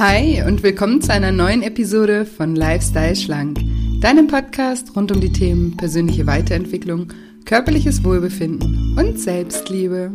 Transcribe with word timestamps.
Hi 0.00 0.42
und 0.46 0.62
willkommen 0.62 1.02
zu 1.02 1.12
einer 1.12 1.30
neuen 1.30 1.62
Episode 1.62 2.24
von 2.24 2.56
Lifestyle 2.56 3.14
Schlank, 3.14 3.58
deinem 4.00 4.28
Podcast 4.28 4.96
rund 4.96 5.12
um 5.12 5.20
die 5.20 5.30
Themen 5.30 5.76
persönliche 5.76 6.26
Weiterentwicklung, 6.26 7.12
körperliches 7.44 8.02
Wohlbefinden 8.02 8.96
und 8.98 9.20
Selbstliebe. 9.20 10.10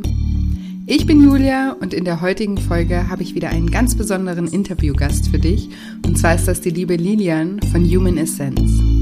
Ich 0.87 1.05
bin 1.05 1.23
Julia 1.23 1.73
und 1.79 1.93
in 1.93 2.03
der 2.03 2.21
heutigen 2.21 2.57
Folge 2.57 3.09
habe 3.09 3.21
ich 3.21 3.35
wieder 3.35 3.49
einen 3.49 3.69
ganz 3.69 3.95
besonderen 3.95 4.47
Interviewgast 4.47 5.29
für 5.29 5.37
dich 5.37 5.69
und 6.03 6.17
zwar 6.17 6.33
ist 6.33 6.47
das 6.47 6.61
die 6.61 6.71
liebe 6.71 6.95
Lilian 6.95 7.61
von 7.71 7.85
Human 7.85 8.17
Essence. 8.17 8.94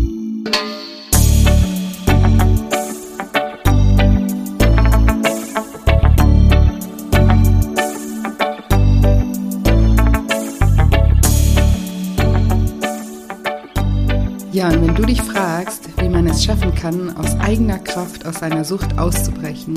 Fragst, 15.63 15.89
wie 16.01 16.09
man 16.09 16.27
es 16.27 16.43
schaffen 16.43 16.73
kann, 16.75 17.15
aus 17.15 17.35
eigener 17.39 17.79
Kraft 17.79 18.25
aus 18.25 18.39
seiner 18.39 18.65
Sucht 18.65 18.97
auszubrechen, 18.97 19.75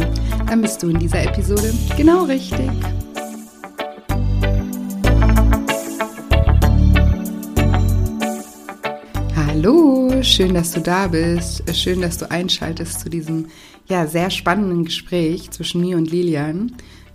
dann 0.49 0.63
bist 0.63 0.83
du 0.83 0.89
in 0.89 0.99
dieser 0.99 1.23
Episode 1.23 1.73
genau 1.97 2.25
richtig. 2.25 2.71
Hallo, 9.37 10.23
schön, 10.23 10.55
dass 10.55 10.73
du 10.73 10.81
da 10.81 11.07
bist. 11.09 11.63
Schön, 11.75 12.01
dass 12.01 12.19
du 12.19 12.31
einschaltest 12.31 13.01
zu 13.01 13.09
diesem 13.09 13.47
ja, 13.87 14.07
sehr 14.07 14.31
spannenden 14.31 14.87
Gespräch 14.87 15.51
zwischen 15.51 15.81
mir 15.81 15.97
und 15.97 16.11
Lilian. 16.11 16.73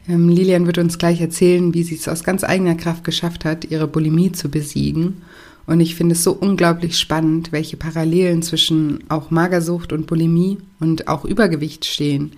Ähm, 0.07 0.29
Lilian 0.29 0.65
wird 0.65 0.77
uns 0.77 0.97
gleich 0.97 1.19
erzählen, 1.19 1.73
wie 1.73 1.83
sie 1.83 1.95
es 1.95 2.07
aus 2.07 2.23
ganz 2.23 2.43
eigener 2.43 2.75
Kraft 2.75 3.03
geschafft 3.03 3.43
hat, 3.43 3.65
ihre 3.65 3.87
Bulimie 3.87 4.31
zu 4.31 4.49
besiegen 4.49 5.23
und 5.67 5.79
ich 5.79 5.95
finde 5.95 6.13
es 6.13 6.23
so 6.23 6.31
unglaublich 6.31 6.97
spannend, 6.97 7.51
welche 7.51 7.77
Parallelen 7.77 8.41
zwischen 8.41 9.03
auch 9.09 9.31
Magersucht 9.31 9.93
und 9.93 10.07
Bulimie 10.07 10.57
und 10.79 11.07
auch 11.07 11.25
Übergewicht 11.25 11.85
stehen. 11.85 12.33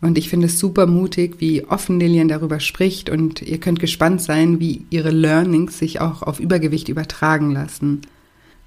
Und 0.00 0.18
ich 0.18 0.28
finde 0.28 0.46
es 0.46 0.58
super 0.58 0.86
mutig, 0.86 1.36
wie 1.38 1.64
offen 1.64 1.98
Lilian 1.98 2.28
darüber 2.28 2.60
spricht 2.60 3.08
und 3.08 3.42
ihr 3.42 3.58
könnt 3.58 3.80
gespannt 3.80 4.20
sein, 4.20 4.60
wie 4.60 4.84
ihre 4.90 5.10
Learnings 5.10 5.78
sich 5.78 6.00
auch 6.00 6.22
auf 6.22 6.38
Übergewicht 6.38 6.88
übertragen 6.88 7.50
lassen. 7.50 8.02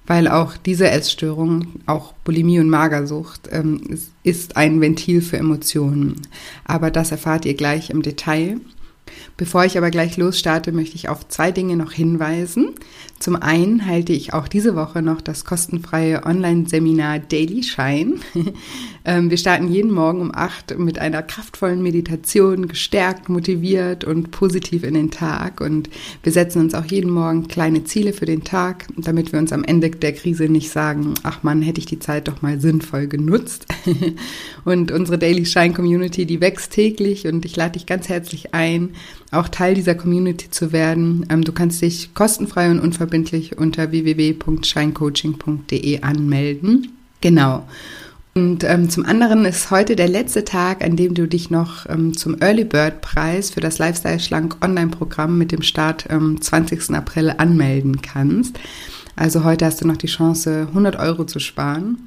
Weil 0.06 0.26
auch 0.26 0.56
diese 0.56 0.90
Essstörung, 0.90 1.68
auch 1.86 2.14
Bulimie 2.24 2.58
und 2.58 2.68
Magersucht, 2.68 3.48
ähm, 3.52 3.80
ist 4.24 4.56
ein 4.56 4.80
Ventil 4.80 5.22
für 5.22 5.36
Emotionen. 5.36 6.16
Aber 6.64 6.90
das 6.90 7.12
erfahrt 7.12 7.44
ihr 7.44 7.54
gleich 7.54 7.90
im 7.90 8.02
Detail. 8.02 8.56
Bevor 9.40 9.64
ich 9.64 9.78
aber 9.78 9.90
gleich 9.90 10.18
losstarte, 10.18 10.70
möchte 10.70 10.96
ich 10.96 11.08
auf 11.08 11.26
zwei 11.28 11.50
Dinge 11.50 11.74
noch 11.74 11.92
hinweisen. 11.92 12.74
Zum 13.18 13.36
einen 13.36 13.86
halte 13.86 14.12
ich 14.12 14.34
auch 14.34 14.48
diese 14.48 14.76
Woche 14.76 15.00
noch 15.00 15.22
das 15.22 15.46
kostenfreie 15.46 16.26
Online-Seminar 16.26 17.20
Daily 17.20 17.62
Shine. 17.62 18.16
Ähm, 19.02 19.30
wir 19.30 19.38
starten 19.38 19.72
jeden 19.72 19.92
Morgen 19.92 20.20
um 20.20 20.30
acht 20.34 20.78
mit 20.78 20.98
einer 20.98 21.22
kraftvollen 21.22 21.82
Meditation, 21.82 22.68
gestärkt, 22.68 23.30
motiviert 23.30 24.04
und 24.04 24.30
positiv 24.30 24.84
in 24.84 24.92
den 24.92 25.10
Tag. 25.10 25.62
Und 25.62 25.88
wir 26.22 26.32
setzen 26.32 26.60
uns 26.60 26.74
auch 26.74 26.84
jeden 26.84 27.10
Morgen 27.10 27.48
kleine 27.48 27.84
Ziele 27.84 28.12
für 28.12 28.26
den 28.26 28.44
Tag, 28.44 28.88
damit 28.98 29.32
wir 29.32 29.38
uns 29.38 29.54
am 29.54 29.64
Ende 29.64 29.88
der 29.88 30.12
Krise 30.12 30.50
nicht 30.50 30.68
sagen, 30.68 31.14
ach 31.22 31.42
man, 31.42 31.62
hätte 31.62 31.80
ich 31.80 31.86
die 31.86 31.98
Zeit 31.98 32.28
doch 32.28 32.42
mal 32.42 32.60
sinnvoll 32.60 33.06
genutzt. 33.06 33.64
und 34.66 34.92
unsere 34.92 35.16
Daily 35.16 35.46
Shine 35.46 35.72
Community, 35.72 36.26
die 36.26 36.42
wächst 36.42 36.72
täglich 36.72 37.26
und 37.26 37.46
ich 37.46 37.56
lade 37.56 37.72
dich 37.72 37.86
ganz 37.86 38.10
herzlich 38.10 38.52
ein, 38.52 38.90
auch 39.30 39.48
Teil 39.48 39.74
dieser 39.74 39.94
Community 39.94 40.50
zu 40.50 40.72
werden. 40.72 41.26
Ähm, 41.30 41.44
du 41.44 41.52
kannst 41.52 41.80
dich 41.82 42.14
kostenfrei 42.14 42.68
und 42.70 42.80
unverbindlich 42.80 43.58
unter 43.58 43.92
www.shinecoaching.de 43.92 46.02
anmelden. 46.02 46.88
Genau. 47.20 47.68
Und 48.34 48.64
ähm, 48.64 48.88
zum 48.88 49.04
anderen 49.04 49.44
ist 49.44 49.72
heute 49.72 49.96
der 49.96 50.08
letzte 50.08 50.44
Tag, 50.44 50.84
an 50.84 50.94
dem 50.96 51.14
du 51.14 51.26
dich 51.26 51.50
noch 51.50 51.88
ähm, 51.88 52.16
zum 52.16 52.40
Early 52.40 52.64
Bird 52.64 53.00
Preis 53.00 53.50
für 53.50 53.60
das 53.60 53.78
Lifestyle 53.78 54.20
Schlank 54.20 54.56
Online-Programm 54.64 55.36
mit 55.36 55.50
dem 55.50 55.62
Start 55.62 56.08
am 56.10 56.40
20. 56.40 56.94
April 56.94 57.34
anmelden 57.38 58.00
kannst. 58.02 58.58
Also 59.16 59.42
heute 59.44 59.66
hast 59.66 59.80
du 59.80 59.86
noch 59.86 59.96
die 59.96 60.06
Chance, 60.06 60.68
100 60.68 60.96
Euro 60.96 61.24
zu 61.24 61.40
sparen. 61.40 62.06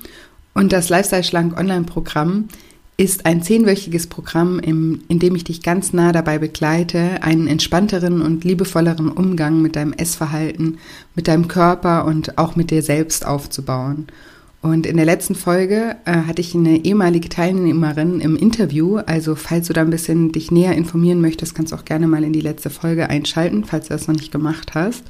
Und 0.54 0.72
das 0.72 0.90
Lifestyle 0.90 1.24
Schlank 1.24 1.60
Online-Programm 1.60 2.48
ist 2.96 3.26
ein 3.26 3.42
zehnwöchiges 3.42 4.08
Programm, 4.08 4.60
im, 4.60 5.02
in 5.08 5.20
dem 5.20 5.36
ich 5.36 5.44
dich 5.44 5.64
ganz 5.64 5.94
nah 5.94 6.12
dabei 6.12 6.38
begleite, 6.38 7.24
einen 7.24 7.48
entspannteren 7.48 8.22
und 8.22 8.44
liebevolleren 8.44 9.10
Umgang 9.10 9.62
mit 9.62 9.76
deinem 9.76 9.94
Essverhalten, 9.94 10.78
mit 11.16 11.28
deinem 11.28 11.48
Körper 11.48 12.06
und 12.06 12.38
auch 12.38 12.56
mit 12.56 12.70
dir 12.70 12.84
selbst 12.84 13.26
aufzubauen. 13.26 14.08
Und 14.62 14.86
in 14.86 14.96
der 14.96 15.06
letzten 15.06 15.36
Folge 15.36 15.98
äh, 16.06 16.12
hatte 16.12 16.40
ich 16.40 16.56
eine 16.56 16.86
ehemalige 16.86 17.28
Teilnehmerin 17.28 18.22
im 18.22 18.38
Interview. 18.38 18.98
Also 18.98 19.36
falls 19.36 19.68
du 19.68 19.74
da 19.74 19.82
ein 19.82 19.90
bisschen 19.90 20.32
dich 20.32 20.52
näher 20.52 20.74
informieren 20.74 21.20
möchtest, 21.20 21.54
kannst 21.54 21.74
du 21.74 21.76
auch 21.76 21.84
gerne 21.84 22.08
mal 22.08 22.24
in 22.24 22.32
die 22.32 22.42
letzte 22.42 22.70
Folge 22.70 23.10
einschalten, 23.10 23.66
falls 23.66 23.88
du 23.88 23.94
das 23.94 24.08
noch 24.08 24.16
nicht 24.16 24.32
gemacht 24.32 24.74
hast. 24.74 25.04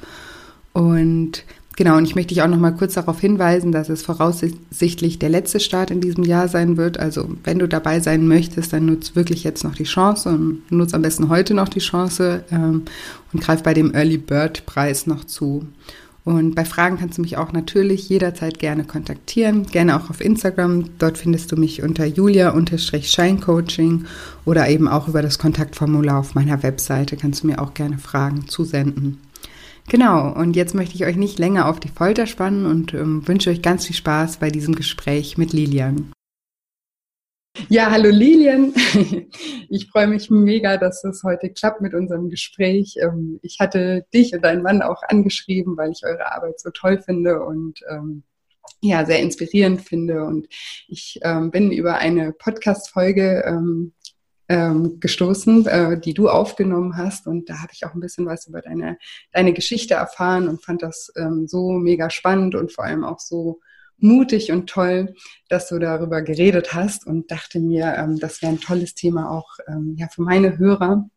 Und 0.72 1.44
genau, 1.76 1.96
und 1.96 2.04
ich 2.04 2.14
möchte 2.14 2.34
dich 2.34 2.42
auch 2.42 2.48
noch 2.48 2.58
mal 2.58 2.72
kurz 2.72 2.94
darauf 2.94 3.20
hinweisen, 3.20 3.72
dass 3.72 3.88
es 3.88 4.02
voraussichtlich 4.02 5.18
der 5.18 5.28
letzte 5.28 5.60
Start 5.60 5.90
in 5.90 6.00
diesem 6.00 6.24
Jahr 6.24 6.48
sein 6.48 6.76
wird. 6.76 6.98
Also 6.98 7.28
wenn 7.44 7.58
du 7.58 7.68
dabei 7.68 8.00
sein 8.00 8.28
möchtest, 8.28 8.72
dann 8.72 8.86
nutz 8.86 9.14
wirklich 9.14 9.44
jetzt 9.44 9.64
noch 9.64 9.74
die 9.74 9.84
Chance 9.84 10.30
und 10.30 10.62
nutz 10.70 10.94
am 10.94 11.02
besten 11.02 11.28
heute 11.28 11.54
noch 11.54 11.68
die 11.68 11.80
Chance 11.80 12.44
ähm, 12.50 12.82
und 13.32 13.42
greif 13.42 13.62
bei 13.62 13.74
dem 13.74 13.94
Early 13.94 14.18
Bird 14.18 14.66
Preis 14.66 15.06
noch 15.06 15.24
zu. 15.24 15.66
Und 16.24 16.54
bei 16.54 16.64
Fragen 16.64 16.98
kannst 16.98 17.18
du 17.18 17.22
mich 17.22 17.36
auch 17.36 17.52
natürlich 17.52 18.08
jederzeit 18.08 18.58
gerne 18.58 18.84
kontaktieren, 18.84 19.66
gerne 19.66 19.96
auch 19.96 20.08
auf 20.08 20.22
Instagram. 20.22 20.86
Dort 20.98 21.18
findest 21.18 21.52
du 21.52 21.56
mich 21.56 21.82
unter 21.82 22.06
julia-scheincoaching 22.06 24.06
oder 24.46 24.66
eben 24.70 24.88
auch 24.88 25.06
über 25.06 25.20
das 25.20 25.38
Kontaktformular 25.38 26.18
auf 26.18 26.34
meiner 26.34 26.62
Webseite 26.62 27.18
kannst 27.18 27.42
du 27.42 27.48
mir 27.48 27.60
auch 27.60 27.74
gerne 27.74 27.98
Fragen 27.98 28.48
zusenden. 28.48 29.20
Genau, 29.88 30.32
und 30.32 30.56
jetzt 30.56 30.74
möchte 30.74 30.94
ich 30.94 31.04
euch 31.04 31.16
nicht 31.16 31.38
länger 31.38 31.68
auf 31.68 31.78
die 31.78 31.88
Folter 31.88 32.26
spannen 32.26 32.66
und 32.66 32.94
ähm, 32.94 33.26
wünsche 33.28 33.50
euch 33.50 33.62
ganz 33.62 33.86
viel 33.86 33.96
Spaß 33.96 34.38
bei 34.38 34.50
diesem 34.50 34.74
Gespräch 34.74 35.36
mit 35.36 35.52
Lilian. 35.52 36.12
Ja, 37.68 37.90
hallo 37.90 38.10
Lilian. 38.10 38.72
Ich 39.70 39.90
freue 39.90 40.06
mich 40.06 40.30
mega, 40.30 40.76
dass 40.76 41.02
es 41.02 41.24
heute 41.24 41.50
klappt 41.50 41.80
mit 41.80 41.94
unserem 41.94 42.28
Gespräch. 42.28 42.96
Ähm, 43.00 43.40
ich 43.42 43.58
hatte 43.58 44.06
dich 44.14 44.32
und 44.34 44.44
deinen 44.44 44.62
Mann 44.62 44.82
auch 44.82 45.02
angeschrieben, 45.02 45.76
weil 45.76 45.90
ich 45.90 46.04
eure 46.04 46.32
Arbeit 46.32 46.60
so 46.60 46.70
toll 46.70 47.00
finde 47.00 47.42
und 47.42 47.80
ähm, 47.90 48.22
ja, 48.80 49.04
sehr 49.04 49.20
inspirierend 49.20 49.80
finde. 49.80 50.24
Und 50.24 50.46
ich 50.86 51.18
ähm, 51.22 51.50
bin 51.50 51.72
über 51.72 51.96
eine 51.96 52.32
Podcast-Folge 52.32 53.42
gestoßen, 54.46 55.66
äh, 55.66 55.98
die 55.98 56.12
du 56.12 56.28
aufgenommen 56.28 56.96
hast. 56.98 57.26
Und 57.26 57.48
da 57.48 57.62
habe 57.62 57.72
ich 57.72 57.86
auch 57.86 57.94
ein 57.94 58.00
bisschen 58.00 58.26
was 58.26 58.46
über 58.46 58.60
deine, 58.60 58.98
deine 59.32 59.54
Geschichte 59.54 59.94
erfahren 59.94 60.48
und 60.48 60.62
fand 60.62 60.82
das 60.82 61.10
so 61.46 61.72
mega 61.72 62.10
spannend 62.10 62.54
und 62.54 62.70
vor 62.70 62.84
allem 62.84 63.04
auch 63.04 63.20
so 63.20 63.60
mutig 63.98 64.52
und 64.52 64.68
toll, 64.68 65.14
dass 65.48 65.68
du 65.68 65.78
darüber 65.78 66.22
geredet 66.22 66.74
hast 66.74 67.06
und 67.06 67.30
dachte 67.30 67.60
mir, 67.60 67.94
ähm, 67.96 68.18
das 68.18 68.42
wäre 68.42 68.52
ein 68.52 68.60
tolles 68.60 68.94
Thema 68.94 69.30
auch 69.30 69.56
ähm, 69.66 69.94
ja, 69.98 70.08
für 70.08 70.22
meine 70.22 70.58
Hörer. 70.58 71.08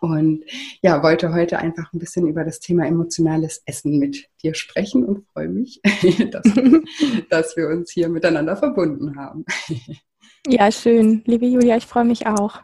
Und 0.00 0.44
ja, 0.82 1.00
wollte 1.02 1.32
heute 1.32 1.58
einfach 1.58 1.92
ein 1.92 2.00
bisschen 2.00 2.26
über 2.26 2.44
das 2.44 2.58
Thema 2.58 2.86
emotionales 2.86 3.62
Essen 3.66 3.98
mit 3.98 4.28
dir 4.42 4.54
sprechen 4.54 5.04
und 5.04 5.26
freue 5.32 5.48
mich, 5.48 5.80
dass, 6.32 6.42
dass 7.30 7.56
wir 7.56 7.68
uns 7.68 7.92
hier 7.92 8.08
miteinander 8.08 8.56
verbunden 8.56 9.16
haben. 9.16 9.44
Ja, 10.46 10.72
schön. 10.72 11.22
Liebe 11.26 11.46
Julia, 11.46 11.76
ich 11.76 11.86
freue 11.86 12.04
mich 12.04 12.26
auch. 12.26 12.60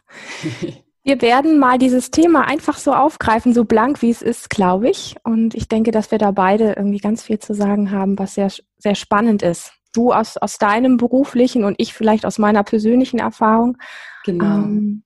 Wir 1.05 1.23
werden 1.23 1.59
mal 1.59 1.79
dieses 1.79 2.11
Thema 2.11 2.43
einfach 2.47 2.77
so 2.77 2.93
aufgreifen, 2.93 3.55
so 3.55 3.65
blank 3.65 4.03
wie 4.03 4.11
es 4.11 4.21
ist, 4.21 4.51
glaube 4.51 4.91
ich. 4.91 5.17
Und 5.23 5.55
ich 5.55 5.69
denke, 5.69 5.91
dass 5.91 6.11
wir 6.11 6.19
da 6.19 6.33
beide 6.33 6.75
irgendwie 6.75 6.99
ganz 6.99 7.23
viel 7.23 7.39
zu 7.39 7.55
sagen 7.55 7.91
haben, 7.91 8.19
was 8.19 8.35
sehr, 8.35 8.53
sehr 8.77 8.95
spannend 8.95 9.43
ist. 9.43 9.73
Du 9.95 10.13
aus, 10.13 10.37
aus 10.37 10.59
deinem 10.59 10.99
beruflichen 10.99 11.65
und 11.65 11.77
ich 11.79 11.95
vielleicht 11.95 12.27
aus 12.27 12.39
meiner 12.39 12.63
persönlichen 12.63 13.21
Erfahrung. 13.21 13.79
Genau. 14.25 14.45
Ähm, 14.45 15.03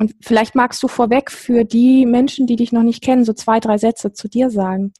und 0.00 0.14
vielleicht 0.22 0.54
magst 0.54 0.82
du 0.82 0.88
vorweg 0.88 1.30
für 1.30 1.64
die 1.64 2.06
Menschen, 2.06 2.46
die 2.46 2.56
dich 2.56 2.72
noch 2.72 2.82
nicht 2.82 3.02
kennen, 3.02 3.26
so 3.26 3.34
zwei, 3.34 3.60
drei 3.60 3.76
Sätze 3.76 4.14
zu 4.14 4.28
dir 4.28 4.48
sagen. 4.48 4.94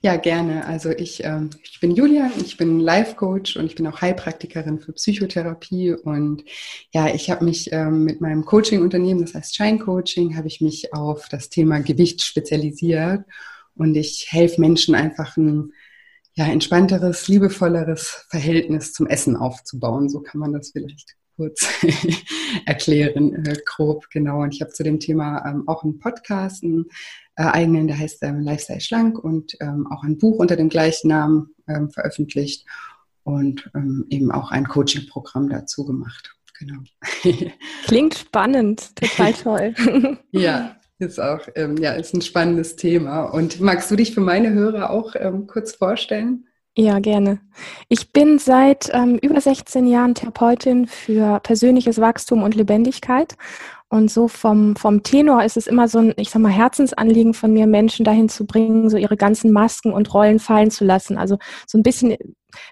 Ja, 0.00 0.14
gerne. 0.14 0.64
Also 0.66 0.90
ich, 0.90 1.24
äh, 1.24 1.40
ich 1.64 1.80
bin 1.80 1.90
Julia, 1.90 2.30
ich 2.38 2.56
bin 2.56 2.78
Life 2.78 3.16
Coach 3.16 3.56
und 3.56 3.66
ich 3.66 3.74
bin 3.74 3.84
auch 3.88 4.00
Heilpraktikerin 4.00 4.78
für 4.78 4.92
Psychotherapie. 4.92 5.94
Und 5.94 6.44
ja, 6.92 7.12
ich 7.12 7.30
habe 7.30 7.44
mich 7.44 7.72
ähm, 7.72 8.04
mit 8.04 8.20
meinem 8.20 8.44
Coaching-Unternehmen, 8.44 9.22
das 9.22 9.34
heißt 9.34 9.56
Shine 9.56 9.80
Coaching, 9.80 10.36
habe 10.36 10.46
ich 10.46 10.60
mich 10.60 10.94
auf 10.94 11.28
das 11.28 11.48
Thema 11.48 11.80
Gewicht 11.80 12.22
spezialisiert. 12.22 13.24
Und 13.74 13.96
ich 13.96 14.28
helfe 14.30 14.60
Menschen 14.60 14.94
einfach 14.94 15.36
ein 15.36 15.72
ja, 16.34 16.46
entspannteres, 16.46 17.26
liebevolleres 17.26 18.26
Verhältnis 18.30 18.92
zum 18.92 19.08
Essen 19.08 19.36
aufzubauen. 19.36 20.08
So 20.08 20.20
kann 20.20 20.38
man 20.38 20.52
das 20.52 20.70
vielleicht 20.70 21.16
kurz 21.36 21.66
erklären, 22.66 23.44
äh, 23.46 23.56
grob, 23.64 24.08
genau. 24.10 24.42
Und 24.42 24.54
ich 24.54 24.60
habe 24.60 24.72
zu 24.72 24.82
dem 24.82 25.00
Thema 25.00 25.44
ähm, 25.46 25.66
auch 25.66 25.82
einen 25.82 25.98
Podcast, 25.98 26.62
einen 26.62 26.86
äh, 27.36 27.44
eigenen, 27.44 27.86
der 27.86 27.98
heißt 27.98 28.22
ähm, 28.22 28.40
Lifestyle 28.40 28.80
Schlank 28.80 29.18
und 29.18 29.56
ähm, 29.60 29.86
auch 29.90 30.02
ein 30.04 30.18
Buch 30.18 30.38
unter 30.38 30.56
dem 30.56 30.68
gleichen 30.68 31.08
Namen 31.08 31.54
ähm, 31.68 31.90
veröffentlicht 31.90 32.66
und 33.22 33.70
ähm, 33.74 34.06
eben 34.10 34.30
auch 34.30 34.50
ein 34.50 34.66
Coaching-Programm 34.66 35.48
dazu 35.48 35.84
gemacht. 35.84 36.34
Genau. 36.58 36.80
Klingt 37.86 38.14
spannend, 38.14 38.94
total 38.96 39.32
toll. 39.32 40.18
ja, 40.30 40.76
ist 40.98 41.18
auch, 41.18 41.40
ähm, 41.56 41.76
ja, 41.78 41.92
ist 41.92 42.14
ein 42.14 42.22
spannendes 42.22 42.76
Thema. 42.76 43.24
Und 43.24 43.60
magst 43.60 43.90
du 43.90 43.96
dich 43.96 44.14
für 44.14 44.20
meine 44.20 44.52
Hörer 44.52 44.90
auch 44.90 45.14
kurz 45.48 45.74
vorstellen? 45.74 46.46
Ja, 46.76 46.98
gerne. 46.98 47.38
Ich 47.88 48.12
bin 48.12 48.40
seit 48.40 48.90
ähm, 48.92 49.16
über 49.22 49.40
16 49.40 49.86
Jahren 49.86 50.16
Therapeutin 50.16 50.88
für 50.88 51.38
persönliches 51.38 52.00
Wachstum 52.00 52.42
und 52.42 52.56
Lebendigkeit. 52.56 53.36
Und 53.88 54.10
so 54.10 54.26
vom, 54.26 54.74
vom 54.74 55.04
Tenor 55.04 55.44
ist 55.44 55.56
es 55.56 55.68
immer 55.68 55.86
so 55.86 55.98
ein, 55.98 56.14
ich 56.16 56.30
sag 56.30 56.42
mal, 56.42 56.50
Herzensanliegen 56.50 57.32
von 57.32 57.52
mir, 57.52 57.68
Menschen 57.68 58.04
dahin 58.04 58.28
zu 58.28 58.44
bringen, 58.44 58.90
so 58.90 58.96
ihre 58.96 59.16
ganzen 59.16 59.52
Masken 59.52 59.92
und 59.92 60.12
Rollen 60.12 60.40
fallen 60.40 60.72
zu 60.72 60.84
lassen. 60.84 61.16
Also 61.16 61.38
so 61.64 61.78
ein 61.78 61.84
bisschen 61.84 62.16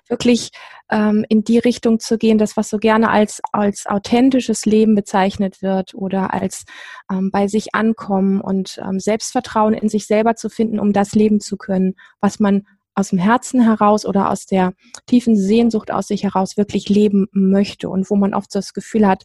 wirklich 0.08 0.50
ähm, 0.90 1.24
in 1.28 1.44
die 1.44 1.58
Richtung 1.58 2.00
zu 2.00 2.18
gehen, 2.18 2.38
das, 2.38 2.56
was 2.56 2.70
so 2.70 2.78
gerne 2.78 3.08
als, 3.08 3.40
als 3.52 3.86
authentisches 3.86 4.66
Leben 4.66 4.96
bezeichnet 4.96 5.62
wird 5.62 5.94
oder 5.94 6.34
als 6.34 6.64
ähm, 7.08 7.30
bei 7.30 7.46
sich 7.46 7.72
ankommen 7.72 8.40
und 8.40 8.80
ähm, 8.84 8.98
Selbstvertrauen 8.98 9.74
in 9.74 9.88
sich 9.88 10.08
selber 10.08 10.34
zu 10.34 10.48
finden, 10.48 10.80
um 10.80 10.92
das 10.92 11.12
leben 11.12 11.38
zu 11.38 11.56
können, 11.56 11.94
was 12.20 12.40
man 12.40 12.66
aus 12.94 13.10
dem 13.10 13.18
Herzen 13.18 13.62
heraus 13.62 14.04
oder 14.04 14.30
aus 14.30 14.46
der 14.46 14.74
tiefen 15.06 15.36
Sehnsucht 15.36 15.90
aus 15.90 16.08
sich 16.08 16.24
heraus 16.24 16.56
wirklich 16.56 16.88
leben 16.88 17.26
möchte 17.32 17.88
und 17.88 18.10
wo 18.10 18.16
man 18.16 18.34
oft 18.34 18.54
das 18.54 18.74
Gefühl 18.74 19.06
hat, 19.06 19.24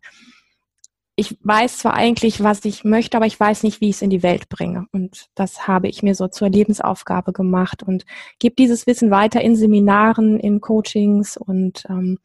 ich 1.20 1.36
weiß 1.42 1.80
zwar 1.80 1.96
eigentlich, 1.96 2.44
was 2.44 2.64
ich 2.64 2.84
möchte, 2.84 3.18
aber 3.18 3.26
ich 3.26 3.40
weiß 3.40 3.64
nicht, 3.64 3.82
wie 3.82 3.90
ich 3.90 3.96
es 3.96 4.02
in 4.04 4.12
die 4.12 4.22
Welt 4.22 4.50
bringe. 4.50 4.86
Und 4.92 5.26
das 5.34 5.68
habe 5.68 5.88
ich 5.88 6.04
mir 6.04 6.14
so 6.14 6.28
zur 6.28 6.48
Lebensaufgabe 6.48 7.34
gemacht 7.34 7.82
und 7.82 8.06
gebe 8.38 8.54
dieses 8.54 8.86
Wissen 8.86 9.10
weiter 9.10 9.42
in 9.42 9.56
Seminaren, 9.56 10.40
in 10.40 10.62
Coachings 10.62 11.36
und 11.36 11.86
ähm, 11.90 12.20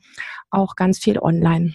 auch 0.51 0.77
ganz 0.77 0.99
viel 0.99 1.19
online. 1.19 1.73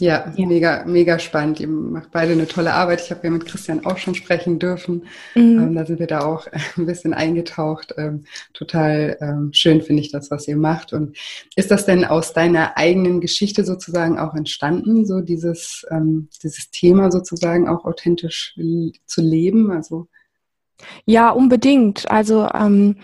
Ja, 0.00 0.32
ja, 0.36 0.46
mega, 0.46 0.84
mega 0.86 1.18
spannend. 1.18 1.58
Ihr 1.58 1.66
macht 1.66 2.12
beide 2.12 2.32
eine 2.32 2.46
tolle 2.46 2.72
Arbeit. 2.72 3.00
Ich 3.00 3.10
habe 3.10 3.24
ja 3.24 3.30
mit 3.30 3.46
Christian 3.46 3.84
auch 3.84 3.98
schon 3.98 4.14
sprechen 4.14 4.60
dürfen. 4.60 5.06
Mhm. 5.34 5.58
Ähm, 5.58 5.74
da 5.74 5.84
sind 5.86 5.98
wir 5.98 6.06
da 6.06 6.20
auch 6.20 6.46
ein 6.76 6.86
bisschen 6.86 7.14
eingetaucht. 7.14 7.94
Ähm, 7.98 8.24
total 8.54 9.18
ähm, 9.20 9.50
schön 9.52 9.82
finde 9.82 10.02
ich 10.02 10.12
das, 10.12 10.30
was 10.30 10.46
ihr 10.46 10.56
macht. 10.56 10.92
Und 10.92 11.18
ist 11.56 11.72
das 11.72 11.84
denn 11.84 12.04
aus 12.04 12.32
deiner 12.32 12.76
eigenen 12.76 13.20
Geschichte 13.20 13.64
sozusagen 13.64 14.20
auch 14.20 14.34
entstanden, 14.34 15.04
so 15.04 15.20
dieses, 15.20 15.84
ähm, 15.90 16.28
dieses 16.44 16.70
Thema 16.70 17.10
sozusagen 17.10 17.68
auch 17.68 17.84
authentisch 17.84 18.56
zu 19.04 19.20
leben? 19.20 19.72
Also 19.72 20.06
ja, 21.06 21.30
unbedingt. 21.30 22.08
Also 22.08 22.48
ähm, 22.54 22.98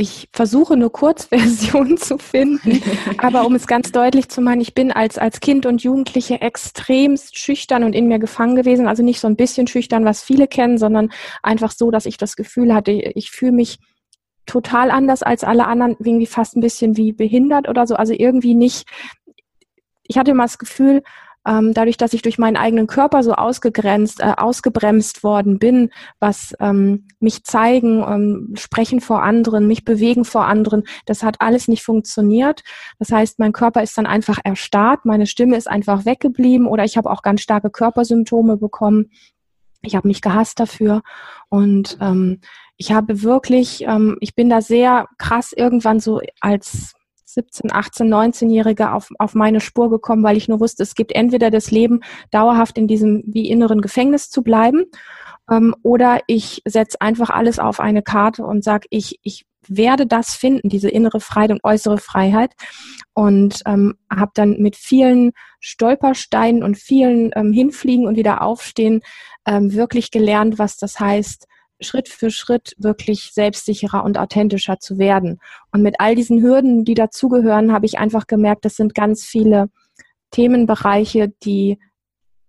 ich 0.00 0.30
versuche 0.32 0.72
eine 0.72 0.88
Kurzversion 0.88 1.96
zu 1.98 2.16
finden, 2.16 2.82
aber 3.18 3.44
um 3.44 3.54
es 3.54 3.66
ganz 3.66 3.92
deutlich 3.92 4.30
zu 4.30 4.40
machen, 4.40 4.62
ich 4.62 4.74
bin 4.74 4.92
als, 4.92 5.18
als 5.18 5.40
Kind 5.40 5.66
und 5.66 5.82
Jugendliche 5.82 6.40
extremst 6.40 7.38
schüchtern 7.38 7.84
und 7.84 7.92
in 7.92 8.08
mir 8.08 8.18
gefangen 8.18 8.56
gewesen. 8.56 8.88
Also 8.88 9.02
nicht 9.02 9.20
so 9.20 9.28
ein 9.28 9.36
bisschen 9.36 9.66
schüchtern, 9.66 10.06
was 10.06 10.22
viele 10.22 10.48
kennen, 10.48 10.78
sondern 10.78 11.10
einfach 11.42 11.70
so, 11.70 11.90
dass 11.90 12.06
ich 12.06 12.16
das 12.16 12.36
Gefühl 12.36 12.72
hatte, 12.72 12.92
ich 12.92 13.30
fühle 13.30 13.52
mich 13.52 13.78
total 14.46 14.90
anders 14.90 15.22
als 15.22 15.44
alle 15.44 15.66
anderen, 15.66 15.96
irgendwie 15.98 16.26
fast 16.26 16.56
ein 16.56 16.62
bisschen 16.62 16.96
wie 16.96 17.12
behindert 17.12 17.68
oder 17.68 17.86
so. 17.86 17.94
Also 17.94 18.14
irgendwie 18.14 18.54
nicht, 18.54 18.88
ich 20.04 20.16
hatte 20.16 20.30
immer 20.30 20.44
das 20.44 20.58
Gefühl, 20.58 21.02
ähm, 21.46 21.72
dadurch, 21.72 21.96
dass 21.96 22.12
ich 22.12 22.22
durch 22.22 22.38
meinen 22.38 22.56
eigenen 22.56 22.86
Körper 22.86 23.22
so 23.22 23.32
ausgegrenzt, 23.32 24.20
äh, 24.20 24.34
ausgebremst 24.36 25.22
worden 25.24 25.58
bin, 25.58 25.90
was 26.18 26.54
ähm, 26.60 27.08
mich 27.18 27.44
zeigen, 27.44 28.04
ähm, 28.06 28.54
sprechen 28.56 29.00
vor 29.00 29.22
anderen, 29.22 29.66
mich 29.66 29.84
bewegen 29.84 30.24
vor 30.24 30.44
anderen, 30.46 30.84
das 31.06 31.22
hat 31.22 31.40
alles 31.40 31.66
nicht 31.68 31.82
funktioniert. 31.82 32.62
Das 32.98 33.10
heißt, 33.10 33.38
mein 33.38 33.52
Körper 33.52 33.82
ist 33.82 33.96
dann 33.96 34.06
einfach 34.06 34.38
erstarrt, 34.44 35.04
meine 35.04 35.26
Stimme 35.26 35.56
ist 35.56 35.68
einfach 35.68 36.04
weggeblieben 36.04 36.66
oder 36.66 36.84
ich 36.84 36.96
habe 36.96 37.10
auch 37.10 37.22
ganz 37.22 37.40
starke 37.40 37.70
Körpersymptome 37.70 38.58
bekommen. 38.58 39.10
Ich 39.82 39.96
habe 39.96 40.08
mich 40.08 40.20
gehasst 40.20 40.60
dafür 40.60 41.00
und 41.48 41.96
ähm, 42.02 42.40
ich 42.76 42.92
habe 42.92 43.22
wirklich, 43.22 43.82
ähm, 43.86 44.18
ich 44.20 44.34
bin 44.34 44.50
da 44.50 44.60
sehr 44.60 45.06
krass 45.16 45.54
irgendwann 45.54 46.00
so 46.00 46.20
als 46.40 46.94
17, 47.34 47.72
18, 47.72 48.08
19-Jährige 48.08 48.92
auf, 48.92 49.10
auf 49.18 49.34
meine 49.34 49.60
Spur 49.60 49.90
gekommen, 49.90 50.22
weil 50.22 50.36
ich 50.36 50.48
nur 50.48 50.60
wusste, 50.60 50.82
es 50.82 50.94
gibt 50.94 51.12
entweder 51.12 51.50
das 51.50 51.70
Leben, 51.70 52.00
dauerhaft 52.30 52.78
in 52.78 52.86
diesem 52.86 53.22
wie 53.26 53.48
inneren 53.48 53.80
Gefängnis 53.80 54.30
zu 54.30 54.42
bleiben, 54.42 54.84
ähm, 55.50 55.74
oder 55.82 56.20
ich 56.26 56.62
setze 56.64 57.00
einfach 57.00 57.30
alles 57.30 57.58
auf 57.58 57.80
eine 57.80 58.02
Karte 58.02 58.44
und 58.44 58.64
sage, 58.64 58.86
ich, 58.90 59.18
ich 59.22 59.46
werde 59.66 60.06
das 60.06 60.34
finden, 60.34 60.68
diese 60.68 60.88
innere 60.88 61.20
Freiheit 61.20 61.50
und 61.50 61.64
äußere 61.64 61.98
Freiheit. 61.98 62.54
Und 63.12 63.60
ähm, 63.66 63.96
habe 64.10 64.30
dann 64.34 64.56
mit 64.58 64.76
vielen 64.76 65.32
Stolpersteinen 65.60 66.62
und 66.62 66.78
vielen 66.78 67.30
ähm, 67.34 67.52
Hinfliegen 67.52 68.06
und 68.06 68.16
wieder 68.16 68.42
aufstehen 68.42 69.02
ähm, 69.46 69.74
wirklich 69.74 70.10
gelernt, 70.10 70.58
was 70.58 70.76
das 70.76 70.98
heißt, 70.98 71.46
Schritt 71.80 72.08
für 72.08 72.30
Schritt 72.30 72.74
wirklich 72.78 73.30
selbstsicherer 73.32 74.04
und 74.04 74.18
authentischer 74.18 74.78
zu 74.78 74.98
werden. 74.98 75.40
Und 75.72 75.82
mit 75.82 75.96
all 75.98 76.14
diesen 76.14 76.42
Hürden, 76.42 76.84
die 76.84 76.94
dazugehören, 76.94 77.72
habe 77.72 77.86
ich 77.86 77.98
einfach 77.98 78.26
gemerkt, 78.26 78.64
das 78.64 78.76
sind 78.76 78.94
ganz 78.94 79.24
viele 79.24 79.68
Themenbereiche, 80.30 81.32
die 81.42 81.78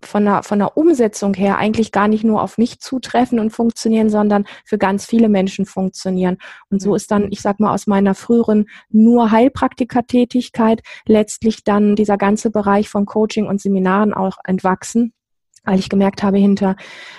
von 0.03 0.25
der, 0.25 0.43
von 0.43 0.59
der 0.59 0.77
Umsetzung 0.77 1.33
her 1.33 1.57
eigentlich 1.57 1.91
gar 1.91 2.07
nicht 2.07 2.23
nur 2.23 2.41
auf 2.41 2.57
mich 2.57 2.79
zutreffen 2.79 3.39
und 3.39 3.51
funktionieren, 3.51 4.09
sondern 4.09 4.45
für 4.65 4.77
ganz 4.77 5.05
viele 5.05 5.29
Menschen 5.29 5.65
funktionieren. 5.65 6.37
Und 6.69 6.81
so 6.81 6.95
ist 6.95 7.11
dann, 7.11 7.31
ich 7.31 7.41
sag 7.41 7.59
mal, 7.59 7.73
aus 7.73 7.87
meiner 7.87 8.15
früheren 8.15 8.67
nur 8.89 9.31
Heilpraktikertätigkeit 9.31 10.81
letztlich 11.05 11.63
dann 11.63 11.95
dieser 11.95 12.17
ganze 12.17 12.49
Bereich 12.49 12.89
von 12.89 13.05
Coaching 13.05 13.45
und 13.47 13.61
Seminaren 13.61 14.13
auch 14.13 14.37
entwachsen 14.43 15.13
weil 15.63 15.79
ich 15.79 15.89
gemerkt 15.89 16.23
habe, 16.23 16.37
hinter, 16.37 16.75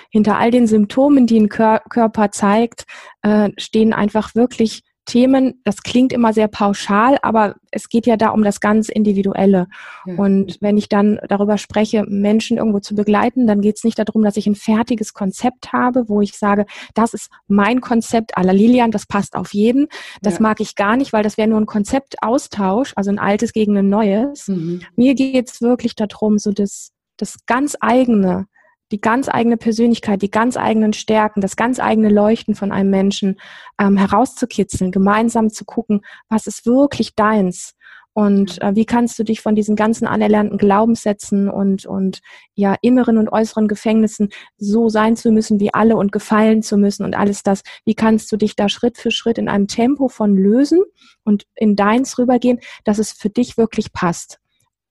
hinter 0.09 0.37
all 0.37 0.51
den 0.51 0.67
Symptomen, 0.67 1.27
die 1.27 1.39
ein 1.39 1.49
Kör 1.49 1.81
Körper 1.89 2.31
zeigt, 2.31 2.85
äh, 3.21 3.49
stehen 3.57 3.93
einfach 3.93 4.35
wirklich 4.35 4.83
Themen. 5.05 5.61
Das 5.65 5.83
klingt 5.83 6.13
immer 6.13 6.33
sehr 6.33 6.47
pauschal, 6.47 7.17
aber 7.21 7.55
es 7.71 7.89
geht 7.89 8.05
ja 8.05 8.15
da 8.15 8.29
um 8.29 8.43
das 8.43 8.59
ganz 8.59 8.89
Individuelle. 8.89 9.67
Ja. 10.05 10.15
Und 10.15 10.57
wenn 10.61 10.77
ich 10.77 10.87
dann 10.87 11.19
darüber 11.27 11.57
spreche, 11.57 12.05
Menschen 12.07 12.57
irgendwo 12.57 12.79
zu 12.79 12.95
begleiten, 12.95 13.45
dann 13.45 13.61
geht 13.61 13.77
es 13.77 13.83
nicht 13.83 13.99
darum, 13.99 14.23
dass 14.23 14.37
ich 14.37 14.47
ein 14.47 14.55
fertiges 14.55 15.13
Konzept 15.13 15.73
habe, 15.73 16.07
wo 16.07 16.21
ich 16.21 16.37
sage, 16.37 16.65
das 16.93 17.13
ist 17.13 17.29
mein 17.47 17.81
Konzept 17.81 18.37
aller 18.37 18.53
Lilian, 18.53 18.91
das 18.91 19.05
passt 19.05 19.35
auf 19.35 19.53
jeden. 19.53 19.87
Das 20.21 20.35
ja. 20.35 20.41
mag 20.41 20.61
ich 20.61 20.75
gar 20.75 20.95
nicht, 20.95 21.11
weil 21.11 21.23
das 21.23 21.37
wäre 21.37 21.49
nur 21.49 21.59
ein 21.59 21.65
Konzeptaustausch, 21.65 22.93
also 22.95 23.11
ein 23.11 23.19
altes 23.19 23.51
gegen 23.51 23.77
ein 23.77 23.89
neues. 23.89 24.47
Mhm. 24.47 24.81
Mir 24.95 25.15
geht 25.15 25.49
es 25.49 25.61
wirklich 25.61 25.95
darum, 25.95 26.37
so 26.37 26.51
das 26.51 26.91
das 27.17 27.45
ganz 27.45 27.77
eigene, 27.79 28.47
die 28.91 29.01
ganz 29.01 29.29
eigene 29.29 29.57
Persönlichkeit, 29.57 30.21
die 30.21 30.31
ganz 30.31 30.57
eigenen 30.57 30.93
Stärken, 30.93 31.41
das 31.41 31.55
ganz 31.55 31.79
eigene 31.79 32.09
Leuchten 32.09 32.55
von 32.55 32.71
einem 32.71 32.89
Menschen 32.89 33.39
ähm, 33.79 33.97
herauszukitzeln, 33.97 34.91
gemeinsam 34.91 35.49
zu 35.49 35.65
gucken, 35.65 36.01
was 36.29 36.47
ist 36.47 36.65
wirklich 36.65 37.15
deins 37.15 37.75
und 38.13 38.61
äh, 38.61 38.75
wie 38.75 38.85
kannst 38.85 39.17
du 39.17 39.23
dich 39.23 39.41
von 39.41 39.55
diesen 39.55 39.75
ganzen 39.75 40.05
anerlernten 40.05 40.57
Glaubenssätzen 40.57 41.49
und, 41.49 41.85
und 41.85 42.21
ja, 42.53 42.75
inneren 42.81 43.17
und 43.17 43.29
äußeren 43.29 43.67
Gefängnissen 43.67 44.29
so 44.57 44.87
sein 44.89 45.15
zu 45.15 45.31
müssen 45.31 45.59
wie 45.59 45.73
alle 45.73 45.97
und 45.97 46.11
gefallen 46.11 46.61
zu 46.61 46.77
müssen 46.77 47.03
und 47.05 47.15
alles 47.15 47.41
das, 47.41 47.63
wie 47.85 47.95
kannst 47.95 48.31
du 48.31 48.37
dich 48.37 48.55
da 48.55 48.69
Schritt 48.69 48.97
für 48.97 49.09
Schritt 49.09 49.39
in 49.39 49.49
einem 49.49 49.67
Tempo 49.67 50.09
von 50.09 50.35
lösen 50.35 50.83
und 51.23 51.45
in 51.55 51.75
deins 51.75 52.19
rübergehen, 52.19 52.59
dass 52.83 52.99
es 52.99 53.11
für 53.11 53.29
dich 53.29 53.57
wirklich 53.57 53.93
passt. 53.93 54.39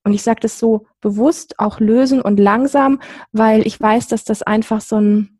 Und 0.04 0.14
ich 0.14 0.22
sage 0.22 0.40
das 0.40 0.58
so 0.58 0.86
bewusst, 1.00 1.58
auch 1.58 1.80
lösen 1.80 2.20
und 2.20 2.38
langsam, 2.38 3.00
weil 3.30 3.66
ich 3.66 3.80
weiß, 3.80 4.08
dass 4.08 4.24
das 4.24 4.42
einfach 4.42 4.80
so 4.80 4.96
ein, 4.96 5.38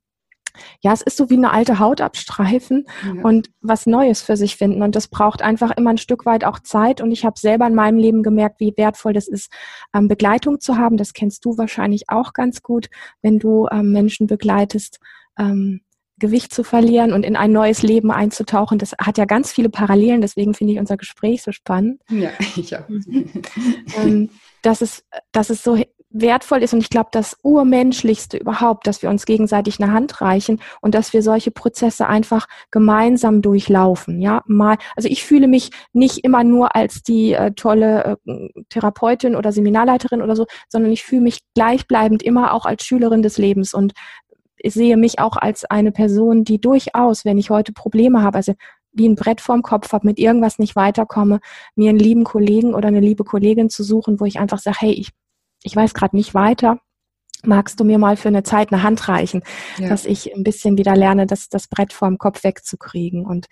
ja, 0.80 0.92
es 0.92 1.02
ist 1.02 1.16
so 1.16 1.30
wie 1.30 1.36
eine 1.36 1.50
alte 1.50 1.78
Haut 1.78 2.00
abstreifen 2.00 2.86
ja. 3.04 3.22
und 3.22 3.50
was 3.60 3.86
Neues 3.86 4.22
für 4.22 4.36
sich 4.36 4.56
finden. 4.56 4.82
Und 4.82 4.94
das 4.94 5.08
braucht 5.08 5.42
einfach 5.42 5.70
immer 5.76 5.90
ein 5.90 5.98
Stück 5.98 6.26
weit 6.26 6.44
auch 6.44 6.60
Zeit. 6.60 7.00
Und 7.00 7.10
ich 7.10 7.24
habe 7.24 7.38
selber 7.38 7.66
in 7.66 7.74
meinem 7.74 7.98
Leben 7.98 8.22
gemerkt, 8.22 8.60
wie 8.60 8.74
wertvoll 8.76 9.14
das 9.14 9.28
ist, 9.28 9.50
ähm, 9.94 10.08
Begleitung 10.08 10.60
zu 10.60 10.76
haben. 10.76 10.96
Das 10.96 11.12
kennst 11.12 11.44
du 11.44 11.58
wahrscheinlich 11.58 12.04
auch 12.08 12.32
ganz 12.32 12.62
gut, 12.62 12.88
wenn 13.22 13.38
du 13.38 13.66
ähm, 13.72 13.92
Menschen 13.92 14.26
begleitest. 14.26 15.00
Ähm, 15.38 15.80
Gewicht 16.22 16.54
zu 16.54 16.62
verlieren 16.62 17.12
und 17.12 17.24
in 17.24 17.36
ein 17.36 17.50
neues 17.52 17.82
Leben 17.82 18.12
einzutauchen. 18.12 18.78
Das 18.78 18.92
hat 18.98 19.18
ja 19.18 19.24
ganz 19.24 19.52
viele 19.52 19.68
Parallelen, 19.68 20.20
deswegen 20.20 20.54
finde 20.54 20.72
ich 20.72 20.78
unser 20.78 20.96
Gespräch 20.96 21.42
so 21.42 21.50
spannend. 21.52 22.00
Ja, 22.08 22.30
ich 22.56 22.74
auch. 22.76 22.88
ähm, 24.02 24.30
dass 24.62 24.80
es, 24.80 25.04
dass 25.32 25.50
es 25.50 25.64
so 25.64 25.76
wertvoll 26.14 26.62
ist 26.62 26.74
und 26.74 26.80
ich 26.80 26.90
glaube, 26.90 27.08
das 27.10 27.36
Urmenschlichste 27.42 28.36
überhaupt, 28.36 28.86
dass 28.86 29.02
wir 29.02 29.10
uns 29.10 29.24
gegenseitig 29.24 29.80
eine 29.80 29.92
Hand 29.92 30.20
reichen 30.20 30.60
und 30.80 30.94
dass 30.94 31.12
wir 31.12 31.22
solche 31.22 31.50
Prozesse 31.50 32.06
einfach 32.06 32.46
gemeinsam 32.70 33.42
durchlaufen. 33.42 34.20
Ja, 34.20 34.42
mal, 34.46 34.76
also 34.94 35.08
ich 35.08 35.24
fühle 35.24 35.48
mich 35.48 35.70
nicht 35.92 36.18
immer 36.18 36.44
nur 36.44 36.76
als 36.76 37.02
die 37.02 37.32
äh, 37.32 37.52
tolle 37.52 38.18
äh, 38.26 38.62
Therapeutin 38.68 39.34
oder 39.34 39.52
Seminarleiterin 39.52 40.22
oder 40.22 40.36
so, 40.36 40.46
sondern 40.68 40.92
ich 40.92 41.02
fühle 41.02 41.22
mich 41.22 41.40
gleichbleibend 41.54 42.22
immer 42.22 42.52
auch 42.52 42.66
als 42.66 42.84
Schülerin 42.84 43.22
des 43.22 43.38
Lebens 43.38 43.74
und 43.74 43.92
sehe 44.64 44.96
mich 44.96 45.18
auch 45.18 45.36
als 45.36 45.64
eine 45.64 45.92
Person, 45.92 46.44
die 46.44 46.60
durchaus, 46.60 47.24
wenn 47.24 47.38
ich 47.38 47.50
heute 47.50 47.72
Probleme 47.72 48.22
habe, 48.22 48.38
also 48.38 48.54
wie 48.92 49.08
ein 49.08 49.14
Brett 49.14 49.40
vorm 49.40 49.62
Kopf 49.62 49.92
habe, 49.92 50.06
mit 50.06 50.18
irgendwas 50.18 50.58
nicht 50.58 50.76
weiterkomme, 50.76 51.40
mir 51.74 51.90
einen 51.90 51.98
lieben 51.98 52.24
Kollegen 52.24 52.74
oder 52.74 52.88
eine 52.88 53.00
liebe 53.00 53.24
Kollegin 53.24 53.70
zu 53.70 53.82
suchen, 53.82 54.20
wo 54.20 54.26
ich 54.26 54.38
einfach 54.38 54.58
sage, 54.58 54.76
hey, 54.80 54.92
ich 54.92 55.12
ich 55.62 55.76
weiß 55.76 55.94
gerade 55.94 56.16
nicht 56.16 56.34
weiter. 56.34 56.78
Magst 57.44 57.80
du 57.80 57.84
mir 57.84 57.98
mal 57.98 58.16
für 58.16 58.28
eine 58.28 58.44
Zeit 58.44 58.72
eine 58.72 58.84
Hand 58.84 59.08
reichen, 59.08 59.42
ja. 59.76 59.88
dass 59.88 60.04
ich 60.04 60.32
ein 60.32 60.44
bisschen 60.44 60.78
wieder 60.78 60.94
lerne, 60.94 61.26
das, 61.26 61.48
das 61.48 61.66
Brett 61.66 61.92
vorm 61.92 62.16
Kopf 62.16 62.44
wegzukriegen? 62.44 63.26
Und 63.26 63.46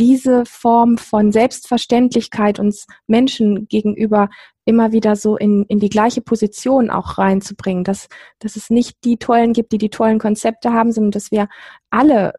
diese 0.00 0.44
Form 0.44 0.98
von 0.98 1.30
Selbstverständlichkeit 1.30 2.58
uns 2.58 2.86
Menschen 3.06 3.68
gegenüber 3.68 4.28
immer 4.68 4.92
wieder 4.92 5.16
so 5.16 5.36
in, 5.36 5.64
in 5.64 5.80
die 5.80 5.88
gleiche 5.88 6.20
Position 6.20 6.90
auch 6.90 7.16
reinzubringen, 7.16 7.84
dass, 7.84 8.08
dass 8.38 8.54
es 8.54 8.68
nicht 8.68 8.98
die 9.04 9.16
Tollen 9.16 9.54
gibt, 9.54 9.72
die 9.72 9.78
die 9.78 9.88
tollen 9.88 10.18
Konzepte 10.18 10.72
haben, 10.72 10.92
sondern 10.92 11.12
dass 11.12 11.32
wir 11.32 11.48
alle 11.90 12.34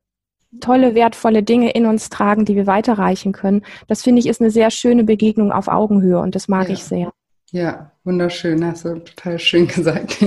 tolle, 0.62 0.96
wertvolle 0.96 1.44
Dinge 1.44 1.72
in 1.72 1.86
uns 1.86 2.10
tragen, 2.10 2.46
die 2.46 2.56
wir 2.56 2.68
weiterreichen 2.68 3.32
können. 3.32 3.64
Das 3.88 4.04
finde 4.04 4.20
ich 4.20 4.28
ist 4.28 4.42
eine 4.42 4.52
sehr 4.52 4.72
schöne 4.72 5.04
Begegnung 5.04 5.52
auf 5.52 5.68
Augenhöhe 5.68 6.20
und 6.20 6.36
das 6.36 6.48
mag 6.48 6.68
ja. 6.68 6.74
ich 6.74 6.84
sehr. 6.84 7.12
Ja, 7.52 7.92
wunderschön, 8.04 8.64
hast 8.64 8.86
du 8.86 9.00
total 9.00 9.40
schön 9.40 9.68
gesagt. 9.76 10.22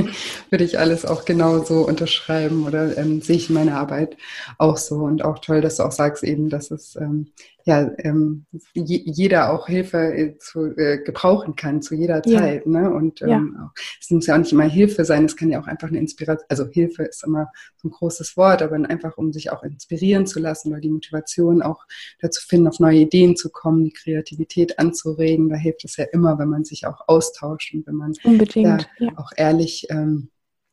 Würde 0.51 0.65
ich 0.65 0.79
alles 0.79 1.05
auch 1.05 1.25
genau 1.25 1.63
so 1.63 1.87
unterschreiben 1.87 2.67
oder 2.67 2.97
ähm, 2.99 3.21
sehe 3.21 3.37
ich 3.37 3.49
in 3.49 3.55
meiner 3.55 3.77
Arbeit 3.77 4.17
auch 4.59 4.77
so. 4.77 4.97
Und 4.97 5.25
auch 5.25 5.39
toll, 5.39 5.61
dass 5.61 5.77
du 5.77 5.85
auch 5.85 5.93
sagst 5.93 6.25
eben, 6.25 6.51
dass 6.51 6.73
es 6.73 6.97
ähm, 6.97 7.33
ja, 7.65 7.91
ähm, 7.99 8.47
jeder 8.75 9.53
auch 9.53 9.67
Hilfe 9.69 9.99
äh, 9.99 10.39
zu, 10.39 10.77
äh, 10.77 10.99
gebrauchen 10.99 11.55
kann 11.55 11.83
zu 11.83 11.95
jeder 11.95 12.23
Zeit. 12.23 12.65
Ja. 12.67 12.71
Ne? 12.71 12.91
Und 12.93 13.23
ähm, 13.23 13.57
ja. 13.57 13.73
es 14.01 14.11
muss 14.11 14.27
ja 14.27 14.35
auch 14.35 14.39
nicht 14.39 14.53
immer 14.53 14.65
Hilfe 14.65 15.05
sein, 15.05 15.25
es 15.25 15.37
kann 15.37 15.51
ja 15.51 15.61
auch 15.61 15.67
einfach 15.67 15.89
eine 15.89 15.99
Inspiration, 15.99 16.47
also 16.49 16.67
Hilfe 16.67 17.05
ist 17.05 17.25
immer 17.25 17.51
so 17.77 17.89
ein 17.89 17.93
großes 17.93 18.37
Wort, 18.37 18.63
aber 18.63 18.77
einfach 18.89 19.17
um 19.17 19.33
sich 19.33 19.51
auch 19.53 19.63
inspirieren 19.63 20.27
zu 20.27 20.41
lassen 20.41 20.73
oder 20.73 20.81
die 20.81 20.91
Motivation 20.91 21.63
auch 21.63 21.85
dazu 22.21 22.43
finden, 22.47 22.69
auf 22.69 22.81
neue 22.81 23.01
Ideen 23.01 23.37
zu 23.37 23.51
kommen, 23.51 23.85
die 23.85 23.93
Kreativität 23.93 24.79
anzuregen. 24.79 25.49
Da 25.49 25.57
hilft 25.57 25.85
es 25.85 25.97
ja 25.97 26.05
immer, 26.13 26.39
wenn 26.39 26.49
man 26.49 26.65
sich 26.65 26.87
auch 26.87 27.07
austauscht 27.07 27.75
und 27.75 27.87
wenn 27.87 27.95
man 27.95 28.15
ja, 28.55 28.79
auch 29.17 29.31
ehrlich 29.37 29.87
ähm, 29.91 30.31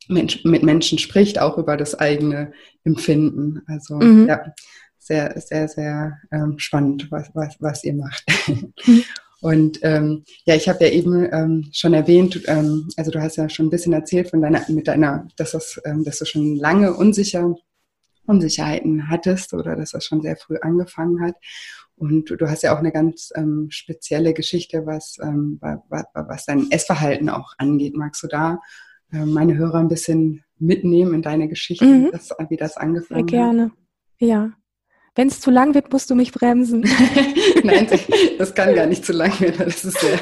mit 0.07 0.63
Menschen 0.63 0.97
spricht, 0.97 1.39
auch 1.39 1.57
über 1.57 1.77
das 1.77 1.93
eigene 1.93 2.51
Empfinden. 2.83 3.61
Also 3.67 3.95
mhm. 3.97 4.27
ja, 4.27 4.53
sehr, 5.09 5.41
sehr, 5.41 5.67
sehr 5.67 6.17
ähm, 6.31 6.59
spannend, 6.59 7.11
was, 7.11 7.29
was, 7.33 7.57
was 7.59 7.83
ihr 7.83 7.95
macht. 7.95 8.23
Mhm. 8.47 9.03
Und 9.41 9.79
ähm, 9.83 10.25
ja, 10.45 10.55
ich 10.55 10.67
habe 10.67 10.83
ja 10.83 10.91
eben 10.91 11.27
ähm, 11.31 11.69
schon 11.71 11.93
erwähnt, 11.93 12.41
ähm, 12.47 12.89
also 12.97 13.09
du 13.09 13.21
hast 13.21 13.37
ja 13.37 13.47
schon 13.47 13.67
ein 13.67 13.69
bisschen 13.69 13.93
erzählt 13.93 14.29
von 14.29 14.41
deiner, 14.41 14.61
mit 14.67 14.87
deiner, 14.87 15.27
dass 15.37 15.51
das, 15.51 15.79
ähm, 15.85 16.03
dass 16.03 16.19
du 16.19 16.25
schon 16.25 16.57
lange 16.57 16.93
unsicher, 16.93 17.55
Unsicherheiten 18.25 19.09
hattest 19.09 19.53
oder 19.53 19.77
dass 19.77 19.91
das 19.91 20.05
schon 20.05 20.21
sehr 20.21 20.35
früh 20.35 20.57
angefangen 20.61 21.21
hat. 21.21 21.35
Und 21.95 22.29
du, 22.29 22.35
du 22.35 22.49
hast 22.49 22.63
ja 22.63 22.75
auch 22.75 22.79
eine 22.79 22.91
ganz 22.91 23.31
ähm, 23.33 23.67
spezielle 23.71 24.33
Geschichte, 24.33 24.85
was, 24.85 25.17
ähm, 25.21 25.57
was, 25.61 26.03
was 26.13 26.45
dein 26.45 26.69
Essverhalten 26.69 27.29
auch 27.29 27.53
angeht. 27.57 27.95
Magst 27.95 28.21
du 28.21 28.27
da 28.27 28.59
äh, 29.11 29.25
meine 29.25 29.55
Hörer 29.55 29.79
ein 29.79 29.87
bisschen 29.87 30.43
mitnehmen 30.59 31.13
in 31.13 31.21
deine 31.21 31.47
Geschichte, 31.47 31.85
mhm. 31.85 32.09
das, 32.11 32.29
wie 32.49 32.57
das 32.57 32.75
angefangen 32.75 33.27
Sehr 33.27 33.39
gerne. 33.39 33.63
hat? 33.63 33.71
Ja. 34.19 34.51
Wenn 35.15 35.27
es 35.27 35.41
zu 35.41 35.51
lang 35.51 35.73
wird, 35.73 35.91
musst 35.91 36.09
du 36.09 36.15
mich 36.15 36.31
bremsen. 36.31 36.81
Nein, 37.63 37.87
das 38.37 38.53
kann 38.53 38.75
gar 38.75 38.85
nicht 38.85 39.05
zu 39.05 39.13
lang 39.13 39.39
werden. 39.39 39.65
Das 39.65 39.83
ist 39.83 39.99
sehr, 39.99 40.19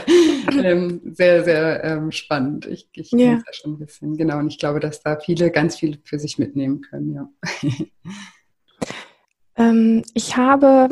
ähm, 0.63 1.01
sehr, 1.13 1.44
sehr 1.44 1.84
ähm, 1.84 2.12
spannend. 2.12 2.65
Ich, 2.65 2.89
ich 2.94 3.12
ja. 3.12 3.17
kenne 3.17 3.38
es 3.38 3.44
ja 3.46 3.53
schon 3.53 3.74
ein 3.74 3.79
bisschen. 3.79 4.17
Genau, 4.17 4.39
und 4.39 4.48
ich 4.48 4.60
glaube, 4.60 4.79
dass 4.79 5.01
da 5.01 5.20
viele 5.20 5.51
ganz 5.51 5.75
viel 5.77 6.00
für 6.03 6.20
sich 6.20 6.38
mitnehmen 6.38 6.82
können. 6.82 7.13
Ja. 7.13 7.29
Ähm, 9.58 10.03
ich 10.13 10.38
habe 10.38 10.89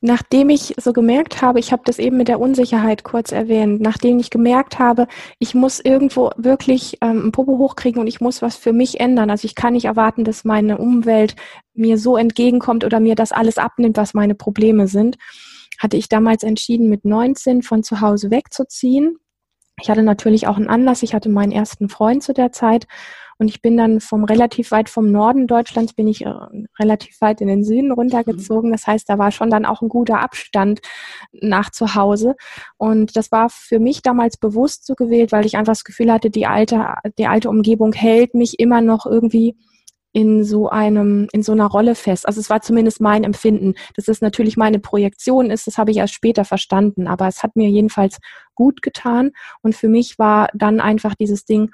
Nachdem 0.00 0.50
ich 0.50 0.74
so 0.78 0.92
gemerkt 0.92 1.42
habe, 1.42 1.58
ich 1.58 1.72
habe 1.72 1.82
das 1.84 1.98
eben 1.98 2.16
mit 2.16 2.28
der 2.28 2.40
Unsicherheit 2.40 3.04
kurz 3.04 3.32
erwähnt, 3.32 3.80
nachdem 3.80 4.18
ich 4.18 4.30
gemerkt 4.30 4.78
habe, 4.78 5.06
ich 5.38 5.54
muss 5.54 5.80
irgendwo 5.80 6.30
wirklich 6.36 6.98
ähm, 7.00 7.26
ein 7.26 7.32
Popo 7.32 7.58
hochkriegen 7.58 8.00
und 8.00 8.06
ich 8.06 8.20
muss 8.20 8.42
was 8.42 8.56
für 8.56 8.72
mich 8.72 9.00
ändern. 9.00 9.30
Also 9.30 9.46
ich 9.46 9.54
kann 9.54 9.74
nicht 9.74 9.86
erwarten, 9.86 10.24
dass 10.24 10.44
meine 10.44 10.78
Umwelt 10.78 11.36
mir 11.74 11.98
so 11.98 12.16
entgegenkommt 12.16 12.84
oder 12.84 13.00
mir 13.00 13.14
das 13.14 13.32
alles 13.32 13.58
abnimmt, 13.58 13.96
was 13.96 14.14
meine 14.14 14.34
Probleme 14.34 14.86
sind, 14.86 15.16
hatte 15.78 15.96
ich 15.96 16.08
damals 16.08 16.42
entschieden, 16.42 16.88
mit 16.88 17.04
19 17.04 17.62
von 17.62 17.82
zu 17.82 18.00
Hause 18.00 18.30
wegzuziehen. 18.30 19.18
Ich 19.80 19.90
hatte 19.90 20.02
natürlich 20.02 20.46
auch 20.46 20.56
einen 20.56 20.68
Anlass. 20.68 21.02
Ich 21.02 21.14
hatte 21.14 21.28
meinen 21.28 21.52
ersten 21.52 21.88
Freund 21.88 22.22
zu 22.22 22.32
der 22.32 22.50
Zeit 22.50 22.86
und 23.38 23.48
ich 23.48 23.60
bin 23.60 23.76
dann 23.76 24.00
vom 24.00 24.24
relativ 24.24 24.70
weit 24.70 24.88
vom 24.88 25.10
Norden 25.10 25.46
Deutschlands 25.46 25.92
bin 25.92 26.08
ich 26.08 26.24
äh, 26.24 26.32
relativ 26.78 27.20
weit 27.20 27.40
in 27.40 27.48
den 27.48 27.64
Süden 27.64 27.92
runtergezogen. 27.92 28.72
Das 28.72 28.86
heißt, 28.86 29.08
da 29.08 29.18
war 29.18 29.30
schon 29.30 29.50
dann 29.50 29.66
auch 29.66 29.82
ein 29.82 29.88
guter 29.88 30.20
Abstand 30.20 30.80
nach 31.32 31.70
zu 31.70 31.94
Hause. 31.94 32.34
Und 32.78 33.16
das 33.16 33.30
war 33.32 33.50
für 33.50 33.78
mich 33.78 34.00
damals 34.02 34.38
bewusst 34.38 34.86
so 34.86 34.94
gewählt, 34.94 35.32
weil 35.32 35.44
ich 35.44 35.56
einfach 35.56 35.72
das 35.72 35.84
Gefühl 35.84 36.10
hatte, 36.10 36.30
die 36.30 36.46
alte, 36.46 36.94
die 37.18 37.26
alte 37.26 37.50
Umgebung 37.50 37.92
hält 37.92 38.34
mich 38.34 38.58
immer 38.58 38.80
noch 38.80 39.04
irgendwie 39.04 39.56
in 40.16 40.44
so 40.44 40.70
einem, 40.70 41.28
in 41.32 41.42
so 41.42 41.52
einer 41.52 41.66
Rolle 41.66 41.94
fest. 41.94 42.26
Also 42.26 42.40
es 42.40 42.48
war 42.48 42.62
zumindest 42.62 43.02
mein 43.02 43.22
Empfinden. 43.22 43.74
Dass 43.96 44.08
es 44.08 44.22
natürlich 44.22 44.56
meine 44.56 44.78
Projektion 44.78 45.50
ist, 45.50 45.66
das 45.66 45.76
habe 45.76 45.90
ich 45.90 45.98
erst 45.98 46.14
später 46.14 46.46
verstanden. 46.46 47.06
Aber 47.06 47.28
es 47.28 47.42
hat 47.42 47.54
mir 47.54 47.68
jedenfalls 47.68 48.16
gut 48.54 48.80
getan. 48.80 49.32
Und 49.60 49.74
für 49.74 49.88
mich 49.88 50.18
war 50.18 50.48
dann 50.54 50.80
einfach 50.80 51.14
dieses 51.14 51.44
Ding, 51.44 51.70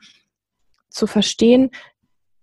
zu 0.93 1.07
verstehen, 1.07 1.71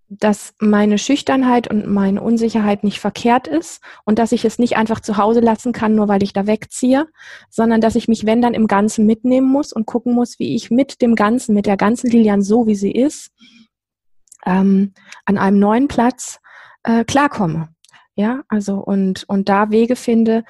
dass 0.09 0.55
meine 0.59 0.97
Schüchternheit 0.97 1.69
und 1.69 1.87
meine 1.87 2.21
Unsicherheit 2.21 2.83
nicht 2.83 2.99
verkehrt 2.99 3.47
ist 3.47 3.81
und 4.05 4.17
dass 4.17 4.31
ich 4.31 4.43
es 4.43 4.57
nicht 4.57 4.75
einfach 4.75 4.99
zu 4.99 5.17
Hause 5.17 5.39
lassen 5.39 5.71
kann, 5.71 5.93
nur 5.93 6.07
weil 6.07 6.23
ich 6.23 6.33
da 6.33 6.47
wegziehe, 6.47 7.07
sondern 7.49 7.79
dass 7.79 7.95
ich 7.95 8.07
mich, 8.07 8.25
wenn 8.25 8.41
dann 8.41 8.55
im 8.55 8.65
Ganzen 8.65 9.05
mitnehmen 9.05 9.47
muss 9.47 9.71
und 9.71 9.85
gucken 9.85 10.13
muss, 10.13 10.39
wie 10.39 10.55
ich 10.55 10.71
mit 10.71 11.01
dem 11.03 11.13
Ganzen, 11.13 11.53
mit 11.53 11.67
der 11.67 11.77
ganzen 11.77 12.09
Lilian 12.09 12.41
so, 12.41 12.65
wie 12.65 12.75
sie 12.75 12.91
ist, 12.91 13.31
ähm, 14.47 14.93
an 15.25 15.37
einem 15.37 15.59
neuen 15.59 15.87
Platz 15.87 16.39
äh, 16.83 17.03
klarkomme. 17.03 17.69
Ja, 18.15 18.41
also 18.49 18.79
und, 18.79 19.23
und 19.29 19.47
da 19.47 19.69
Wege 19.69 19.95
finde, 19.95 20.43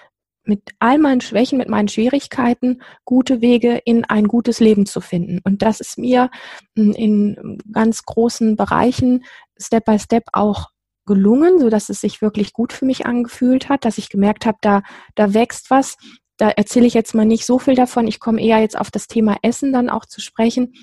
mit 0.50 0.72
all 0.80 0.98
meinen 0.98 1.22
Schwächen, 1.22 1.60
mit 1.60 1.70
meinen 1.70 1.88
Schwierigkeiten 1.88 2.82
gute 3.06 3.40
Wege 3.40 3.80
in 3.86 4.04
ein 4.04 4.28
gutes 4.28 4.60
Leben 4.60 4.88
zu 4.88 5.00
finden. 5.00 5.40
Und 5.44 5.62
das 5.62 5.80
ist 5.80 6.00
mir 6.00 6.32
hm, 6.76 6.92
in 6.94 7.60
ganz 7.72 8.04
großen 8.04 8.56
Bereichen 8.56 9.24
Step 9.58 9.86
by 9.86 10.00
Step 10.00 10.24
auch 10.34 10.70
gelungen, 11.06 11.60
so 11.60 11.70
dass 11.70 11.90
es 11.90 12.02
sich 12.02 12.22
wirklich 12.22 12.52
gut 12.52 12.74
für 12.74 12.86
mich 12.86 13.06
angefühlt 13.06 13.70
hat, 13.70 13.86
dass 13.86 14.00
ich 14.00 14.10
gemerkt 14.10 14.48
habe, 14.48 14.58
da, 14.62 14.82
da 15.16 15.34
wächst 15.34 15.70
was. 15.70 15.98
Da 16.38 16.50
erzähle 16.50 16.88
ich 16.88 16.94
jetzt 16.94 17.14
mal 17.14 17.26
nicht 17.26 17.46
so 17.46 17.60
viel 17.60 17.76
davon. 17.76 18.08
Ich 18.08 18.20
komme 18.20 18.42
eher 18.42 18.60
jetzt 18.60 18.78
auf 18.80 18.90
das 18.90 19.08
Thema 19.08 19.38
Essen 19.44 19.72
dann 19.72 19.90
auch 19.90 20.06
zu 20.06 20.20
sprechen, 20.20 20.74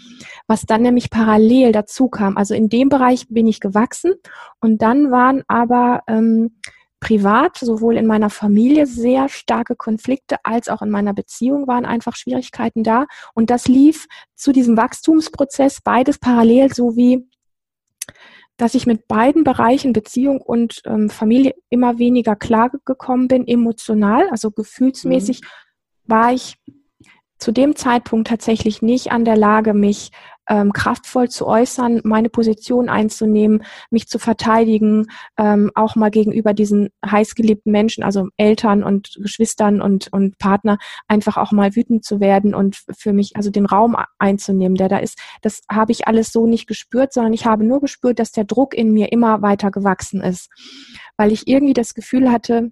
was 0.47 0.63
dann 0.63 0.83
nämlich 0.83 1.11
parallel 1.11 1.73
dazu 1.73 2.09
kam. 2.09 2.37
Also 2.37 2.55
in 2.55 2.69
dem 2.69 2.89
Bereich 2.89 3.27
bin 3.29 3.49
ich 3.49 3.59
gewachsen 3.59 4.15
und 4.61 4.81
dann 4.83 5.11
waren 5.11 5.43
aber 5.49 6.03
ähm, 6.07 6.61
privat, 7.01 7.59
sowohl 7.59 7.97
in 7.97 8.07
meiner 8.07 8.31
Familie 8.31 8.87
sehr 8.87 9.29
starke 9.29 9.77
Konflikte 9.77 10.37
als 10.45 10.69
auch 10.69 10.83
in 10.83 10.91
meiner 10.91 11.13
Beziehung 11.13 11.67
waren 11.67 11.85
einfach 11.85 12.17
Schwierigkeiten 12.17 12.83
da. 12.83 13.07
Und 13.35 13.51
das 13.51 13.69
lief 13.69 14.07
zu 14.35 14.53
diesem 14.53 14.77
Wachstumsprozess 14.77 15.81
beides 15.83 16.19
parallel, 16.19 16.73
so 16.73 16.97
wie 16.97 17.29
dass 18.57 18.75
ich 18.75 18.87
mit 18.87 19.07
beiden 19.07 19.45
Bereichen 19.45 19.93
Beziehung 19.93 20.41
und 20.41 20.81
ähm, 20.87 21.11
Familie 21.11 21.55
immer 21.69 21.99
weniger 21.99 22.37
klar 22.37 22.71
gekommen 22.85 23.29
bin, 23.29 23.47
emotional, 23.47 24.31
also 24.31 24.51
gefühlsmäßig 24.51 25.43
mhm. 25.43 25.47
war 26.07 26.33
ich 26.33 26.57
zu 27.39 27.53
dem 27.53 27.77
Zeitpunkt 27.77 28.29
tatsächlich 28.29 28.81
nicht 28.81 29.13
an 29.13 29.27
der 29.27 29.37
Lage, 29.37 29.75
mich 29.75 30.11
ähm, 30.49 30.73
kraftvoll 30.73 31.29
zu 31.29 31.47
äußern, 31.47 32.01
meine 32.05 32.29
Position 32.29 32.89
einzunehmen, 32.89 33.65
mich 33.91 34.09
zu 34.09 34.19
verteidigen, 34.19 35.07
ähm, 35.39 35.71
auch 35.75 35.97
mal 35.97 36.11
gegenüber 36.11 36.55
diesen 36.55 36.91
heißgeliebten 37.05 37.73
Menschen, 37.73 38.05
also 38.05 38.29
Eltern 38.37 38.83
und 38.83 39.17
Geschwistern 39.21 39.81
und, 39.81 40.13
und 40.13 40.39
Partner, 40.39 40.79
einfach 41.09 41.37
auch 41.37 41.53
mal 41.53 41.75
wütend 41.75 42.05
zu 42.05 42.21
werden 42.21 42.55
und 42.55 42.83
für 42.97 43.13
mich, 43.13 43.37
also 43.37 43.51
den 43.51 43.67
Raum 43.67 43.97
einzunehmen, 44.19 44.77
der 44.77 44.89
da 44.89 44.99
ist. 44.99 45.19
Das 45.43 45.63
habe 45.71 45.93
ich 45.93 46.07
alles 46.07 46.33
so 46.33 46.47
nicht 46.47 46.67
gespürt, 46.67 47.13
sondern 47.13 47.33
ich 47.33 47.47
habe 47.47 47.65
nur 47.65 47.81
gespürt, 47.81 48.19
dass 48.19 48.33
der 48.33 48.45
Druck 48.45 48.75
in 48.75 48.93
mir 48.93 49.13
immer 49.13 49.43
weiter 49.43 49.71
gewachsen 49.71 50.21
ist, 50.21 50.51
weil 51.17 51.33
ich 51.33 51.49
irgendwie 51.49 51.75
das 51.75 51.95
Gefühl 51.95 52.31
hatte, 52.31 52.71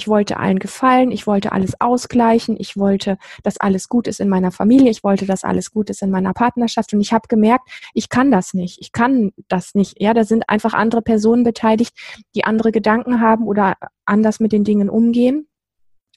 ich 0.00 0.08
wollte 0.08 0.38
allen 0.38 0.58
gefallen, 0.58 1.10
ich 1.10 1.26
wollte 1.26 1.52
alles 1.52 1.78
ausgleichen, 1.78 2.56
ich 2.58 2.78
wollte, 2.78 3.18
dass 3.42 3.58
alles 3.58 3.90
gut 3.90 4.06
ist 4.06 4.18
in 4.18 4.30
meiner 4.30 4.50
Familie, 4.50 4.90
ich 4.90 5.04
wollte, 5.04 5.26
dass 5.26 5.44
alles 5.44 5.72
gut 5.72 5.90
ist 5.90 6.00
in 6.00 6.10
meiner 6.10 6.32
Partnerschaft 6.32 6.94
und 6.94 7.02
ich 7.02 7.12
habe 7.12 7.28
gemerkt, 7.28 7.68
ich 7.92 8.08
kann 8.08 8.30
das 8.30 8.54
nicht, 8.54 8.78
ich 8.80 8.92
kann 8.92 9.32
das 9.48 9.74
nicht. 9.74 10.00
Ja, 10.00 10.14
da 10.14 10.24
sind 10.24 10.48
einfach 10.48 10.72
andere 10.72 11.02
Personen 11.02 11.44
beteiligt, 11.44 11.92
die 12.34 12.44
andere 12.44 12.72
Gedanken 12.72 13.20
haben 13.20 13.46
oder 13.46 13.74
anders 14.06 14.40
mit 14.40 14.52
den 14.52 14.64
Dingen 14.64 14.88
umgehen. 14.88 15.49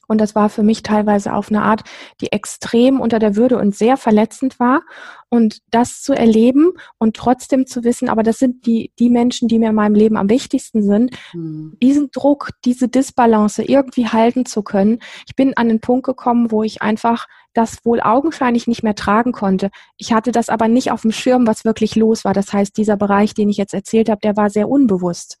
Und 0.06 0.20
das 0.20 0.34
war 0.34 0.48
für 0.48 0.62
mich 0.62 0.82
teilweise 0.82 1.32
auf 1.32 1.50
eine 1.50 1.62
Art, 1.62 1.82
die 2.20 2.32
extrem 2.32 3.00
unter 3.00 3.18
der 3.18 3.36
Würde 3.36 3.58
und 3.58 3.74
sehr 3.74 3.96
verletzend 3.96 4.58
war. 4.60 4.82
Und 5.28 5.62
das 5.70 6.02
zu 6.02 6.12
erleben 6.12 6.72
und 6.98 7.16
trotzdem 7.16 7.66
zu 7.66 7.82
wissen, 7.82 8.08
aber 8.08 8.22
das 8.22 8.38
sind 8.38 8.66
die, 8.66 8.92
die 9.00 9.10
Menschen, 9.10 9.48
die 9.48 9.58
mir 9.58 9.70
in 9.70 9.74
meinem 9.74 9.96
Leben 9.96 10.16
am 10.16 10.30
wichtigsten 10.30 10.82
sind, 10.82 11.16
mhm. 11.32 11.76
diesen 11.82 12.10
Druck, 12.12 12.50
diese 12.64 12.88
Disbalance 12.88 13.64
irgendwie 13.64 14.06
halten 14.06 14.46
zu 14.46 14.62
können. 14.62 15.00
Ich 15.26 15.34
bin 15.34 15.56
an 15.56 15.68
den 15.68 15.80
Punkt 15.80 16.06
gekommen, 16.06 16.52
wo 16.52 16.62
ich 16.62 16.82
einfach 16.82 17.26
das 17.52 17.84
wohl 17.84 18.00
augenscheinlich 18.00 18.68
nicht 18.68 18.82
mehr 18.82 18.94
tragen 18.94 19.32
konnte. 19.32 19.70
Ich 19.96 20.12
hatte 20.12 20.30
das 20.30 20.48
aber 20.48 20.68
nicht 20.68 20.92
auf 20.92 21.02
dem 21.02 21.12
Schirm, 21.12 21.46
was 21.46 21.64
wirklich 21.64 21.96
los 21.96 22.24
war. 22.24 22.32
Das 22.32 22.52
heißt, 22.52 22.76
dieser 22.76 22.96
Bereich, 22.96 23.34
den 23.34 23.48
ich 23.48 23.56
jetzt 23.56 23.74
erzählt 23.74 24.08
habe, 24.08 24.20
der 24.22 24.36
war 24.36 24.50
sehr 24.50 24.68
unbewusst 24.68 25.38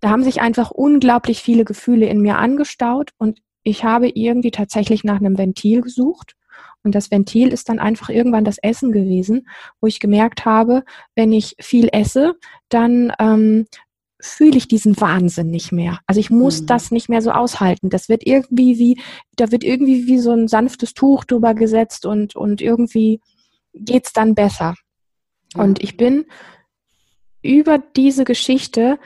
da 0.00 0.10
haben 0.10 0.24
sich 0.24 0.40
einfach 0.40 0.70
unglaublich 0.70 1.40
viele 1.40 1.64
Gefühle 1.64 2.06
in 2.06 2.20
mir 2.20 2.38
angestaut 2.38 3.12
und 3.18 3.40
ich 3.62 3.84
habe 3.84 4.08
irgendwie 4.08 4.52
tatsächlich 4.52 5.02
nach 5.02 5.16
einem 5.16 5.38
Ventil 5.38 5.80
gesucht. 5.80 6.34
Und 6.84 6.94
das 6.94 7.10
Ventil 7.10 7.48
ist 7.48 7.68
dann 7.68 7.80
einfach 7.80 8.10
irgendwann 8.10 8.44
das 8.44 8.58
Essen 8.58 8.92
gewesen, 8.92 9.48
wo 9.80 9.88
ich 9.88 9.98
gemerkt 9.98 10.44
habe, 10.44 10.84
wenn 11.16 11.32
ich 11.32 11.56
viel 11.58 11.88
esse, 11.92 12.34
dann 12.68 13.12
ähm, 13.18 13.66
fühle 14.20 14.56
ich 14.56 14.68
diesen 14.68 14.98
Wahnsinn 15.00 15.50
nicht 15.50 15.72
mehr. 15.72 15.98
Also 16.06 16.20
ich 16.20 16.30
muss 16.30 16.62
mhm. 16.62 16.66
das 16.66 16.92
nicht 16.92 17.08
mehr 17.08 17.22
so 17.22 17.32
aushalten. 17.32 17.90
Das 17.90 18.08
wird 18.08 18.24
irgendwie 18.24 18.78
wie, 18.78 19.00
da 19.34 19.50
wird 19.50 19.64
irgendwie 19.64 20.06
wie 20.06 20.18
so 20.18 20.30
ein 20.30 20.46
sanftes 20.46 20.94
Tuch 20.94 21.24
drüber 21.24 21.54
gesetzt 21.54 22.06
und, 22.06 22.36
und 22.36 22.60
irgendwie 22.60 23.20
geht's 23.74 24.12
dann 24.12 24.36
besser. 24.36 24.74
Mhm. 25.54 25.60
Und 25.60 25.82
ich 25.82 25.96
bin 25.96 26.26
über 27.42 27.78
diese 27.78 28.24
Geschichte 28.24 28.98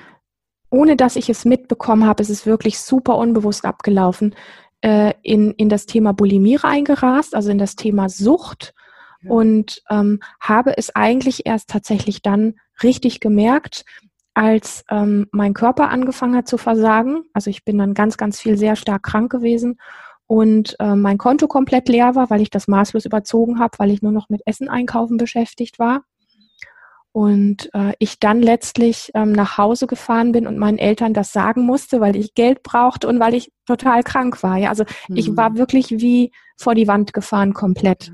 ohne 0.71 0.97
dass 0.97 1.17
ich 1.17 1.29
es 1.29 1.45
mitbekommen 1.45 2.07
habe, 2.07 2.23
ist 2.23 2.31
es 2.31 2.47
wirklich 2.47 2.79
super 2.79 3.17
unbewusst 3.17 3.65
abgelaufen, 3.65 4.35
äh, 4.81 5.13
in, 5.23 5.53
in 5.53 5.69
das 5.69 5.87
Thema 5.87 6.13
Bulimie 6.13 6.57
reingerast, 6.57 7.35
also 7.35 7.51
in 7.51 7.59
das 7.59 7.77
Thema 7.77 8.09
Sucht 8.09 8.75
ja. 9.23 9.31
und 9.31 9.83
ähm, 9.91 10.21
habe 10.41 10.77
es 10.79 10.95
eigentlich 10.95 11.47
erst 11.47 11.69
tatsächlich 11.69 12.23
dann 12.23 12.55
richtig 12.83 13.21
gemerkt, 13.21 13.85
als 14.33 14.85
ähm, 14.91 15.27
mein 15.33 15.55
Körper 15.55 15.91
angefangen 15.91 16.37
hat 16.37 16.49
zu 16.49 16.57
versagen. 16.57 17.25
Also 17.35 17.51
ich 17.51 17.65
bin 17.65 17.79
dann 17.79 17.95
ganz, 17.95 18.17
ganz 18.17 18.41
viel 18.41 18.57
sehr 18.57 18.77
stark 18.77 19.03
krank 19.03 19.31
gewesen 19.31 19.79
und 20.27 20.77
äh, 20.79 20.95
mein 20.95 21.19
Konto 21.19 21.49
komplett 21.49 21.89
leer 21.89 22.15
war, 22.15 22.31
weil 22.31 22.41
ich 22.41 22.51
das 22.51 22.69
maßlos 22.69 23.05
überzogen 23.05 23.59
habe, 23.59 23.77
weil 23.79 23.91
ich 23.91 24.01
nur 24.01 24.13
noch 24.13 24.29
mit 24.29 24.43
Essen 24.47 24.69
einkaufen 24.69 25.17
beschäftigt 25.17 25.81
war. 25.81 26.05
Und 27.13 27.71
äh, 27.75 27.93
ich 27.99 28.21
dann 28.21 28.41
letztlich 28.41 29.11
ähm, 29.15 29.33
nach 29.33 29.59
Hause 29.59 29.89
gefahren 29.89 30.31
bin 30.31 30.47
und 30.47 30.59
meinen 30.59 30.79
Eltern 30.79 31.13
das 31.13 31.33
sagen 31.33 31.63
musste, 31.63 32.01
weil 32.01 32.15
ich 32.15 32.35
Geld 32.35 32.63
brauchte 32.63 33.09
und 33.09 33.19
weil 33.19 33.35
ich 33.35 33.53
total 33.67 34.05
krank 34.05 34.43
war. 34.45 34.57
Ja? 34.59 34.69
Also 34.69 34.85
mhm. 35.09 35.17
ich 35.17 35.37
war 35.37 35.57
wirklich 35.57 35.91
wie 35.91 36.31
vor 36.57 36.77
die 36.77 36.87
Wand 36.87 37.13
gefahren 37.13 37.53
komplett. 37.53 38.13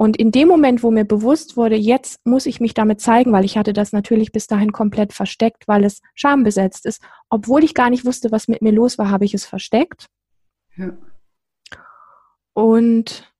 Und 0.00 0.16
in 0.16 0.32
dem 0.32 0.48
Moment, 0.48 0.82
wo 0.82 0.90
mir 0.90 1.04
bewusst 1.04 1.58
wurde, 1.58 1.76
jetzt 1.76 2.24
muss 2.24 2.46
ich 2.46 2.58
mich 2.58 2.72
damit 2.72 3.02
zeigen, 3.02 3.32
weil 3.32 3.44
ich 3.44 3.58
hatte 3.58 3.74
das 3.74 3.92
natürlich 3.92 4.32
bis 4.32 4.46
dahin 4.46 4.72
komplett 4.72 5.12
versteckt, 5.12 5.68
weil 5.68 5.84
es 5.84 6.00
schambesetzt 6.14 6.86
ist. 6.86 7.02
Obwohl 7.28 7.62
ich 7.62 7.74
gar 7.74 7.90
nicht 7.90 8.06
wusste, 8.06 8.32
was 8.32 8.48
mit 8.48 8.62
mir 8.62 8.72
los 8.72 8.96
war, 8.96 9.10
habe 9.10 9.26
ich 9.26 9.34
es 9.34 9.44
versteckt. 9.44 10.06
Ja. 10.74 10.92
Und 12.54 13.30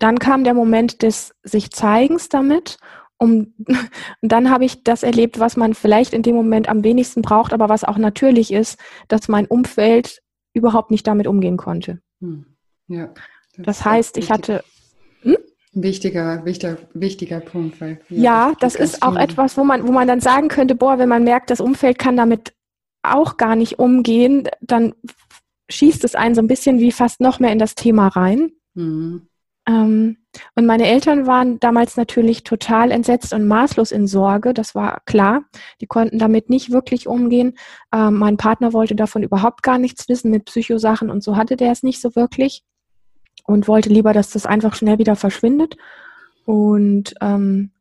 dann 0.00 0.18
kam 0.18 0.42
der 0.42 0.54
Moment 0.54 1.02
des 1.02 1.34
sich 1.44 1.70
Zeigens 1.70 2.28
damit 2.28 2.78
um, 3.18 3.54
und 3.66 4.32
dann 4.32 4.50
habe 4.50 4.64
ich 4.64 4.84
das 4.84 5.02
erlebt, 5.02 5.38
was 5.38 5.56
man 5.56 5.74
vielleicht 5.74 6.12
in 6.12 6.22
dem 6.22 6.36
Moment 6.36 6.68
am 6.68 6.84
wenigsten 6.84 7.22
braucht, 7.22 7.52
aber 7.52 7.68
was 7.68 7.84
auch 7.84 7.98
natürlich 7.98 8.52
ist, 8.52 8.78
dass 9.08 9.28
mein 9.28 9.46
Umfeld 9.46 10.22
überhaupt 10.52 10.90
nicht 10.90 11.06
damit 11.06 11.26
umgehen 11.26 11.56
konnte. 11.56 12.00
Hm. 12.20 12.46
Ja. 12.88 13.12
Das, 13.56 13.66
das 13.66 13.84
heißt, 13.84 14.16
ich 14.18 14.30
hatte. 14.30 14.64
Hm? 15.22 15.36
Wichtiger, 15.72 16.44
wichtiger, 16.44 16.78
wichtiger 16.94 17.40
Punkt. 17.40 17.80
Weil, 17.80 18.00
ja, 18.08 18.48
ja 18.48 18.54
das 18.60 18.74
ist 18.74 19.02
auch 19.02 19.16
etwas, 19.16 19.58
wo 19.58 19.64
man, 19.64 19.86
wo 19.86 19.92
man 19.92 20.08
dann 20.08 20.20
sagen 20.20 20.48
könnte, 20.48 20.74
boah, 20.74 20.98
wenn 20.98 21.08
man 21.08 21.24
merkt, 21.24 21.50
das 21.50 21.60
Umfeld 21.60 21.98
kann 21.98 22.16
damit 22.16 22.54
auch 23.02 23.36
gar 23.36 23.56
nicht 23.56 23.78
umgehen, 23.78 24.48
dann 24.60 24.94
schießt 25.68 26.04
es 26.04 26.14
einen 26.14 26.34
so 26.34 26.40
ein 26.40 26.48
bisschen 26.48 26.78
wie 26.78 26.92
fast 26.92 27.20
noch 27.20 27.40
mehr 27.40 27.52
in 27.52 27.58
das 27.58 27.74
Thema 27.74 28.08
rein. 28.08 28.52
Mhm. 28.74 29.28
Ähm, 29.68 30.18
und 30.54 30.66
meine 30.66 30.86
Eltern 30.86 31.26
waren 31.26 31.58
damals 31.60 31.96
natürlich 31.96 32.44
total 32.44 32.90
entsetzt 32.90 33.32
und 33.32 33.46
maßlos 33.46 33.90
in 33.90 34.06
Sorge, 34.06 34.54
das 34.54 34.74
war 34.74 35.00
klar. 35.06 35.44
Die 35.80 35.86
konnten 35.86 36.18
damit 36.18 36.50
nicht 36.50 36.70
wirklich 36.70 37.06
umgehen. 37.08 37.54
Ähm, 37.92 38.14
mein 38.14 38.36
Partner 38.36 38.72
wollte 38.72 38.94
davon 38.94 39.22
überhaupt 39.22 39.62
gar 39.62 39.78
nichts 39.78 40.08
wissen 40.08 40.30
mit 40.30 40.44
Psychosachen 40.44 41.10
und 41.10 41.22
so 41.22 41.36
hatte 41.36 41.56
der 41.56 41.72
es 41.72 41.82
nicht 41.82 42.00
so 42.00 42.14
wirklich 42.14 42.62
und 43.44 43.68
wollte 43.68 43.88
lieber, 43.88 44.12
dass 44.12 44.30
das 44.30 44.46
einfach 44.46 44.74
schnell 44.74 44.98
wieder 44.98 45.16
verschwindet. 45.16 45.76
Und 46.44 47.14
ähm, 47.20 47.72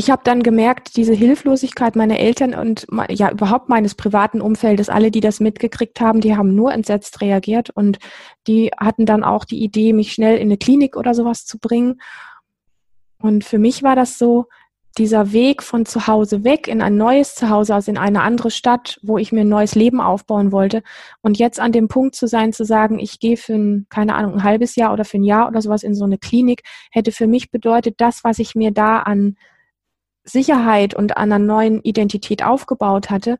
ich 0.00 0.08
habe 0.08 0.22
dann 0.24 0.42
gemerkt, 0.42 0.96
diese 0.96 1.12
Hilflosigkeit 1.12 1.94
meiner 1.94 2.18
Eltern 2.18 2.54
und 2.54 2.86
ja 3.10 3.30
überhaupt 3.30 3.68
meines 3.68 3.94
privaten 3.94 4.40
Umfeldes, 4.40 4.88
alle, 4.88 5.10
die 5.10 5.20
das 5.20 5.40
mitgekriegt 5.40 6.00
haben, 6.00 6.22
die 6.22 6.34
haben 6.38 6.54
nur 6.54 6.72
entsetzt 6.72 7.20
reagiert 7.20 7.68
und 7.68 7.98
die 8.46 8.70
hatten 8.78 9.04
dann 9.04 9.22
auch 9.22 9.44
die 9.44 9.62
Idee, 9.62 9.92
mich 9.92 10.14
schnell 10.14 10.38
in 10.38 10.44
eine 10.44 10.56
Klinik 10.56 10.96
oder 10.96 11.12
sowas 11.12 11.44
zu 11.44 11.58
bringen. 11.58 12.00
Und 13.20 13.44
für 13.44 13.58
mich 13.58 13.82
war 13.82 13.94
das 13.94 14.16
so, 14.16 14.46
dieser 14.96 15.32
Weg 15.32 15.62
von 15.62 15.84
zu 15.84 16.06
Hause 16.06 16.44
weg 16.44 16.66
in 16.66 16.80
ein 16.80 16.96
neues 16.96 17.34
Zuhause, 17.34 17.74
also 17.74 17.90
in 17.90 17.98
eine 17.98 18.22
andere 18.22 18.50
Stadt, 18.50 18.98
wo 19.02 19.18
ich 19.18 19.32
mir 19.32 19.42
ein 19.42 19.50
neues 19.50 19.74
Leben 19.74 20.00
aufbauen 20.00 20.50
wollte. 20.50 20.82
Und 21.20 21.38
jetzt 21.38 21.60
an 21.60 21.72
dem 21.72 21.88
Punkt 21.88 22.14
zu 22.14 22.26
sein, 22.26 22.54
zu 22.54 22.64
sagen, 22.64 22.98
ich 22.98 23.20
gehe 23.20 23.36
für 23.36 23.52
ein, 23.52 23.86
keine 23.90 24.14
Ahnung, 24.14 24.36
ein 24.36 24.44
halbes 24.44 24.76
Jahr 24.76 24.94
oder 24.94 25.04
für 25.04 25.18
ein 25.18 25.24
Jahr 25.24 25.46
oder 25.46 25.60
sowas 25.60 25.82
in 25.82 25.94
so 25.94 26.06
eine 26.06 26.16
Klinik, 26.16 26.62
hätte 26.90 27.12
für 27.12 27.26
mich 27.26 27.50
bedeutet, 27.50 27.96
das, 27.98 28.24
was 28.24 28.38
ich 28.38 28.54
mir 28.54 28.70
da 28.70 29.00
an 29.00 29.36
Sicherheit 30.24 30.94
und 30.94 31.16
einer 31.16 31.38
neuen 31.38 31.82
Identität 31.82 32.44
aufgebaut 32.44 33.10
hatte, 33.10 33.38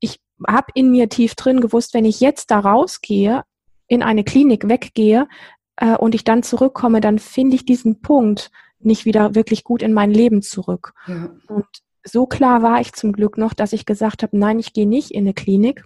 ich 0.00 0.20
habe 0.46 0.66
in 0.74 0.90
mir 0.90 1.08
tief 1.08 1.34
drin 1.34 1.60
gewusst, 1.60 1.94
wenn 1.94 2.04
ich 2.04 2.20
jetzt 2.20 2.50
da 2.50 2.60
rausgehe, 2.60 3.42
in 3.88 4.02
eine 4.02 4.24
Klinik 4.24 4.68
weggehe 4.68 5.26
äh, 5.76 5.96
und 5.96 6.14
ich 6.14 6.24
dann 6.24 6.42
zurückkomme, 6.42 7.00
dann 7.00 7.18
finde 7.18 7.56
ich 7.56 7.64
diesen 7.64 8.00
Punkt 8.00 8.50
nicht 8.80 9.04
wieder 9.04 9.34
wirklich 9.34 9.64
gut 9.64 9.82
in 9.82 9.92
mein 9.92 10.10
Leben 10.10 10.42
zurück. 10.42 10.92
Ja. 11.06 11.30
Und 11.48 11.66
so 12.04 12.26
klar 12.26 12.62
war 12.62 12.80
ich 12.80 12.92
zum 12.92 13.12
Glück 13.12 13.38
noch, 13.38 13.54
dass 13.54 13.72
ich 13.72 13.86
gesagt 13.86 14.22
habe, 14.22 14.38
nein, 14.38 14.58
ich 14.58 14.72
gehe 14.72 14.86
nicht 14.86 15.10
in 15.10 15.24
eine 15.24 15.34
Klinik. 15.34 15.84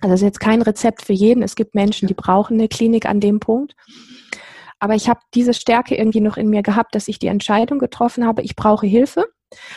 Also 0.00 0.12
das 0.12 0.20
ist 0.20 0.26
jetzt 0.26 0.40
kein 0.40 0.62
Rezept 0.62 1.02
für 1.02 1.12
jeden. 1.12 1.42
Es 1.42 1.56
gibt 1.56 1.74
Menschen, 1.74 2.08
die 2.08 2.14
brauchen 2.14 2.54
eine 2.54 2.68
Klinik 2.68 3.06
an 3.06 3.20
dem 3.20 3.40
Punkt. 3.40 3.74
Aber 4.78 4.94
ich 4.94 5.08
habe 5.08 5.20
diese 5.34 5.52
Stärke 5.52 5.94
irgendwie 5.94 6.20
noch 6.20 6.36
in 6.36 6.48
mir 6.48 6.62
gehabt, 6.62 6.94
dass 6.94 7.08
ich 7.08 7.18
die 7.18 7.26
Entscheidung 7.26 7.78
getroffen 7.78 8.26
habe, 8.26 8.42
ich 8.42 8.56
brauche 8.56 8.86
Hilfe. 8.86 9.26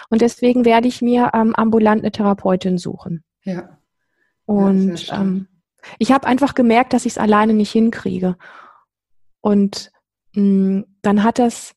Und 0.10 0.22
deswegen 0.22 0.66
werde 0.66 0.88
ich 0.88 1.02
mir 1.02 1.32
ähm, 1.34 1.56
ambulant 1.56 2.02
eine 2.02 2.12
Therapeutin 2.12 2.78
suchen. 2.78 3.24
Ja. 3.44 3.78
Und 4.46 5.08
ja, 5.08 5.22
ähm, 5.22 5.48
ich 6.00 6.12
habe 6.12 6.28
einfach 6.28 6.54
gemerkt, 6.54 6.94
dass 6.94 7.06
ich 7.06 7.14
es 7.14 7.18
alleine 7.18 7.54
nicht 7.54 7.72
hinkriege. 7.72 8.38
Und 9.42 9.92
mh, 10.34 10.42
mm, 10.44 10.86
dann 11.02 11.24
hat 11.24 11.40
es 11.40 11.76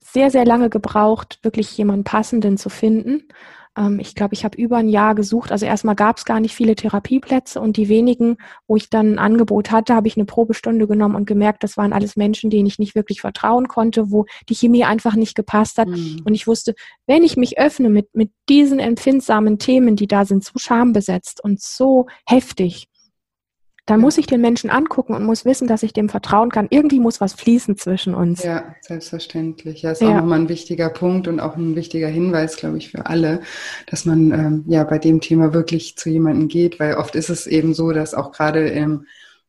sehr, 0.00 0.30
sehr 0.30 0.44
lange 0.44 0.70
gebraucht, 0.70 1.40
wirklich 1.42 1.76
jemanden 1.76 2.04
Passenden 2.04 2.56
zu 2.56 2.68
finden. 2.68 3.28
Ähm, 3.76 3.98
ich 4.00 4.14
glaube, 4.14 4.34
ich 4.34 4.44
habe 4.44 4.56
über 4.56 4.76
ein 4.76 4.88
Jahr 4.88 5.14
gesucht. 5.14 5.52
Also 5.52 5.66
erstmal 5.66 5.94
gab 5.94 6.18
es 6.18 6.24
gar 6.24 6.40
nicht 6.40 6.54
viele 6.54 6.74
Therapieplätze 6.74 7.60
und 7.60 7.76
die 7.76 7.88
wenigen, 7.88 8.36
wo 8.66 8.76
ich 8.76 8.90
dann 8.90 9.14
ein 9.14 9.18
Angebot 9.18 9.70
hatte, 9.70 9.94
habe 9.94 10.08
ich 10.08 10.16
eine 10.16 10.24
Probestunde 10.24 10.86
genommen 10.86 11.14
und 11.14 11.26
gemerkt, 11.26 11.64
das 11.64 11.76
waren 11.76 11.92
alles 11.92 12.16
Menschen, 12.16 12.50
denen 12.50 12.66
ich 12.66 12.78
nicht 12.78 12.94
wirklich 12.94 13.20
vertrauen 13.20 13.68
konnte, 13.68 14.10
wo 14.10 14.26
die 14.48 14.54
Chemie 14.54 14.84
einfach 14.84 15.14
nicht 15.14 15.34
gepasst 15.34 15.78
hat. 15.78 15.88
Mhm. 15.88 16.22
Und 16.24 16.34
ich 16.34 16.46
wusste, 16.46 16.74
wenn 17.06 17.24
ich 17.24 17.36
mich 17.36 17.58
öffne 17.58 17.88
mit, 17.90 18.14
mit 18.14 18.30
diesen 18.48 18.78
empfindsamen 18.78 19.58
Themen, 19.58 19.96
die 19.96 20.06
da 20.06 20.24
sind, 20.24 20.44
so 20.44 20.52
schambesetzt 20.58 21.42
und 21.42 21.60
so 21.60 22.06
heftig, 22.26 22.88
dann 23.86 24.00
muss 24.00 24.16
ich 24.16 24.26
den 24.26 24.40
Menschen 24.40 24.70
angucken 24.70 25.14
und 25.14 25.24
muss 25.24 25.44
wissen, 25.44 25.68
dass 25.68 25.82
ich 25.82 25.92
dem 25.92 26.08
vertrauen 26.08 26.50
kann. 26.50 26.68
Irgendwie 26.70 27.00
muss 27.00 27.20
was 27.20 27.34
fließen 27.34 27.76
zwischen 27.76 28.14
uns. 28.14 28.42
Ja, 28.42 28.74
selbstverständlich. 28.80 29.82
Ja, 29.82 29.92
ist 29.92 30.00
ja. 30.00 30.08
auch 30.08 30.14
nochmal 30.14 30.40
ein 30.40 30.48
wichtiger 30.48 30.88
Punkt 30.88 31.28
und 31.28 31.38
auch 31.38 31.56
ein 31.56 31.76
wichtiger 31.76 32.08
Hinweis, 32.08 32.56
glaube 32.56 32.78
ich, 32.78 32.90
für 32.90 33.06
alle, 33.06 33.40
dass 33.86 34.06
man 34.06 34.32
ähm, 34.32 34.64
ja 34.68 34.84
bei 34.84 34.98
dem 34.98 35.20
Thema 35.20 35.52
wirklich 35.52 35.96
zu 35.96 36.08
jemandem 36.08 36.48
geht, 36.48 36.80
weil 36.80 36.94
oft 36.94 37.14
ist 37.14 37.28
es 37.28 37.46
eben 37.46 37.74
so, 37.74 37.92
dass 37.92 38.14
auch 38.14 38.32
gerade 38.32 38.68
im 38.68 39.06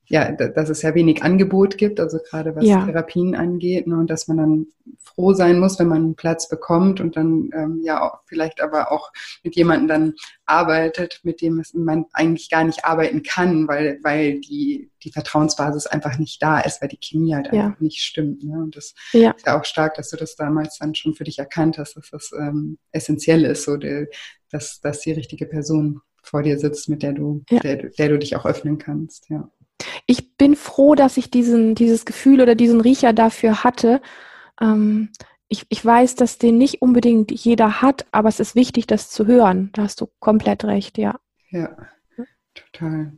ja, 0.08 0.32
dass 0.32 0.70
es 0.70 0.82
ja 0.82 0.94
wenig 0.94 1.24
Angebot 1.24 1.78
gibt, 1.78 2.00
also 2.00 2.20
gerade 2.20 2.56
was 2.56 2.66
ja. 2.66 2.86
Therapien 2.86 3.36
angeht, 3.36 3.88
ne, 3.88 3.96
und 3.98 4.10
dass 4.10 4.28
man 4.28 4.38
dann 4.38 4.68
froh 5.02 5.34
sein 5.34 5.60
muss, 5.60 5.80
wenn 5.80 5.88
man 5.88 6.04
einen 6.04 6.16
Platz 6.16 6.48
bekommt 6.48 7.00
und 7.02 7.16
dann 7.16 7.50
ähm, 7.54 7.82
ja 7.84 8.02
auch, 8.04 8.20
vielleicht 8.26 8.62
aber 8.62 8.92
auch 8.92 9.12
mit 9.44 9.56
jemandem 9.56 9.88
dann 9.88 10.14
arbeitet, 10.46 11.22
mit 11.24 11.42
dem 11.42 11.64
man 11.74 12.06
eigentlich 12.14 12.50
gar 12.50 12.64
nicht 12.64 12.86
arbeiten 12.86 13.24
kann, 13.24 13.68
weil, 13.68 14.00
weil 14.04 14.40
die, 14.42 14.92
die 15.04 15.12
Vertrauensbasis 15.12 15.88
einfach 15.88 16.20
nicht 16.20 16.42
da 16.42 16.60
ist, 16.60 16.82
weil 16.82 16.90
die 16.90 17.00
Chemie 17.00 17.34
halt 17.34 17.52
ja. 17.52 17.66
einfach 17.66 17.80
nicht 17.80 18.02
stimmt. 18.02 18.44
Ne? 18.44 18.58
Und 18.58 18.76
das 18.76 18.94
ja. 19.12 19.32
ist 19.32 19.46
ja 19.46 19.60
auch 19.60 19.66
stark, 19.66 19.96
dass 19.96 20.10
du 20.10 20.18
das 20.18 20.36
damals 20.36 20.78
dann 20.78 20.94
schon 20.94 21.16
für 21.16 21.24
dich 21.24 21.40
erkannt 21.40 21.78
hast, 21.80 21.96
dass 21.96 22.12
das 22.12 22.32
ähm, 22.38 22.78
essentiell 22.92 23.46
ist, 23.46 23.64
so 23.64 23.78
der, 23.78 24.08
dass, 24.52 24.82
dass 24.82 25.02
die 25.02 25.14
richtige 25.14 25.48
Person 25.48 26.02
vor 26.22 26.44
dir 26.44 26.58
sitzt, 26.60 26.90
mit 26.90 27.04
der 27.04 27.14
du, 27.14 27.44
der, 27.50 27.90
der 27.90 28.10
du 28.10 28.20
dich 28.20 28.36
auch 28.36 28.46
öffnen 28.46 28.78
kannst. 28.78 29.30
Ja. 29.30 29.50
Ich 30.06 30.38
bin 30.38 30.56
froh, 30.56 30.96
dass 30.96 31.18
ich 31.18 31.32
diesen, 31.32 31.76
dieses 31.76 32.06
Gefühl 32.06 32.42
oder 32.42 32.56
diesen 32.56 32.82
Riecher 32.82 33.14
dafür 33.14 33.64
hatte. 33.64 34.02
Ähm, 34.62 35.10
ich, 35.48 35.66
ich 35.70 35.84
weiß, 35.86 36.16
dass 36.16 36.38
den 36.38 36.58
nicht 36.58 36.82
unbedingt 36.82 37.32
jeder 37.32 37.82
hat, 37.82 38.06
aber 38.12 38.30
es 38.30 38.40
ist 38.40 38.56
wichtig, 38.56 38.88
das 38.88 39.10
zu 39.10 39.28
hören. 39.28 39.70
Da 39.74 39.84
hast 39.84 40.02
du 40.02 40.08
komplett 40.20 40.66
recht, 40.66 40.98
ja. 40.98 41.20
Ja, 41.50 41.76
total. 42.54 43.14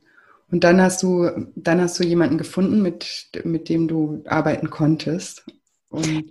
Und 0.49 0.63
dann 0.63 0.81
hast 0.81 1.03
du, 1.03 1.29
dann 1.55 1.81
hast 1.81 1.99
du 1.99 2.03
jemanden 2.03 2.37
gefunden, 2.37 2.81
mit, 2.81 3.29
mit 3.43 3.69
dem 3.69 3.87
du 3.87 4.23
arbeiten 4.25 4.69
konntest. 4.69 5.45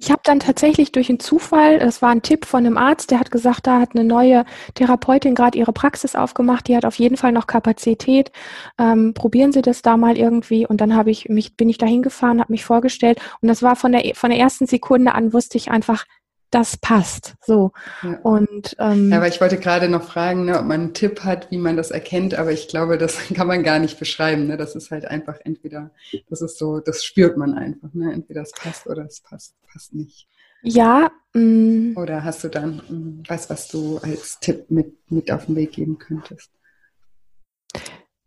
Ich 0.00 0.10
habe 0.10 0.20
dann 0.24 0.40
tatsächlich 0.40 0.92
durch 0.92 1.08
einen 1.08 1.20
Zufall, 1.20 1.78
das 1.78 2.02
war 2.02 2.10
ein 2.10 2.22
Tipp 2.22 2.44
von 2.44 2.64
einem 2.64 2.76
Arzt, 2.76 3.10
der 3.10 3.20
hat 3.20 3.30
gesagt, 3.30 3.66
da 3.66 3.80
hat 3.80 3.90
eine 3.94 4.04
neue 4.04 4.44
Therapeutin 4.74 5.34
gerade 5.34 5.58
ihre 5.58 5.72
Praxis 5.72 6.14
aufgemacht, 6.14 6.68
die 6.68 6.76
hat 6.76 6.84
auf 6.84 6.96
jeden 6.96 7.16
Fall 7.16 7.32
noch 7.32 7.46
Kapazität. 7.46 8.30
Ähm, 8.78 9.14
probieren 9.14 9.52
Sie 9.52 9.62
das 9.62 9.82
da 9.82 9.96
mal 9.96 10.16
irgendwie. 10.16 10.66
Und 10.66 10.80
dann 10.80 10.94
habe 10.94 11.10
ich 11.10 11.28
mich, 11.28 11.56
bin 11.56 11.68
ich 11.68 11.78
da 11.78 11.86
hingefahren, 11.86 12.40
habe 12.40 12.52
mich 12.52 12.64
vorgestellt 12.64 13.20
und 13.40 13.48
das 13.48 13.62
war 13.62 13.76
von 13.76 13.92
der 13.92 14.14
von 14.14 14.30
der 14.30 14.38
ersten 14.38 14.66
Sekunde 14.66 15.14
an 15.14 15.32
wusste 15.32 15.58
ich 15.58 15.70
einfach, 15.70 16.04
das 16.50 16.76
passt. 16.76 17.34
So. 17.44 17.72
Ja. 18.02 18.18
Und 18.22 18.76
ähm, 18.78 19.10
ja, 19.10 19.16
aber 19.18 19.28
ich 19.28 19.40
wollte 19.40 19.58
gerade 19.58 19.88
noch 19.88 20.04
fragen, 20.04 20.44
ne, 20.44 20.58
ob 20.58 20.66
man 20.66 20.80
einen 20.80 20.94
Tipp 20.94 21.24
hat, 21.24 21.50
wie 21.50 21.58
man 21.58 21.76
das 21.76 21.90
erkennt, 21.90 22.34
aber 22.34 22.52
ich 22.52 22.68
glaube, 22.68 22.98
das 22.98 23.18
kann 23.34 23.46
man 23.46 23.62
gar 23.62 23.78
nicht 23.78 23.98
beschreiben. 23.98 24.46
Ne? 24.46 24.56
Das 24.56 24.74
ist 24.74 24.90
halt 24.90 25.06
einfach 25.06 25.38
entweder, 25.44 25.90
das 26.28 26.42
ist 26.42 26.58
so, 26.58 26.80
das 26.80 27.04
spürt 27.04 27.36
man 27.36 27.54
einfach. 27.54 27.92
Ne? 27.92 28.12
Entweder 28.12 28.42
es 28.42 28.52
passt 28.52 28.86
oder 28.86 29.04
es 29.04 29.20
passt, 29.20 29.54
passt 29.72 29.94
nicht. 29.94 30.28
Ja. 30.62 31.10
Mh. 31.34 31.42
Mm. 31.42 31.96
Oder 31.96 32.24
hast 32.24 32.42
du 32.44 32.48
dann 32.48 32.82
mh, 32.88 33.24
was, 33.28 33.50
was 33.50 33.68
du 33.68 33.98
als 33.98 34.40
Tipp 34.40 34.70
mit, 34.70 34.94
mit 35.10 35.30
auf 35.30 35.46
den 35.46 35.56
Weg 35.56 35.72
geben 35.72 35.98
könntest? 35.98 36.50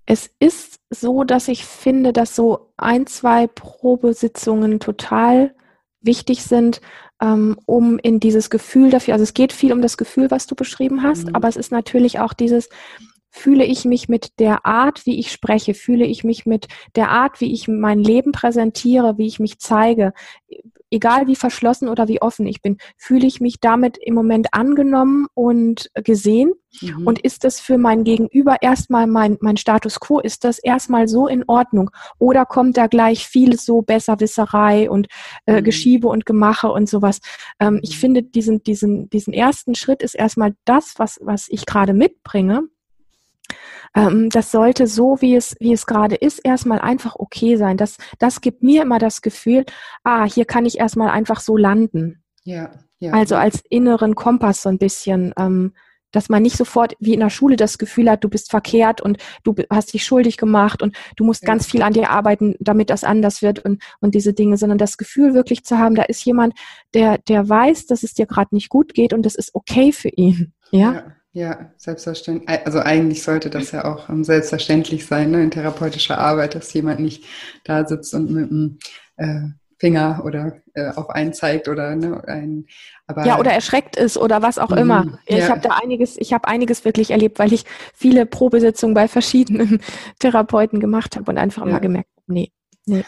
Es 0.05 0.29
ist 0.39 0.79
so, 0.89 1.23
dass 1.23 1.47
ich 1.47 1.65
finde, 1.65 2.13
dass 2.13 2.35
so 2.35 2.71
ein, 2.77 3.05
zwei 3.05 3.45
Probesitzungen 3.47 4.79
total 4.79 5.53
wichtig 6.01 6.43
sind, 6.43 6.81
ähm, 7.21 7.57
um 7.65 7.99
in 7.99 8.19
dieses 8.19 8.49
Gefühl 8.49 8.89
dafür, 8.89 9.13
also 9.13 9.23
es 9.23 9.33
geht 9.33 9.53
viel 9.53 9.73
um 9.73 9.81
das 9.81 9.97
Gefühl, 9.97 10.31
was 10.31 10.47
du 10.47 10.55
beschrieben 10.55 11.03
hast, 11.03 11.27
mhm. 11.27 11.35
aber 11.35 11.47
es 11.47 11.57
ist 11.57 11.71
natürlich 11.71 12.19
auch 12.19 12.33
dieses, 12.33 12.69
fühle 13.29 13.65
ich 13.65 13.85
mich 13.85 14.09
mit 14.09 14.39
der 14.39 14.65
Art, 14.65 15.05
wie 15.05 15.19
ich 15.19 15.31
spreche, 15.31 15.73
fühle 15.73 16.05
ich 16.05 16.23
mich 16.23 16.45
mit 16.45 16.67
der 16.95 17.09
Art, 17.09 17.41
wie 17.41 17.53
ich 17.53 17.67
mein 17.67 17.99
Leben 17.99 18.31
präsentiere, 18.31 19.17
wie 19.17 19.27
ich 19.27 19.39
mich 19.39 19.59
zeige, 19.59 20.13
egal 20.91 21.27
wie 21.27 21.35
verschlossen 21.35 21.89
oder 21.89 22.07
wie 22.07 22.21
offen 22.21 22.47
ich 22.47 22.61
bin, 22.61 22.77
fühle 22.97 23.27
ich 23.27 23.41
mich 23.41 23.59
damit 23.59 23.97
im 24.01 24.15
Moment 24.15 24.53
angenommen 24.53 25.27
und 25.33 25.89
gesehen? 25.93 26.53
Mhm. 26.81 27.07
Und 27.07 27.19
ist 27.19 27.43
das 27.43 27.59
für 27.59 27.77
mein 27.77 28.03
Gegenüber 28.03 28.57
erstmal 28.61 29.07
mein, 29.07 29.37
mein 29.41 29.57
Status 29.57 29.99
quo? 29.99 30.19
Ist 30.19 30.43
das 30.43 30.59
erstmal 30.59 31.07
so 31.07 31.27
in 31.27 31.43
Ordnung? 31.47 31.89
Oder 32.17 32.45
kommt 32.45 32.77
da 32.77 32.87
gleich 32.87 33.27
viel 33.27 33.57
so 33.59 33.81
Besserwisserei 33.81 34.89
und 34.89 35.07
äh, 35.45 35.59
mhm. 35.59 35.63
Geschiebe 35.63 36.07
und 36.07 36.25
Gemache 36.25 36.71
und 36.71 36.87
sowas? 36.87 37.19
Ähm, 37.59 37.79
ich 37.81 37.95
mhm. 37.95 37.99
finde, 37.99 38.23
diesen, 38.23 38.63
diesen, 38.63 39.09
diesen 39.09 39.33
ersten 39.33 39.75
Schritt 39.75 40.03
ist 40.03 40.15
erstmal 40.15 40.55
das, 40.65 40.93
was, 40.97 41.19
was 41.21 41.47
ich 41.49 41.65
gerade 41.65 41.93
mitbringe. 41.93 42.63
Ähm, 43.95 44.29
das 44.29 44.51
sollte 44.51 44.87
so, 44.87 45.17
wie 45.21 45.35
es, 45.35 45.55
wie 45.59 45.73
es 45.73 45.85
gerade 45.85 46.15
ist, 46.15 46.39
erstmal 46.43 46.79
einfach 46.79 47.15
okay 47.17 47.55
sein. 47.55 47.77
Das, 47.77 47.97
das 48.19 48.41
gibt 48.41 48.63
mir 48.63 48.83
immer 48.83 48.99
das 48.99 49.21
Gefühl, 49.21 49.65
ah, 50.03 50.25
hier 50.25 50.45
kann 50.45 50.65
ich 50.65 50.79
erstmal 50.79 51.09
einfach 51.09 51.39
so 51.39 51.57
landen. 51.57 52.23
Ja, 52.43 52.71
ja. 52.99 53.13
Also 53.13 53.35
als 53.35 53.63
inneren 53.69 54.15
Kompass 54.15 54.61
so 54.61 54.69
ein 54.69 54.77
bisschen. 54.77 55.33
Ähm, 55.37 55.73
dass 56.11 56.29
man 56.29 56.41
nicht 56.41 56.57
sofort 56.57 56.95
wie 56.99 57.13
in 57.13 57.19
der 57.19 57.29
Schule 57.29 57.55
das 57.55 57.77
Gefühl 57.77 58.09
hat, 58.09 58.23
du 58.23 58.29
bist 58.29 58.49
verkehrt 58.49 59.01
und 59.01 59.17
du 59.43 59.53
hast 59.69 59.93
dich 59.93 60.03
schuldig 60.03 60.37
gemacht 60.37 60.81
und 60.81 60.95
du 61.15 61.23
musst 61.23 61.43
ja. 61.43 61.47
ganz 61.47 61.67
viel 61.67 61.81
an 61.81 61.93
dir 61.93 62.09
arbeiten, 62.09 62.55
damit 62.59 62.89
das 62.89 63.03
anders 63.03 63.41
wird 63.41 63.59
und, 63.59 63.81
und 63.99 64.15
diese 64.15 64.33
Dinge, 64.33 64.57
sondern 64.57 64.77
das 64.77 64.97
Gefühl 64.97 65.33
wirklich 65.33 65.63
zu 65.63 65.77
haben, 65.77 65.95
da 65.95 66.03
ist 66.03 66.25
jemand, 66.25 66.53
der, 66.93 67.19
der 67.19 67.47
weiß, 67.47 67.85
dass 67.85 68.03
es 68.03 68.13
dir 68.13 68.25
gerade 68.25 68.55
nicht 68.55 68.69
gut 68.69 68.93
geht 68.93 69.13
und 69.13 69.23
das 69.23 69.35
ist 69.35 69.53
okay 69.53 69.91
für 69.91 70.09
ihn. 70.09 70.53
Ja. 70.71 70.93
ja. 70.93 71.15
Ja, 71.31 71.71
selbstverständlich. 71.77 72.49
Also 72.65 72.79
eigentlich 72.79 73.21
sollte 73.21 73.49
das 73.51 73.71
ja 73.71 73.85
auch 73.85 74.09
ähm, 74.09 74.23
selbstverständlich 74.23 75.05
sein, 75.05 75.29
ne, 75.31 75.43
in 75.43 75.51
therapeutischer 75.51 76.17
Arbeit, 76.17 76.55
dass 76.55 76.73
jemand 76.73 76.99
nicht 76.99 77.23
da 77.65 77.85
sitzt 77.85 78.15
und 78.15 78.31
mit 78.31 78.49
dem 78.49 78.79
äh, 79.17 79.41
Finger 79.77 80.23
oder 80.25 80.61
äh, 80.73 80.89
auf 80.89 81.09
einen 81.11 81.33
zeigt 81.33 81.67
oder 81.67 81.95
ne, 81.95 82.21
ein, 82.27 82.65
aber 83.07 83.25
ja 83.25 83.39
oder 83.39 83.51
erschreckt 83.51 83.95
ist 83.95 84.17
oder 84.17 84.41
was 84.41 84.57
auch 84.57 84.71
immer. 84.71 85.05
Mhm, 85.05 85.17
ja. 85.27 85.37
Ich 85.37 85.49
habe 85.49 85.61
da 85.61 85.79
einiges, 85.81 86.17
ich 86.17 86.33
habe 86.33 86.47
einiges 86.47 86.83
wirklich 86.83 87.11
erlebt, 87.11 87.37
weil 87.37 87.53
ich 87.53 87.63
viele 87.93 88.25
Probesitzungen 88.25 88.95
bei 88.95 89.07
verschiedenen 89.07 89.79
Therapeuten 90.19 90.79
gemacht 90.79 91.15
habe 91.15 91.31
und 91.31 91.37
einfach 91.37 91.61
ja. 91.61 91.69
immer 91.69 91.79
gemerkt, 91.79 92.09
nee, 92.25 92.51
nee. 92.85 93.03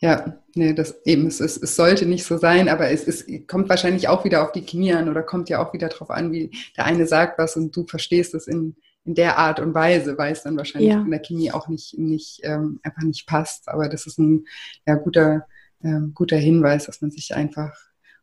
Ja, 0.00 0.38
nee, 0.54 0.72
das 0.74 1.00
eben, 1.04 1.26
es, 1.26 1.40
es, 1.40 1.56
es 1.56 1.76
sollte 1.76 2.06
nicht 2.06 2.24
so 2.24 2.36
sein, 2.36 2.68
aber 2.68 2.90
es, 2.90 3.06
es 3.06 3.26
kommt 3.46 3.68
wahrscheinlich 3.68 4.08
auch 4.08 4.24
wieder 4.24 4.42
auf 4.42 4.52
die 4.52 4.64
Chemie 4.64 4.92
an 4.92 5.08
oder 5.08 5.22
kommt 5.22 5.48
ja 5.48 5.64
auch 5.64 5.72
wieder 5.72 5.88
darauf 5.88 6.10
an, 6.10 6.32
wie 6.32 6.50
der 6.76 6.86
eine 6.86 7.06
sagt 7.06 7.38
was 7.38 7.56
und 7.56 7.74
du 7.74 7.86
verstehst 7.86 8.34
es 8.34 8.46
in, 8.46 8.76
in 9.04 9.14
der 9.14 9.38
Art 9.38 9.60
und 9.60 9.74
Weise, 9.74 10.16
weil 10.18 10.32
es 10.32 10.42
dann 10.42 10.56
wahrscheinlich 10.56 10.90
ja. 10.90 11.00
in 11.00 11.10
der 11.10 11.20
Chemie 11.20 11.52
auch 11.52 11.68
nicht, 11.68 11.98
nicht 11.98 12.40
ähm, 12.42 12.80
einfach 12.82 13.02
nicht 13.02 13.26
passt. 13.26 13.68
Aber 13.68 13.88
das 13.88 14.06
ist 14.06 14.18
ein 14.18 14.46
ja, 14.86 14.94
guter, 14.94 15.46
äh, 15.82 16.00
guter 16.14 16.36
Hinweis, 16.36 16.86
dass 16.86 17.00
man 17.00 17.10
sich 17.10 17.34
einfach 17.34 17.72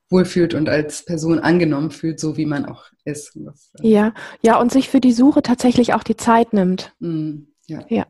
wohlfühlt 0.09 0.53
und 0.53 0.69
als 0.69 1.05
Person 1.05 1.39
angenommen 1.39 1.91
fühlt, 1.91 2.19
so 2.19 2.37
wie 2.37 2.45
man 2.45 2.65
auch 2.65 2.85
ist. 3.05 3.31
Das, 3.35 3.71
äh, 3.79 3.87
ja, 3.87 4.13
ja, 4.41 4.59
und 4.59 4.71
sich 4.71 4.89
für 4.89 5.01
die 5.01 5.11
Suche 5.11 5.41
tatsächlich 5.41 5.93
auch 5.93 6.03
die 6.03 6.17
Zeit 6.17 6.53
nimmt. 6.53 6.93
Mm, 6.99 7.43
ja. 7.67 7.85
ja. 7.89 8.07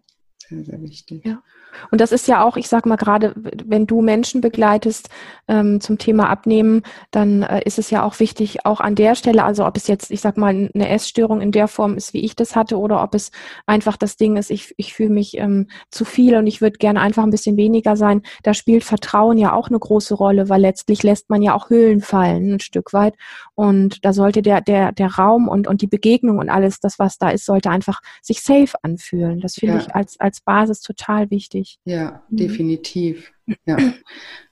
Sehr, 0.47 0.63
sehr 0.63 0.81
wichtig. 0.81 1.25
Ja. 1.25 1.43
Und 1.91 2.01
das 2.01 2.11
ist 2.11 2.27
ja 2.27 2.43
auch, 2.43 2.57
ich 2.57 2.67
sag 2.67 2.85
mal 2.85 2.95
gerade, 2.95 3.33
wenn 3.35 3.87
du 3.87 4.01
Menschen 4.01 4.41
begleitest 4.41 5.09
ähm, 5.47 5.81
zum 5.81 5.97
Thema 5.97 6.29
Abnehmen, 6.29 6.83
dann 7.11 7.43
äh, 7.43 7.61
ist 7.65 7.79
es 7.79 7.89
ja 7.89 8.03
auch 8.03 8.19
wichtig, 8.19 8.65
auch 8.65 8.79
an 8.79 8.95
der 8.95 9.15
Stelle, 9.15 9.43
also 9.43 9.65
ob 9.65 9.77
es 9.77 9.87
jetzt, 9.87 10.11
ich 10.11 10.21
sag 10.21 10.37
mal, 10.37 10.69
eine 10.73 10.89
Essstörung 10.89 11.41
in 11.41 11.51
der 11.51 11.67
Form 11.67 11.95
ist, 11.95 12.13
wie 12.13 12.23
ich 12.23 12.35
das 12.35 12.55
hatte, 12.55 12.77
oder 12.77 13.03
ob 13.03 13.15
es 13.15 13.31
einfach 13.65 13.97
das 13.97 14.17
Ding 14.17 14.37
ist, 14.37 14.51
ich, 14.51 14.73
ich 14.77 14.93
fühle 14.93 15.09
mich 15.09 15.37
ähm, 15.37 15.67
zu 15.89 16.05
viel 16.05 16.35
und 16.35 16.47
ich 16.47 16.61
würde 16.61 16.77
gerne 16.77 17.01
einfach 17.01 17.23
ein 17.23 17.31
bisschen 17.31 17.57
weniger 17.57 17.95
sein. 17.95 18.21
Da 18.43 18.53
spielt 18.53 18.83
Vertrauen 18.83 19.37
ja 19.37 19.53
auch 19.53 19.69
eine 19.69 19.79
große 19.79 20.15
Rolle, 20.15 20.49
weil 20.49 20.61
letztlich 20.61 21.03
lässt 21.03 21.29
man 21.29 21.41
ja 21.41 21.55
auch 21.55 21.69
Hüllen 21.69 22.01
fallen, 22.01 22.55
ein 22.55 22.59
Stück 22.59 22.93
weit. 22.93 23.15
Und 23.55 24.05
da 24.05 24.13
sollte 24.13 24.41
der, 24.41 24.61
der, 24.61 24.91
der 24.91 25.15
Raum 25.15 25.47
und, 25.47 25.67
und 25.67 25.81
die 25.81 25.87
Begegnung 25.87 26.37
und 26.37 26.49
alles, 26.49 26.79
das, 26.79 26.99
was 26.99 27.17
da 27.17 27.29
ist, 27.29 27.45
sollte 27.45 27.69
einfach 27.69 28.01
sich 28.21 28.41
safe 28.41 28.77
anfühlen. 28.83 29.39
Das 29.39 29.55
finde 29.55 29.75
ja. 29.75 29.81
ich 29.81 29.95
als, 29.95 30.19
als 30.19 30.41
Basis 30.41 30.81
total 30.81 31.29
wichtig 31.29 31.58
wichtig. 31.59 31.79
Ja, 31.85 32.23
mhm. 32.29 32.37
definitiv. 32.37 33.31
Ja. 33.65 33.77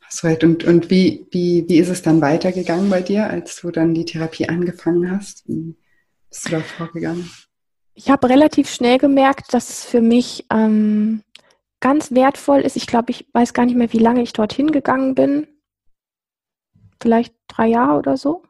Hast 0.02 0.24
recht. 0.24 0.44
Und, 0.44 0.64
und 0.64 0.90
wie, 0.90 1.28
wie, 1.32 1.66
wie 1.68 1.78
ist 1.78 1.90
es 1.90 2.02
dann 2.02 2.22
weitergegangen 2.22 2.90
bei 2.90 3.02
dir, 3.02 3.30
als 3.30 3.58
du 3.62 3.72
dann 3.72 3.94
die 3.94 4.06
Therapie 4.06 4.48
angefangen 4.48 5.12
hast? 5.12 5.46
Wie 5.50 5.76
bist 6.30 6.46
du 6.46 6.52
da 6.52 6.60
vorgegangen? 6.62 7.30
Ich 7.94 8.10
habe 8.10 8.30
relativ 8.30 8.70
schnell 8.70 9.00
gemerkt, 9.00 9.54
dass 9.54 9.70
es 9.70 9.84
für 9.84 10.00
mich 10.00 10.46
ähm, 10.50 11.24
ganz 11.82 12.12
wertvoll 12.12 12.62
ist. 12.62 12.78
Ich 12.78 12.88
glaube, 12.88 13.12
ich 13.12 13.28
weiß 13.34 13.54
gar 13.54 13.66
nicht 13.66 13.76
mehr, 13.76 13.92
wie 13.92 14.00
lange 14.00 14.22
ich 14.22 14.32
dorthin 14.32 14.72
gegangen 14.72 15.14
bin. 15.14 15.48
Vielleicht 17.02 17.36
drei 17.50 17.68
Jahre 17.68 17.98
oder 17.98 18.16
so. 18.16 18.44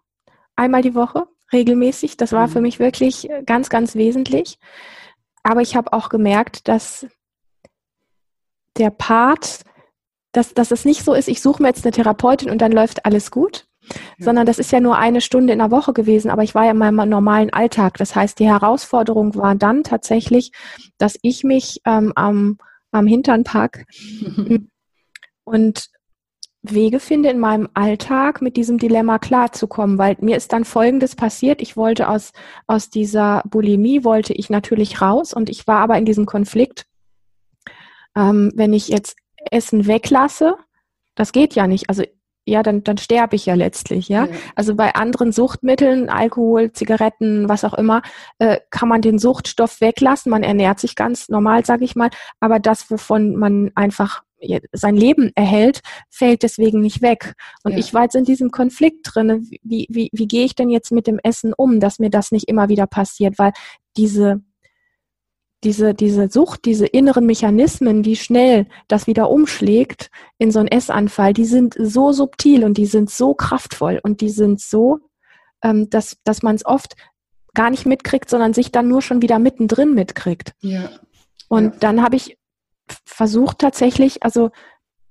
Einmal 0.55 0.83
die 0.83 0.93
Woche, 0.93 1.27
regelmäßig. 1.51 2.17
Das 2.17 2.33
war 2.33 2.47
mhm. 2.47 2.51
für 2.51 2.61
mich 2.61 2.77
wirklich 2.77 3.29
ganz, 3.47 3.69
ganz 3.69 3.95
wesentlich. 3.95 4.59
Aber 5.41 5.61
ich 5.61 5.75
habe 5.75 5.93
auch 5.93 6.09
gemerkt, 6.09 6.67
dass 6.67 7.07
der 8.77 8.89
Part, 8.89 9.61
dass, 10.31 10.53
dass 10.53 10.71
es 10.71 10.85
nicht 10.85 11.03
so 11.03 11.13
ist, 11.13 11.27
ich 11.27 11.41
suche 11.41 11.61
mir 11.61 11.69
jetzt 11.69 11.85
eine 11.85 11.91
Therapeutin 11.91 12.49
und 12.49 12.61
dann 12.61 12.71
läuft 12.71 13.05
alles 13.05 13.31
gut, 13.31 13.65
ja. 13.89 13.95
sondern 14.19 14.45
das 14.45 14.59
ist 14.59 14.71
ja 14.71 14.79
nur 14.79 14.97
eine 14.97 15.21
Stunde 15.21 15.53
in 15.53 15.59
der 15.59 15.71
Woche 15.71 15.93
gewesen, 15.93 16.29
aber 16.29 16.43
ich 16.43 16.55
war 16.55 16.65
ja 16.65 16.71
in 16.71 16.77
meinem 16.77 17.09
normalen 17.09 17.51
Alltag. 17.51 17.97
Das 17.97 18.15
heißt, 18.15 18.39
die 18.39 18.47
Herausforderung 18.47 19.35
war 19.35 19.55
dann 19.55 19.83
tatsächlich, 19.83 20.51
dass 20.97 21.17
ich 21.21 21.43
mich 21.43 21.81
ähm, 21.85 22.13
am, 22.15 22.57
am 22.91 23.07
Hintern 23.07 23.43
pack 23.43 23.85
und 25.43 25.89
Wege 26.63 26.99
finde 26.99 27.29
in 27.29 27.39
meinem 27.39 27.69
Alltag 27.73 28.41
mit 28.41 28.57
diesem 28.57 28.77
Dilemma 28.77 29.19
klarzukommen, 29.19 29.97
weil 29.97 30.17
mir 30.19 30.35
ist 30.35 30.51
dann 30.51 30.65
Folgendes 30.65 31.15
passiert. 31.15 31.61
Ich 31.61 31.77
wollte 31.77 32.09
aus, 32.09 32.33
aus 32.65 32.89
dieser 32.89 33.43
Bulimie, 33.47 34.03
wollte 34.03 34.33
ich 34.33 34.49
natürlich 34.49 35.01
raus 35.01 35.33
und 35.33 35.49
ich 35.49 35.67
war 35.67 35.79
aber 35.79 35.97
in 35.97 36.05
diesem 36.05 36.25
Konflikt 36.25 36.85
Ähm, 38.17 38.51
wenn 38.55 38.73
ich 38.73 38.87
jetzt 38.87 39.15
Essen 39.51 39.87
weglasse, 39.87 40.55
das 41.15 41.31
geht 41.31 41.55
ja 41.55 41.67
nicht. 41.67 41.89
Also 41.89 42.03
ja, 42.47 42.63
dann, 42.63 42.81
dann 42.83 42.97
sterbe 42.97 43.35
ich 43.35 43.45
ja 43.45 43.55
letztlich, 43.55 44.07
ja? 44.07 44.25
ja. 44.25 44.31
Also 44.55 44.73
bei 44.73 44.95
anderen 44.95 45.33
Suchtmitteln, 45.33 46.09
Alkohol, 46.09 46.71
Zigaretten, 46.71 47.49
was 47.49 47.65
auch 47.65 47.73
immer, 47.73 48.01
äh, 48.39 48.59
kann 48.69 48.87
man 48.87 49.01
den 49.01 49.19
Suchtstoff 49.19 49.81
weglassen. 49.81 50.29
Man 50.29 50.43
ernährt 50.43 50.79
sich 50.79 50.95
ganz 50.95 51.27
normal, 51.27 51.65
sage 51.65 51.83
ich 51.83 51.97
mal. 51.97 52.09
Aber 52.39 52.59
das, 52.59 52.89
wovon 52.89 53.35
man 53.35 53.71
einfach 53.75 54.23
sein 54.71 54.95
Leben 54.95 55.31
erhält, 55.35 55.81
fällt 56.09 56.43
deswegen 56.43 56.79
nicht 56.79 57.01
weg. 57.01 57.33
Und 57.63 57.73
ja. 57.73 57.79
ich 57.79 57.93
war 57.93 58.03
jetzt 58.03 58.15
in 58.15 58.23
diesem 58.23 58.51
Konflikt 58.51 59.09
drin. 59.13 59.49
Wie, 59.63 59.87
wie, 59.89 60.09
wie 60.13 60.27
gehe 60.27 60.45
ich 60.45 60.55
denn 60.55 60.69
jetzt 60.69 60.91
mit 60.91 61.07
dem 61.07 61.19
Essen 61.23 61.53
um, 61.53 61.79
dass 61.79 61.99
mir 61.99 62.09
das 62.09 62.31
nicht 62.31 62.47
immer 62.47 62.69
wieder 62.69 62.87
passiert? 62.87 63.39
Weil 63.39 63.51
diese 63.97 64.41
diese, 65.63 65.93
diese 65.93 66.29
Sucht, 66.29 66.65
diese 66.65 66.85
inneren 66.85 67.25
Mechanismen, 67.25 68.05
wie 68.05 68.15
schnell 68.15 68.67
das 68.87 69.07
wieder 69.07 69.29
umschlägt 69.29 70.11
in 70.37 70.51
so 70.51 70.59
einen 70.59 70.67
Essanfall, 70.67 71.33
die 71.33 71.45
sind 71.45 71.75
so 71.79 72.11
subtil 72.11 72.63
und 72.63 72.77
die 72.77 72.85
sind 72.85 73.09
so 73.09 73.33
kraftvoll 73.33 73.99
und 74.03 74.21
die 74.21 74.29
sind 74.29 74.61
so, 74.61 74.99
ähm, 75.63 75.89
dass, 75.89 76.17
dass 76.23 76.43
man 76.43 76.55
es 76.55 76.65
oft 76.65 76.95
gar 77.55 77.71
nicht 77.71 77.87
mitkriegt, 77.87 78.29
sondern 78.29 78.53
sich 78.53 78.71
dann 78.71 78.87
nur 78.87 79.01
schon 79.01 79.23
wieder 79.23 79.39
mittendrin 79.39 79.95
mitkriegt. 79.95 80.53
Ja. 80.59 80.91
Und 81.47 81.73
ja. 81.73 81.79
dann 81.79 82.03
habe 82.03 82.15
ich 82.15 82.37
versucht 83.05 83.59
tatsächlich, 83.59 84.23
also 84.23 84.51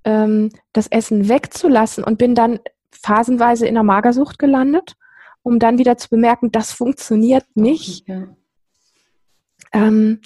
ähm, 0.05 0.51
das 0.73 0.87
Essen 0.87 1.29
wegzulassen 1.29 2.05
und 2.05 2.19
bin 2.19 2.37
dann 2.37 2.61
phasenweise 2.93 3.67
in 3.67 3.75
der 3.75 3.83
Magersucht 3.83 4.39
gelandet, 4.39 4.95
um 5.43 5.59
dann 5.59 5.79
wieder 5.79 5.99
zu 5.99 6.09
bemerken, 6.09 6.53
das 6.53 6.73
funktioniert 6.73 7.45
nicht. 7.55 8.09
Ja. 8.09 8.29
Ähm, 9.73 10.21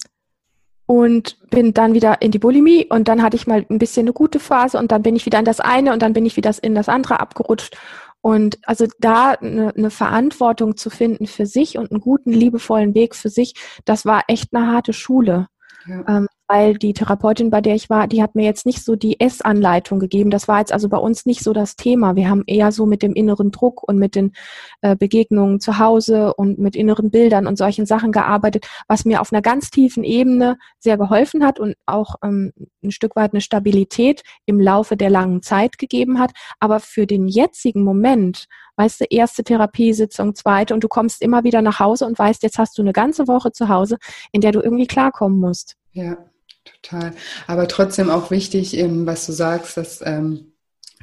und 0.90 1.36
bin 1.50 1.72
dann 1.72 1.94
wieder 1.94 2.20
in 2.20 2.32
die 2.32 2.40
Bulimie 2.40 2.84
und 2.90 3.06
dann 3.06 3.22
hatte 3.22 3.36
ich 3.36 3.46
mal 3.46 3.64
ein 3.70 3.78
bisschen 3.78 4.06
eine 4.06 4.12
gute 4.12 4.40
Phase 4.40 4.76
und 4.76 4.90
dann 4.90 5.02
bin 5.02 5.14
ich 5.14 5.24
wieder 5.24 5.38
in 5.38 5.44
das 5.44 5.60
eine 5.60 5.92
und 5.92 6.02
dann 6.02 6.14
bin 6.14 6.26
ich 6.26 6.36
wieder 6.36 6.52
in 6.62 6.74
das 6.74 6.88
andere 6.88 7.20
abgerutscht. 7.20 7.78
Und 8.22 8.58
also 8.64 8.88
da 8.98 9.34
eine, 9.34 9.72
eine 9.76 9.90
Verantwortung 9.90 10.76
zu 10.76 10.90
finden 10.90 11.28
für 11.28 11.46
sich 11.46 11.78
und 11.78 11.92
einen 11.92 12.00
guten, 12.00 12.32
liebevollen 12.32 12.92
Weg 12.96 13.14
für 13.14 13.28
sich, 13.28 13.54
das 13.84 14.04
war 14.04 14.24
echt 14.26 14.52
eine 14.52 14.66
harte 14.66 14.92
Schule. 14.92 15.46
Ja. 15.86 16.02
Ähm, 16.08 16.28
weil 16.50 16.74
die 16.74 16.94
Therapeutin, 16.94 17.48
bei 17.48 17.60
der 17.60 17.76
ich 17.76 17.90
war, 17.90 18.08
die 18.08 18.24
hat 18.24 18.34
mir 18.34 18.44
jetzt 18.44 18.66
nicht 18.66 18.84
so 18.84 18.96
die 18.96 19.20
Essanleitung 19.20 20.00
gegeben. 20.00 20.30
Das 20.30 20.48
war 20.48 20.58
jetzt 20.58 20.72
also 20.72 20.88
bei 20.88 20.96
uns 20.96 21.24
nicht 21.24 21.44
so 21.44 21.52
das 21.52 21.76
Thema. 21.76 22.16
Wir 22.16 22.28
haben 22.28 22.42
eher 22.44 22.72
so 22.72 22.86
mit 22.86 23.02
dem 23.02 23.12
inneren 23.14 23.52
Druck 23.52 23.86
und 23.86 23.98
mit 23.98 24.16
den 24.16 24.32
äh, 24.80 24.96
Begegnungen 24.96 25.60
zu 25.60 25.78
Hause 25.78 26.34
und 26.34 26.58
mit 26.58 26.74
inneren 26.74 27.12
Bildern 27.12 27.46
und 27.46 27.56
solchen 27.56 27.86
Sachen 27.86 28.10
gearbeitet, 28.10 28.66
was 28.88 29.04
mir 29.04 29.20
auf 29.20 29.32
einer 29.32 29.42
ganz 29.42 29.70
tiefen 29.70 30.02
Ebene 30.02 30.58
sehr 30.80 30.98
geholfen 30.98 31.44
hat 31.44 31.60
und 31.60 31.76
auch 31.86 32.16
ähm, 32.24 32.52
ein 32.82 32.90
Stück 32.90 33.14
weit 33.14 33.32
eine 33.32 33.40
Stabilität 33.40 34.24
im 34.44 34.58
Laufe 34.58 34.96
der 34.96 35.10
langen 35.10 35.42
Zeit 35.42 35.78
gegeben 35.78 36.18
hat. 36.18 36.32
Aber 36.58 36.80
für 36.80 37.06
den 37.06 37.28
jetzigen 37.28 37.84
Moment 37.84 38.46
weißt 38.74 39.02
du, 39.02 39.04
erste 39.10 39.44
Therapiesitzung, 39.44 40.34
zweite 40.34 40.72
und 40.72 40.82
du 40.82 40.88
kommst 40.88 41.20
immer 41.20 41.44
wieder 41.44 41.60
nach 41.60 41.80
Hause 41.80 42.06
und 42.06 42.18
weißt, 42.18 42.42
jetzt 42.42 42.58
hast 42.58 42.78
du 42.78 42.82
eine 42.82 42.94
ganze 42.94 43.28
Woche 43.28 43.52
zu 43.52 43.68
Hause, 43.68 43.98
in 44.32 44.40
der 44.40 44.52
du 44.52 44.60
irgendwie 44.60 44.86
klarkommen 44.86 45.38
musst. 45.38 45.76
Ja, 45.92 46.16
total. 46.64 47.12
Aber 47.46 47.68
trotzdem 47.68 48.10
auch 48.10 48.30
wichtig, 48.30 48.76
eben, 48.76 49.06
was 49.06 49.26
du 49.26 49.32
sagst, 49.32 49.76
dass, 49.76 50.00
ähm, 50.04 50.52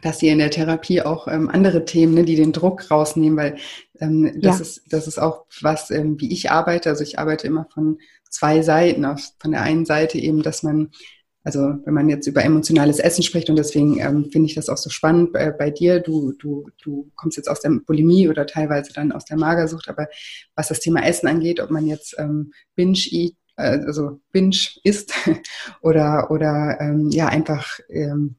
dass 0.02 0.22
ihr 0.22 0.32
in 0.32 0.38
der 0.40 0.52
Therapie 0.52 1.02
auch 1.02 1.28
ähm, 1.28 1.50
andere 1.50 1.86
Themen, 1.86 2.14
ne, 2.14 2.24
die 2.24 2.36
den 2.36 2.54
Druck 2.54 2.90
rausnehmen, 2.92 3.38
weil 3.38 3.58
ähm, 4.00 4.40
das, 4.42 4.58
ja. 4.58 4.62
ist, 4.62 4.82
das 4.90 5.08
ist 5.08 5.20
auch 5.20 5.46
was, 5.62 5.90
ähm, 5.92 6.20
wie 6.20 6.32
ich 6.32 6.52
arbeite. 6.52 6.90
Also 6.90 7.04
ich 7.04 7.20
arbeite 7.20 7.48
immer 7.48 7.68
von 7.74 8.00
zwei 8.30 8.62
Seiten. 8.62 9.06
Von 9.40 9.52
der 9.52 9.62
einen 9.62 9.86
Seite 9.86 10.18
eben, 10.20 10.44
dass 10.44 10.64
man 10.64 10.92
also 11.48 11.62
wenn 11.86 11.94
man 11.94 12.10
jetzt 12.10 12.28
über 12.28 12.44
emotionales 12.44 13.00
Essen 13.00 13.24
spricht 13.24 13.50
und 13.50 13.56
deswegen 13.56 14.02
ähm, 14.02 14.30
finde 14.30 14.48
ich 14.48 14.56
das 14.56 14.68
auch 14.68 14.76
so 14.76 14.90
spannend 14.90 15.32
bei, 15.32 15.50
bei, 15.50 15.72
dir. 15.72 16.02
Du, 16.02 16.34
du, 16.34 16.70
du 16.84 17.10
kommst 17.16 17.38
jetzt 17.38 17.48
aus 17.48 17.62
der 17.62 17.70
Bulimie 17.70 18.28
oder 18.28 18.46
teilweise 18.46 18.92
dann 18.92 19.14
aus 19.14 19.24
der 19.24 19.38
Magersucht, 19.38 19.88
aber 19.88 20.10
was 20.56 20.68
das 20.68 20.82
Thema 20.82 21.06
Essen 21.06 21.30
angeht, 21.30 21.62
ob 21.62 21.72
man 21.72 21.88
jetzt 21.88 22.16
ähm, 22.20 22.52
Binge-Eat 22.76 23.34
äh, 23.58 23.80
also 23.86 24.20
Binge 24.32 24.58
isst 24.84 25.14
oder, 25.82 26.32
oder 26.32 26.78
ähm, 26.80 27.10
ja 27.10 27.28
einfach 27.28 27.80
ähm, 27.90 28.38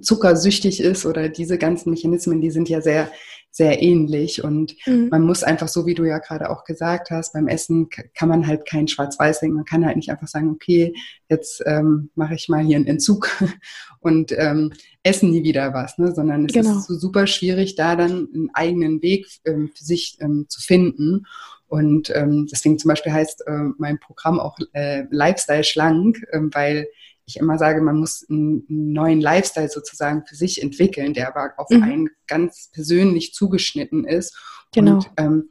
zuckersüchtig 0.00 0.80
ist 0.80 1.06
oder 1.06 1.28
diese 1.28 1.58
ganzen 1.58 1.90
Mechanismen, 1.90 2.40
die 2.40 2.50
sind 2.50 2.68
ja 2.68 2.80
sehr, 2.80 3.10
sehr 3.50 3.82
ähnlich. 3.82 4.44
Und 4.44 4.74
mhm. 4.86 5.08
man 5.10 5.22
muss 5.22 5.42
einfach, 5.42 5.68
so 5.68 5.86
wie 5.86 5.94
du 5.94 6.04
ja 6.04 6.18
gerade 6.18 6.50
auch 6.50 6.64
gesagt 6.64 7.10
hast, 7.10 7.32
beim 7.32 7.48
Essen 7.48 7.88
kann 8.14 8.28
man 8.28 8.46
halt 8.46 8.66
kein 8.66 8.86
Schwarz-Weiß 8.88 9.40
denken. 9.40 9.56
Man 9.56 9.64
kann 9.64 9.84
halt 9.84 9.96
nicht 9.96 10.10
einfach 10.10 10.28
sagen, 10.28 10.50
okay, 10.50 10.94
jetzt 11.28 11.62
ähm, 11.66 12.10
mache 12.14 12.34
ich 12.34 12.48
mal 12.48 12.64
hier 12.64 12.76
einen 12.76 12.86
Entzug 12.86 13.28
und 14.00 14.32
ähm, 14.38 14.72
essen 15.02 15.30
nie 15.30 15.42
wieder 15.42 15.74
was, 15.74 15.98
ne? 15.98 16.14
sondern 16.14 16.46
es 16.46 16.52
genau. 16.52 16.78
ist 16.78 16.86
so 16.86 16.94
super 16.94 17.26
schwierig, 17.26 17.74
da 17.74 17.96
dann 17.96 18.28
einen 18.32 18.50
eigenen 18.54 19.02
Weg 19.02 19.26
ähm, 19.44 19.70
für 19.74 19.84
sich 19.84 20.16
ähm, 20.20 20.46
zu 20.48 20.60
finden. 20.60 21.26
Und 21.72 22.14
ähm, 22.14 22.46
deswegen 22.52 22.78
zum 22.78 22.90
Beispiel 22.90 23.14
heißt 23.14 23.46
äh, 23.46 23.70
mein 23.78 23.98
Programm 23.98 24.38
auch 24.38 24.58
äh, 24.74 25.04
Lifestyle 25.10 25.64
schlank, 25.64 26.22
äh, 26.30 26.38
weil 26.52 26.86
ich 27.24 27.38
immer 27.38 27.56
sage, 27.56 27.80
man 27.80 27.96
muss 27.96 28.26
einen, 28.28 28.66
neuen 28.68 29.22
Lifestyle 29.22 29.70
sozusagen 29.70 30.22
für 30.26 30.34
sich 30.34 30.62
entwickeln, 30.62 31.14
der 31.14 31.28
aber 31.28 31.54
auf 31.56 31.70
mhm. 31.70 31.82
einen 31.82 32.08
ganz 32.26 32.68
persönlich 32.74 33.32
zugeschnitten 33.32 34.04
ist. 34.04 34.36
Genau. 34.74 34.96
Und 34.96 35.10
ähm, 35.16 35.50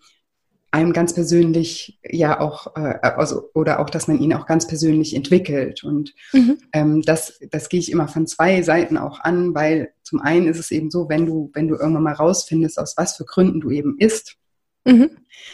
einem 0.69 0.93
ganz 0.93 1.15
persönlich 1.15 1.99
ja 2.07 2.39
auch, 2.39 2.75
äh, 2.75 2.99
also, 3.01 3.49
oder 3.55 3.79
auch, 3.79 3.89
dass 3.89 4.07
man 4.07 4.19
ihn 4.19 4.35
auch 4.35 4.45
ganz 4.45 4.67
persönlich 4.67 5.15
entwickelt. 5.15 5.83
Und 5.83 6.13
mhm. 6.33 6.59
ähm, 6.71 7.01
das, 7.01 7.39
das 7.49 7.67
gehe 7.67 7.79
ich 7.79 7.91
immer 7.91 8.07
von 8.07 8.27
zwei 8.27 8.61
Seiten 8.61 8.99
auch 8.99 9.21
an, 9.21 9.55
weil 9.55 9.91
zum 10.03 10.21
einen 10.21 10.45
ist 10.45 10.59
es 10.59 10.69
eben 10.69 10.91
so, 10.91 11.09
wenn 11.09 11.25
du, 11.25 11.49
wenn 11.55 11.67
du 11.67 11.77
irgendwann 11.77 12.03
mal 12.03 12.13
rausfindest, 12.13 12.77
aus 12.77 12.93
was 12.95 13.17
für 13.17 13.25
Gründen 13.25 13.59
du 13.59 13.71
eben 13.71 13.97
isst, 13.97 14.37
mhm. 14.85 15.09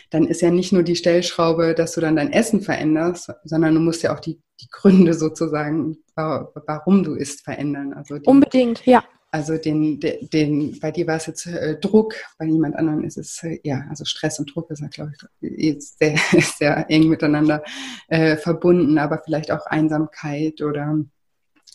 dann 0.09 0.25
ist 0.25 0.41
ja 0.41 0.51
nicht 0.51 0.71
nur 0.71 0.83
die 0.83 0.95
Stellschraube, 0.95 1.75
dass 1.75 1.93
du 1.93 2.01
dann 2.01 2.15
dein 2.15 2.31
Essen 2.31 2.61
veränderst, 2.61 3.31
sondern 3.43 3.75
du 3.75 3.79
musst 3.79 4.03
ja 4.03 4.15
auch 4.15 4.19
die, 4.19 4.39
die 4.61 4.67
Gründe 4.71 5.13
sozusagen, 5.13 5.97
warum 6.15 7.03
du 7.03 7.13
isst, 7.13 7.43
verändern. 7.43 7.93
Also 7.93 8.17
die, 8.17 8.27
Unbedingt, 8.27 8.85
ja. 8.85 9.03
Also 9.29 9.57
den, 9.57 9.99
den, 9.99 10.29
den, 10.29 10.79
bei 10.79 10.89
dir 10.89 11.05
war 11.05 11.17
es 11.17 11.25
jetzt 11.25 11.47
äh, 11.47 11.77
Druck, 11.79 12.15
bei 12.37 12.45
jemand 12.45 12.75
anderem 12.77 13.03
ist 13.03 13.17
es, 13.17 13.43
äh, 13.43 13.59
ja, 13.63 13.83
also 13.89 14.05
Stress 14.05 14.39
und 14.39 14.55
Druck 14.55 14.71
ist 14.71 14.81
ja, 14.81 14.87
glaube 14.87 15.11
ich, 15.41 15.77
sehr, 15.81 16.15
sehr 16.57 16.89
eng 16.89 17.09
miteinander 17.09 17.61
äh, 18.07 18.37
verbunden, 18.37 18.97
aber 18.97 19.21
vielleicht 19.23 19.51
auch 19.51 19.65
Einsamkeit 19.65 20.61
oder 20.61 20.97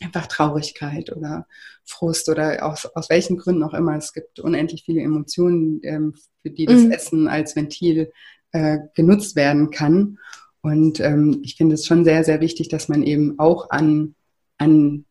einfach 0.02 0.26
Traurigkeit 0.26 1.14
oder 1.14 1.46
Frust 1.84 2.28
oder 2.28 2.64
aus, 2.66 2.86
aus 2.86 3.10
welchen 3.10 3.36
Gründen 3.36 3.62
auch 3.62 3.74
immer. 3.74 3.96
Es 3.96 4.12
gibt 4.12 4.40
unendlich 4.40 4.84
viele 4.84 5.02
Emotionen, 5.02 5.80
ähm, 5.82 6.14
für 6.42 6.50
die 6.50 6.66
das 6.66 6.82
mhm. 6.82 6.90
Essen 6.90 7.28
als 7.28 7.56
Ventil 7.56 8.12
äh, 8.52 8.78
genutzt 8.94 9.36
werden 9.36 9.70
kann. 9.70 10.18
Und 10.60 11.00
ähm, 11.00 11.40
ich 11.42 11.56
finde 11.56 11.74
es 11.74 11.86
schon 11.86 12.04
sehr, 12.04 12.24
sehr 12.24 12.40
wichtig, 12.40 12.68
dass 12.68 12.88
man 12.88 13.02
eben 13.02 13.38
auch 13.38 13.70
an, 13.70 14.14
an 14.58 15.04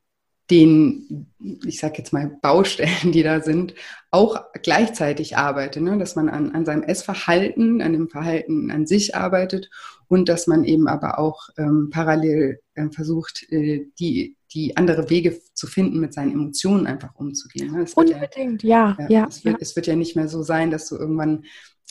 den, 0.50 1.28
ich 1.66 1.80
sage 1.80 1.96
jetzt 2.00 2.14
mal, 2.14 2.38
Baustellen, 2.42 3.12
die 3.12 3.24
da 3.24 3.42
sind, 3.42 3.74
auch 4.12 4.42
gleichzeitig 4.62 5.38
arbeitet, 5.38 5.82
ne? 5.82 5.98
dass 5.98 6.16
man 6.16 6.30
an, 6.30 6.52
an 6.52 6.66
seinem 6.66 6.84
Essverhalten, 6.84 7.82
an 7.82 7.94
dem 7.94 8.10
Verhalten 8.10 8.70
an 8.70 8.86
sich 8.86 9.16
arbeitet 9.16 9.70
und 10.08 10.28
dass 10.30 10.48
man 10.48 10.66
eben 10.66 10.88
aber 10.88 11.20
auch 11.20 11.50
ähm, 11.58 11.90
parallel 11.92 12.60
äh, 12.76 12.90
versucht, 12.90 13.50
äh, 13.50 13.88
die, 13.98 14.36
die 14.54 14.76
andere 14.78 15.10
Wege 15.10 15.40
zu 15.54 15.68
finden, 15.68 16.00
mit 16.00 16.14
seinen 16.14 16.34
Emotionen 16.34 16.88
einfach 16.88 17.16
umzugehen. 17.16 17.72
Ne? 17.72 17.86
Unbedingt, 17.96 18.64
ja. 18.64 18.98
ja, 19.00 19.10
ja, 19.10 19.28
es, 19.28 19.46
wird, 19.46 19.56
ja. 19.56 19.62
es 19.62 19.76
wird 19.76 19.88
ja 19.88 19.96
nicht 19.96 20.16
mehr 20.16 20.28
so 20.28 20.44
sein, 20.44 20.72
dass 20.72 20.90
du 20.90 20.98
irgendwann 20.98 21.46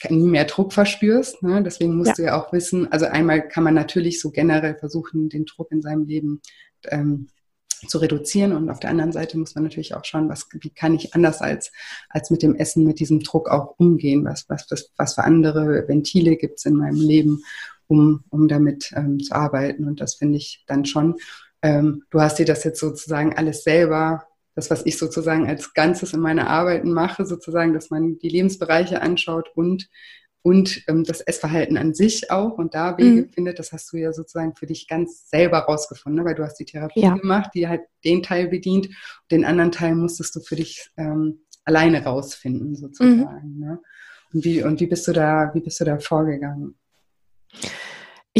nie 0.08 0.28
mehr 0.28 0.44
Druck 0.44 0.72
verspürst. 0.72 1.42
Ne? 1.42 1.62
Deswegen 1.62 1.96
musst 1.96 2.08
ja. 2.08 2.14
du 2.14 2.22
ja 2.22 2.40
auch 2.40 2.52
wissen, 2.52 2.90
also 2.90 3.06
einmal 3.06 3.46
kann 3.46 3.64
man 3.64 3.74
natürlich 3.74 4.20
so 4.20 4.30
generell 4.30 4.76
versuchen, 4.76 5.28
den 5.28 5.44
Druck 5.44 5.70
in 5.72 5.82
seinem 5.82 6.06
Leben 6.06 6.40
ähm, 6.88 7.28
zu 7.86 7.98
reduzieren. 7.98 8.52
Und 8.52 8.70
auf 8.70 8.80
der 8.80 8.90
anderen 8.90 9.12
Seite 9.12 9.38
muss 9.38 9.54
man 9.54 9.64
natürlich 9.64 9.94
auch 9.94 10.04
schauen, 10.04 10.28
was, 10.28 10.46
wie 10.52 10.70
kann 10.70 10.94
ich 10.94 11.14
anders 11.14 11.40
als, 11.40 11.72
als 12.08 12.30
mit 12.30 12.42
dem 12.42 12.54
Essen, 12.54 12.84
mit 12.84 13.00
diesem 13.00 13.20
Druck 13.20 13.48
auch 13.48 13.74
umgehen? 13.78 14.24
Was, 14.24 14.48
was, 14.48 14.66
was, 14.70 14.92
was 14.96 15.14
für 15.14 15.24
andere 15.24 15.86
Ventile 15.88 16.36
gibt 16.36 16.58
es 16.58 16.66
in 16.66 16.74
meinem 16.74 17.00
Leben, 17.00 17.42
um, 17.86 18.24
um 18.30 18.48
damit 18.48 18.92
ähm, 18.94 19.18
zu 19.20 19.34
arbeiten? 19.34 19.86
Und 19.86 20.00
das 20.00 20.14
finde 20.14 20.38
ich 20.38 20.64
dann 20.66 20.84
schon. 20.84 21.16
Ähm, 21.62 22.04
du 22.10 22.20
hast 22.20 22.38
dir 22.38 22.46
das 22.46 22.64
jetzt 22.64 22.80
sozusagen 22.80 23.36
alles 23.36 23.64
selber 23.64 24.26
das, 24.54 24.70
was 24.70 24.84
ich 24.84 24.98
sozusagen 24.98 25.48
als 25.48 25.74
Ganzes 25.74 26.12
in 26.12 26.20
meiner 26.20 26.48
Arbeiten 26.48 26.92
mache, 26.92 27.24
sozusagen, 27.24 27.72
dass 27.72 27.90
man 27.90 28.18
die 28.18 28.28
Lebensbereiche 28.28 29.00
anschaut 29.00 29.50
und 29.54 29.88
und 30.42 30.82
ähm, 30.88 31.04
das 31.04 31.20
Essverhalten 31.20 31.76
an 31.76 31.92
sich 31.92 32.30
auch 32.30 32.56
und 32.56 32.74
da 32.74 32.96
Wege 32.96 33.26
mhm. 33.26 33.28
findet, 33.30 33.58
das 33.58 33.72
hast 33.72 33.92
du 33.92 33.98
ja 33.98 34.12
sozusagen 34.12 34.54
für 34.56 34.64
dich 34.64 34.88
ganz 34.88 35.28
selber 35.28 35.58
rausgefunden, 35.58 36.22
ne? 36.22 36.26
weil 36.26 36.34
du 36.34 36.42
hast 36.42 36.56
die 36.56 36.64
Therapie 36.64 37.02
ja. 37.02 37.14
gemacht, 37.14 37.50
die 37.54 37.68
halt 37.68 37.82
den 38.04 38.22
Teil 38.22 38.48
bedient, 38.48 38.88
den 39.30 39.44
anderen 39.44 39.70
Teil 39.70 39.94
musstest 39.94 40.34
du 40.34 40.40
für 40.40 40.56
dich 40.56 40.88
ähm, 40.96 41.40
alleine 41.66 42.04
rausfinden 42.04 42.74
sozusagen. 42.74 43.56
Mhm. 43.56 43.60
Ne? 43.60 43.80
Und 44.32 44.44
wie 44.44 44.62
und 44.62 44.80
wie 44.80 44.86
bist 44.86 45.06
du 45.08 45.12
da, 45.12 45.50
wie 45.52 45.60
bist 45.60 45.78
du 45.80 45.84
da 45.84 45.98
vorgegangen? 45.98 46.74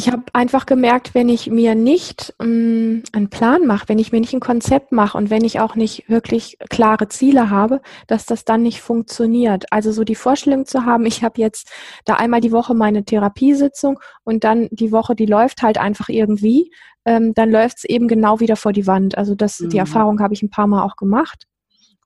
Ich 0.01 0.11
habe 0.11 0.23
einfach 0.33 0.65
gemerkt, 0.65 1.15
wenn 1.15 1.29
ich 1.29 1.51
mir 1.51 1.75
nicht 1.75 2.35
ähm, 2.41 3.03
einen 3.13 3.29
Plan 3.29 3.67
mache, 3.67 3.87
wenn 3.91 3.99
ich 3.99 4.13
mir 4.13 4.21
nicht 4.21 4.33
ein 4.33 4.41
Konzept 4.41 4.93
mache 4.93 5.19
und 5.19 5.29
wenn 5.29 5.45
ich 5.45 5.61
auch 5.61 5.75
nicht 5.75 6.09
wirklich 6.09 6.57
klare 6.71 7.09
Ziele 7.09 7.51
habe, 7.51 7.83
dass 8.07 8.25
das 8.25 8.47
dann 8.47 8.63
nicht 8.63 8.81
funktioniert. 8.81 9.71
Also 9.71 9.93
so 9.93 10.03
die 10.03 10.15
Vorstellung 10.15 10.65
zu 10.65 10.87
haben, 10.87 11.05
ich 11.05 11.23
habe 11.23 11.39
jetzt 11.39 11.71
da 12.07 12.15
einmal 12.15 12.41
die 12.41 12.51
Woche 12.51 12.73
meine 12.73 13.05
Therapiesitzung 13.05 14.01
und 14.25 14.43
dann 14.43 14.69
die 14.71 14.91
Woche, 14.91 15.15
die 15.15 15.27
läuft 15.27 15.61
halt 15.61 15.77
einfach 15.77 16.09
irgendwie, 16.09 16.73
ähm, 17.05 17.35
dann 17.35 17.51
läuft 17.51 17.79
es 17.79 17.85
eben 17.85 18.09
genau 18.09 18.41
wieder 18.41 18.57
vor 18.57 18.73
die 18.73 18.87
Wand. 18.87 19.19
Also 19.19 19.35
das, 19.35 19.61
mhm. 19.61 19.69
die 19.69 19.79
Erfahrung 19.79 20.21
habe 20.21 20.33
ich 20.33 20.43
ein 20.43 20.51
paar 20.51 20.67
Mal 20.67 20.83
auch 20.83 20.97
gemacht. 20.97 21.45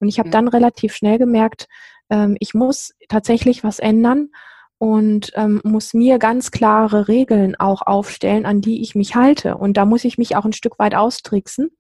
Und 0.00 0.08
ich 0.08 0.18
habe 0.18 0.30
ja. 0.30 0.32
dann 0.32 0.48
relativ 0.48 0.96
schnell 0.96 1.18
gemerkt, 1.18 1.66
ähm, 2.10 2.36
ich 2.40 2.54
muss 2.54 2.92
tatsächlich 3.08 3.62
was 3.62 3.78
ändern 3.78 4.30
und 4.78 5.32
ähm, 5.34 5.60
muss 5.64 5.94
mir 5.94 6.18
ganz 6.18 6.50
klare 6.50 7.08
Regeln 7.08 7.54
auch 7.56 7.82
aufstellen, 7.82 8.46
an 8.46 8.60
die 8.60 8.82
ich 8.82 8.94
mich 8.94 9.14
halte. 9.14 9.56
Und 9.56 9.76
da 9.76 9.84
muss 9.84 10.04
ich 10.04 10.18
mich 10.18 10.36
auch 10.36 10.44
ein 10.44 10.52
Stück 10.52 10.78
weit 10.78 10.94
austricksen. 10.94 11.70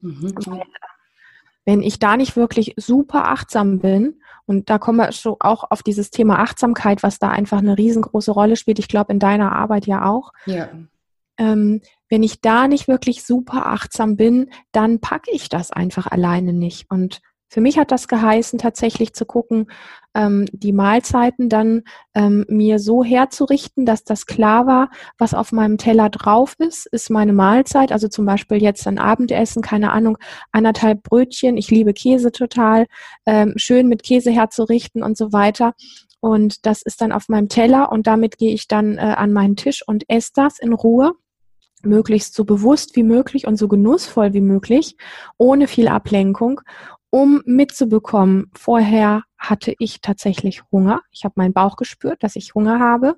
Mhm. 0.00 0.32
Weil, 0.46 0.62
wenn 1.64 1.82
ich 1.82 1.98
da 1.98 2.16
nicht 2.16 2.36
wirklich 2.36 2.74
super 2.76 3.28
achtsam 3.28 3.80
bin, 3.80 4.20
und 4.46 4.70
da 4.70 4.78
kommen 4.78 4.98
wir 4.98 5.10
schon 5.10 5.36
auch 5.40 5.64
auf 5.70 5.82
dieses 5.82 6.10
Thema 6.10 6.38
Achtsamkeit, 6.38 7.02
was 7.02 7.18
da 7.18 7.30
einfach 7.30 7.58
eine 7.58 7.76
riesengroße 7.76 8.30
Rolle 8.30 8.56
spielt, 8.56 8.78
ich 8.78 8.88
glaube 8.88 9.12
in 9.12 9.18
deiner 9.18 9.52
Arbeit 9.52 9.86
ja 9.86 10.06
auch. 10.06 10.32
Ja. 10.46 10.68
Ähm, 11.38 11.82
wenn 12.08 12.22
ich 12.22 12.40
da 12.40 12.68
nicht 12.68 12.86
wirklich 12.86 13.24
super 13.24 13.66
achtsam 13.66 14.16
bin, 14.16 14.50
dann 14.70 15.00
packe 15.00 15.30
ich 15.32 15.48
das 15.48 15.72
einfach 15.72 16.06
alleine 16.06 16.52
nicht. 16.52 16.88
Und 16.90 17.20
für 17.48 17.60
mich 17.60 17.78
hat 17.78 17.92
das 17.92 18.08
geheißen, 18.08 18.58
tatsächlich 18.58 19.14
zu 19.14 19.24
gucken, 19.24 19.66
ähm, 20.14 20.46
die 20.52 20.72
Mahlzeiten 20.72 21.48
dann 21.48 21.82
ähm, 22.14 22.44
mir 22.48 22.78
so 22.78 23.04
herzurichten, 23.04 23.86
dass 23.86 24.02
das 24.02 24.26
klar 24.26 24.66
war, 24.66 24.90
was 25.18 25.34
auf 25.34 25.52
meinem 25.52 25.78
Teller 25.78 26.08
drauf 26.10 26.54
ist, 26.58 26.86
ist 26.86 27.10
meine 27.10 27.32
Mahlzeit. 27.32 27.92
Also 27.92 28.08
zum 28.08 28.24
Beispiel 28.24 28.62
jetzt 28.62 28.86
ein 28.88 28.98
Abendessen, 28.98 29.62
keine 29.62 29.92
Ahnung, 29.92 30.18
anderthalb 30.52 31.02
Brötchen. 31.02 31.56
Ich 31.56 31.70
liebe 31.70 31.92
Käse 31.92 32.32
total, 32.32 32.86
ähm, 33.26 33.54
schön 33.56 33.88
mit 33.88 34.02
Käse 34.02 34.30
herzurichten 34.30 35.02
und 35.02 35.16
so 35.16 35.32
weiter. 35.32 35.74
Und 36.20 36.66
das 36.66 36.82
ist 36.82 37.00
dann 37.02 37.12
auf 37.12 37.28
meinem 37.28 37.48
Teller 37.48 37.92
und 37.92 38.06
damit 38.06 38.38
gehe 38.38 38.52
ich 38.52 38.66
dann 38.66 38.96
äh, 38.96 39.14
an 39.16 39.32
meinen 39.32 39.54
Tisch 39.54 39.86
und 39.86 40.04
esse 40.08 40.32
das 40.34 40.58
in 40.58 40.72
Ruhe 40.72 41.12
möglichst 41.82 42.34
so 42.34 42.44
bewusst 42.44 42.96
wie 42.96 43.02
möglich 43.02 43.46
und 43.46 43.56
so 43.56 43.68
genussvoll 43.68 44.32
wie 44.32 44.40
möglich, 44.40 44.96
ohne 45.38 45.68
viel 45.68 45.88
Ablenkung 45.88 46.60
um 47.10 47.42
mitzubekommen, 47.46 48.50
vorher 48.54 49.22
hatte 49.38 49.74
ich 49.78 50.00
tatsächlich 50.00 50.62
Hunger. 50.72 51.00
Ich 51.10 51.24
habe 51.24 51.34
meinen 51.36 51.52
Bauch 51.52 51.76
gespürt, 51.76 52.22
dass 52.22 52.36
ich 52.36 52.54
Hunger 52.54 52.80
habe, 52.80 53.16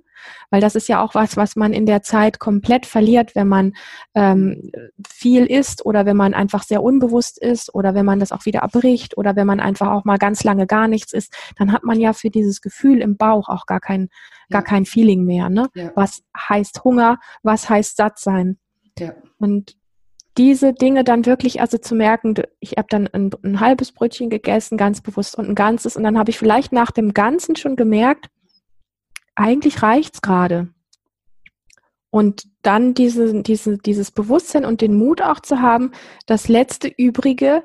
weil 0.51 0.61
das 0.61 0.75
ist 0.75 0.89
ja 0.89 1.03
auch 1.03 1.15
was, 1.15 1.37
was 1.37 1.57
man 1.57 1.73
in 1.73 1.87
der 1.87 2.03
Zeit 2.03 2.39
komplett 2.39 2.87
verliert, 2.87 3.35
wenn 3.35 3.49
man 3.49 3.75
ähm, 4.15 4.71
viel 5.09 5.47
isst 5.47 5.87
oder 5.87 6.07
wenn 6.07 6.17
man 6.17 6.35
einfach 6.35 6.65
sehr 6.65 6.83
unbewusst 6.83 7.41
ist 7.41 7.75
oder 7.75 7.95
wenn 7.95 8.05
man 8.05 8.21
das 8.21 8.33
auch 8.33 8.47
wieder 8.47 8.63
abbricht 8.63 9.17
oder 9.17 9.37
wenn 9.37 9.47
man 9.47 9.61
einfach 9.61 9.89
auch 9.89 10.05
mal 10.05 10.19
ganz 10.19 10.45
lange 10.45 10.67
gar 10.67 10.89
nichts 10.89 11.13
isst, 11.13 11.35
dann 11.57 11.73
hat 11.73 11.85
man 11.85 12.01
ja 12.01 12.13
für 12.13 12.31
dieses 12.31 12.61
Gefühl 12.61 13.01
im 13.01 13.17
Bauch 13.17 13.49
auch 13.49 13.67
gar 13.67 13.81
kein, 13.81 14.09
gar 14.51 14.63
kein 14.63 14.87
Feeling 14.87 15.25
mehr. 15.25 15.49
Ne? 15.49 15.69
Ja. 15.75 15.93
Was 15.95 16.23
heißt 16.37 16.85
Hunger? 16.85 17.19
Was 17.43 17.71
heißt 17.71 17.97
satt 17.97 18.19
sein? 18.19 18.59
Ja. 18.99 19.15
Und 19.39 19.77
diese 20.39 20.73
Dinge 20.73 21.05
dann 21.05 21.27
wirklich 21.27 21.61
also 21.61 21.79
zu 21.79 21.95
merken, 21.95 22.35
ich 22.61 22.73
habe 22.79 22.87
dann 22.89 23.09
ein, 23.09 23.31
ein, 23.43 23.61
halbes 23.61 23.93
Brötchen 23.93 24.31
gegessen, 24.31 24.79
ganz 24.79 25.01
bewusst 25.01 25.37
und 25.37 25.49
ein 25.49 25.55
ganzes 25.55 25.97
und 25.97 26.05
dann 26.05 26.17
habe 26.17 26.31
ich 26.31 26.39
vielleicht 26.39 26.73
nach 26.73 26.93
dem 26.93 27.13
Ganzen 27.13 27.57
schon 27.57 27.77
gemerkt, 27.77 28.29
eigentlich 29.35 29.83
reicht's 29.83 30.23
gerade. 30.23 30.69
Und 32.11 32.49
dann 32.63 32.95
diese, 32.95 33.43
diese, 33.43 33.77
dieses 33.79 34.11
Bewusstsein 34.13 34.65
und 34.65 34.81
den 34.81 34.95
Mut 34.95 35.21
auch 35.21 35.41
zu 35.41 35.61
haben, 35.61 35.93
das 36.27 36.49
letzte 36.49 36.89
Übrige 36.89 37.65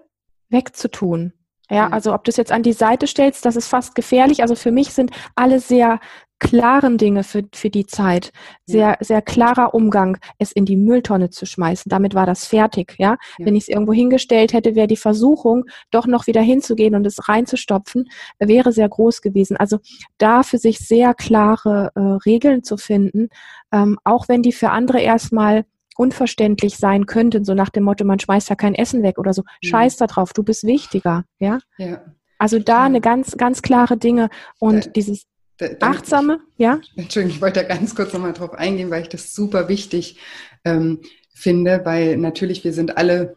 wegzutun. 0.50 1.34
Ja, 1.70 1.88
also 1.88 2.14
ob 2.14 2.24
du 2.24 2.30
es 2.30 2.38
jetzt 2.38 2.52
an 2.52 2.64
die 2.64 2.74
Seite 2.74 3.08
stellst, 3.08 3.46
das 3.46 3.56
ist 3.56 3.68
fast 3.68 3.96
gefährlich. 3.96 4.42
Also 4.42 4.56
für 4.56 4.72
mich 4.72 4.94
sind 4.94 5.12
alle 5.36 5.60
sehr 5.60 6.00
klaren 6.44 6.98
Dinge 6.98 7.24
für, 7.24 7.44
für 7.54 7.70
die 7.70 7.86
Zeit. 7.86 8.32
Sehr, 8.66 8.98
sehr 9.00 9.22
klarer 9.22 9.74
Umgang, 9.74 10.18
es 10.40 10.52
in 10.52 10.66
die 10.66 10.76
Mülltonne 10.76 11.30
zu 11.30 11.46
schmeißen. 11.46 11.90
Damit 11.90 12.16
war 12.16 12.26
das 12.26 12.46
fertig, 12.46 12.96
ja. 12.98 13.18
ja. 13.38 13.46
Wenn 13.46 13.56
ich 13.56 13.64
es 13.64 13.70
irgendwo 13.70 13.94
hingestellt 13.94 14.52
hätte, 14.52 14.76
wäre 14.76 14.88
die 14.88 14.98
Versuchung, 14.98 15.66
doch 15.90 16.06
noch 16.06 16.28
wieder 16.28 16.42
hinzugehen 16.42 16.96
und 16.96 17.08
es 17.08 17.30
reinzustopfen, 17.30 18.10
wäre 18.40 18.74
sehr 18.74 18.90
groß 18.90 19.22
gewesen. 19.22 19.56
Also 19.56 19.80
da 20.18 20.44
für 20.44 20.58
sich 20.58 20.80
sehr 20.80 21.14
klare 21.14 21.92
äh, 21.96 22.00
Regeln 22.00 22.64
zu 22.64 22.76
finden, 22.76 23.30
ähm, 23.72 23.98
auch 24.04 24.28
wenn 24.28 24.42
die 24.44 24.52
für 24.52 24.70
andere 24.70 25.00
erstmal 25.00 25.66
unverständlich 25.98 26.78
sein 26.78 27.06
könnten, 27.06 27.46
so 27.46 27.54
nach 27.54 27.70
dem 27.70 27.84
Motto, 27.84 28.06
man 28.06 28.20
schmeißt 28.20 28.50
ja 28.50 28.56
kein 28.56 28.76
Essen 28.76 29.04
weg 29.04 29.18
oder 29.18 29.34
so. 29.34 29.44
Mhm. 29.44 29.68
Scheiß 29.68 29.98
da 29.98 30.08
drauf, 30.08 30.34
du 30.34 30.44
bist 30.44 30.66
wichtiger, 30.66 31.26
ja. 31.40 31.60
ja. 31.78 32.02
Also 32.38 32.60
da 32.60 32.84
eine 32.84 33.02
ganz, 33.02 33.38
ganz 33.38 33.62
klare 33.62 33.98
Dinge 33.98 34.30
und 34.60 34.88
da, 34.88 34.90
dieses 34.90 35.26
da, 35.58 35.68
achtsame, 35.82 36.40
ich, 36.58 36.64
ja. 36.64 36.80
Entschuldigung, 36.96 37.36
ich 37.36 37.42
wollte 37.42 37.62
da 37.62 37.68
ganz 37.68 37.96
kurz 37.96 38.14
nochmal 38.14 38.34
drauf 38.34 38.54
eingehen, 38.54 38.90
weil 38.90 39.04
ich 39.04 39.10
das 39.10 39.34
super 39.34 39.70
wichtig 39.70 40.20
ähm, 40.66 41.02
finde, 41.34 41.82
weil 41.84 42.18
natürlich 42.18 42.64
wir 42.64 42.74
sind 42.74 42.98
alle 42.98 43.36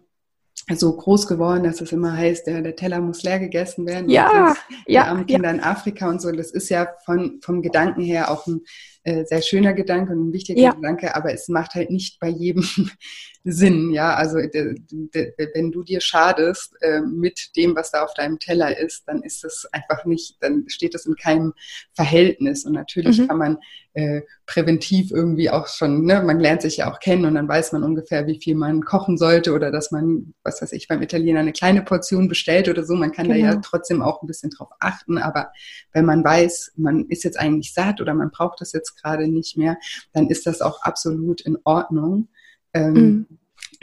so 0.74 0.96
groß 0.96 1.28
geworden, 1.28 1.64
dass 1.64 1.80
es 1.80 1.92
immer 1.92 2.16
heißt, 2.16 2.46
der, 2.46 2.62
der 2.62 2.74
Teller 2.74 3.00
muss 3.00 3.22
leer 3.22 3.38
gegessen 3.38 3.86
werden. 3.86 4.08
Ja, 4.08 4.32
ja. 4.32 4.56
Die 4.88 4.98
armen 4.98 5.26
Kinder 5.26 5.50
ja. 5.50 5.54
in 5.54 5.60
Afrika 5.60 6.08
und 6.08 6.20
so. 6.20 6.32
Das 6.32 6.50
ist 6.50 6.68
ja 6.70 6.88
von, 7.04 7.40
vom 7.42 7.62
Gedanken 7.62 8.00
her 8.02 8.30
auch 8.30 8.46
ein 8.46 8.62
äh, 9.06 9.24
sehr 9.24 9.40
schöner 9.40 9.72
Gedanke 9.72 10.12
und 10.12 10.28
ein 10.28 10.32
wichtiger 10.32 10.60
ja. 10.60 10.72
Gedanke, 10.72 11.14
aber 11.14 11.32
es 11.32 11.46
macht 11.46 11.74
halt 11.74 11.90
nicht 11.90 12.18
bei 12.18 12.26
jedem 12.26 12.64
Sinn, 13.44 13.92
ja. 13.92 14.16
Also 14.16 14.38
de, 14.38 14.74
de, 14.90 15.32
wenn 15.54 15.70
du 15.70 15.84
dir 15.84 16.00
schadest 16.00 16.74
äh, 16.80 17.00
mit 17.02 17.56
dem, 17.56 17.76
was 17.76 17.92
da 17.92 18.02
auf 18.02 18.14
deinem 18.14 18.40
Teller 18.40 18.76
ist, 18.76 19.04
dann 19.06 19.22
ist 19.22 19.44
das 19.44 19.68
einfach 19.70 20.04
nicht, 20.06 20.38
dann 20.40 20.64
steht 20.66 20.94
das 20.94 21.06
in 21.06 21.14
keinem 21.14 21.52
Verhältnis. 21.94 22.64
Und 22.64 22.72
natürlich 22.72 23.20
mhm. 23.20 23.28
kann 23.28 23.38
man 23.38 23.58
äh, 23.96 24.22
präventiv 24.44 25.10
irgendwie 25.10 25.48
auch 25.50 25.68
schon, 25.68 26.04
ne, 26.04 26.22
man 26.22 26.38
lernt 26.38 26.62
sich 26.62 26.78
ja 26.78 26.92
auch 26.92 27.00
kennen 27.00 27.24
und 27.24 27.34
dann 27.34 27.48
weiß 27.48 27.72
man 27.72 27.82
ungefähr, 27.82 28.26
wie 28.26 28.38
viel 28.38 28.54
man 28.54 28.84
kochen 28.84 29.16
sollte 29.16 29.54
oder 29.54 29.70
dass 29.70 29.90
man, 29.90 30.34
was 30.42 30.60
weiß 30.60 30.72
ich, 30.72 30.86
beim 30.86 31.00
Italiener 31.00 31.40
eine 31.40 31.52
kleine 31.52 31.82
Portion 31.82 32.28
bestellt 32.28 32.68
oder 32.68 32.84
so. 32.84 32.94
Man 32.94 33.12
kann 33.12 33.28
genau. 33.28 33.38
da 33.38 33.44
ja 33.44 33.50
genau. 33.52 33.62
trotzdem 33.64 34.02
auch 34.02 34.22
ein 34.22 34.26
bisschen 34.26 34.50
drauf 34.50 34.68
achten, 34.80 35.16
aber 35.18 35.50
wenn 35.92 36.04
man 36.04 36.22
weiß, 36.22 36.72
man 36.76 37.06
ist 37.06 37.24
jetzt 37.24 37.40
eigentlich 37.40 37.72
satt 37.72 38.00
oder 38.00 38.12
man 38.12 38.30
braucht 38.30 38.60
das 38.60 38.72
jetzt 38.72 38.95
gerade 39.00 39.28
nicht 39.28 39.56
mehr, 39.56 39.78
dann 40.12 40.28
ist 40.28 40.46
das 40.46 40.60
auch 40.60 40.82
absolut 40.82 41.40
in 41.40 41.58
Ordnung. 41.64 42.28
Ähm, 42.74 42.92
mhm 42.92 43.26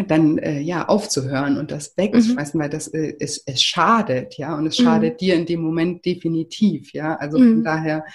dann 0.07 0.37
äh, 0.39 0.59
ja 0.59 0.87
aufzuhören 0.87 1.57
und 1.57 1.71
das 1.71 1.95
wegzuschmeißen, 1.97 2.57
mhm. 2.57 2.63
weil 2.63 2.69
das 2.69 2.87
äh, 2.87 3.13
es, 3.19 3.43
es 3.45 3.61
schadet, 3.61 4.37
ja, 4.37 4.55
und 4.55 4.65
es 4.65 4.77
schadet 4.77 5.13
mhm. 5.13 5.17
dir 5.17 5.35
in 5.35 5.45
dem 5.45 5.61
Moment 5.61 6.05
definitiv, 6.05 6.93
ja. 6.93 7.15
Also 7.15 7.37
mhm. 7.37 7.53
von 7.53 7.63
daher 7.63 8.05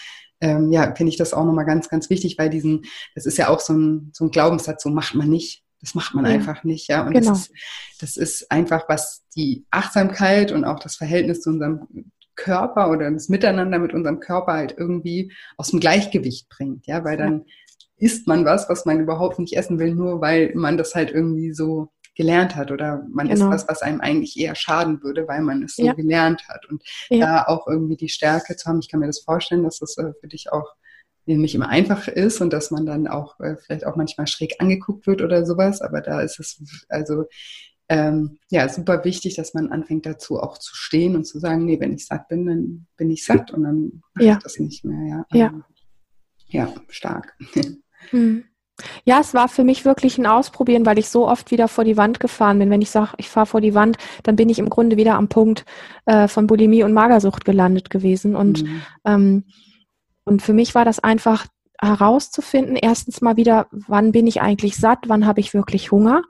ähm, 0.40 0.70
ja, 0.72 0.94
finde 0.94 1.10
ich 1.10 1.16
das 1.16 1.34
auch 1.34 1.44
nochmal 1.44 1.66
ganz, 1.66 1.88
ganz 1.88 2.10
wichtig, 2.10 2.36
weil 2.38 2.50
diesen, 2.50 2.82
das 3.14 3.26
ist 3.26 3.38
ja 3.38 3.48
auch 3.48 3.60
so 3.60 3.72
ein, 3.74 4.10
so 4.12 4.24
ein 4.24 4.30
Glaubenssatz, 4.30 4.82
so 4.82 4.90
macht 4.90 5.14
man 5.14 5.28
nicht. 5.28 5.62
Das 5.80 5.94
macht 5.94 6.14
man 6.14 6.26
ja. 6.26 6.32
einfach 6.32 6.64
nicht, 6.64 6.88
ja. 6.88 7.06
Und 7.06 7.12
genau. 7.12 7.30
das, 7.30 7.40
ist, 7.40 7.52
das 8.00 8.16
ist 8.16 8.50
einfach, 8.50 8.88
was 8.88 9.24
die 9.36 9.64
Achtsamkeit 9.70 10.50
und 10.50 10.64
auch 10.64 10.80
das 10.80 10.96
Verhältnis 10.96 11.40
zu 11.40 11.50
unserem 11.50 12.10
Körper 12.38 12.90
oder 12.90 13.10
das 13.10 13.28
Miteinander 13.28 13.78
mit 13.78 13.92
unserem 13.92 14.20
Körper 14.20 14.52
halt 14.54 14.74
irgendwie 14.78 15.32
aus 15.58 15.70
dem 15.70 15.80
Gleichgewicht 15.80 16.48
bringt, 16.48 16.86
ja, 16.86 17.04
weil 17.04 17.18
dann 17.18 17.44
isst 17.98 18.26
man 18.28 18.44
was, 18.44 18.68
was 18.68 18.86
man 18.86 19.00
überhaupt 19.00 19.38
nicht 19.38 19.56
essen 19.56 19.78
will, 19.78 19.94
nur 19.94 20.20
weil 20.20 20.52
man 20.54 20.78
das 20.78 20.94
halt 20.94 21.10
irgendwie 21.10 21.52
so 21.52 21.88
gelernt 22.14 22.56
hat 22.56 22.70
oder 22.70 23.04
man 23.10 23.28
genau. 23.28 23.46
ist 23.46 23.50
was, 23.50 23.68
was 23.68 23.82
einem 23.82 24.00
eigentlich 24.00 24.38
eher 24.38 24.54
schaden 24.54 25.02
würde, 25.02 25.28
weil 25.28 25.42
man 25.42 25.64
es 25.64 25.76
so 25.76 25.84
ja. 25.84 25.92
gelernt 25.92 26.48
hat. 26.48 26.66
Und 26.66 26.82
ja. 27.10 27.26
da 27.26 27.44
auch 27.46 27.66
irgendwie 27.66 27.96
die 27.96 28.08
Stärke 28.08 28.56
zu 28.56 28.68
haben, 28.68 28.80
ich 28.80 28.88
kann 28.88 29.00
mir 29.00 29.06
das 29.06 29.20
vorstellen, 29.20 29.64
dass 29.64 29.78
das 29.78 29.98
äh, 29.98 30.12
für 30.20 30.28
dich 30.28 30.52
auch 30.52 30.74
nicht 31.26 31.54
immer 31.54 31.68
einfach 31.68 32.08
ist 32.08 32.40
und 32.40 32.52
dass 32.52 32.70
man 32.70 32.86
dann 32.86 33.06
auch 33.06 33.38
äh, 33.40 33.56
vielleicht 33.56 33.86
auch 33.86 33.96
manchmal 33.96 34.26
schräg 34.26 34.54
angeguckt 34.60 35.06
wird 35.06 35.20
oder 35.20 35.44
sowas, 35.44 35.82
aber 35.82 36.00
da 36.00 36.20
ist 36.22 36.40
es 36.40 36.62
also 36.88 37.24
ähm, 37.88 38.38
ja 38.50 38.68
super 38.68 39.04
wichtig, 39.04 39.36
dass 39.36 39.54
man 39.54 39.72
anfängt 39.72 40.06
dazu 40.06 40.38
auch 40.38 40.58
zu 40.58 40.74
stehen 40.74 41.16
und 41.16 41.24
zu 41.24 41.38
sagen, 41.38 41.64
nee, 41.64 41.80
wenn 41.80 41.94
ich 41.94 42.06
satt 42.06 42.28
bin, 42.28 42.46
dann 42.46 42.86
bin 42.96 43.10
ich 43.10 43.24
satt 43.24 43.52
und 43.52 43.64
dann 43.64 44.02
mache 44.14 44.26
ja. 44.26 44.32
ich 44.34 44.42
das 44.42 44.58
nicht 44.58 44.84
mehr. 44.84 45.24
Ja, 45.32 45.38
ja. 45.38 45.46
Ähm, 45.46 45.64
ja 46.48 46.72
stark. 46.88 47.34
Mhm. 48.12 48.44
Ja, 49.04 49.18
es 49.20 49.34
war 49.34 49.48
für 49.48 49.64
mich 49.64 49.84
wirklich 49.84 50.18
ein 50.18 50.26
Ausprobieren, 50.26 50.86
weil 50.86 50.98
ich 50.98 51.08
so 51.08 51.26
oft 51.26 51.50
wieder 51.50 51.66
vor 51.66 51.82
die 51.82 51.96
Wand 51.96 52.20
gefahren 52.20 52.58
bin. 52.58 52.70
Wenn 52.70 52.82
ich 52.82 52.90
sage, 52.90 53.12
ich 53.16 53.28
fahre 53.28 53.46
vor 53.46 53.60
die 53.60 53.74
Wand, 53.74 53.96
dann 54.22 54.36
bin 54.36 54.48
ich 54.48 54.60
im 54.60 54.68
Grunde 54.68 54.96
wieder 54.96 55.14
am 55.14 55.28
Punkt 55.28 55.64
äh, 56.06 56.28
von 56.28 56.46
Bulimie 56.46 56.84
und 56.84 56.92
Magersucht 56.92 57.44
gelandet 57.44 57.90
gewesen. 57.90 58.36
Und, 58.36 58.62
mhm. 58.62 58.82
ähm, 59.04 59.44
und 60.24 60.42
für 60.42 60.52
mich 60.52 60.74
war 60.76 60.84
das 60.84 61.00
einfach 61.00 61.46
herauszufinden, 61.80 62.76
erstens 62.76 63.20
mal 63.20 63.36
wieder, 63.36 63.66
wann 63.70 64.12
bin 64.12 64.26
ich 64.26 64.40
eigentlich 64.40 64.76
satt, 64.76 65.00
wann 65.06 65.26
habe 65.26 65.40
ich 65.40 65.54
wirklich 65.54 65.90
Hunger. 65.90 66.22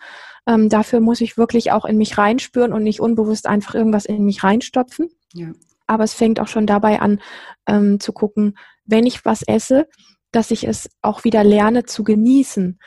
Ähm, 0.49 0.71
dafür 0.71 1.01
muss 1.01 1.21
ich 1.21 1.37
wirklich 1.37 1.73
auch 1.73 1.85
in 1.85 1.99
mich 1.99 2.17
reinspüren 2.17 2.73
und 2.73 2.83
nicht 2.83 3.01
unbewusst 3.01 3.47
einfach 3.47 3.75
irgendwas 3.75 4.07
in 4.07 4.25
mich 4.25 4.43
reinstopfen. 4.43 5.11
Ja. 5.35 5.53
Aber 5.87 6.05
es 6.05 6.15
fängt 6.15 6.41
auch 6.41 6.49
schon 6.49 6.67
dabei 6.67 7.01
an 7.01 7.21
ähm, 7.67 8.01
zu 8.01 8.13
gucken, 8.15 8.57
wenn 8.87 9.05
ich 9.05 9.27
was 9.27 9.43
esse, 9.43 9.87
dass 10.33 10.51
ich 10.51 10.67
es 10.67 10.89
auch 11.03 11.23
wieder 11.25 11.45
lerne 11.45 11.85
zu 11.85 12.03
genießen. 12.03 12.79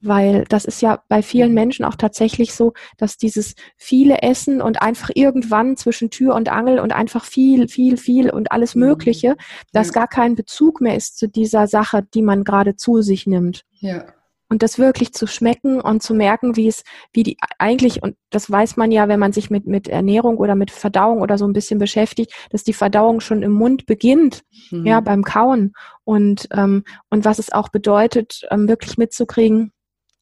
weil 0.00 0.44
das 0.48 0.64
ist 0.64 0.80
ja 0.80 1.02
bei 1.08 1.22
vielen 1.22 1.48
mhm. 1.48 1.54
Menschen 1.54 1.84
auch 1.84 1.96
tatsächlich 1.96 2.54
so, 2.54 2.72
dass 2.98 3.16
dieses 3.16 3.54
viele 3.76 4.22
Essen 4.22 4.60
und 4.62 4.80
einfach 4.80 5.10
irgendwann 5.12 5.76
zwischen 5.76 6.10
Tür 6.10 6.36
und 6.36 6.50
Angel 6.50 6.78
und 6.78 6.92
einfach 6.92 7.24
viel, 7.24 7.66
viel, 7.66 7.96
viel 7.96 8.30
und 8.30 8.52
alles 8.52 8.76
mhm. 8.76 8.82
Mögliche, 8.82 9.36
dass 9.72 9.92
gar 9.92 10.06
kein 10.06 10.36
Bezug 10.36 10.80
mehr 10.80 10.94
ist 10.94 11.18
zu 11.18 11.26
dieser 11.26 11.66
Sache, 11.66 12.06
die 12.14 12.22
man 12.22 12.44
gerade 12.44 12.76
zu 12.76 13.00
sich 13.02 13.26
nimmt. 13.26 13.64
Ja 13.80 14.04
und 14.48 14.62
das 14.62 14.78
wirklich 14.78 15.12
zu 15.12 15.26
schmecken 15.26 15.80
und 15.80 16.02
zu 16.02 16.14
merken, 16.14 16.56
wie 16.56 16.68
es, 16.68 16.82
wie 17.12 17.22
die 17.22 17.36
eigentlich, 17.58 18.02
und 18.02 18.16
das 18.30 18.50
weiß 18.50 18.76
man 18.76 18.90
ja, 18.90 19.08
wenn 19.08 19.20
man 19.20 19.32
sich 19.32 19.50
mit, 19.50 19.66
mit 19.66 19.88
Ernährung 19.88 20.38
oder 20.38 20.54
mit 20.54 20.70
Verdauung 20.70 21.20
oder 21.20 21.36
so 21.38 21.46
ein 21.46 21.52
bisschen 21.52 21.78
beschäftigt, 21.78 22.32
dass 22.50 22.64
die 22.64 22.72
Verdauung 22.72 23.20
schon 23.20 23.42
im 23.42 23.52
Mund 23.52 23.86
beginnt, 23.86 24.42
mhm. 24.70 24.86
ja, 24.86 25.00
beim 25.00 25.22
Kauen. 25.22 25.72
Und, 26.04 26.48
ähm, 26.52 26.84
und 27.10 27.24
was 27.24 27.38
es 27.38 27.52
auch 27.52 27.68
bedeutet, 27.68 28.46
ähm, 28.50 28.68
wirklich 28.68 28.96
mitzukriegen, 28.96 29.72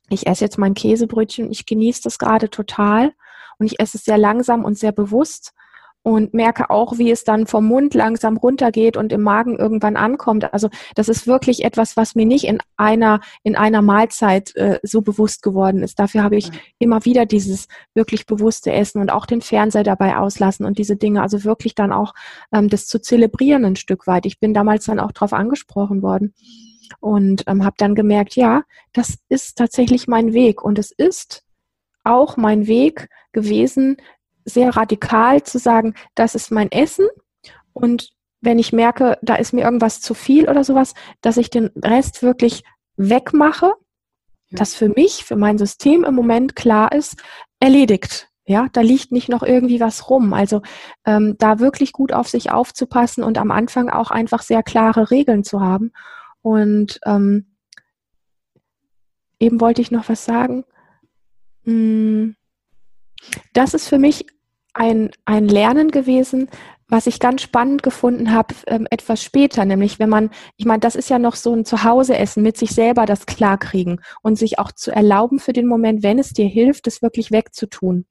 ich 0.09 0.27
esse 0.27 0.45
jetzt 0.45 0.59
mein 0.59 0.75
Käsebrötchen, 0.75 1.51
ich 1.51 1.67
genieße 1.67 2.03
das 2.03 2.19
gerade 2.19 2.51
total 2.51 3.13
und 3.59 3.67
ich 3.67 3.81
esse 3.81 3.97
es 3.99 4.05
sehr 4.05 4.19
langsam 4.19 4.65
und 4.65 4.79
sehr 4.79 4.93
bewusst 4.93 5.53
und 6.07 6.35
merke 6.35 6.71
auch, 6.71 6.99
wie 6.99 7.11
es 7.11 7.25
dann 7.25 7.49
vom 7.49 7.67
Mund 7.67 7.93
langsam 7.93 8.37
runtergeht 8.37 8.97
und 8.97 9.13
im 9.13 9.23
Magen 9.23 9.59
irgendwann 9.59 9.97
ankommt. 9.97 10.55
Also 10.55 10.69
das 10.95 11.09
ist 11.09 11.27
wirklich 11.27 11.65
etwas, 11.65 11.97
was 11.97 12.15
mir 12.15 12.27
nicht 12.27 12.45
in 12.45 12.61
einer 12.77 13.19
in 13.43 13.57
einer 13.57 13.83
Mahlzeit 13.83 14.55
äh, 14.55 14.79
so 14.85 15.03
bewusst 15.03 15.43
geworden 15.43 15.83
ist. 15.83 15.99
Dafür 15.99 16.23
habe 16.23 16.37
ich 16.37 16.49
immer 16.79 17.05
wieder 17.05 17.27
dieses 17.27 17.67
wirklich 17.93 18.25
bewusste 18.25 18.71
Essen 18.71 19.01
und 19.01 19.11
auch 19.11 19.27
den 19.27 19.41
Fernseher 19.41 19.83
dabei 19.83 20.17
auslassen 20.17 20.65
und 20.65 20.79
diese 20.79 20.95
Dinge. 20.95 21.23
Also 21.23 21.43
wirklich 21.43 21.75
dann 21.75 21.91
auch 21.91 22.15
ähm, 22.53 22.69
das 22.69 22.87
zu 22.87 23.01
zelebrieren 23.01 23.65
ein 23.65 23.75
Stück 23.75 24.07
weit. 24.07 24.27
Ich 24.27 24.39
bin 24.39 24.55
damals 24.55 24.85
dann 24.85 25.01
auch 25.01 25.11
darauf 25.11 25.33
angesprochen 25.33 26.03
worden 26.03 26.35
und 27.01 27.43
ähm, 27.49 27.65
habe 27.65 27.75
dann 27.79 27.97
gemerkt, 27.97 28.37
ja, 28.37 28.63
das 28.93 29.19
ist 29.29 29.59
tatsächlich 29.59 30.07
mein 30.07 30.33
Weg 30.35 30.63
und 30.63 30.79
es 30.79 30.93
ist 30.93 31.43
auch 32.05 32.37
mein 32.37 32.69
Weg 32.69 33.09
gewesen, 33.33 33.97
sehr 34.47 34.75
radikal 34.75 35.43
zu 35.43 35.59
sagen, 35.59 35.95
das 36.15 36.35
ist 36.35 36.51
mein 36.51 36.71
Essen 36.71 37.07
und 37.75 38.17
wenn 38.41 38.59
ich 38.59 38.73
merke, 38.73 39.19
da 39.23 39.35
ist 39.35 39.53
mir 39.53 39.65
irgendwas 39.65 40.01
zu 40.01 40.15
viel 40.15 40.49
oder 40.49 40.65
sowas, 40.65 40.95
dass 41.21 41.37
ich 41.37 41.51
den 41.51 41.71
Rest 41.85 42.23
wirklich 42.23 42.63
wegmache, 42.97 43.73
ja. 44.49 44.59
dass 44.59 44.75
für 44.75 44.89
mich, 44.89 45.25
für 45.25 45.37
mein 45.37 45.59
System 45.59 46.05
im 46.05 46.15
Moment 46.15 46.57
klar 46.57 46.93
ist, 46.93 47.17
erledigt. 47.61 48.29
Ja, 48.49 48.69
da 48.73 48.81
liegt 48.81 49.11
nicht 49.11 49.29
noch 49.29 49.43
irgendwie 49.43 49.81
was 49.81 50.09
rum. 50.09 50.33
Also 50.33 50.63
ähm, 51.05 51.35
da 51.39 51.59
wirklich 51.59 51.93
gut 51.93 52.13
auf 52.13 52.29
sich 52.29 52.53
aufzupassen 52.53 53.25
und 53.25 53.39
am 53.39 53.51
Anfang 53.51 53.91
auch 53.91 54.13
einfach 54.13 54.43
sehr 54.43 54.63
klare 54.63 55.11
Regeln 55.11 55.43
zu 55.43 55.61
haben. 55.61 55.91
Und 56.43 57.01
ähm, 57.05 57.57
eben 59.41 59.61
wollte 59.61 59.83
ich 59.83 59.91
noch 59.91 60.09
was 60.09 60.25
sagen. 60.25 60.65
Hm, 61.65 62.37
das 63.53 63.75
ist 63.75 63.89
für 63.89 63.99
mich 63.99 64.27
ein, 64.77 65.11
ein 65.25 65.49
Lernen 65.49 65.91
gewesen, 65.91 66.49
was 66.89 67.09
ich 67.09 67.19
ganz 67.19 67.43
spannend 67.43 67.83
gefunden 67.83 68.33
habe, 68.33 68.55
ähm, 68.69 68.87
etwas 68.91 69.23
später, 69.23 69.65
nämlich 69.65 69.99
wenn 69.99 70.09
man, 70.09 70.31
ich 70.57 70.67
meine, 70.67 70.81
das 70.81 70.95
ist 70.95 71.11
ja 71.11 71.19
noch 71.19 71.35
so 71.35 71.53
ein 71.53 71.65
Zuhauseessen, 71.65 72.43
mit 72.43 72.57
sich 72.57 72.71
selber 72.71 73.07
das 73.07 73.27
klarkriegen 73.27 74.01
und 74.23 74.37
sich 74.37 74.61
auch 74.61 74.71
zu 74.71 74.93
erlauben 74.93 75.41
für 75.41 75.53
den 75.53 75.67
Moment, 75.67 76.05
wenn 76.05 76.19
es 76.19 76.33
dir 76.33 76.47
hilft, 76.47 76.87
es 76.87 77.03
wirklich 77.03 77.33
wegzutun. 77.33 78.07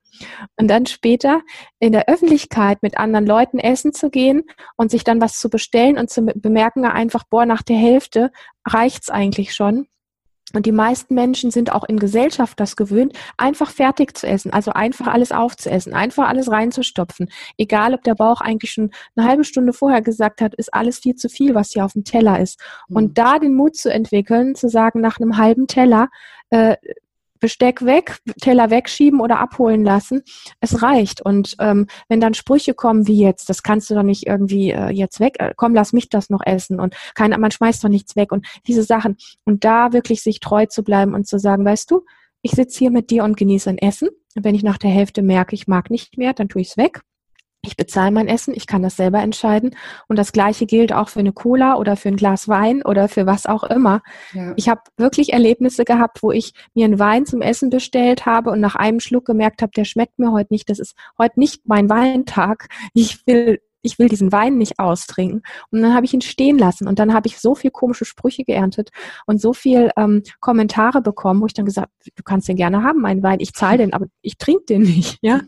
Und 0.57 0.67
dann 0.67 0.85
später 0.87 1.41
in 1.79 1.93
der 1.93 2.09
Öffentlichkeit 2.09 2.81
mit 2.81 2.97
anderen 2.97 3.25
Leuten 3.25 3.59
essen 3.59 3.93
zu 3.93 4.09
gehen 4.09 4.43
und 4.75 4.91
sich 4.91 5.03
dann 5.05 5.21
was 5.21 5.39
zu 5.39 5.49
bestellen 5.49 5.97
und 5.97 6.09
zu 6.09 6.23
bemerken, 6.23 6.85
einfach, 6.85 7.23
boah, 7.29 7.45
nach 7.45 7.61
der 7.61 7.77
Hälfte 7.77 8.31
reicht's 8.65 9.09
eigentlich 9.09 9.53
schon. 9.53 9.87
Und 10.55 10.65
die 10.65 10.71
meisten 10.71 11.13
Menschen 11.15 11.51
sind 11.51 11.71
auch 11.71 11.83
in 11.83 11.99
Gesellschaft 11.99 12.59
das 12.59 12.75
gewöhnt, 12.75 13.13
einfach 13.37 13.71
fertig 13.71 14.17
zu 14.17 14.27
essen, 14.27 14.53
also 14.53 14.71
einfach 14.71 15.07
alles 15.07 15.31
aufzuessen, 15.31 15.93
einfach 15.93 16.27
alles 16.27 16.49
reinzustopfen. 16.49 17.29
Egal, 17.57 17.93
ob 17.93 18.03
der 18.03 18.15
Bauch 18.15 18.41
eigentlich 18.41 18.71
schon 18.71 18.91
eine 19.15 19.27
halbe 19.27 19.43
Stunde 19.43 19.73
vorher 19.73 20.01
gesagt 20.01 20.41
hat, 20.41 20.55
ist 20.55 20.73
alles 20.73 20.99
viel 20.99 21.15
zu 21.15 21.29
viel, 21.29 21.55
was 21.55 21.71
hier 21.71 21.85
auf 21.85 21.93
dem 21.93 22.03
Teller 22.03 22.39
ist. 22.39 22.59
Mhm. 22.87 22.95
Und 22.95 23.17
da 23.17 23.39
den 23.39 23.53
Mut 23.53 23.75
zu 23.75 23.91
entwickeln, 23.91 24.55
zu 24.55 24.69
sagen, 24.69 25.01
nach 25.01 25.19
einem 25.19 25.37
halben 25.37 25.67
Teller, 25.67 26.09
äh, 26.49 26.77
Besteck 27.45 27.85
weg, 27.85 28.17
Teller 28.41 28.71
wegschieben 28.71 29.19
oder 29.21 29.37
abholen 29.39 29.83
lassen. 29.83 30.23
Es 30.61 30.81
reicht. 30.81 31.21
Und 31.21 31.55
ähm, 31.59 31.85
wenn 32.09 32.19
dann 32.19 32.33
Sprüche 32.33 32.73
kommen 32.73 33.05
wie 33.05 33.21
jetzt, 33.21 33.49
das 33.49 33.61
kannst 33.61 33.87
du 33.87 33.93
doch 33.93 34.01
nicht 34.01 34.25
irgendwie 34.25 34.71
äh, 34.71 34.89
jetzt 34.89 35.19
weg, 35.19 35.35
äh, 35.37 35.53
komm, 35.55 35.75
lass 35.75 35.93
mich 35.93 36.09
das 36.09 36.31
noch 36.31 36.41
essen 36.43 36.79
und 36.79 36.95
keiner, 37.13 37.37
man 37.37 37.51
schmeißt 37.51 37.83
doch 37.83 37.89
nichts 37.89 38.15
weg 38.15 38.31
und 38.31 38.47
diese 38.65 38.81
Sachen. 38.81 39.17
Und 39.43 39.63
da 39.63 39.93
wirklich 39.93 40.23
sich 40.23 40.39
treu 40.39 40.65
zu 40.65 40.83
bleiben 40.83 41.13
und 41.13 41.27
zu 41.27 41.37
sagen, 41.37 41.63
weißt 41.63 41.91
du, 41.91 42.03
ich 42.41 42.53
sitze 42.53 42.79
hier 42.79 42.89
mit 42.89 43.11
dir 43.11 43.23
und 43.23 43.37
genieße 43.37 43.69
ein 43.69 43.77
Essen. 43.77 44.09
Und 44.35 44.43
wenn 44.43 44.55
ich 44.55 44.63
nach 44.63 44.79
der 44.79 44.89
Hälfte 44.89 45.21
merke, 45.21 45.53
ich 45.53 45.67
mag 45.67 45.91
nicht 45.91 46.17
mehr, 46.17 46.33
dann 46.33 46.49
tue 46.49 46.63
ich 46.63 46.69
es 46.69 46.77
weg. 46.77 47.01
Ich 47.65 47.77
bezahle 47.77 48.11
mein 48.11 48.27
Essen, 48.27 48.53
ich 48.55 48.67
kann 48.67 48.81
das 48.81 48.95
selber 48.95 49.19
entscheiden. 49.19 49.75
Und 50.07 50.17
das 50.17 50.31
Gleiche 50.31 50.65
gilt 50.65 50.93
auch 50.93 51.09
für 51.09 51.19
eine 51.19 51.33
Cola 51.33 51.75
oder 51.75 51.95
für 51.95 52.09
ein 52.09 52.17
Glas 52.17 52.47
Wein 52.47 52.81
oder 52.83 53.07
für 53.07 53.25
was 53.25 53.45
auch 53.45 53.63
immer. 53.63 54.01
Ja. 54.33 54.53
Ich 54.55 54.69
habe 54.69 54.81
wirklich 54.97 55.33
Erlebnisse 55.33 55.85
gehabt, 55.85 56.23
wo 56.23 56.31
ich 56.31 56.53
mir 56.73 56.85
einen 56.85 56.99
Wein 56.99 57.25
zum 57.25 57.41
Essen 57.41 57.69
bestellt 57.69 58.25
habe 58.25 58.51
und 58.51 58.59
nach 58.59 58.75
einem 58.75 58.99
Schluck 58.99 59.25
gemerkt 59.25 59.61
habe, 59.61 59.71
der 59.75 59.85
schmeckt 59.85 60.19
mir 60.19 60.31
heute 60.31 60.53
nicht. 60.53 60.69
Das 60.69 60.79
ist 60.79 60.95
heute 61.17 61.39
nicht 61.39 61.61
mein 61.65 61.89
Weintag. 61.89 62.67
Ich 62.93 63.25
will 63.25 63.59
ich 63.85 63.99
will 63.99 64.09
diesen 64.09 64.31
Wein 64.31 64.57
nicht 64.57 64.79
austrinken. 64.79 65.43
Und 65.69 65.81
dann 65.81 65.93
habe 65.93 66.05
ich 66.05 66.13
ihn 66.13 66.21
stehen 66.21 66.57
lassen 66.57 66.87
und 66.87 66.99
dann 66.99 67.13
habe 67.13 67.27
ich 67.27 67.37
so 67.37 67.55
viel 67.55 67.71
komische 67.71 68.03
Sprüche 68.03 68.43
geerntet 68.43 68.89
und 69.27 69.39
so 69.39 69.53
viel 69.53 69.91
ähm, 69.95 70.23
Kommentare 70.39 71.01
bekommen, 71.01 71.41
wo 71.41 71.45
ich 71.45 71.53
dann 71.53 71.65
gesagt, 71.65 71.91
du 72.03 72.23
kannst 72.23 72.47
den 72.47 72.55
gerne 72.55 72.83
haben, 72.83 73.01
meinen 73.01 73.23
Wein, 73.23 73.39
ich 73.39 73.53
zahle 73.53 73.77
den, 73.77 73.93
aber 73.93 74.07
ich 74.21 74.37
trinke 74.37 74.65
den 74.65 74.81
nicht, 74.81 75.19
ja. 75.21 75.41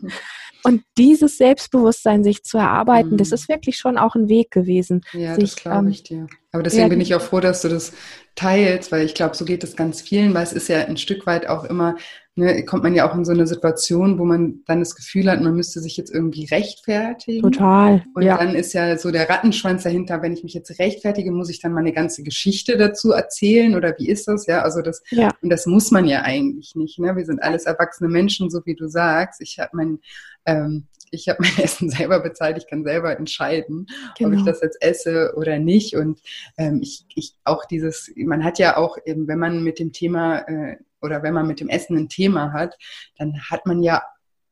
Und 0.64 0.82
dieses 0.96 1.38
Selbstbewusstsein 1.38 2.24
sich 2.24 2.42
zu 2.42 2.58
erarbeiten, 2.58 3.12
mhm. 3.12 3.16
das 3.16 3.32
ist 3.32 3.48
wirklich 3.48 3.76
schon 3.76 3.96
auch 3.96 4.14
ein 4.14 4.28
Weg 4.28 4.50
gewesen. 4.50 5.02
Ja, 5.12 5.34
sich, 5.34 5.54
das 5.54 5.56
glaube 5.56 5.78
ähm, 5.78 5.88
ich 5.88 6.02
dir. 6.02 6.26
Aber 6.52 6.62
deswegen 6.62 6.84
ja, 6.84 6.88
bin 6.88 7.00
ich 7.00 7.14
auch 7.14 7.20
froh, 7.20 7.40
dass 7.40 7.62
du 7.62 7.68
das 7.68 7.92
teilst, 8.34 8.90
weil 8.90 9.04
ich 9.04 9.14
glaube, 9.14 9.36
so 9.36 9.44
geht 9.44 9.62
es 9.64 9.76
ganz 9.76 10.00
vielen, 10.00 10.34
weil 10.34 10.42
es 10.42 10.52
ist 10.52 10.68
ja 10.68 10.78
ein 10.78 10.96
Stück 10.96 11.26
weit 11.26 11.48
auch 11.48 11.64
immer, 11.64 11.96
ne, 12.38 12.64
kommt 12.64 12.82
man 12.82 12.94
ja 12.94 13.08
auch 13.08 13.14
in 13.14 13.24
so 13.24 13.32
eine 13.32 13.46
Situation, 13.46 14.18
wo 14.18 14.24
man 14.24 14.62
dann 14.66 14.78
das 14.78 14.94
Gefühl 14.94 15.30
hat, 15.30 15.42
man 15.42 15.54
müsste 15.54 15.80
sich 15.80 15.96
jetzt 15.96 16.14
irgendwie 16.14 16.46
rechtfertigen. 16.46 17.42
Total. 17.42 18.04
Und 18.14 18.22
ja. 18.22 18.38
dann 18.38 18.54
ist 18.54 18.72
ja 18.72 18.96
so 18.96 19.10
der 19.10 19.28
Rattenschwanz 19.28 19.82
dahinter, 19.82 20.22
wenn 20.22 20.32
ich 20.32 20.44
mich 20.44 20.54
jetzt 20.54 20.78
rechtfertige, 20.78 21.30
muss 21.30 21.50
ich 21.50 21.60
dann 21.60 21.72
meine 21.72 21.92
ganze 21.92 22.22
Geschichte 22.22 22.76
dazu 22.78 23.12
erzählen 23.12 23.74
oder 23.74 23.94
wie 23.98 24.08
ist 24.08 24.28
das? 24.28 24.46
Ja, 24.46 24.62
also 24.62 24.80
das, 24.80 25.02
ja. 25.10 25.30
und 25.42 25.50
das 25.50 25.66
muss 25.66 25.90
man 25.90 26.06
ja 26.06 26.22
eigentlich 26.22 26.74
nicht. 26.74 26.98
Ne? 26.98 27.16
Wir 27.16 27.26
sind 27.26 27.42
alles 27.42 27.64
erwachsene 27.64 28.08
Menschen, 28.08 28.50
so 28.50 28.64
wie 28.64 28.74
du 28.74 28.88
sagst. 28.88 29.40
Ich 29.42 29.58
habe 29.58 29.70
mein 29.74 29.98
ähm, 30.46 30.86
ich 31.10 31.28
habe 31.28 31.42
mein 31.42 31.58
Essen 31.64 31.90
selber 31.90 32.20
bezahlt, 32.20 32.58
ich 32.58 32.66
kann 32.66 32.84
selber 32.84 33.16
entscheiden, 33.16 33.86
genau. 34.16 34.30
ob 34.30 34.34
ich 34.34 34.40
genau. 34.40 34.52
das 34.52 34.60
jetzt 34.60 34.82
esse 34.82 35.34
oder 35.36 35.58
nicht. 35.58 35.94
Und 35.96 36.20
ähm, 36.56 36.80
ich, 36.82 37.04
ich 37.14 37.34
auch 37.44 37.64
dieses, 37.64 38.10
man 38.16 38.44
hat 38.44 38.58
ja 38.58 38.76
auch 38.76 38.98
eben, 39.04 39.28
wenn 39.28 39.38
man 39.38 39.62
mit 39.62 39.78
dem 39.78 39.92
Thema 39.92 40.38
äh, 40.48 40.76
oder 41.00 41.22
wenn 41.22 41.34
man 41.34 41.46
mit 41.46 41.60
dem 41.60 41.68
Essen 41.68 41.96
ein 41.96 42.08
Thema 42.08 42.52
hat, 42.52 42.76
dann 43.16 43.40
hat 43.50 43.66
man 43.66 43.82
ja 43.82 44.02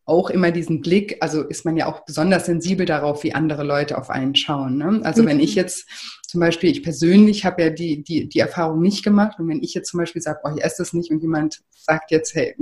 auch 0.07 0.31
immer 0.31 0.53
diesen 0.53 0.81
Blick, 0.83 1.17
also 1.21 1.43
ist 1.43 1.65
man 1.65 1.77
ja 1.77 1.87
auch 1.87 2.05
besonders 2.05 2.47
sensibel 2.47 2.87
darauf, 2.87 3.25
wie 3.25 3.35
andere 3.35 3.65
Leute 3.65 3.99
auf 3.99 4.09
einen 4.09 4.37
schauen. 4.37 4.79
Ne? 4.79 5.01
Also 5.03 5.23
mhm. 5.23 5.27
wenn 5.27 5.41
ich 5.41 5.57
jetzt 5.57 5.89
zum 6.29 6.41
Beispiel, 6.41 6.71
ich 6.71 6.85
persönlich 6.85 7.45
habe 7.45 7.63
ja 7.63 7.71
die, 7.71 8.05
die, 8.05 8.29
die 8.29 8.39
Erfahrung 8.39 8.81
nicht 8.81 9.05
gemacht 9.05 9.41
und 9.41 9.49
wenn 9.49 9.63
ich 9.63 9.75
jetzt 9.75 9.91
zum 9.91 9.99
Beispiel 9.99 10.23
sage, 10.23 10.41
oh, 10.45 10.51
ich 10.57 10.63
esse 10.63 10.77
das 10.79 10.93
nicht 10.93 11.11
und 11.11 11.21
jemand 11.21 11.61
sagt 11.71 12.13
jetzt, 12.13 12.35
hey, 12.37 12.55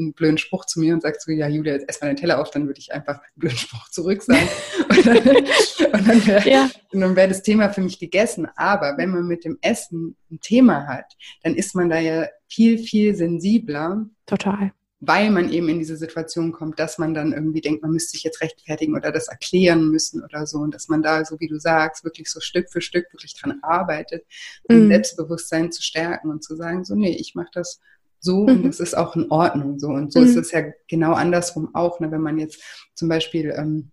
einen 0.00 0.12
blöden 0.12 0.38
Spruch 0.38 0.64
zu 0.64 0.80
mir 0.80 0.94
und 0.94 1.02
sagt 1.02 1.22
so, 1.22 1.30
ja, 1.30 1.48
Julia, 1.48 1.74
jetzt 1.74 1.88
ess 1.88 2.00
mal 2.00 2.08
den 2.08 2.16
Teller 2.16 2.40
auf, 2.40 2.50
dann 2.50 2.66
würde 2.66 2.80
ich 2.80 2.92
einfach 2.92 3.14
einen 3.14 3.36
blöden 3.36 3.58
Spruch 3.58 3.88
zurück 3.90 4.22
sagen. 4.22 4.48
und 4.88 6.08
dann, 6.08 6.26
wäre 6.26 6.48
ja. 6.48 6.70
wär 6.92 7.28
das 7.28 7.42
Thema 7.42 7.70
für 7.70 7.80
mich 7.80 7.98
gegessen. 7.98 8.48
Aber 8.56 8.96
wenn 8.96 9.10
man 9.10 9.26
mit 9.26 9.44
dem 9.44 9.58
Essen 9.60 10.16
ein 10.30 10.40
Thema 10.40 10.86
hat, 10.86 11.16
dann 11.42 11.54
ist 11.54 11.74
man 11.74 11.88
da 11.88 11.98
ja 11.98 12.26
viel, 12.48 12.78
viel 12.78 13.14
sensibler. 13.14 14.06
Total. 14.26 14.72
Weil 15.02 15.30
man 15.30 15.50
eben 15.50 15.68
in 15.70 15.78
diese 15.78 15.96
Situation 15.96 16.52
kommt, 16.52 16.78
dass 16.78 16.98
man 16.98 17.14
dann 17.14 17.32
irgendwie 17.32 17.62
denkt, 17.62 17.82
man 17.82 17.92
müsste 17.92 18.10
sich 18.10 18.22
jetzt 18.22 18.42
rechtfertigen 18.42 18.94
oder 18.94 19.10
das 19.12 19.28
erklären 19.28 19.88
müssen 19.88 20.22
oder 20.22 20.46
so. 20.46 20.58
Und 20.58 20.74
dass 20.74 20.88
man 20.88 21.00
da, 21.00 21.24
so 21.24 21.40
wie 21.40 21.48
du 21.48 21.58
sagst, 21.58 22.04
wirklich 22.04 22.30
so 22.30 22.40
Stück 22.40 22.70
für 22.70 22.82
Stück 22.82 23.06
wirklich 23.12 23.34
dran 23.34 23.60
arbeitet, 23.62 24.26
um 24.64 24.86
mm. 24.86 24.88
Selbstbewusstsein 24.88 25.72
zu 25.72 25.82
stärken 25.82 26.30
und 26.30 26.44
zu 26.44 26.54
sagen, 26.54 26.84
so, 26.84 26.94
nee, 26.94 27.16
ich 27.16 27.34
mache 27.34 27.48
das 27.52 27.80
so 28.20 28.42
mhm. 28.42 28.48
und 28.48 28.66
das 28.66 28.80
ist 28.80 28.96
auch 28.96 29.16
in 29.16 29.30
Ordnung 29.30 29.78
so. 29.78 29.88
Und 29.88 30.12
so 30.12 30.20
mhm. 30.20 30.26
ist 30.26 30.36
es 30.36 30.52
ja 30.52 30.62
genau 30.88 31.12
andersrum 31.12 31.74
auch, 31.74 32.00
ne? 32.00 32.10
wenn 32.10 32.20
man 32.20 32.38
jetzt 32.38 32.62
zum 32.94 33.08
Beispiel 33.08 33.52
ähm, 33.56 33.90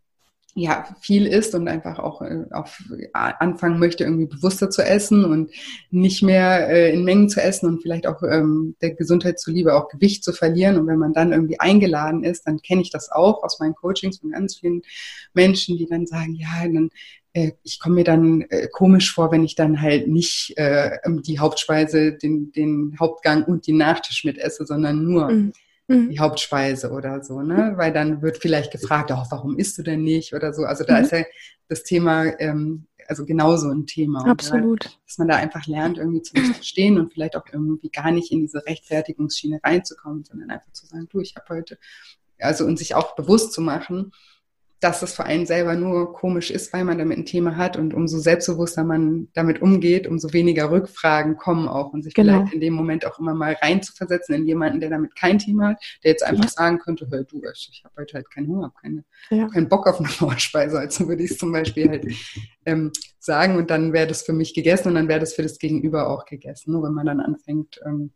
ja, 0.60 0.88
viel 1.02 1.28
isst 1.28 1.54
und 1.54 1.68
einfach 1.68 2.00
auch 2.00 2.24
äh, 2.24 2.46
auf, 2.50 2.82
anfangen 3.14 3.78
möchte, 3.78 4.04
irgendwie 4.04 4.26
bewusster 4.26 4.72
zu 4.72 4.84
essen 4.84 5.24
und 5.24 5.52
nicht 5.92 6.24
mehr 6.24 6.68
äh, 6.68 6.92
in 6.92 7.04
Mengen 7.04 7.30
zu 7.30 7.40
essen 7.40 7.68
und 7.68 7.84
vielleicht 7.84 8.08
auch 8.08 8.24
ähm, 8.24 8.76
der 8.82 8.96
Gesundheit 8.96 9.40
zuliebe 9.40 9.76
auch 9.76 9.88
Gewicht 9.88 10.24
zu 10.24 10.34
verlieren. 10.34 10.80
Und 10.80 10.88
wenn 10.88 10.98
man 10.98 11.14
dann 11.14 11.32
irgendwie 11.32 11.60
eingeladen 11.60 12.24
ist, 12.24 12.48
dann 12.48 12.60
kenne 12.60 12.82
ich 12.82 12.90
das 12.90 13.12
auch 13.12 13.44
aus 13.44 13.60
meinen 13.60 13.76
Coachings 13.76 14.18
von 14.18 14.32
ganz 14.32 14.58
vielen 14.58 14.82
Menschen, 15.36 15.78
die 15.78 15.86
dann 15.86 16.08
sagen, 16.08 16.34
ja, 16.34 16.64
dann 16.64 16.90
ich 17.64 17.80
komme 17.80 17.96
mir 17.96 18.04
dann 18.04 18.42
äh, 18.50 18.68
komisch 18.72 19.14
vor, 19.14 19.32
wenn 19.32 19.44
ich 19.44 19.56
dann 19.56 19.82
halt 19.82 20.08
nicht 20.08 20.54
äh, 20.58 20.98
die 21.06 21.40
Hauptspeise, 21.40 22.14
den, 22.14 22.52
den 22.52 22.96
Hauptgang 23.00 23.44
und 23.44 23.68
den 23.68 23.78
Nachtisch 23.78 24.24
mit 24.24 24.38
esse, 24.38 24.66
sondern 24.66 25.04
nur 25.04 25.30
mhm 25.30 25.54
mhm. 25.88 26.10
die 26.10 26.20
Hauptspeise 26.20 26.92
oder 26.92 27.24
so, 27.24 27.42
ne? 27.42 27.74
Weil 27.76 27.94
dann 27.94 28.22
wird 28.22 28.38
vielleicht 28.38 28.72
gefragt, 28.72 29.12
oh, 29.12 29.24
warum 29.30 29.58
isst 29.58 29.78
du 29.78 29.84
denn 29.84 30.04
nicht 30.04 30.34
oder 30.34 30.54
so. 30.54 30.64
Also 30.64 30.84
da 30.84 30.98
mhm. 30.98 31.04
ist 31.04 31.12
ja 31.12 31.24
das 31.68 31.84
Thema, 31.84 32.40
ähm, 32.40 32.88
also 33.08 33.26
genauso 33.26 33.70
ein 33.70 33.86
Thema. 33.88 34.26
Absolut. 34.26 34.86
Und, 34.86 35.00
dass 35.06 35.18
man 35.18 35.28
da 35.28 35.36
einfach 35.38 35.66
lernt, 35.68 35.98
irgendwie 35.98 36.22
zu 36.22 36.36
verstehen 36.36 37.00
und 37.00 37.14
vielleicht 37.14 37.36
auch 37.36 37.46
irgendwie 37.52 37.90
gar 37.90 38.12
nicht 38.12 38.32
in 38.32 38.42
diese 38.42 38.66
Rechtfertigungsschiene 38.66 39.60
reinzukommen, 39.64 40.24
sondern 40.24 40.52
einfach 40.52 40.72
zu 40.74 40.86
sagen, 40.86 41.08
du, 41.10 41.20
ich 41.20 41.36
habe 41.36 41.46
heute, 41.50 41.78
also 42.40 42.66
und 42.66 42.78
sich 42.78 42.96
auch 42.96 43.16
bewusst 43.16 43.54
zu 43.54 43.62
machen, 43.62 44.12
dass 44.80 45.02
es 45.02 45.14
für 45.14 45.24
einen 45.24 45.46
selber 45.48 45.76
nur 45.76 46.14
komisch 46.14 46.52
ist, 46.52 46.72
weil 46.72 46.84
man 46.84 47.00
damit 47.00 47.18
ein 47.18 47.26
Thema 47.26 47.58
hat 47.58 47.78
und 47.78 47.94
umso 47.94 48.20
selbstbewusster 48.20 48.84
man 48.84 49.28
damit 49.34 49.62
umgeht, 49.62 50.06
umso 50.06 50.34
weniger 50.34 50.70
Rückfragen 50.70 51.36
kommen 51.38 51.68
auch 51.68 51.94
und 51.94 52.04
sich 52.04 52.14
genau. 52.14 52.40
vielleicht 52.40 52.54
in 52.54 52.62
dem 52.62 52.74
Moment 52.74 53.06
auch 53.06 53.18
immer 53.18 53.34
mal 53.34 53.54
reinzuversetzen 53.54 54.36
in 54.36 54.46
jemanden, 54.46 54.80
der 54.80 54.92
damit 54.92 55.16
kein 55.16 55.40
Thema 55.40 55.70
hat, 55.70 55.84
der 56.04 56.12
jetzt 56.12 56.24
einfach 56.24 56.46
ja. 56.46 56.50
sagen 56.50 56.80
könnte, 56.80 57.08
hör 57.10 57.24
du, 57.24 57.42
ich 57.52 57.82
habe 57.84 57.96
heute 57.98 58.14
halt 58.16 58.30
keinen 58.30 58.48
Hunger, 58.48 58.72
keine, 58.80 59.04
ja. 59.32 59.48
keinen 59.48 59.68
Bock 59.68 59.88
auf 59.88 60.00
eine 60.00 60.10
Vorspeise, 60.10 60.78
also 60.78 61.08
würde 61.08 61.24
ich 61.24 61.32
es 61.32 61.38
zum 61.38 61.52
Beispiel 61.52 61.90
halt 61.90 62.06
ähm, 62.66 62.92
sagen 63.20 63.56
und 63.56 63.72
dann 63.72 63.94
wäre 63.94 64.08
das 64.08 64.22
für 64.22 64.34
mich 64.34 64.54
gegessen 64.54 64.90
und 64.90 64.96
dann 64.96 65.08
wäre 65.08 65.20
das 65.20 65.34
für 65.34 65.44
das 65.44 65.58
Gegenüber 65.58 66.10
auch 66.10 66.26
gegessen, 66.26 66.72
nur 66.72 66.84
wenn 66.84 66.94
man 66.94 67.08
dann 67.08 67.20
anfängt, 67.20 67.80
ähm, 67.84 68.12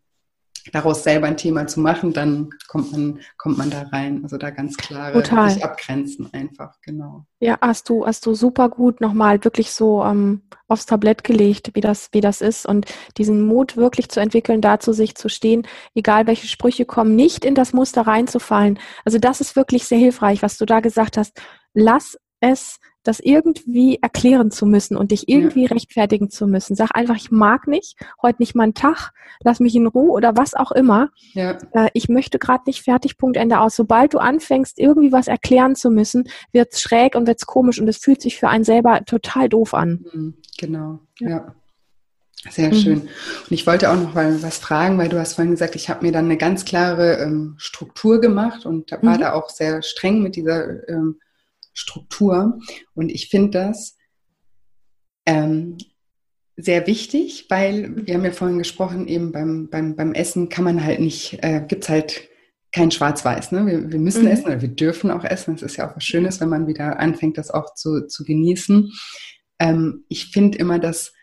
daraus 0.72 1.03
selber 1.03 1.28
ein 1.28 1.38
Thema 1.38 1.68
zu 1.68 1.80
machen, 1.80 2.14
dann 2.14 2.49
kommt 2.68 2.91
man, 2.91 3.20
kommt 3.38 3.57
man 3.57 3.70
da 3.70 3.84
rein. 3.91 4.22
Also 4.24 4.38
da 4.38 4.49
ganz 4.49 4.78
klare 4.78 5.14
Total. 5.14 5.49
sich 5.49 5.64
abgrenzen 5.64 6.32
einfach, 6.34 6.76
genau. 6.82 7.26
Ja, 7.39 7.57
hast 7.62 7.89
du, 7.89 8.05
hast 8.05 8.26
du 8.26 8.34
super 8.34 8.70
gut 8.70 9.01
nochmal 9.01 9.43
wirklich 9.43 9.72
so 9.72 10.03
ähm, 10.03 10.41
aufs 10.68 10.86
Tablett 10.86 11.24
gelegt, 11.24 11.72
wie 11.74 11.82
das, 11.82 12.09
wie 12.12 12.22
das 12.22 12.41
ist 12.41 12.66
und 12.66 12.86
diesen 13.18 13.45
Mut 13.45 13.78
wirklich 13.78 14.09
zu 14.09 14.20
entwickeln, 14.20 14.62
dazu 14.62 14.93
sich 14.93 15.16
zu 15.16 15.30
stehen, 15.30 15.68
egal 15.95 16.28
welche 16.28 16.47
Sprüche 16.47 16.86
kommen, 16.86 17.16
nicht 17.16 17.45
in 17.45 17.55
das 17.55 17.74
Muster 17.74 18.03
reinzufallen. 18.03 18.80
Also 19.05 19.18
das 19.18 19.41
ist 19.41 19.55
wirklich 19.55 19.86
sehr 19.86 19.97
hilfreich, 19.99 20.41
was 20.41 20.57
du 20.57 20.66
da 20.66 20.80
gesagt 20.80 21.18
hast. 21.18 21.41
Lass 21.74 22.18
es 22.41 22.79
das 23.03 23.19
irgendwie 23.19 23.97
erklären 24.01 24.51
zu 24.51 24.65
müssen 24.65 24.95
und 24.95 25.11
dich 25.11 25.27
irgendwie 25.27 25.63
ja. 25.63 25.69
rechtfertigen 25.69 26.29
zu 26.29 26.45
müssen. 26.45 26.75
Sag 26.75 26.91
einfach, 26.93 27.15
ich 27.15 27.31
mag 27.31 27.67
nicht, 27.67 27.95
heute 28.21 28.41
nicht 28.41 28.53
mein 28.53 28.73
Tag, 28.73 29.11
lass 29.43 29.59
mich 29.59 29.75
in 29.75 29.87
Ruhe 29.87 30.11
oder 30.11 30.37
was 30.37 30.53
auch 30.53 30.71
immer. 30.71 31.09
Ja. 31.33 31.57
Äh, 31.73 31.89
ich 31.93 32.09
möchte 32.09 32.37
gerade 32.37 32.63
nicht 32.67 32.83
fertig, 32.83 33.17
Punkt, 33.17 33.37
Ende 33.37 33.59
aus. 33.59 33.75
Sobald 33.75 34.13
du 34.13 34.19
anfängst, 34.19 34.77
irgendwie 34.77 35.11
was 35.11 35.27
erklären 35.27 35.75
zu 35.75 35.89
müssen, 35.89 36.25
wird's 36.51 36.81
schräg 36.81 37.15
und 37.15 37.25
wird's 37.25 37.47
komisch 37.47 37.79
und 37.79 37.87
es 37.87 37.97
fühlt 37.97 38.21
sich 38.21 38.37
für 38.37 38.49
einen 38.49 38.63
selber 38.63 39.03
total 39.05 39.49
doof 39.49 39.73
an. 39.73 40.05
Mhm, 40.13 40.33
genau, 40.57 40.99
ja. 41.19 41.29
ja. 41.29 41.55
Sehr 42.49 42.69
mhm. 42.69 42.75
schön. 42.75 43.01
Und 43.01 43.51
ich 43.51 43.67
wollte 43.67 43.91
auch 43.91 43.95
noch 43.95 44.15
mal 44.15 44.41
was 44.41 44.57
fragen, 44.57 44.97
weil 44.97 45.09
du 45.09 45.19
hast 45.19 45.35
vorhin 45.35 45.51
gesagt, 45.51 45.75
ich 45.75 45.89
habe 45.89 46.03
mir 46.03 46.11
dann 46.11 46.25
eine 46.25 46.37
ganz 46.37 46.65
klare 46.65 47.17
ähm, 47.17 47.53
Struktur 47.57 48.19
gemacht 48.19 48.65
und 48.65 48.91
war 48.91 49.15
mhm. 49.15 49.19
da 49.19 49.33
auch 49.33 49.49
sehr 49.49 49.83
streng 49.83 50.23
mit 50.23 50.35
dieser 50.35 50.87
ähm, 50.89 51.19
Struktur. 51.74 52.59
Und 52.93 53.09
ich 53.09 53.30
finde 53.30 53.51
das 53.51 53.97
ähm, 55.26 55.78
sehr 56.57 56.88
wichtig, 56.88 57.45
weil 57.49 58.05
wir 58.05 58.13
haben 58.13 58.26
ja 58.26 58.32
vorhin 58.32 58.57
gesprochen, 58.57 59.07
eben 59.07 59.32
beim, 59.32 59.69
beim, 59.69 59.95
beim 59.95 60.13
Essen 60.13 60.49
kann 60.49 60.63
man 60.63 60.84
halt 60.84 60.99
nicht, 60.99 61.39
äh, 61.41 61.63
gibt 61.67 61.84
es 61.84 61.89
halt 61.89 62.30
kein 62.72 62.91
Schwarz-Weiß. 62.91 63.51
Ne? 63.51 63.65
Wir, 63.65 63.91
wir 63.91 63.99
müssen 63.99 64.24
mhm. 64.24 64.32
essen 64.32 64.45
oder 64.45 64.61
wir 64.61 64.69
dürfen 64.69 65.11
auch 65.11 65.24
essen. 65.24 65.55
Es 65.55 65.61
ist 65.61 65.78
ja 65.78 65.89
auch 65.89 65.95
was 65.95 66.03
Schönes, 66.03 66.39
wenn 66.39 66.49
man 66.49 66.67
wieder 66.67 66.99
anfängt, 66.99 67.38
das 67.38 67.51
auch 67.51 67.74
zu, 67.74 68.07
zu 68.07 68.24
genießen. 68.24 68.91
Ähm, 69.59 70.05
ich 70.07 70.28
finde 70.32 70.57
immer, 70.57 70.80
dass 70.80 71.13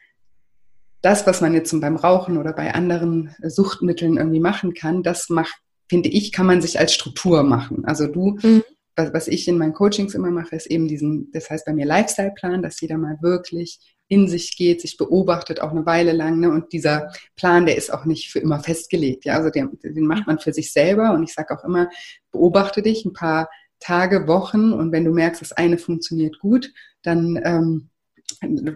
das, 1.01 1.27
was 1.27 1.41
man 1.41 1.55
jetzt 1.55 1.79
beim 1.81 1.97
Rauchen 1.97 2.39
oder 2.39 2.53
bei 2.53 2.75
anderen 2.75 3.35
Suchtmitteln 3.43 4.17
irgendwie 4.17 4.41
machen 4.41 4.75
kann, 4.75 5.03
das 5.03 5.29
macht, 5.29 5.57
finde 5.89 6.09
ich, 6.09 6.33
kann 6.33 6.47
man 6.47 6.61
sich 6.61 6.79
als 6.79 6.93
Struktur 6.93 7.45
machen. 7.45 7.85
Also 7.85 8.09
du 8.09 8.37
mhm 8.43 8.65
was, 8.99 9.15
was 9.15 9.29
ich 9.29 9.49
in 9.49 9.57
meinen 9.57 9.73
Coachings 9.73 10.15
immer 10.15 10.31
mache, 10.31 10.57
ist 10.57 10.67
eben 10.67 10.89
diesen, 10.89 11.31
das 11.33 11.49
heißt 11.49 11.65
bei 11.65 11.73
mir 11.73 11.87
Lifestyle-Plan, 11.87 12.63
dass 12.63 12.81
jeder 12.81 12.99
mal 12.99 13.17
wirklich 13.23 13.79
in 14.09 14.27
sich 14.27 14.57
geht, 14.57 14.81
sich 14.81 14.97
beobachtet, 14.97 15.61
auch 15.61 15.71
eine 15.71 15.87
Weile 15.87 16.13
lang. 16.13 16.41
Ne? 16.41 16.51
Und 16.51 16.73
dieser 16.73 17.13
Plan, 17.37 17.67
der 17.67 17.77
ist 17.77 17.93
auch 17.93 18.05
nicht 18.07 18.31
für 18.31 18.41
immer 18.41 18.61
festgelegt. 18.61 19.25
Ja? 19.25 19.37
Also 19.37 19.51
den, 19.51 19.79
den 19.83 20.07
macht 20.07 20.27
man 20.27 20.39
für 20.39 20.53
sich 20.53 20.73
selber. 20.73 21.13
Und 21.13 21.23
ich 21.23 21.33
sage 21.33 21.57
auch 21.57 21.65
immer, 21.65 21.89
beobachte 22.33 22.83
dich 22.83 23.05
ein 23.05 23.13
paar 23.13 23.49
Tage, 23.81 24.27
Wochen. 24.27 24.73
Und 24.73 24.93
wenn 24.93 25.05
du 25.05 25.13
merkst, 25.13 25.43
das 25.43 25.53
eine 25.53 25.79
funktioniert 25.79 26.39
gut, 26.41 26.73
dann 27.03 27.39
ähm, 27.45 27.91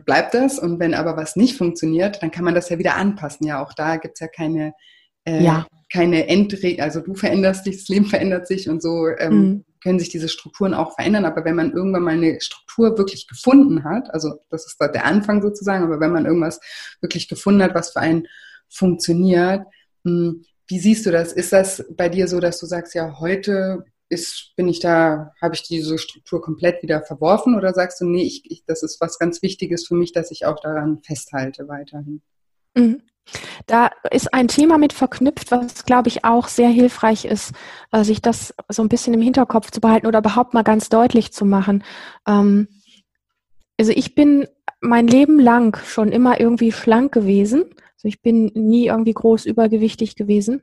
bleibt 0.05 0.35
das. 0.35 0.59
Und 0.59 0.79
wenn 0.79 0.95
aber 0.95 1.17
was 1.17 1.35
nicht 1.35 1.57
funktioniert, 1.57 2.23
dann 2.23 2.31
kann 2.31 2.45
man 2.45 2.55
das 2.55 2.69
ja 2.69 2.79
wieder 2.79 2.97
anpassen. 2.97 3.47
Ja, 3.47 3.63
auch 3.65 3.73
da 3.73 3.97
gibt's 3.97 4.21
ja 4.21 4.29
keine, 4.29 4.75
äh, 5.25 5.43
ja. 5.43 5.67
keine 5.91 6.29
Endregel. 6.29 6.85
Also 6.85 7.01
du 7.01 7.15
veränderst 7.15 7.67
dich, 7.67 7.79
das 7.79 7.89
Leben 7.89 8.07
verändert 8.07 8.47
sich 8.47 8.69
und 8.69 8.83
so 8.83 9.09
ähm, 9.19 9.35
mhm 9.35 9.65
können 9.83 9.99
sich 9.99 10.09
diese 10.09 10.29
Strukturen 10.29 10.75
auch 10.75 10.95
verändern. 10.95 11.25
Aber 11.25 11.45
wenn 11.45 11.57
man 11.57 11.73
irgendwann 11.73 12.03
mal 12.03 12.15
eine 12.15 12.41
Struktur 12.41 12.97
wirklich 12.97 13.27
gefunden 13.27 13.85
hat, 13.85 14.13
also 14.13 14.41
das 14.51 14.67
ist 14.67 14.81
der 14.81 15.05
Anfang 15.05 15.43
sozusagen, 15.43 15.85
aber 15.85 16.01
wenn 16.01 16.13
man 16.13 16.27
irgendwas 16.27 16.61
wirklich 17.01 17.29
gefunden 17.29 17.63
hat, 17.63 17.75
was 17.75 17.91
für 17.91 18.01
einen 18.01 18.29
funktioniert, 18.69 19.67
hm, 20.05 20.45
wie 20.69 20.79
siehst 20.79 21.05
du 21.05 21.11
das? 21.11 21.33
Ist 21.33 21.53
das 21.53 21.85
bei 21.91 22.09
dir 22.09 22.29
so, 22.29 22.41
dass 22.41 22.59
du 22.59 22.67
sagst, 22.67 22.95
ja, 22.95 23.19
heute 23.19 23.85
ist, 24.09 24.53
bin 24.57 24.69
ich 24.69 24.81
da, 24.81 25.33
habe 25.41 25.55
ich 25.55 25.63
diese 25.63 25.99
Struktur 25.99 26.43
komplett 26.43 26.83
wieder 26.83 27.03
verworfen 27.03 27.57
oder 27.57 27.73
sagst 27.73 28.01
du, 28.01 28.05
nee, 28.05 28.23
ich, 28.23 28.51
ich, 28.51 28.65
das 28.67 28.83
ist 28.83 29.01
was 29.01 29.19
ganz 29.19 29.43
Wichtiges 29.43 29.87
für 29.87 29.95
mich, 29.95 30.13
dass 30.13 30.31
ich 30.31 30.47
auch 30.47 30.61
daran 30.61 31.03
festhalte 31.03 31.67
weiterhin? 31.69 32.23
Mhm. 32.75 33.03
Da 33.67 33.91
ist 34.11 34.35
ein 34.35 34.49
Thema 34.49 34.79
mit 34.79 34.93
verknüpft, 34.93 35.51
was, 35.51 35.85
glaube 35.85 36.09
ich, 36.09 36.25
auch 36.25 36.49
sehr 36.49 36.69
hilfreich 36.69 37.25
ist, 37.25 37.53
äh, 37.93 38.05
sich 38.05 38.21
das 38.21 38.55
so 38.69 38.83
ein 38.83 38.89
bisschen 38.89 39.15
im 39.15 39.23
Hinterkopf 39.23 39.71
zu 39.71 39.81
behalten 39.81 40.07
oder 40.07 40.19
überhaupt 40.19 40.55
mal 40.55 40.65
ganz 40.65 40.89
deutlich 40.89 41.33
zu 41.33 41.45
machen. 41.45 41.85
Ähm, 42.27 42.69
also 43.79 43.93
ich 43.93 44.15
bin 44.15 44.47
mein 44.81 45.07
Leben 45.07 45.39
lang 45.39 45.77
schon 45.85 46.13
immer 46.13 46.41
irgendwie 46.41 46.73
schlank 46.73 47.13
gewesen. 47.13 47.65
Also 47.95 48.09
ich 48.09 48.21
bin 48.21 48.51
nie 48.55 48.87
irgendwie 48.87 49.15
groß 49.15 49.47
übergewichtig 49.47 50.17
gewesen. 50.17 50.63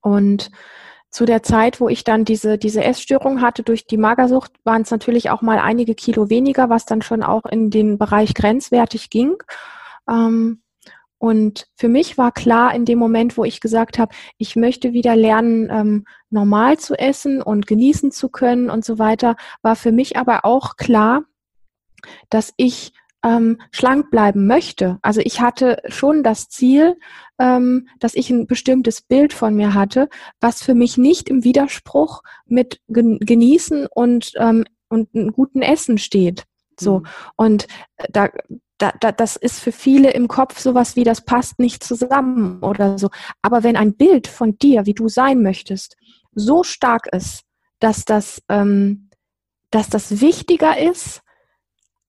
Und 0.00 0.50
zu 1.10 1.24
der 1.24 1.42
Zeit, 1.42 1.80
wo 1.80 1.88
ich 1.88 2.04
dann 2.04 2.24
diese, 2.24 2.58
diese 2.58 2.82
Essstörung 2.82 3.40
hatte 3.40 3.62
durch 3.62 3.86
die 3.86 3.96
Magersucht, 3.96 4.52
waren 4.64 4.82
es 4.82 4.90
natürlich 4.90 5.30
auch 5.30 5.42
mal 5.42 5.58
einige 5.58 5.94
Kilo 5.94 6.30
weniger, 6.30 6.68
was 6.68 6.84
dann 6.84 7.02
schon 7.02 7.22
auch 7.22 7.44
in 7.46 7.70
den 7.70 7.98
Bereich 7.98 8.34
grenzwertig 8.34 9.10
ging. 9.10 9.36
Ähm, 10.08 10.62
und 11.18 11.66
für 11.74 11.88
mich 11.88 12.18
war 12.18 12.32
klar 12.32 12.74
in 12.74 12.84
dem 12.84 12.98
Moment, 12.98 13.36
wo 13.36 13.44
ich 13.44 13.60
gesagt 13.60 13.98
habe, 13.98 14.14
ich 14.38 14.56
möchte 14.56 14.92
wieder 14.92 15.16
lernen, 15.16 15.68
ähm, 15.70 16.04
normal 16.30 16.78
zu 16.78 16.94
essen 16.94 17.40
und 17.40 17.66
genießen 17.66 18.10
zu 18.10 18.28
können 18.28 18.68
und 18.68 18.84
so 18.84 18.98
weiter, 18.98 19.36
war 19.62 19.76
für 19.76 19.92
mich 19.92 20.16
aber 20.16 20.44
auch 20.44 20.76
klar, 20.76 21.24
dass 22.28 22.52
ich 22.56 22.92
ähm, 23.24 23.60
schlank 23.72 24.10
bleiben 24.10 24.46
möchte. 24.46 24.98
Also 25.02 25.20
ich 25.24 25.40
hatte 25.40 25.82
schon 25.88 26.22
das 26.22 26.48
Ziel, 26.48 26.96
ähm, 27.38 27.88
dass 27.98 28.14
ich 28.14 28.30
ein 28.30 28.46
bestimmtes 28.46 29.00
Bild 29.00 29.32
von 29.32 29.54
mir 29.54 29.74
hatte, 29.74 30.08
was 30.40 30.62
für 30.62 30.74
mich 30.74 30.98
nicht 30.98 31.28
im 31.28 31.44
Widerspruch 31.44 32.22
mit 32.44 32.80
Genießen 32.88 33.86
und, 33.92 34.32
ähm, 34.36 34.64
und 34.88 35.14
einem 35.14 35.32
guten 35.32 35.62
Essen 35.62 35.98
steht. 35.98 36.44
So. 36.78 37.00
Mhm. 37.00 37.06
Und 37.36 37.66
äh, 37.96 38.06
da, 38.10 38.28
da, 38.78 38.92
da, 39.00 39.12
das 39.12 39.36
ist 39.36 39.60
für 39.60 39.72
viele 39.72 40.10
im 40.10 40.28
Kopf 40.28 40.58
sowas 40.58 40.96
wie, 40.96 41.04
das 41.04 41.24
passt 41.24 41.58
nicht 41.58 41.82
zusammen 41.82 42.62
oder 42.62 42.98
so. 42.98 43.08
Aber 43.42 43.62
wenn 43.62 43.76
ein 43.76 43.96
Bild 43.96 44.26
von 44.26 44.58
dir, 44.58 44.86
wie 44.86 44.94
du 44.94 45.08
sein 45.08 45.42
möchtest, 45.42 45.96
so 46.32 46.62
stark 46.62 47.06
ist, 47.12 47.42
dass 47.80 48.04
das, 48.04 48.42
ähm, 48.48 49.10
dass 49.70 49.88
das 49.88 50.20
wichtiger 50.20 50.78
ist, 50.78 51.22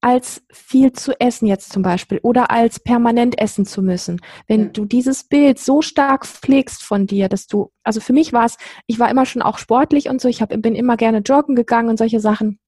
als 0.02 0.44
viel 0.52 0.94
zu 0.94 1.20
essen 1.20 1.48
jetzt 1.48 1.74
zum 1.74 1.82
Beispiel 1.82 2.20
oder 2.22 2.52
als 2.52 2.80
permanent 2.80 3.40
essen 3.40 3.66
zu 3.66 3.82
müssen. 3.82 4.22
Wenn 4.48 4.66
ja. 4.66 4.68
du 4.68 4.86
dieses 4.86 5.24
Bild 5.24 5.60
so 5.60 5.82
stark 5.82 6.26
pflegst 6.26 6.84
von 6.84 7.08
dir, 7.08 7.30
dass 7.30 7.48
du, 7.48 7.72
also 7.84 8.00
für 8.00 8.14
mich 8.14 8.32
war 8.32 8.46
es, 8.46 8.58
ich 8.86 9.00
war 9.00 9.10
immer 9.10 9.26
schon 9.26 9.42
auch 9.42 9.58
sportlich 9.58 10.08
und 10.08 10.22
so, 10.22 10.28
ich 10.28 10.42
hab, 10.42 10.50
bin 10.62 10.76
immer 10.76 10.98
gerne 10.98 11.20
joggen 11.20 11.56
gegangen 11.56 11.90
und 11.90 11.98
solche 11.98 12.20
Sachen. 12.20 12.60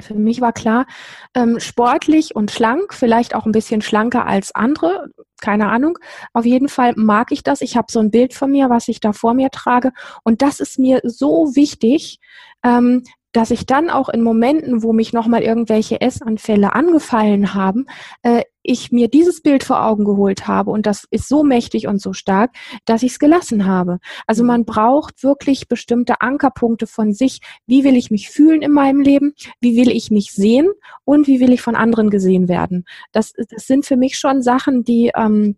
Für 0.00 0.14
mich 0.14 0.40
war 0.40 0.52
klar, 0.52 0.86
ähm, 1.34 1.60
sportlich 1.60 2.34
und 2.34 2.50
schlank, 2.50 2.94
vielleicht 2.94 3.34
auch 3.34 3.46
ein 3.46 3.52
bisschen 3.52 3.82
schlanker 3.82 4.26
als 4.26 4.54
andere, 4.54 5.10
keine 5.40 5.68
Ahnung. 5.68 5.98
Auf 6.32 6.44
jeden 6.44 6.68
Fall 6.68 6.94
mag 6.96 7.32
ich 7.32 7.42
das. 7.42 7.60
Ich 7.60 7.76
habe 7.76 7.90
so 7.90 8.00
ein 8.00 8.10
Bild 8.10 8.34
von 8.34 8.50
mir, 8.50 8.70
was 8.70 8.88
ich 8.88 9.00
da 9.00 9.12
vor 9.12 9.34
mir 9.34 9.50
trage. 9.50 9.92
Und 10.24 10.42
das 10.42 10.60
ist 10.60 10.78
mir 10.78 11.00
so 11.04 11.54
wichtig, 11.54 12.18
ähm, 12.64 13.02
dass 13.32 13.50
ich 13.50 13.66
dann 13.66 13.90
auch 13.90 14.08
in 14.08 14.22
Momenten, 14.22 14.82
wo 14.82 14.92
mich 14.92 15.12
nochmal 15.12 15.42
irgendwelche 15.42 16.00
Essanfälle 16.00 16.74
angefallen 16.74 17.54
haben, 17.54 17.86
äh, 18.22 18.42
ich 18.62 18.92
mir 18.92 19.08
dieses 19.08 19.40
Bild 19.42 19.64
vor 19.64 19.84
Augen 19.84 20.04
geholt 20.04 20.46
habe 20.46 20.70
und 20.70 20.86
das 20.86 21.06
ist 21.10 21.28
so 21.28 21.42
mächtig 21.42 21.88
und 21.88 22.00
so 22.00 22.12
stark, 22.12 22.52
dass 22.84 23.02
ich 23.02 23.12
es 23.12 23.18
gelassen 23.18 23.66
habe. 23.66 23.98
Also 24.26 24.42
mhm. 24.42 24.48
man 24.48 24.64
braucht 24.64 25.24
wirklich 25.24 25.68
bestimmte 25.68 26.20
Ankerpunkte 26.20 26.86
von 26.86 27.12
sich. 27.12 27.40
Wie 27.66 27.84
will 27.84 27.96
ich 27.96 28.10
mich 28.10 28.30
fühlen 28.30 28.62
in 28.62 28.70
meinem 28.70 29.00
Leben? 29.00 29.34
Wie 29.60 29.76
will 29.76 29.90
ich 29.90 30.10
mich 30.10 30.32
sehen? 30.32 30.68
Und 31.04 31.26
wie 31.26 31.40
will 31.40 31.52
ich 31.52 31.62
von 31.62 31.74
anderen 31.74 32.10
gesehen 32.10 32.48
werden? 32.48 32.84
Das, 33.10 33.32
das 33.32 33.66
sind 33.66 33.84
für 33.84 33.96
mich 33.96 34.16
schon 34.16 34.42
Sachen, 34.42 34.84
die, 34.84 35.10
ähm, 35.16 35.56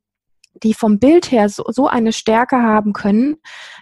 die 0.63 0.75
vom 0.75 0.99
Bild 0.99 1.31
her 1.31 1.49
so, 1.49 1.65
so 1.69 1.89
eine 1.89 2.13
Stärke 2.13 2.57
haben 2.57 2.93
können, 2.93 3.37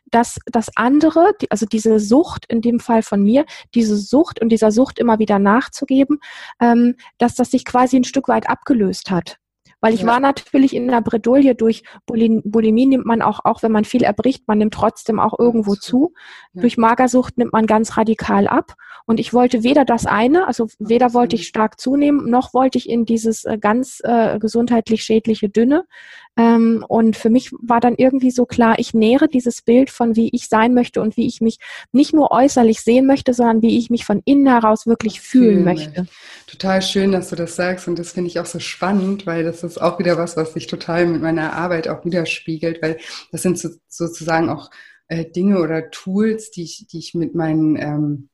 dass 0.06 0.38
das 0.46 0.70
andere, 0.76 1.32
die, 1.40 1.50
also 1.50 1.66
diese 1.66 2.00
Sucht, 2.00 2.46
in 2.48 2.60
dem 2.60 2.80
Fall 2.80 3.02
von 3.02 3.22
mir, 3.22 3.44
diese 3.74 3.96
Sucht 3.96 4.40
und 4.40 4.50
dieser 4.50 4.72
Sucht 4.72 4.98
immer 4.98 5.18
wieder 5.18 5.38
nachzugeben, 5.38 6.18
ähm, 6.60 6.96
dass 7.18 7.34
das 7.34 7.50
sich 7.50 7.64
quasi 7.64 7.96
ein 7.96 8.04
Stück 8.04 8.28
weit 8.28 8.48
abgelöst 8.48 9.10
hat. 9.10 9.38
Weil 9.82 9.94
ich 9.94 10.02
ja. 10.02 10.06
war 10.06 10.20
natürlich 10.20 10.76
in 10.76 10.88
einer 10.88 11.02
Bredouille 11.02 11.56
durch 11.56 11.82
Bulimie 12.06 12.86
nimmt 12.86 13.04
man 13.04 13.20
auch, 13.20 13.40
auch 13.44 13.64
wenn 13.64 13.72
man 13.72 13.84
viel 13.84 14.04
erbricht, 14.04 14.46
man 14.46 14.58
nimmt 14.58 14.74
trotzdem 14.74 15.18
auch 15.18 15.36
irgendwo 15.36 15.74
zu. 15.74 16.14
Ja. 16.52 16.60
Durch 16.60 16.78
Magersucht 16.78 17.36
nimmt 17.36 17.52
man 17.52 17.66
ganz 17.66 17.96
radikal 17.96 18.46
ab. 18.46 18.74
Und 19.06 19.18
ich 19.18 19.34
wollte 19.34 19.64
weder 19.64 19.84
das 19.84 20.06
eine, 20.06 20.46
also 20.46 20.68
weder 20.78 21.12
wollte 21.14 21.34
ich 21.34 21.48
stark 21.48 21.80
zunehmen, 21.80 22.30
noch 22.30 22.54
wollte 22.54 22.78
ich 22.78 22.88
in 22.88 23.04
dieses 23.04 23.44
äh, 23.44 23.58
ganz 23.58 24.00
äh, 24.04 24.38
gesundheitlich 24.38 25.02
schädliche 25.02 25.48
Dünne. 25.48 25.84
Ähm, 26.36 26.84
und 26.88 27.16
für 27.16 27.28
mich 27.28 27.52
war 27.60 27.80
dann 27.80 27.94
irgendwie 27.96 28.30
so 28.30 28.46
klar, 28.46 28.78
ich 28.78 28.94
nähere 28.94 29.28
dieses 29.28 29.60
Bild 29.60 29.90
von 29.90 30.16
wie 30.16 30.30
ich 30.32 30.48
sein 30.48 30.72
möchte 30.72 31.02
und 31.02 31.16
wie 31.18 31.26
ich 31.26 31.42
mich 31.42 31.58
nicht 31.92 32.14
nur 32.14 32.30
äußerlich 32.30 32.80
sehen 32.80 33.06
möchte, 33.06 33.34
sondern 33.34 33.60
wie 33.60 33.76
ich 33.76 33.90
mich 33.90 34.06
von 34.06 34.22
innen 34.24 34.46
heraus 34.46 34.86
wirklich 34.86 35.20
fühlen, 35.20 35.62
fühlen 35.62 35.64
möchte. 35.64 36.06
Total 36.46 36.80
schön, 36.80 37.12
dass 37.12 37.28
du 37.28 37.36
das 37.36 37.56
sagst 37.56 37.86
und 37.86 37.98
das 37.98 38.12
finde 38.12 38.28
ich 38.28 38.40
auch 38.40 38.46
so 38.46 38.60
spannend, 38.60 39.26
weil 39.26 39.44
das 39.44 39.62
ist 39.62 39.80
auch 39.80 39.98
wieder 39.98 40.16
was, 40.16 40.36
was 40.36 40.54
sich 40.54 40.66
total 40.66 41.06
mit 41.06 41.20
meiner 41.20 41.52
Arbeit 41.52 41.88
auch 41.88 42.04
widerspiegelt, 42.04 42.80
weil 42.80 42.96
das 43.30 43.42
sind 43.42 43.58
so, 43.58 43.68
sozusagen 43.88 44.48
auch 44.48 44.70
äh, 45.08 45.26
Dinge 45.26 45.60
oder 45.60 45.90
Tools, 45.90 46.50
die 46.50 46.62
ich, 46.62 46.86
die 46.90 46.98
ich 46.98 47.14
mit 47.14 47.34
meinen 47.34 47.76
ähm, 47.76 48.28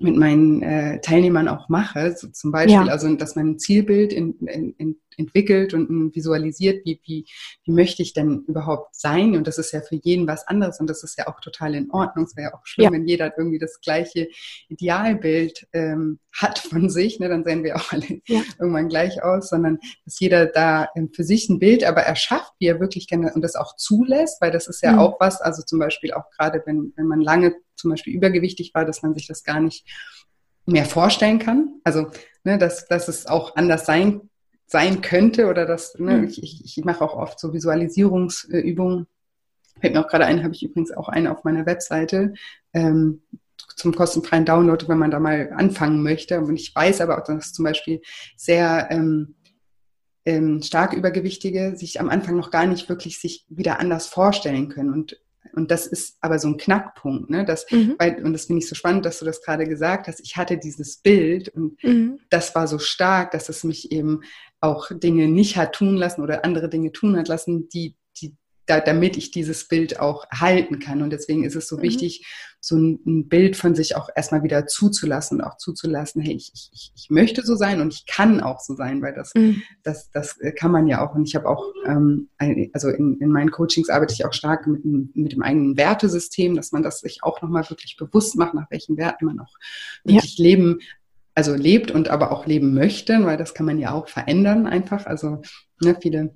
mit 0.00 0.16
meinen 0.16 0.62
äh, 0.62 1.00
Teilnehmern 1.00 1.46
auch 1.46 1.68
mache. 1.68 2.16
So 2.16 2.28
zum 2.28 2.52
Beispiel, 2.52 2.72
ja. 2.72 2.86
also 2.86 3.14
dass 3.16 3.36
man 3.36 3.50
ein 3.50 3.58
Zielbild 3.58 4.12
in, 4.12 4.34
in, 4.46 4.74
in 4.78 4.96
entwickelt 5.16 5.74
und 5.74 6.14
visualisiert, 6.14 6.84
wie, 6.84 7.00
wie, 7.04 7.26
wie 7.64 7.72
möchte 7.72 8.02
ich 8.02 8.12
denn 8.12 8.44
überhaupt 8.46 8.94
sein? 8.94 9.36
Und 9.36 9.46
das 9.46 9.58
ist 9.58 9.72
ja 9.72 9.80
für 9.80 9.96
jeden 9.96 10.26
was 10.26 10.46
anderes 10.46 10.80
und 10.80 10.88
das 10.88 11.02
ist 11.02 11.18
ja 11.18 11.28
auch 11.28 11.40
total 11.40 11.74
in 11.74 11.90
Ordnung. 11.90 12.24
Es 12.24 12.36
wäre 12.36 12.50
ja 12.50 12.54
auch 12.56 12.66
schlimm, 12.66 12.84
ja. 12.84 12.92
wenn 12.92 13.06
jeder 13.06 13.36
irgendwie 13.36 13.58
das 13.58 13.80
gleiche 13.80 14.28
Idealbild 14.68 15.66
ähm, 15.72 16.18
hat 16.32 16.58
von 16.58 16.90
sich, 16.90 17.18
ne? 17.20 17.28
dann 17.28 17.44
sehen 17.44 17.64
wir 17.64 17.76
auch 17.76 17.92
alle 17.92 18.20
ja. 18.26 18.42
irgendwann 18.58 18.88
gleich 18.88 19.22
aus, 19.22 19.48
sondern 19.48 19.78
dass 20.04 20.20
jeder 20.20 20.46
da 20.46 20.88
ähm, 20.96 21.10
für 21.12 21.24
sich 21.24 21.48
ein 21.48 21.58
Bild 21.58 21.84
aber 21.84 22.02
erschafft, 22.02 22.52
wie 22.58 22.66
er 22.66 22.80
wirklich 22.80 23.08
gerne 23.08 23.32
und 23.34 23.42
das 23.42 23.56
auch 23.56 23.76
zulässt, 23.76 24.40
weil 24.40 24.50
das 24.50 24.68
ist 24.68 24.82
ja 24.82 24.92
mhm. 24.92 24.98
auch 25.00 25.20
was, 25.20 25.40
also 25.40 25.62
zum 25.62 25.78
Beispiel 25.78 26.12
auch 26.12 26.30
gerade, 26.30 26.62
wenn, 26.66 26.92
wenn 26.96 27.06
man 27.06 27.20
lange 27.20 27.54
zum 27.76 27.90
Beispiel 27.90 28.14
übergewichtig 28.14 28.72
war, 28.74 28.84
dass 28.84 29.02
man 29.02 29.14
sich 29.14 29.26
das 29.26 29.42
gar 29.42 29.60
nicht 29.60 29.86
mehr 30.66 30.84
vorstellen 30.84 31.38
kann. 31.38 31.80
Also, 31.84 32.10
ne, 32.44 32.58
dass, 32.58 32.86
dass 32.86 33.08
es 33.08 33.26
auch 33.26 33.56
anders 33.56 33.86
sein 33.86 34.29
sein 34.70 35.00
könnte 35.00 35.48
oder 35.48 35.66
das, 35.66 35.98
ne, 35.98 36.18
mhm. 36.18 36.24
ich, 36.28 36.42
ich, 36.42 36.64
ich 36.64 36.84
mache 36.84 37.04
auch 37.04 37.16
oft 37.16 37.40
so 37.40 37.52
Visualisierungsübungen. 37.52 39.08
Fällt 39.80 39.94
mir 39.94 40.00
auch 40.00 40.08
gerade 40.08 40.26
ein, 40.26 40.44
habe 40.44 40.54
ich 40.54 40.62
übrigens 40.62 40.92
auch 40.92 41.08
eine 41.08 41.32
auf 41.32 41.42
meiner 41.42 41.66
Webseite 41.66 42.34
ähm, 42.72 43.22
zum 43.74 43.94
kostenfreien 43.94 44.44
Download, 44.44 44.86
wenn 44.86 44.98
man 44.98 45.10
da 45.10 45.18
mal 45.18 45.52
anfangen 45.56 46.04
möchte. 46.04 46.40
Und 46.40 46.54
ich 46.54 46.72
weiß 46.72 47.00
aber 47.00 47.18
auch, 47.18 47.24
dass 47.24 47.52
zum 47.52 47.64
Beispiel 47.64 48.00
sehr 48.36 48.88
ähm, 48.92 49.34
ähm, 50.24 50.62
stark 50.62 50.92
Übergewichtige 50.92 51.74
sich 51.76 51.98
am 51.98 52.08
Anfang 52.08 52.36
noch 52.36 52.52
gar 52.52 52.66
nicht 52.66 52.88
wirklich 52.88 53.18
sich 53.18 53.46
wieder 53.48 53.80
anders 53.80 54.06
vorstellen 54.06 54.68
können. 54.68 54.92
Und 54.92 55.20
und 55.52 55.70
das 55.70 55.86
ist 55.86 56.16
aber 56.20 56.38
so 56.38 56.48
ein 56.48 56.58
Knackpunkt, 56.58 57.30
ne? 57.30 57.44
Das, 57.44 57.66
mhm. 57.70 57.96
weil, 57.98 58.22
und 58.24 58.32
das 58.32 58.44
finde 58.44 58.62
ich 58.62 58.68
so 58.68 58.74
spannend, 58.74 59.04
dass 59.04 59.18
du 59.18 59.24
das 59.24 59.42
gerade 59.42 59.66
gesagt 59.66 60.06
hast. 60.06 60.20
Ich 60.20 60.36
hatte 60.36 60.58
dieses 60.58 60.98
Bild 60.98 61.48
und 61.48 61.82
mhm. 61.82 62.20
das 62.28 62.54
war 62.54 62.68
so 62.68 62.78
stark, 62.78 63.32
dass 63.32 63.48
es 63.48 63.64
mich 63.64 63.90
eben 63.90 64.20
auch 64.60 64.90
Dinge 64.92 65.28
nicht 65.28 65.56
hat 65.56 65.74
tun 65.74 65.96
lassen 65.96 66.22
oder 66.22 66.44
andere 66.44 66.68
Dinge 66.68 66.92
tun 66.92 67.16
hat 67.16 67.28
lassen, 67.28 67.68
die, 67.70 67.96
die, 68.20 68.36
da, 68.66 68.80
damit 68.80 69.16
ich 69.16 69.30
dieses 69.30 69.66
Bild 69.66 70.00
auch 70.00 70.26
halten 70.30 70.78
kann. 70.78 71.02
Und 71.02 71.10
deswegen 71.10 71.44
ist 71.44 71.56
es 71.56 71.66
so 71.66 71.78
mhm. 71.78 71.82
wichtig, 71.82 72.26
so 72.62 72.76
ein, 72.76 73.00
ein, 73.06 73.28
Bild 73.28 73.56
von 73.56 73.74
sich 73.74 73.96
auch 73.96 74.10
erstmal 74.14 74.42
wieder 74.42 74.66
zuzulassen 74.66 75.38
und 75.38 75.46
auch 75.46 75.56
zuzulassen, 75.56 76.20
hey, 76.20 76.34
ich, 76.34 76.52
ich, 76.52 76.92
ich 76.94 77.06
möchte 77.08 77.42
so 77.42 77.54
sein 77.54 77.80
und 77.80 77.94
ich 77.94 78.04
kann 78.04 78.40
auch 78.42 78.60
so 78.60 78.74
sein, 78.74 79.00
weil 79.00 79.14
das, 79.14 79.32
mhm. 79.34 79.62
das, 79.82 80.10
das 80.10 80.38
kann 80.56 80.70
man 80.70 80.86
ja 80.86 81.02
auch. 81.02 81.14
Und 81.14 81.26
ich 81.26 81.34
habe 81.34 81.48
auch, 81.48 81.64
ähm, 81.86 82.28
also 82.74 82.90
in, 82.90 83.16
in 83.18 83.30
meinen 83.30 83.50
Coachings 83.50 83.88
arbeite 83.88 84.12
ich 84.12 84.26
auch 84.26 84.34
stark 84.34 84.66
mit, 84.66 84.84
mit 84.84 85.32
dem 85.32 85.42
eigenen 85.42 85.78
Wertesystem, 85.78 86.54
dass 86.54 86.70
man 86.70 86.82
das 86.82 87.00
sich 87.00 87.22
auch 87.22 87.40
nochmal 87.40 87.68
wirklich 87.70 87.96
bewusst 87.96 88.36
macht, 88.36 88.52
nach 88.52 88.70
welchen 88.70 88.98
Werten 88.98 89.24
man 89.24 89.40
auch 89.40 89.54
wirklich 90.04 90.36
ja. 90.36 90.44
leben 90.44 90.80
also 91.40 91.54
lebt 91.54 91.90
und 91.90 92.08
aber 92.08 92.32
auch 92.32 92.44
leben 92.44 92.74
möchte, 92.74 93.24
weil 93.24 93.38
das 93.38 93.54
kann 93.54 93.64
man 93.64 93.78
ja 93.78 93.92
auch 93.92 94.08
verändern 94.08 94.66
einfach. 94.66 95.06
Also 95.06 95.40
ne, 95.80 95.96
viele 95.98 96.34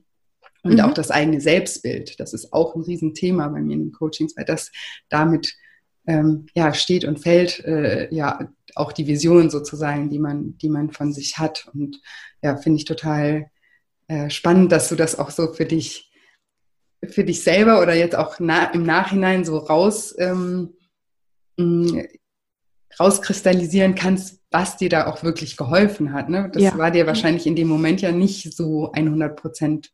und 0.62 0.74
mhm. 0.74 0.80
auch 0.80 0.94
das 0.94 1.10
eigene 1.10 1.42
Selbstbild, 1.42 2.18
das 2.18 2.32
ist 2.32 2.54
auch 2.54 2.74
ein 2.74 2.84
Riesenthema 2.84 3.48
bei 3.48 3.60
mir 3.60 3.74
in 3.74 3.80
den 3.80 3.92
Coachings, 3.92 4.34
weil 4.34 4.46
das 4.46 4.72
damit 5.10 5.52
ähm, 6.06 6.46
ja 6.54 6.72
steht 6.72 7.04
und 7.04 7.20
fällt 7.20 7.62
äh, 7.66 8.08
ja 8.14 8.48
auch 8.74 8.92
die 8.92 9.06
Vision 9.06 9.50
sozusagen, 9.50 10.08
die 10.08 10.18
man, 10.18 10.56
die 10.56 10.70
man 10.70 10.90
von 10.90 11.12
sich 11.12 11.36
hat. 11.36 11.68
Und 11.74 12.00
ja, 12.42 12.56
finde 12.56 12.78
ich 12.78 12.86
total 12.86 13.50
äh, 14.08 14.30
spannend, 14.30 14.72
dass 14.72 14.88
du 14.88 14.96
das 14.96 15.18
auch 15.18 15.30
so 15.30 15.52
für 15.52 15.66
dich, 15.66 16.10
für 17.06 17.24
dich 17.24 17.42
selber 17.42 17.82
oder 17.82 17.94
jetzt 17.94 18.16
auch 18.16 18.36
na, 18.38 18.72
im 18.72 18.84
Nachhinein 18.84 19.44
so 19.44 19.58
raus 19.58 20.14
ähm, 20.18 20.72
rauskristallisieren 22.98 23.94
kannst, 23.94 24.40
was 24.50 24.76
dir 24.76 24.88
da 24.88 25.06
auch 25.06 25.22
wirklich 25.22 25.56
geholfen 25.56 26.12
hat. 26.12 26.28
Ne? 26.28 26.50
Das 26.52 26.62
ja. 26.62 26.78
war 26.78 26.90
dir 26.90 27.06
wahrscheinlich 27.06 27.46
in 27.46 27.56
dem 27.56 27.68
Moment 27.68 28.00
ja 28.00 28.12
nicht 28.12 28.54
so 28.54 28.92
100 28.92 29.36
Prozent 29.36 29.90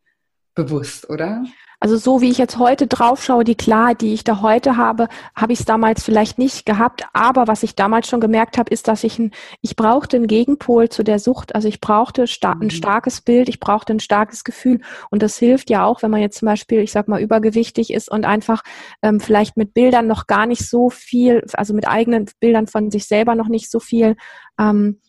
bewusst, 0.55 1.09
oder? 1.09 1.45
Also 1.83 1.97
so 1.97 2.21
wie 2.21 2.29
ich 2.29 2.37
jetzt 2.37 2.59
heute 2.59 2.87
draufschaue, 2.87 3.43
die 3.43 3.55
Klarheit, 3.55 4.03
die 4.03 4.13
ich 4.13 4.23
da 4.23 4.43
heute 4.43 4.77
habe, 4.77 5.09
habe 5.35 5.55
ich 5.55 5.61
es 5.61 5.65
damals 5.65 6.05
vielleicht 6.05 6.39
nicht 6.39 6.67
gehabt. 6.67 7.05
Aber 7.15 7.49
was 7.49 7.63
ich 7.63 7.75
damals 7.75 8.07
schon 8.07 8.21
gemerkt 8.21 8.59
habe, 8.59 8.71
ist, 8.71 8.87
dass 8.87 9.03
ich 9.03 9.19
ein, 9.19 9.31
ich 9.63 9.77
brauchte 9.77 10.19
einen 10.19 10.27
Gegenpol 10.27 10.91
zu 10.91 11.03
der 11.03 11.19
Sucht. 11.19 11.55
Also 11.55 11.69
ich 11.69 11.81
brauchte 11.81 12.27
sta 12.27 12.53
ein 12.53 12.59
mhm. 12.65 12.71
starkes 12.71 13.23
Bild, 13.23 13.49
ich 13.49 13.61
brauchte 13.61 13.95
ein 13.95 14.01
starkes 14.01 14.45
Gefühl. 14.45 14.83
Und 15.11 15.23
das 15.23 15.39
hilft 15.39 15.71
ja 15.71 15.87
auch, 15.87 16.03
wenn 16.03 16.11
man 16.11 16.21
jetzt 16.21 16.39
zum 16.39 16.47
Beispiel, 16.47 16.81
ich 16.81 16.93
sag 16.93 17.09
mal, 17.09 17.21
übergewichtig 17.21 17.95
ist 17.95 18.11
und 18.11 18.27
einfach 18.27 18.63
ähm, 19.01 19.19
vielleicht 19.19 19.57
mit 19.57 19.73
Bildern 19.73 20.07
noch 20.07 20.27
gar 20.27 20.45
nicht 20.45 20.69
so 20.69 20.91
viel, 20.91 21.43
also 21.55 21.73
mit 21.73 21.89
eigenen 21.89 22.27
Bildern 22.41 22.67
von 22.67 22.91
sich 22.91 23.07
selber 23.07 23.35
noch 23.35 23.49
nicht 23.49 23.71
so 23.71 23.81
viel 23.81 24.17
ähm, 24.59 25.01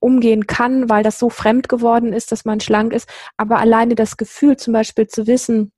umgehen 0.00 0.46
kann, 0.46 0.88
weil 0.88 1.02
das 1.02 1.18
so 1.18 1.28
fremd 1.28 1.68
geworden 1.68 2.14
ist, 2.14 2.32
dass 2.32 2.46
man 2.46 2.60
schlank 2.60 2.94
ist. 2.94 3.10
Aber 3.36 3.58
alleine 3.58 3.94
das 3.94 4.16
Gefühl 4.16 4.56
zum 4.56 4.72
Beispiel 4.72 5.06
zu 5.06 5.26
wissen, 5.26 5.70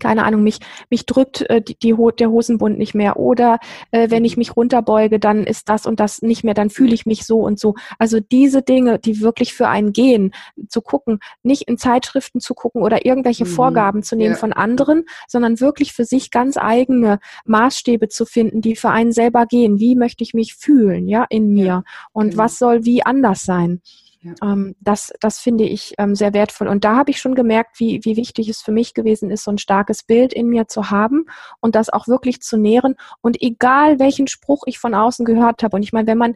keine 0.00 0.24
Ahnung, 0.24 0.42
mich, 0.42 0.58
mich 0.90 1.06
drückt 1.06 1.42
äh, 1.48 1.62
die, 1.62 1.76
die, 1.78 1.94
der 2.18 2.30
Hosenbund 2.30 2.78
nicht 2.78 2.94
mehr. 2.94 3.16
Oder 3.16 3.58
äh, 3.90 4.10
wenn 4.10 4.24
ich 4.24 4.36
mich 4.36 4.56
runterbeuge, 4.56 5.18
dann 5.18 5.44
ist 5.44 5.68
das 5.68 5.86
und 5.86 6.00
das 6.00 6.22
nicht 6.22 6.44
mehr, 6.44 6.54
dann 6.54 6.70
fühle 6.70 6.94
ich 6.94 7.06
mich 7.06 7.24
so 7.24 7.40
und 7.40 7.58
so. 7.58 7.74
Also 7.98 8.20
diese 8.20 8.62
Dinge, 8.62 8.98
die 8.98 9.20
wirklich 9.20 9.54
für 9.54 9.68
einen 9.68 9.92
gehen, 9.92 10.32
zu 10.68 10.80
gucken, 10.80 11.18
nicht 11.42 11.62
in 11.62 11.78
Zeitschriften 11.78 12.40
zu 12.40 12.54
gucken 12.54 12.82
oder 12.82 13.06
irgendwelche 13.06 13.44
mhm. 13.44 13.50
Vorgaben 13.50 14.02
zu 14.02 14.16
nehmen 14.16 14.34
ja. 14.34 14.38
von 14.38 14.52
anderen, 14.52 15.04
sondern 15.28 15.60
wirklich 15.60 15.92
für 15.92 16.04
sich 16.04 16.30
ganz 16.30 16.56
eigene 16.56 17.18
Maßstäbe 17.44 18.08
zu 18.08 18.26
finden, 18.26 18.60
die 18.60 18.76
für 18.76 18.90
einen 18.90 19.12
selber 19.12 19.46
gehen. 19.46 19.78
Wie 19.78 19.96
möchte 19.96 20.22
ich 20.22 20.34
mich 20.34 20.54
fühlen, 20.54 21.08
ja, 21.08 21.24
in 21.28 21.52
mir? 21.52 21.66
Ja. 21.66 21.82
Und 22.12 22.30
genau. 22.30 22.42
was 22.42 22.58
soll 22.58 22.84
wie 22.84 23.04
anders 23.04 23.42
sein? 23.44 23.80
Ja. 24.20 24.34
Ähm, 24.42 24.74
das, 24.80 25.12
das 25.20 25.38
finde 25.38 25.64
ich 25.64 25.94
ähm, 25.98 26.14
sehr 26.14 26.34
wertvoll. 26.34 26.68
Und 26.68 26.84
da 26.84 26.96
habe 26.96 27.10
ich 27.10 27.18
schon 27.18 27.34
gemerkt, 27.34 27.78
wie, 27.80 28.00
wie 28.04 28.16
wichtig 28.16 28.48
es 28.48 28.62
für 28.62 28.72
mich 28.72 28.94
gewesen 28.94 29.30
ist, 29.30 29.44
so 29.44 29.50
ein 29.50 29.58
starkes 29.58 30.02
Bild 30.02 30.32
in 30.32 30.48
mir 30.48 30.68
zu 30.68 30.90
haben 30.90 31.26
und 31.60 31.74
das 31.74 31.90
auch 31.90 32.08
wirklich 32.08 32.40
zu 32.40 32.56
nähren. 32.56 32.96
Und 33.20 33.40
egal, 33.40 33.98
welchen 33.98 34.26
Spruch 34.26 34.64
ich 34.66 34.78
von 34.78 34.94
außen 34.94 35.24
gehört 35.24 35.62
habe, 35.62 35.76
und 35.76 35.82
ich 35.82 35.92
meine, 35.92 36.06
wenn 36.06 36.18
man 36.18 36.34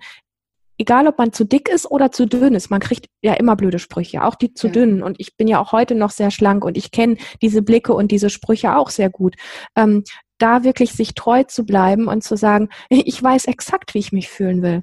egal 0.80 1.06
ob 1.06 1.18
man 1.18 1.32
zu 1.32 1.44
dick 1.44 1.68
ist 1.68 1.90
oder 1.90 2.10
zu 2.10 2.26
dünn 2.26 2.54
ist, 2.54 2.70
man 2.70 2.80
kriegt 2.80 3.06
ja 3.20 3.34
immer 3.34 3.54
blöde 3.54 3.78
Sprüche, 3.78 4.24
auch 4.24 4.34
die 4.34 4.54
zu 4.54 4.68
ja. 4.68 4.72
dünnen. 4.72 5.02
Und 5.02 5.20
ich 5.20 5.36
bin 5.36 5.46
ja 5.46 5.60
auch 5.60 5.72
heute 5.72 5.94
noch 5.94 6.10
sehr 6.10 6.30
schlank 6.30 6.64
und 6.64 6.78
ich 6.78 6.90
kenne 6.90 7.16
diese 7.42 7.60
Blicke 7.60 7.92
und 7.92 8.10
diese 8.10 8.30
Sprüche 8.30 8.76
auch 8.76 8.88
sehr 8.88 9.10
gut. 9.10 9.36
Ähm, 9.76 10.04
da 10.38 10.64
wirklich 10.64 10.92
sich 10.92 11.14
treu 11.14 11.44
zu 11.44 11.66
bleiben 11.66 12.08
und 12.08 12.24
zu 12.24 12.36
sagen, 12.36 12.70
ich 12.88 13.22
weiß 13.22 13.44
exakt, 13.44 13.94
wie 13.94 13.98
ich 13.98 14.10
mich 14.10 14.28
fühlen 14.28 14.62
will. 14.62 14.82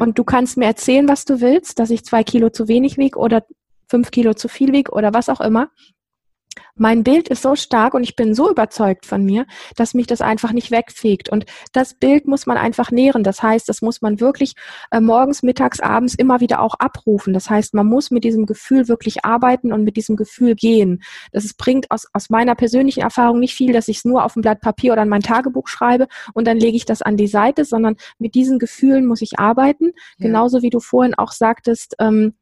Und 0.00 0.18
du 0.18 0.24
kannst 0.24 0.56
mir 0.56 0.66
erzählen, 0.66 1.08
was 1.08 1.24
du 1.24 1.40
willst, 1.40 1.78
dass 1.78 1.90
ich 1.90 2.04
zwei 2.04 2.24
Kilo 2.24 2.50
zu 2.50 2.68
wenig 2.68 2.98
wiege 2.98 3.18
oder 3.18 3.44
fünf 3.88 4.10
Kilo 4.10 4.34
zu 4.34 4.48
viel 4.48 4.72
wiege 4.72 4.92
oder 4.92 5.12
was 5.12 5.28
auch 5.28 5.40
immer. 5.40 5.70
Mein 6.74 7.04
Bild 7.04 7.28
ist 7.28 7.42
so 7.42 7.54
stark 7.54 7.94
und 7.94 8.02
ich 8.02 8.16
bin 8.16 8.34
so 8.34 8.50
überzeugt 8.50 9.06
von 9.06 9.24
mir, 9.24 9.46
dass 9.76 9.94
mich 9.94 10.06
das 10.06 10.20
einfach 10.20 10.52
nicht 10.52 10.70
wegfegt. 10.70 11.28
Und 11.28 11.46
das 11.72 11.94
Bild 11.94 12.26
muss 12.26 12.46
man 12.46 12.56
einfach 12.56 12.90
nähren. 12.90 13.22
Das 13.22 13.42
heißt, 13.42 13.68
das 13.68 13.82
muss 13.82 14.02
man 14.02 14.20
wirklich 14.20 14.54
äh, 14.90 15.00
morgens, 15.00 15.42
mittags, 15.42 15.80
abends 15.80 16.14
immer 16.14 16.40
wieder 16.40 16.60
auch 16.60 16.74
abrufen. 16.78 17.32
Das 17.32 17.50
heißt, 17.50 17.74
man 17.74 17.86
muss 17.86 18.10
mit 18.10 18.24
diesem 18.24 18.46
Gefühl 18.46 18.88
wirklich 18.88 19.24
arbeiten 19.24 19.72
und 19.72 19.84
mit 19.84 19.96
diesem 19.96 20.16
Gefühl 20.16 20.54
gehen. 20.54 21.02
Das 21.32 21.44
ist, 21.44 21.56
bringt 21.56 21.90
aus, 21.90 22.06
aus 22.12 22.30
meiner 22.30 22.54
persönlichen 22.54 23.02
Erfahrung 23.02 23.38
nicht 23.38 23.54
viel, 23.54 23.72
dass 23.72 23.88
ich 23.88 23.98
es 23.98 24.04
nur 24.04 24.24
auf 24.24 24.36
ein 24.36 24.42
Blatt 24.42 24.60
Papier 24.60 24.92
oder 24.92 25.02
in 25.02 25.08
mein 25.08 25.22
Tagebuch 25.22 25.68
schreibe 25.68 26.08
und 26.34 26.46
dann 26.46 26.58
lege 26.58 26.76
ich 26.76 26.84
das 26.84 27.02
an 27.02 27.16
die 27.16 27.26
Seite, 27.26 27.64
sondern 27.64 27.96
mit 28.18 28.34
diesen 28.34 28.58
Gefühlen 28.58 29.06
muss 29.06 29.22
ich 29.22 29.38
arbeiten. 29.38 29.92
Ja. 30.18 30.26
Genauso 30.26 30.62
wie 30.62 30.70
du 30.70 30.80
vorhin 30.80 31.14
auch 31.14 31.32
sagtest, 31.32 31.94
ähm, 31.98 32.34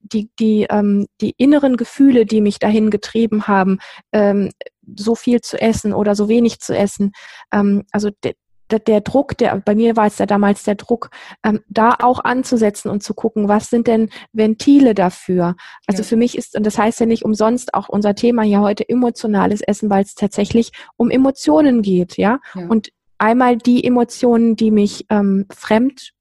die, 0.00 0.30
die, 0.38 0.66
ähm, 0.70 1.06
die 1.20 1.34
inneren 1.36 1.76
Gefühle, 1.76 2.26
die 2.26 2.40
mich 2.40 2.58
dahin 2.58 2.90
getrieben 2.90 3.46
haben, 3.46 3.78
ähm, 4.12 4.50
so 4.96 5.14
viel 5.14 5.40
zu 5.40 5.60
essen 5.60 5.92
oder 5.92 6.14
so 6.14 6.28
wenig 6.28 6.60
zu 6.60 6.76
essen. 6.76 7.12
Ähm, 7.52 7.84
also 7.92 8.10
de, 8.24 8.34
de, 8.70 8.78
der 8.78 9.00
Druck, 9.00 9.36
der 9.38 9.56
bei 9.58 9.74
mir 9.74 9.96
war 9.96 10.06
es 10.06 10.18
ja 10.18 10.26
damals 10.26 10.64
der 10.64 10.74
Druck, 10.74 11.10
ähm, 11.44 11.60
da 11.68 11.94
auch 12.00 12.24
anzusetzen 12.24 12.90
und 12.90 13.02
zu 13.02 13.14
gucken, 13.14 13.48
was 13.48 13.70
sind 13.70 13.86
denn 13.86 14.10
Ventile 14.32 14.94
dafür? 14.94 15.56
Also 15.86 16.02
ja. 16.02 16.08
für 16.08 16.16
mich 16.16 16.36
ist, 16.36 16.56
und 16.56 16.64
das 16.64 16.78
heißt 16.78 17.00
ja 17.00 17.06
nicht 17.06 17.24
umsonst 17.24 17.74
auch 17.74 17.88
unser 17.88 18.14
Thema 18.14 18.42
hier 18.42 18.60
heute 18.60 18.88
emotionales 18.88 19.60
Essen, 19.60 19.90
weil 19.90 20.04
es 20.04 20.14
tatsächlich 20.14 20.72
um 20.96 21.10
Emotionen 21.10 21.82
geht, 21.82 22.16
ja. 22.16 22.40
ja. 22.54 22.66
Und 22.66 22.90
einmal 23.18 23.56
die 23.56 23.84
Emotionen, 23.84 24.56
die 24.56 24.70
mich 24.70 25.06
ähm, 25.10 25.46
fremd 25.50 26.12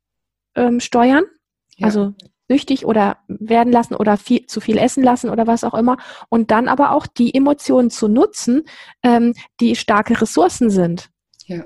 ähm, 0.55 0.80
steuern, 0.80 1.26
ja. 1.78 1.86
also 1.86 2.13
süchtig 2.50 2.86
oder 2.86 3.18
werden 3.28 3.72
lassen 3.72 3.95
oder 3.95 4.18
viel, 4.18 4.45
zu 4.45 4.62
viel 4.62 4.78
essen 4.78 5.04
lassen 5.04 5.30
oder 5.30 5.48
was 5.48 5.64
auch 5.64 5.74
immer. 5.74 5.98
Und 6.30 6.52
dann 6.52 6.68
aber 6.68 6.91
auch 6.91 7.08
die 7.08 7.34
Emotionen 7.34 7.89
zu 7.89 8.08
nutzen, 8.08 8.64
ähm, 9.04 9.34
die 9.60 9.76
starke 9.76 10.20
Ressourcen 10.22 10.70
sind. 10.70 11.10
Ja. 11.45 11.66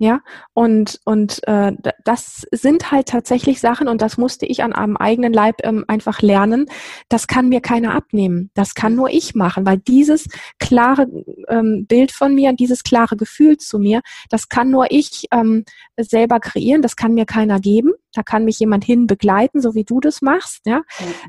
Ja, 0.00 0.20
und, 0.54 1.00
und 1.04 1.40
äh, 1.48 1.72
das 2.04 2.46
sind 2.52 2.92
halt 2.92 3.08
tatsächlich 3.08 3.58
Sachen, 3.58 3.88
und 3.88 4.00
das 4.00 4.16
musste 4.16 4.46
ich 4.46 4.62
an 4.62 4.72
einem 4.72 4.96
eigenen 4.96 5.32
Leib 5.32 5.56
ähm, 5.64 5.84
einfach 5.88 6.22
lernen. 6.22 6.66
Das 7.08 7.26
kann 7.26 7.48
mir 7.48 7.60
keiner 7.60 7.94
abnehmen. 7.94 8.50
Das 8.54 8.74
kann 8.74 8.94
nur 8.94 9.10
ich 9.10 9.34
machen, 9.34 9.66
weil 9.66 9.78
dieses 9.78 10.28
klare 10.60 11.08
ähm, 11.48 11.86
Bild 11.88 12.12
von 12.12 12.32
mir, 12.32 12.52
dieses 12.52 12.84
klare 12.84 13.16
Gefühl 13.16 13.56
zu 13.56 13.80
mir, 13.80 14.00
das 14.30 14.48
kann 14.48 14.70
nur 14.70 14.86
ich 14.90 15.24
ähm, 15.32 15.64
selber 15.96 16.38
kreieren, 16.38 16.80
das 16.80 16.94
kann 16.94 17.14
mir 17.14 17.26
keiner 17.26 17.58
geben. 17.58 17.92
Da 18.18 18.24
kann 18.24 18.44
mich 18.44 18.58
jemand 18.58 18.82
hin 18.82 19.06
begleiten, 19.06 19.60
so 19.60 19.76
wie 19.76 19.84
du 19.84 20.00
das 20.00 20.22
machst, 20.22 20.66
ja, 20.66 20.78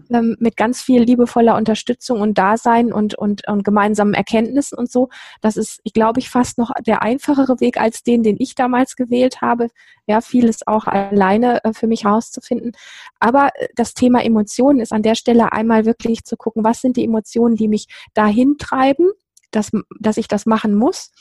mhm. 0.09 0.15
ähm, 0.15 0.37
mit 0.39 0.57
ganz 0.57 0.81
viel 0.81 1.03
liebevoller 1.03 1.55
Unterstützung 1.55 2.19
und 2.19 2.39
Dasein 2.39 2.91
und, 2.91 3.13
und, 3.13 3.47
und 3.47 3.63
gemeinsamen 3.63 4.15
Erkenntnissen 4.15 4.75
und 4.75 4.91
so. 4.91 5.09
Das 5.39 5.55
ist, 5.55 5.81
ich 5.83 5.93
glaube 5.93 6.19
ich, 6.19 6.31
fast 6.31 6.57
noch 6.57 6.71
der 6.83 7.03
einfachere 7.03 7.59
Weg 7.59 7.79
als 7.79 8.01
den, 8.01 8.23
den 8.23 8.37
ich 8.39 8.55
damals 8.55 8.95
gewählt 8.95 9.39
habe. 9.39 9.67
Ja, 10.07 10.19
vieles 10.19 10.65
auch 10.65 10.87
alleine 10.87 11.63
äh, 11.63 11.73
für 11.73 11.85
mich 11.85 12.05
herauszufinden. 12.05 12.71
Aber 13.19 13.51
äh, 13.53 13.67
das 13.75 13.93
Thema 13.93 14.23
Emotionen 14.23 14.79
ist 14.79 14.91
an 14.91 15.03
der 15.03 15.13
Stelle 15.13 15.51
einmal 15.51 15.85
wirklich 15.85 16.23
zu 16.23 16.37
gucken, 16.37 16.63
was 16.63 16.81
sind 16.81 16.97
die 16.97 17.05
Emotionen, 17.05 17.55
die 17.55 17.67
mich 17.67 17.85
dahin 18.15 18.57
treiben, 18.57 19.11
dass, 19.51 19.71
dass 19.99 20.17
ich 20.17 20.27
das 20.27 20.45
machen 20.45 20.75
muss 20.75 21.11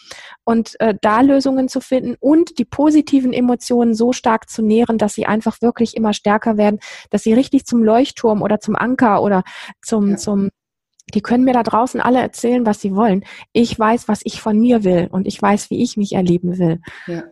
und 0.45 0.79
äh, 0.81 0.95
da 1.01 1.21
Lösungen 1.21 1.69
zu 1.69 1.81
finden 1.81 2.17
und 2.21 2.59
die 2.59 2.65
positiven 2.65 3.33
Emotionen 3.33 3.95
so 3.95 4.13
stark 4.13 4.49
zu 4.49 4.63
nähren, 4.63 4.99
dass 4.99 5.15
sie 5.15 5.27
einfach 5.27 5.61
wirklich 5.63 5.97
immer 5.97 6.13
stärker 6.13 6.57
werden, 6.57 6.81
dass 7.11 7.23
sie 7.23 7.35
richtig 7.35 7.67
zum 7.67 7.83
Leuchtturm 7.83 8.43
oder 8.43 8.61
zum 8.61 8.77
Anker 8.77 9.23
oder 9.23 9.43
zum, 9.83 10.11
ja. 10.11 10.17
zum 10.17 10.51
die 11.15 11.23
können 11.23 11.45
mir 11.45 11.55
da 11.55 11.63
draußen 11.63 12.03
alle 12.03 12.21
erzählen, 12.21 12.67
was 12.67 12.83
sie 12.83 12.95
wollen. 12.95 13.25
Ich 13.53 13.79
weiß, 13.79 14.09
was 14.09 14.21
ich 14.25 14.43
von 14.43 14.59
mir 14.59 14.85
will 14.85 15.09
und 15.11 15.27
ich 15.27 15.41
weiß, 15.41 15.71
wie 15.71 15.83
ich 15.83 15.97
mich 15.97 16.13
erleben 16.13 16.59
will. 16.59 16.81
Ja, 17.07 17.25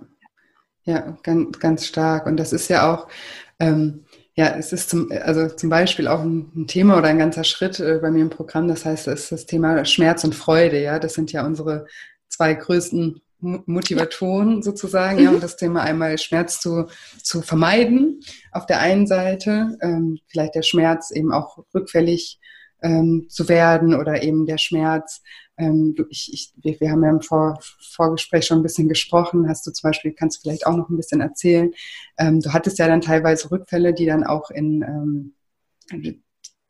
ja 0.84 1.18
ganz, 1.22 1.58
ganz 1.58 1.86
stark. 1.86 2.26
Und 2.26 2.38
das 2.38 2.54
ist 2.54 2.68
ja 2.68 2.94
auch, 2.94 3.08
ähm, 3.58 4.05
ja, 4.36 4.54
es 4.58 4.72
ist 4.72 4.90
zum, 4.90 5.10
also 5.10 5.48
zum 5.48 5.70
Beispiel 5.70 6.06
auch 6.08 6.20
ein, 6.20 6.66
Thema 6.66 6.98
oder 6.98 7.08
ein 7.08 7.18
ganzer 7.18 7.42
Schritt 7.42 7.80
äh, 7.80 7.98
bei 8.02 8.10
mir 8.10 8.20
im 8.20 8.30
Programm. 8.30 8.68
Das 8.68 8.84
heißt, 8.84 9.08
es 9.08 9.22
ist 9.24 9.32
das 9.32 9.46
Thema 9.46 9.84
Schmerz 9.86 10.24
und 10.24 10.34
Freude. 10.34 10.80
Ja, 10.80 10.98
das 10.98 11.14
sind 11.14 11.32
ja 11.32 11.44
unsere 11.46 11.86
zwei 12.28 12.52
größten 12.52 13.22
Motivatoren 13.40 14.62
sozusagen. 14.62 15.20
Ja, 15.20 15.30
mhm. 15.30 15.36
und 15.36 15.42
das 15.42 15.56
Thema 15.56 15.82
einmal 15.82 16.18
Schmerz 16.18 16.60
zu, 16.60 16.86
zu 17.22 17.40
vermeiden 17.40 18.20
auf 18.52 18.66
der 18.66 18.80
einen 18.80 19.06
Seite, 19.06 19.78
ähm, 19.80 20.18
vielleicht 20.26 20.54
der 20.54 20.62
Schmerz 20.62 21.10
eben 21.10 21.32
auch 21.32 21.64
rückfällig 21.74 22.38
ähm, 22.82 23.26
zu 23.28 23.48
werden 23.48 23.94
oder 23.94 24.22
eben 24.22 24.46
der 24.46 24.58
Schmerz 24.58 25.22
ähm, 25.58 25.94
ich, 26.10 26.32
ich, 26.32 26.52
wir, 26.56 26.78
wir 26.80 26.90
haben 26.90 27.02
ja 27.02 27.10
im 27.10 27.22
Vor, 27.22 27.58
Vorgespräch 27.62 28.46
schon 28.46 28.58
ein 28.58 28.62
bisschen 28.62 28.88
gesprochen, 28.88 29.48
hast 29.48 29.66
du 29.66 29.70
zum 29.70 29.88
Beispiel, 29.88 30.12
kannst 30.12 30.38
du 30.38 30.40
vielleicht 30.42 30.66
auch 30.66 30.76
noch 30.76 30.88
ein 30.88 30.96
bisschen 30.96 31.20
erzählen. 31.20 31.72
Ähm, 32.18 32.40
du 32.40 32.52
hattest 32.52 32.78
ja 32.78 32.86
dann 32.86 33.00
teilweise 33.00 33.50
Rückfälle, 33.50 33.94
die 33.94 34.06
dann 34.06 34.24
auch 34.24 34.50
in 34.50 34.82
ähm, 34.82 36.14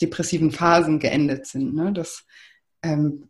depressiven 0.01 0.51
Phasen 0.53 0.99
geendet 0.99 1.47
sind. 1.47 1.75
Ne? 1.75 1.93
Das, 1.93 2.25
ähm, 2.83 3.29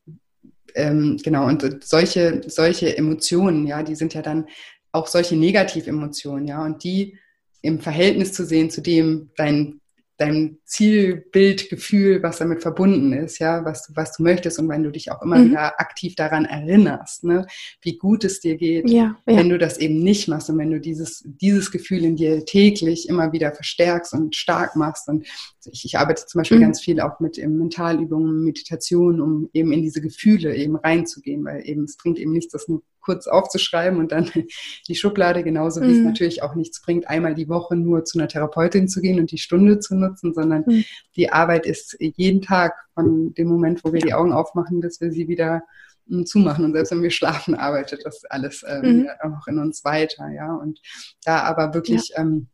ähm, 0.75 1.19
genau, 1.23 1.47
und 1.47 1.85
solche, 1.85 2.43
solche 2.47 2.97
Emotionen, 2.97 3.67
ja, 3.67 3.83
die 3.83 3.95
sind 3.95 4.13
ja 4.13 4.21
dann 4.21 4.47
auch 4.93 5.07
solche 5.07 5.37
Negativemotionen, 5.37 6.47
ja, 6.47 6.65
und 6.65 6.85
die 6.85 7.19
im 7.63 7.81
Verhältnis 7.81 8.33
zu 8.33 8.45
sehen 8.45 8.71
zu 8.71 8.83
dem, 8.83 9.31
dein 9.37 9.81
dein 10.19 10.59
Zielbild, 10.65 11.69
Gefühl, 11.69 12.23
was 12.23 12.39
damit 12.39 12.63
verbunden 12.63 13.13
ist, 13.13 13.39
ja, 13.39 13.65
was 13.65 13.87
du, 13.87 13.97
was 13.97 14.17
du 14.17 14.23
möchtest 14.23 14.59
und 14.59 14.69
wenn 14.69 14.83
du 14.83 14.91
dich 14.91 15.11
auch 15.11 15.23
immer 15.23 15.39
mhm. 15.39 15.51
wieder 15.51 15.79
aktiv 15.81 16.15
daran 16.15 16.45
erinnerst, 16.45 17.25
ne, 17.25 17.47
wie 17.83 17.99
gut 17.99 18.25
es 18.25 18.41
dir 18.41 18.57
geht, 18.57 18.89
ja, 18.89 19.17
ja. 19.27 19.37
wenn 19.37 19.49
du 19.49 19.59
das 19.59 19.79
eben 19.79 19.99
nicht 19.99 20.29
machst 20.29 20.49
und 20.49 20.59
wenn 20.59 20.71
du 20.71 20.81
dieses, 20.81 21.23
dieses 21.27 21.71
Gefühl 21.71 22.05
in 22.05 22.17
dir 22.17 22.45
täglich 22.45 23.09
immer 23.09 23.33
wieder 23.33 23.53
verstärkst 23.53 24.15
und 24.15 24.35
stark 24.35 24.75
machst 24.77 25.09
und 25.09 25.27
ich, 25.67 25.85
ich 25.85 25.99
arbeite 25.99 26.25
zum 26.27 26.41
Beispiel 26.41 26.59
mhm. 26.59 26.63
ganz 26.63 26.81
viel 26.81 27.01
auch 27.01 27.21
mit 27.21 27.37
Mentalübungen, 27.37 28.43
Meditation, 28.45 29.21
um 29.21 29.51
eben 29.53 29.73
in 29.73 29.83
diese 29.83 30.01
Gefühle 30.01 30.55
eben 30.57 30.77
reinzugehen, 30.77 31.45
weil 31.45 31.69
eben 31.69 31.85
es 31.85 31.97
bringt 31.97 32.19
eben 32.19 32.33
nichts, 32.33 32.53
das 32.53 32.69
nur 32.69 32.83
kurz 33.07 33.29
aufzuschreiben 33.29 33.99
und 33.99 34.13
dann 34.13 34.31
die 34.89 34.95
Schublade, 34.95 35.43
genauso 35.43 35.81
wie 35.81 35.87
mhm. 35.87 35.93
es 35.93 36.05
natürlich 36.05 36.43
auch 36.43 36.55
nichts 36.55 36.83
bringt, 36.83 37.09
einmal 37.09 37.35
die 37.35 37.49
Woche 37.49 37.77
nur 37.77 38.05
zu 38.05 38.19
einer 38.19 38.29
Therapeutin 38.29 38.89
zu 38.89 39.01
gehen 39.01 39.19
und 39.21 39.31
die 39.31 39.39
Stunde 39.39 39.79
zu 39.79 39.95
nutzen, 39.95 40.35
sondern 40.35 40.65
mhm. 40.67 40.85
die 41.15 41.33
Arbeit 41.33 41.65
ist 41.65 41.97
jeden 41.99 42.43
Tag 42.43 42.75
von 42.95 43.33
dem 43.35 43.49
Moment, 43.49 43.85
wo 43.85 43.93
wir 43.93 44.01
die 44.01 44.13
Augen 44.13 44.33
aufmachen, 44.33 44.81
bis 44.81 45.01
wir 45.01 45.13
sie 45.13 45.29
wieder 45.29 45.63
hm, 46.09 46.27
zumachen. 46.27 46.65
Und 46.65 46.73
selbst 46.73 46.91
wenn 46.91 47.03
wir 47.03 47.11
schlafen, 47.11 47.55
arbeitet 47.69 48.05
das 48.05 48.25
alles 48.25 48.65
ähm, 48.67 48.99
mhm. 48.99 49.09
auch 49.23 49.47
in 49.47 49.59
uns 49.59 49.85
weiter, 49.85 50.29
ja. 50.31 50.53
Und 50.53 50.81
da 51.25 51.43
aber 51.43 51.73
wirklich 51.75 52.09
ja. 52.09 52.23
ähm, 52.23 52.49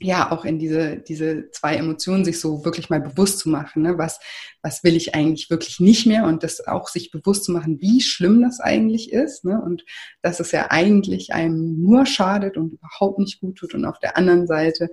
ja 0.00 0.30
auch 0.30 0.44
in 0.44 0.58
diese, 0.58 0.98
diese 0.98 1.50
zwei 1.50 1.76
Emotionen 1.76 2.24
sich 2.24 2.38
so 2.38 2.64
wirklich 2.64 2.90
mal 2.90 3.00
bewusst 3.00 3.38
zu 3.38 3.48
machen. 3.48 3.82
Ne? 3.82 3.96
Was, 3.96 4.20
was 4.60 4.84
will 4.84 4.94
ich 4.94 5.14
eigentlich 5.14 5.48
wirklich 5.48 5.80
nicht 5.80 6.06
mehr? 6.06 6.24
Und 6.24 6.42
das 6.42 6.66
auch 6.66 6.88
sich 6.88 7.10
bewusst 7.10 7.44
zu 7.44 7.52
machen, 7.52 7.80
wie 7.80 8.02
schlimm 8.02 8.42
das 8.42 8.60
eigentlich 8.60 9.12
ist. 9.12 9.44
Ne? 9.44 9.60
Und 9.60 9.84
dass 10.20 10.38
es 10.38 10.52
ja 10.52 10.70
eigentlich 10.70 11.32
einem 11.32 11.82
nur 11.82 12.04
schadet 12.04 12.58
und 12.58 12.74
überhaupt 12.74 13.18
nicht 13.18 13.40
gut 13.40 13.56
tut. 13.56 13.74
Und 13.74 13.86
auf 13.86 13.98
der 13.98 14.18
anderen 14.18 14.46
Seite 14.46 14.90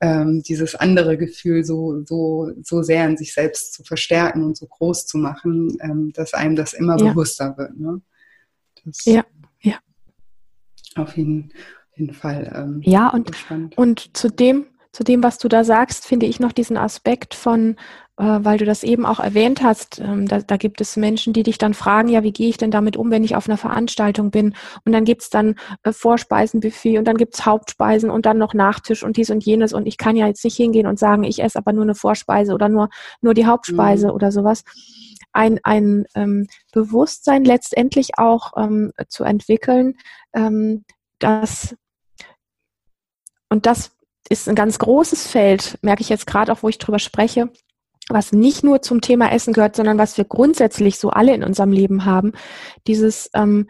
ähm, 0.00 0.42
dieses 0.42 0.74
andere 0.74 1.18
Gefühl 1.18 1.64
so, 1.64 2.02
so, 2.06 2.50
so 2.62 2.82
sehr 2.82 3.06
in 3.06 3.18
sich 3.18 3.34
selbst 3.34 3.74
zu 3.74 3.84
verstärken 3.84 4.42
und 4.42 4.56
so 4.56 4.66
groß 4.66 5.06
zu 5.06 5.18
machen, 5.18 5.76
ähm, 5.82 6.12
dass 6.14 6.32
einem 6.32 6.56
das 6.56 6.72
immer 6.72 6.98
ja. 6.98 7.10
bewusster 7.10 7.56
wird. 7.58 7.78
Ne? 7.78 8.00
Das, 8.84 9.04
ja, 9.04 9.24
ja. 9.60 9.78
Auf 10.94 11.14
jeden 11.16 11.50
Fall 11.50 11.75
jeden 11.96 12.14
Fall. 12.14 12.52
Ähm, 12.54 12.80
ja, 12.82 13.08
und, 13.08 13.32
und 13.76 14.16
zu 14.16 14.28
dem, 14.28 14.66
zu 14.92 15.04
dem, 15.04 15.22
was 15.22 15.38
du 15.38 15.48
da 15.48 15.64
sagst, 15.64 16.06
finde 16.06 16.26
ich 16.26 16.40
noch 16.40 16.52
diesen 16.52 16.76
Aspekt 16.76 17.34
von, 17.34 17.76
äh, 18.18 18.24
weil 18.24 18.56
du 18.56 18.64
das 18.64 18.82
eben 18.82 19.04
auch 19.04 19.20
erwähnt 19.20 19.62
hast, 19.62 20.00
ähm, 20.00 20.26
da, 20.26 20.40
da, 20.40 20.56
gibt 20.56 20.80
es 20.80 20.96
Menschen, 20.96 21.34
die 21.34 21.42
dich 21.42 21.58
dann 21.58 21.74
fragen, 21.74 22.08
ja, 22.08 22.22
wie 22.22 22.32
gehe 22.32 22.48
ich 22.48 22.56
denn 22.56 22.70
damit 22.70 22.96
um, 22.96 23.10
wenn 23.10 23.22
ich 23.22 23.36
auf 23.36 23.46
einer 23.46 23.58
Veranstaltung 23.58 24.30
bin? 24.30 24.54
Und 24.86 24.92
dann 24.92 25.04
gibt's 25.04 25.28
dann 25.28 25.56
äh, 25.82 25.92
Vorspeisenbuffet 25.92 26.96
und 26.98 27.04
dann 27.04 27.18
gibt's 27.18 27.44
Hauptspeisen 27.44 28.08
und 28.08 28.24
dann 28.24 28.38
noch 28.38 28.54
Nachtisch 28.54 29.02
und 29.02 29.18
dies 29.18 29.28
und 29.28 29.44
jenes. 29.44 29.74
Und 29.74 29.86
ich 29.86 29.98
kann 29.98 30.16
ja 30.16 30.26
jetzt 30.28 30.44
nicht 30.44 30.56
hingehen 30.56 30.86
und 30.86 30.98
sagen, 30.98 31.24
ich 31.24 31.42
esse 31.42 31.58
aber 31.58 31.74
nur 31.74 31.82
eine 31.82 31.94
Vorspeise 31.94 32.54
oder 32.54 32.70
nur, 32.70 32.88
nur 33.20 33.34
die 33.34 33.44
Hauptspeise 33.44 34.06
mhm. 34.06 34.14
oder 34.14 34.32
sowas. 34.32 34.64
Ein, 35.32 35.60
ein 35.62 36.06
ähm, 36.14 36.46
Bewusstsein 36.72 37.44
letztendlich 37.44 38.18
auch 38.18 38.54
ähm, 38.56 38.92
zu 39.08 39.24
entwickeln, 39.24 39.98
ähm, 40.34 40.84
dass 41.18 41.76
und 43.48 43.66
das 43.66 43.92
ist 44.28 44.48
ein 44.48 44.54
ganz 44.54 44.78
großes 44.78 45.28
Feld, 45.28 45.78
merke 45.82 46.02
ich 46.02 46.08
jetzt 46.08 46.26
gerade 46.26 46.52
auch, 46.52 46.62
wo 46.62 46.68
ich 46.68 46.78
drüber 46.78 46.98
spreche, 46.98 47.50
was 48.08 48.32
nicht 48.32 48.62
nur 48.62 48.82
zum 48.82 49.00
Thema 49.00 49.32
Essen 49.32 49.52
gehört, 49.52 49.76
sondern 49.76 49.98
was 49.98 50.16
wir 50.16 50.24
grundsätzlich 50.24 50.98
so 50.98 51.10
alle 51.10 51.34
in 51.34 51.44
unserem 51.44 51.72
Leben 51.72 52.04
haben. 52.04 52.32
Dieses 52.86 53.30
ähm, 53.34 53.68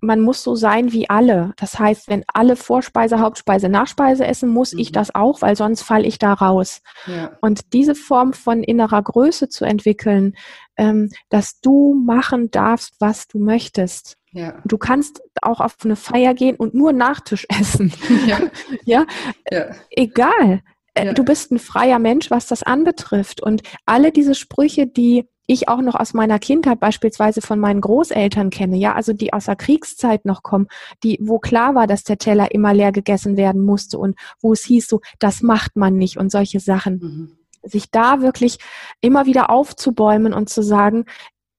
man 0.00 0.20
muss 0.20 0.42
so 0.42 0.54
sein 0.54 0.92
wie 0.92 1.08
alle. 1.10 1.52
Das 1.56 1.78
heißt, 1.78 2.08
wenn 2.08 2.24
alle 2.32 2.56
Vorspeise, 2.56 3.20
Hauptspeise, 3.20 3.68
Nachspeise 3.68 4.26
essen, 4.26 4.48
muss 4.48 4.72
mhm. 4.72 4.80
ich 4.80 4.92
das 4.92 5.14
auch, 5.14 5.42
weil 5.42 5.56
sonst 5.56 5.82
falle 5.82 6.06
ich 6.06 6.18
da 6.18 6.32
raus. 6.32 6.82
Ja. 7.06 7.36
Und 7.40 7.72
diese 7.72 7.94
Form 7.94 8.32
von 8.32 8.62
innerer 8.62 9.02
Größe 9.02 9.48
zu 9.48 9.64
entwickeln, 9.64 10.34
ähm, 10.76 11.10
dass 11.28 11.60
du 11.60 11.94
machen 11.94 12.50
darfst, 12.50 12.94
was 12.98 13.28
du 13.28 13.38
möchtest. 13.38 14.16
Ja. 14.32 14.62
Du 14.64 14.78
kannst 14.78 15.22
auch 15.42 15.60
auf 15.60 15.76
eine 15.84 15.96
Feier 15.96 16.34
gehen 16.34 16.56
und 16.56 16.74
nur 16.74 16.92
Nachtisch 16.92 17.46
essen. 17.60 17.92
Ja. 18.26 18.38
ja? 18.84 19.06
ja. 19.50 19.66
Egal. 19.90 20.62
Äh, 20.94 21.06
ja. 21.06 21.12
Du 21.12 21.24
bist 21.24 21.52
ein 21.52 21.58
freier 21.58 21.98
Mensch, 21.98 22.30
was 22.30 22.46
das 22.46 22.62
anbetrifft. 22.62 23.42
Und 23.42 23.62
alle 23.86 24.12
diese 24.12 24.34
Sprüche, 24.34 24.86
die 24.86 25.26
ich 25.46 25.68
auch 25.68 25.80
noch 25.80 25.96
aus 25.96 26.14
meiner 26.14 26.38
Kindheit 26.38 26.78
beispielsweise 26.78 27.40
von 27.40 27.58
meinen 27.58 27.80
Großeltern 27.80 28.50
kenne, 28.50 28.76
ja, 28.76 28.94
also 28.94 29.12
die 29.12 29.32
aus 29.32 29.46
der 29.46 29.56
Kriegszeit 29.56 30.24
noch 30.24 30.44
kommen, 30.44 30.68
die, 31.02 31.18
wo 31.20 31.40
klar 31.40 31.74
war, 31.74 31.88
dass 31.88 32.04
der 32.04 32.18
Teller 32.18 32.52
immer 32.52 32.72
leer 32.72 32.92
gegessen 32.92 33.36
werden 33.36 33.64
musste 33.64 33.98
und 33.98 34.16
wo 34.40 34.52
es 34.52 34.64
hieß 34.64 34.86
so, 34.86 35.00
das 35.18 35.42
macht 35.42 35.74
man 35.74 35.96
nicht 35.96 36.18
und 36.18 36.30
solche 36.30 36.60
Sachen. 36.60 36.98
Mhm. 36.98 37.36
Sich 37.62 37.90
da 37.90 38.22
wirklich 38.22 38.58
immer 39.00 39.26
wieder 39.26 39.50
aufzubäumen 39.50 40.32
und 40.32 40.48
zu 40.48 40.62
sagen, 40.62 41.04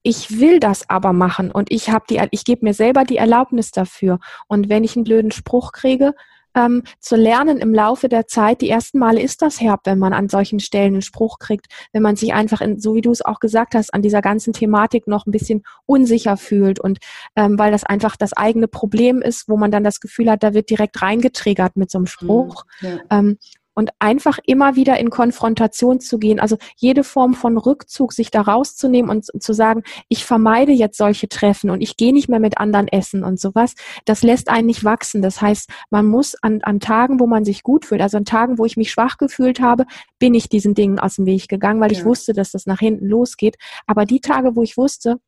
ich 0.04 0.40
will 0.40 0.60
das 0.60 0.90
aber 0.90 1.12
machen 1.14 1.52
und 1.52 1.70
ich 1.70 1.90
habe 1.90 2.06
die, 2.10 2.20
ich 2.32 2.46
gebe 2.46 2.66
mir 2.66 2.74
selber 2.74 3.04
die 3.04 3.18
Erlaubnis 3.18 3.72
dafür. 3.72 4.20
Und 4.48 4.70
wenn 4.70 4.84
ich 4.84 4.96
einen 4.96 5.04
blöden 5.04 5.32
Spruch 5.32 5.74
kriege, 5.74 6.14
ähm, 6.56 6.84
zu 7.00 7.16
lernen 7.16 7.58
im 7.58 7.74
Laufe 7.74 8.10
der 8.10 8.28
Zeit. 8.28 8.62
Die 8.62 8.70
ersten 8.70 9.00
Male 9.00 9.22
ist 9.22 9.42
das 9.42 9.62
herb, 9.62 9.82
wenn 9.86 10.00
man 10.00 10.14
an 10.14 10.30
solchen 10.30 10.60
Stellen 10.60 10.94
einen 10.94 11.02
Spruch 11.02 11.40
kriegt, 11.40 11.68
wenn 11.94 12.02
man 12.02 12.16
sich 12.16 12.34
einfach, 12.34 12.62
in, 12.62 12.80
so 12.80 12.96
wie 12.96 13.02
du 13.02 13.12
es 13.12 13.24
auch 13.24 13.40
gesagt 13.40 13.76
hast, 13.76 13.94
an 13.94 14.02
dieser 14.02 14.22
ganzen 14.22 14.54
Thematik 14.54 15.08
noch 15.08 15.26
ein 15.26 15.32
bisschen 15.32 15.64
unsicher 15.86 16.38
fühlt 16.38 16.80
und 16.80 17.00
ähm, 17.36 17.58
weil 17.58 17.72
das 17.72 17.84
einfach 17.84 18.16
das 18.16 18.34
eigene 18.34 18.68
Problem 18.68 19.22
ist, 19.22 19.48
wo 19.48 19.58
man 19.58 19.72
dann 19.72 19.84
das 19.84 20.00
Gefühl 20.00 20.30
hat, 20.30 20.44
da 20.44 20.54
wird 20.54 20.70
direkt 20.70 21.02
reingetriggert 21.02 21.76
mit 21.76 21.92
so 21.92 21.98
einem 21.98 22.08
Spruch. 22.08 22.64
Mhm, 22.82 22.88
ja. 22.88 23.00
ähm, 23.10 23.38
und 23.74 23.90
einfach 24.00 24.40
immer 24.46 24.76
wieder 24.76 25.00
in 25.00 25.10
Konfrontation 25.10 26.00
zu 26.00 26.20
gehen. 26.20 26.40
Also 26.40 26.58
jede 26.76 27.04
Form 27.04 27.34
von 27.34 27.58
Rückzug, 27.58 28.14
sich 28.14 28.32
da 28.32 28.42
rauszunehmen 28.42 29.10
und 29.10 29.26
zu 29.42 29.54
sagen, 29.54 29.84
ich 30.10 30.26
vermeide 30.26 30.72
jetzt 30.72 30.98
solche 30.98 31.30
Treffen 31.30 31.70
und 31.70 31.82
ich 31.82 31.98
gehe 31.98 32.14
nicht 32.14 32.30
mehr 32.30 32.40
mit 32.40 32.58
anderen 32.58 32.88
essen 32.88 33.24
und 33.24 33.40
sowas, 33.40 33.76
das 34.06 34.24
lässt 34.24 34.50
einen 34.50 34.68
nicht 34.68 34.84
wachsen. 34.84 35.22
Das 35.22 35.42
heißt, 35.42 35.70
man 35.90 36.08
muss 36.08 36.36
an, 36.42 36.60
an 36.64 36.80
Tagen, 36.80 37.20
wo 37.20 37.28
man 37.28 37.46
sich 37.46 37.64
gut 37.64 37.86
fühlt, 37.86 38.02
also 38.02 38.18
an 38.18 38.26
Tagen, 38.26 38.58
wo 38.58 38.66
ich 38.66 38.78
mich 38.78 38.92
schwach 38.92 39.18
gefühlt 39.18 39.62
habe, 39.62 39.86
bin 40.20 40.34
ich 40.34 40.50
diesen 40.50 40.74
Dingen 40.74 41.00
aus 41.00 41.16
dem 41.16 41.26
Weg 41.26 41.48
gegangen, 41.48 41.80
weil 41.80 41.92
ja. 41.92 42.00
ich 42.00 42.06
wusste, 42.06 42.34
dass 42.34 42.52
das 42.52 42.66
nach 42.66 42.80
hinten 42.80 43.08
losgeht. 43.08 43.58
Aber 43.88 44.06
die 44.06 44.22
Tage, 44.22 44.56
wo 44.56 44.64
ich 44.64 44.78
wusste, 44.78 45.20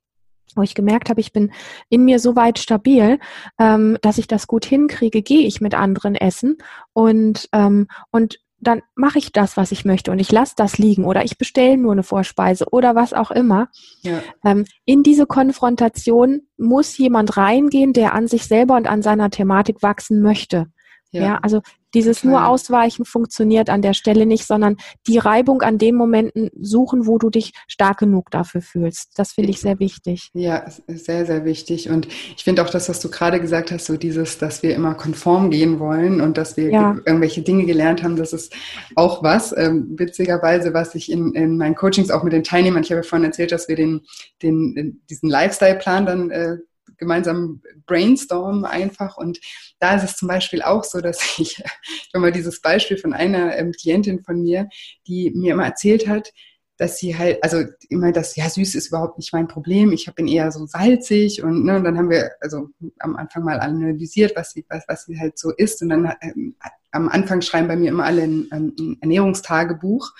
wo 0.55 0.61
ich 0.61 0.75
gemerkt 0.75 1.09
habe, 1.09 1.21
ich 1.21 1.33
bin 1.33 1.51
in 1.89 2.05
mir 2.05 2.19
so 2.19 2.35
weit 2.35 2.59
stabil, 2.59 3.19
ähm, 3.59 3.97
dass 4.01 4.17
ich 4.17 4.27
das 4.27 4.47
gut 4.47 4.65
hinkriege, 4.65 5.21
gehe 5.21 5.45
ich 5.47 5.61
mit 5.61 5.75
anderen 5.75 6.15
essen 6.15 6.57
und 6.93 7.49
ähm, 7.51 7.87
und 8.11 8.39
dann 8.63 8.81
mache 8.95 9.19
ich 9.19 9.31
das, 9.31 9.57
was 9.57 9.71
ich 9.71 9.85
möchte 9.85 10.11
und 10.11 10.19
ich 10.19 10.31
lasse 10.31 10.53
das 10.55 10.77
liegen 10.77 11.05
oder 11.05 11.23
ich 11.23 11.37
bestelle 11.37 11.77
nur 11.77 11.91
eine 11.91 12.03
Vorspeise 12.03 12.65
oder 12.71 12.95
was 12.95 13.13
auch 13.13 13.31
immer. 13.31 13.67
Ja. 14.01 14.21
Ähm, 14.43 14.65
in 14.85 15.03
diese 15.03 15.25
Konfrontation 15.25 16.47
muss 16.57 16.97
jemand 16.97 17.37
reingehen, 17.37 17.93
der 17.93 18.13
an 18.13 18.27
sich 18.27 18.45
selber 18.45 18.75
und 18.75 18.87
an 18.87 19.01
seiner 19.01 19.29
Thematik 19.29 19.83
wachsen 19.83 20.21
möchte. 20.21 20.67
Ja, 21.13 21.21
ja 21.21 21.39
also 21.41 21.61
dieses 21.93 22.21
Total. 22.21 22.31
nur 22.31 22.47
Ausweichen 22.47 23.05
funktioniert 23.05 23.69
an 23.69 23.81
der 23.81 23.93
Stelle 23.93 24.25
nicht, 24.25 24.45
sondern 24.45 24.77
die 25.07 25.19
Reibung 25.19 25.61
an 25.61 25.77
den 25.77 25.95
Momenten 25.95 26.49
suchen, 26.59 27.05
wo 27.05 27.19
du 27.19 27.29
dich 27.29 27.53
stark 27.67 27.99
genug 27.99 28.31
dafür 28.31 28.61
fühlst. 28.61 29.11
Das 29.17 29.33
finde 29.33 29.51
ich 29.51 29.61
sehr 29.61 29.79
wichtig. 29.79 30.29
Ja, 30.33 30.65
sehr, 30.87 31.25
sehr 31.25 31.45
wichtig. 31.45 31.89
Und 31.89 32.07
ich 32.07 32.43
finde 32.43 32.63
auch 32.63 32.69
das, 32.69 32.89
was 32.89 32.99
du 32.99 33.09
gerade 33.09 33.39
gesagt 33.39 33.71
hast, 33.71 33.85
so 33.85 33.95
dieses, 33.95 34.39
dass 34.39 34.63
wir 34.63 34.75
immer 34.75 34.95
konform 34.95 35.51
gehen 35.51 35.79
wollen 35.79 36.19
und 36.19 36.37
dass 36.37 36.57
wir 36.57 36.71
ja. 36.71 36.97
irgendwelche 37.05 37.43
Dinge 37.43 37.65
gelernt 37.65 38.03
haben, 38.03 38.15
das 38.15 38.33
ist 38.33 38.55
auch 38.95 39.21
was. 39.21 39.55
Ähm, 39.55 39.93
witzigerweise, 39.95 40.73
was 40.73 40.95
ich 40.95 41.11
in, 41.11 41.33
in 41.35 41.57
meinen 41.57 41.75
Coachings 41.75 42.09
auch 42.09 42.23
mit 42.23 42.33
den 42.33 42.43
Teilnehmern, 42.43 42.83
ich 42.83 42.91
habe 42.91 43.03
vorhin 43.03 43.25
erzählt, 43.25 43.51
dass 43.51 43.67
wir 43.67 43.75
den, 43.75 44.01
den, 44.41 45.01
diesen 45.09 45.29
Lifestyle-Plan 45.29 46.05
dann 46.07 46.31
äh, 46.31 46.57
gemeinsam 46.97 47.61
brainstormen 47.85 48.65
einfach. 48.65 49.17
Und 49.17 49.39
da 49.79 49.95
ist 49.95 50.03
es 50.03 50.17
zum 50.17 50.27
Beispiel 50.27 50.61
auch 50.61 50.83
so, 50.83 51.01
dass 51.01 51.21
ich, 51.37 51.59
ich 51.59 52.13
habe 52.13 52.21
mal 52.21 52.31
dieses 52.31 52.61
Beispiel 52.61 52.97
von 52.97 53.13
einer 53.13 53.57
ähm, 53.57 53.71
Klientin 53.71 54.23
von 54.23 54.41
mir, 54.41 54.69
die 55.07 55.31
mir 55.31 55.53
immer 55.53 55.65
erzählt 55.65 56.07
hat, 56.07 56.31
dass 56.77 56.97
sie 56.97 57.15
halt, 57.17 57.43
also 57.43 57.63
immer 57.89 58.11
das, 58.11 58.35
ja, 58.35 58.49
süß 58.49 58.75
ist 58.75 58.87
überhaupt 58.87 59.17
nicht 59.17 59.31
mein 59.31 59.47
Problem, 59.47 59.91
ich 59.91 60.11
bin 60.15 60.27
eher 60.27 60.51
so 60.51 60.65
salzig 60.65 61.43
und, 61.43 61.63
ne, 61.63 61.77
und 61.77 61.83
dann 61.83 61.97
haben 61.97 62.09
wir 62.09 62.31
also 62.41 62.69
am 62.99 63.15
Anfang 63.15 63.43
mal 63.43 63.59
analysiert, 63.59 64.33
was 64.35 64.51
sie, 64.51 64.65
was, 64.69 64.83
was 64.87 65.05
sie 65.05 65.19
halt 65.19 65.37
so 65.37 65.51
ist 65.51 65.81
und 65.81 65.89
dann 65.89 66.11
ähm, 66.21 66.55
am 66.91 67.09
Anfang 67.09 67.41
schreiben 67.41 67.67
bei 67.67 67.75
mir 67.75 67.89
immer 67.89 68.05
alle 68.05 68.23
ein, 68.23 68.47
ein 68.51 68.97
Ernährungstagebuch 69.01 70.13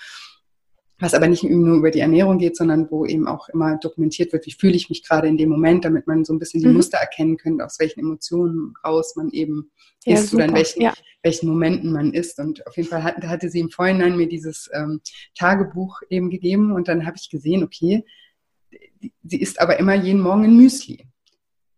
was 0.98 1.14
aber 1.14 1.26
nicht 1.26 1.42
nur 1.42 1.76
über 1.76 1.90
die 1.90 2.00
Ernährung 2.00 2.38
geht, 2.38 2.56
sondern 2.56 2.90
wo 2.90 3.04
eben 3.04 3.26
auch 3.26 3.48
immer 3.48 3.78
dokumentiert 3.78 4.32
wird, 4.32 4.46
wie 4.46 4.52
fühle 4.52 4.74
ich 4.74 4.88
mich 4.88 5.06
gerade 5.06 5.26
in 5.26 5.36
dem 5.36 5.48
Moment, 5.48 5.84
damit 5.84 6.06
man 6.06 6.24
so 6.24 6.32
ein 6.32 6.38
bisschen 6.38 6.60
die 6.60 6.68
mhm. 6.68 6.74
Muster 6.74 6.98
erkennen 6.98 7.36
könnte, 7.36 7.64
aus 7.64 7.78
welchen 7.80 8.00
Emotionen 8.00 8.74
raus 8.84 9.14
man 9.16 9.30
eben 9.30 9.70
ja, 10.04 10.14
ist 10.14 10.30
super. 10.30 10.44
oder 10.44 10.48
in 10.50 10.54
welchen, 10.54 10.82
ja. 10.82 10.94
welchen 11.22 11.48
Momenten 11.48 11.92
man 11.92 12.12
ist. 12.12 12.38
Und 12.38 12.64
auf 12.66 12.76
jeden 12.76 12.88
Fall 12.88 13.02
hatte, 13.02 13.28
hatte 13.28 13.48
sie 13.48 13.60
im 13.60 13.70
Vorhinein 13.70 14.16
mir 14.16 14.28
dieses 14.28 14.70
ähm, 14.72 15.00
Tagebuch 15.36 16.00
eben 16.10 16.30
gegeben 16.30 16.72
und 16.72 16.86
dann 16.86 17.06
habe 17.06 17.16
ich 17.20 17.28
gesehen, 17.28 17.64
okay, 17.64 18.04
sie 19.22 19.40
isst 19.40 19.60
aber 19.60 19.78
immer 19.78 19.94
jeden 19.94 20.20
Morgen 20.20 20.44
ein 20.44 20.56
Müsli. 20.56 21.08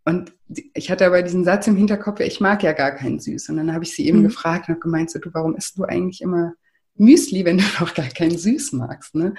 Und 0.05 0.33
ich 0.75 0.91
hatte 0.91 1.07
aber 1.07 1.23
diesen 1.23 1.45
Satz 1.45 1.67
im 1.67 1.75
Hinterkopf, 1.75 2.21
ich 2.21 2.41
mag 2.41 2.63
ja 2.63 2.73
gar 2.73 2.93
keinen 2.93 3.19
Süß. 3.19 3.49
Und 3.49 3.57
dann 3.57 3.73
habe 3.73 3.83
ich 3.83 3.95
sie 3.95 4.07
eben 4.07 4.21
mhm. 4.21 4.25
gefragt 4.25 4.69
und 4.69 4.75
habe 4.75 4.81
gemeint, 4.81 5.11
so, 5.11 5.19
du, 5.19 5.31
warum 5.33 5.57
isst 5.57 5.79
du 5.79 5.85
eigentlich 5.85 6.21
immer 6.21 6.53
Müsli, 6.99 7.45
wenn 7.45 7.59
du 7.59 7.65
noch 7.81 7.95
gar 7.95 8.09
keinen 8.09 8.39
Süß 8.39 8.73
magst. 8.73 9.15
Ne? 9.15 9.35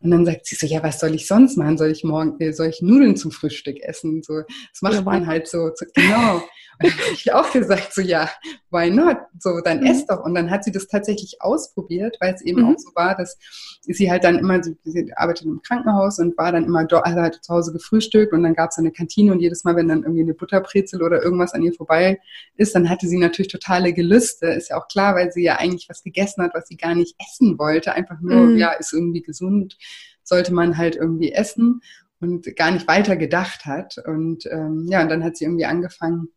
Und 0.00 0.10
dann 0.10 0.24
sagt 0.24 0.46
sie 0.46 0.56
so, 0.56 0.66
ja, 0.66 0.82
was 0.82 1.00
soll 1.00 1.14
ich 1.14 1.26
sonst 1.26 1.56
machen? 1.56 1.78
Soll 1.78 1.90
ich 1.90 2.04
morgen, 2.04 2.40
äh, 2.40 2.52
soll 2.52 2.68
ich 2.68 2.82
Nudeln 2.82 3.16
zum 3.16 3.30
Frühstück 3.30 3.80
essen? 3.80 4.22
So, 4.22 4.42
das 4.72 4.82
macht 4.82 4.94
ja, 4.94 5.02
man 5.02 5.26
halt 5.26 5.48
so, 5.48 5.70
so 5.74 5.86
genau. 5.94 6.42
Und 6.78 6.90
dann 6.90 6.98
habe 6.98 7.12
ich 7.14 7.32
auch 7.32 7.50
gesagt, 7.52 7.94
so 7.94 8.02
ja, 8.02 8.28
why 8.70 8.90
not? 8.90 9.16
So, 9.38 9.60
dann 9.64 9.80
mhm. 9.80 9.86
ess 9.86 10.06
doch. 10.06 10.24
Und 10.24 10.34
dann 10.34 10.50
hat 10.50 10.64
sie 10.64 10.72
das 10.72 10.86
tatsächlich 10.86 11.40
ausprobiert, 11.40 12.16
weil 12.20 12.34
es 12.34 12.42
eben 12.42 12.62
mhm. 12.62 12.74
auch 12.74 12.78
so 12.78 12.90
war, 12.94 13.16
dass 13.16 13.38
sie 13.82 14.10
halt 14.10 14.24
dann 14.24 14.38
immer, 14.38 14.62
sie 14.62 15.14
arbeitet 15.14 15.46
im 15.46 15.62
Krankenhaus 15.62 16.18
und 16.18 16.36
war 16.36 16.52
dann 16.52 16.64
immer 16.64 16.84
dort, 16.84 17.06
also 17.06 17.20
hat 17.20 17.38
zu 17.42 17.54
Hause 17.54 17.72
gefrühstückt 17.72 18.32
und 18.32 18.42
dann 18.42 18.54
gab 18.54 18.70
es 18.70 18.78
eine 18.78 18.92
Kantine 18.92 19.32
und 19.32 19.40
jedes 19.40 19.64
Mal, 19.64 19.76
wenn 19.76 19.88
dann 19.88 20.02
irgendwie 20.02 20.22
eine 20.22 20.34
Butterbrezel 20.34 21.02
oder 21.02 21.22
irgendwas 21.22 21.54
an 21.54 21.62
ihr 21.62 21.72
vorbei 21.72 22.20
ist, 22.56 22.74
dann 22.74 22.90
hatte 22.90 23.06
sie 23.06 23.18
natürlich 23.18 23.50
totale 23.50 23.92
Gelüste. 23.92 24.46
Ist 24.46 24.70
ja 24.70 24.76
auch 24.76 24.88
klar, 24.88 25.14
weil 25.14 25.32
sie 25.32 25.44
ja 25.44 25.56
eigentlich 25.56 25.88
was 25.88 26.02
gegessen 26.02 26.42
hat, 26.42 26.52
was 26.54 26.68
sie 26.68 26.76
gar 26.76 26.94
nicht 26.96 27.16
essen 27.18 27.58
wollte. 27.58 27.94
Einfach 27.94 28.20
nur, 28.20 28.46
mhm. 28.46 28.58
ja, 28.58 28.72
ist 28.72 28.92
irgendwie 28.92 29.22
gesund, 29.22 29.76
sollte 30.22 30.52
man 30.52 30.76
halt 30.76 30.96
irgendwie 30.96 31.32
essen 31.32 31.80
und 32.20 32.56
gar 32.56 32.70
nicht 32.70 32.88
weiter 32.88 33.16
gedacht 33.16 33.64
hat. 33.66 33.96
Und 34.06 34.46
ähm, 34.50 34.86
ja, 34.88 35.02
und 35.02 35.08
dann 35.08 35.22
hat 35.22 35.36
sie 35.36 35.44
irgendwie 35.44 35.66
angefangen, 35.66 36.28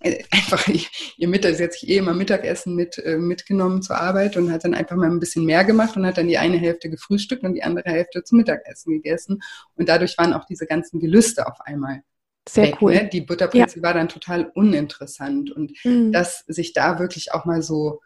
einfach 0.30 0.68
ihr 1.16 1.28
Mittag, 1.28 1.54
sie 1.54 1.64
hat 1.64 1.72
sich 1.72 1.88
eh 1.88 1.96
immer 1.96 2.14
Mittagessen 2.14 2.74
mit, 2.74 2.98
äh, 2.98 3.16
mitgenommen 3.16 3.80
zur 3.80 3.98
Arbeit 4.00 4.36
und 4.36 4.50
hat 4.50 4.64
dann 4.64 4.74
einfach 4.74 4.96
mal 4.96 5.10
ein 5.10 5.20
bisschen 5.20 5.44
mehr 5.44 5.64
gemacht 5.64 5.96
und 5.96 6.04
hat 6.04 6.18
dann 6.18 6.28
die 6.28 6.38
eine 6.38 6.58
Hälfte 6.58 6.90
gefrühstückt 6.90 7.44
und 7.44 7.54
die 7.54 7.62
andere 7.62 7.90
Hälfte 7.90 8.24
zum 8.24 8.38
Mittagessen 8.38 8.92
gegessen. 8.92 9.40
Und 9.76 9.88
dadurch 9.88 10.18
waren 10.18 10.32
auch 10.32 10.44
diese 10.44 10.66
ganzen 10.66 11.00
Gelüste 11.00 11.46
auf 11.46 11.60
einmal 11.60 12.02
sehr 12.48 12.68
weg, 12.68 12.76
cool. 12.80 12.94
Ne? 12.94 13.08
Die 13.08 13.22
Butterbrezel 13.22 13.78
ja. 13.78 13.82
war 13.82 13.94
dann 13.94 14.08
total 14.08 14.50
uninteressant 14.54 15.50
und 15.50 15.72
mhm. 15.84 16.12
dass 16.12 16.40
sich 16.46 16.72
da 16.72 16.98
wirklich 16.98 17.32
auch 17.32 17.44
mal 17.44 17.62
so 17.62 18.00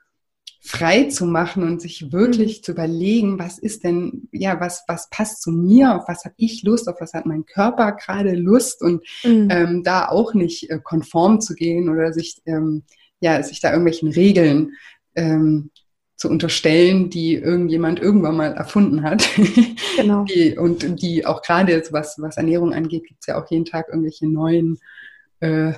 frei 0.61 1.05
zu 1.05 1.25
machen 1.25 1.63
und 1.63 1.81
sich 1.81 2.13
wirklich 2.13 2.59
mhm. 2.59 2.63
zu 2.63 2.73
überlegen, 2.73 3.39
was 3.39 3.59
ist 3.59 3.85
denn, 3.85 4.29
ja, 4.33 4.61
was, 4.61 4.85
was 4.89 5.09
passt 5.11 5.43
zu 5.43 5.51
mir, 5.51 5.95
auf 5.95 6.09
was 6.09 6.25
habe 6.25 6.35
ich 6.37 6.63
Lust, 6.65 6.89
auf 6.89 7.01
was 7.01 7.15
hat 7.15 7.27
mein 7.27 7.47
Körper 7.47 7.93
gerade 7.93 8.35
Lust 8.35 8.83
und 8.83 9.05
mhm. 9.25 9.49
ähm, 9.51 9.83
da 9.85 10.09
auch 10.09 10.35
nicht 10.35 10.71
äh, 10.71 10.81
konform 10.83 11.41
zu 11.41 11.55
gehen 11.55 11.89
oder 11.89 12.13
sich, 12.13 12.43
ähm, 12.47 12.83
ja, 13.21 13.43
sich 13.43 13.61
da 13.61 13.71
irgendwelchen 13.71 14.11
Regeln 14.11 14.73
ähm, 15.15 15.71
zu 16.17 16.29
unterstellen, 16.29 17.11
die 17.11 17.35
irgendjemand 17.35 18.01
irgendwann 18.01 18.37
mal 18.37 18.53
erfunden 18.53 19.05
hat. 19.05 19.29
Genau. 19.97 20.25
die, 20.29 20.59
und 20.59 21.01
die 21.01 21.25
auch 21.25 21.43
gerade, 21.43 21.81
was, 21.93 22.17
was 22.19 22.37
Ernährung 22.37 22.75
angeht, 22.75 23.07
gibt 23.07 23.21
es 23.21 23.27
ja 23.29 23.41
auch 23.41 23.49
jeden 23.51 23.65
Tag 23.65 23.87
irgendwelche 23.89 24.29
neuen 24.29 24.79
äh, 25.39 25.75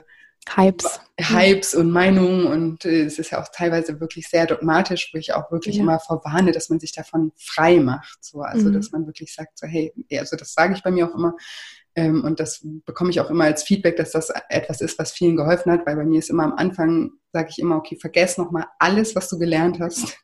Hypes. 0.48 1.00
Hypes 1.18 1.74
und 1.74 1.90
Meinungen 1.90 2.46
und 2.46 2.84
äh, 2.84 3.04
es 3.04 3.18
ist 3.18 3.30
ja 3.30 3.42
auch 3.42 3.48
teilweise 3.54 4.00
wirklich 4.00 4.28
sehr 4.28 4.46
dogmatisch, 4.46 5.10
wo 5.12 5.18
ich 5.18 5.34
auch 5.34 5.50
wirklich 5.52 5.76
ja. 5.76 5.82
immer 5.82 6.00
vorwarne, 6.00 6.52
dass 6.52 6.70
man 6.70 6.80
sich 6.80 6.92
davon 6.92 7.32
frei 7.36 7.78
macht. 7.78 8.24
So, 8.24 8.40
also 8.40 8.68
mhm. 8.68 8.72
dass 8.72 8.90
man 8.90 9.06
wirklich 9.06 9.34
sagt, 9.34 9.58
so 9.58 9.66
hey, 9.66 9.92
also 10.18 10.36
das 10.36 10.54
sage 10.54 10.74
ich 10.74 10.82
bei 10.82 10.90
mir 10.90 11.08
auch 11.08 11.14
immer 11.14 11.34
ähm, 11.94 12.24
und 12.24 12.40
das 12.40 12.66
bekomme 12.86 13.10
ich 13.10 13.20
auch 13.20 13.30
immer 13.30 13.44
als 13.44 13.62
Feedback, 13.62 13.96
dass 13.96 14.12
das 14.12 14.32
etwas 14.48 14.80
ist, 14.80 14.98
was 14.98 15.12
vielen 15.12 15.36
geholfen 15.36 15.72
hat, 15.72 15.86
weil 15.86 15.96
bei 15.96 16.04
mir 16.04 16.18
ist 16.18 16.30
immer 16.30 16.44
am 16.44 16.54
Anfang, 16.54 17.10
sage 17.32 17.48
ich 17.50 17.58
immer, 17.58 17.76
okay, 17.76 17.96
vergess 17.96 18.38
nochmal 18.38 18.66
alles, 18.78 19.14
was 19.14 19.28
du 19.28 19.38
gelernt 19.38 19.80
hast 19.80 20.16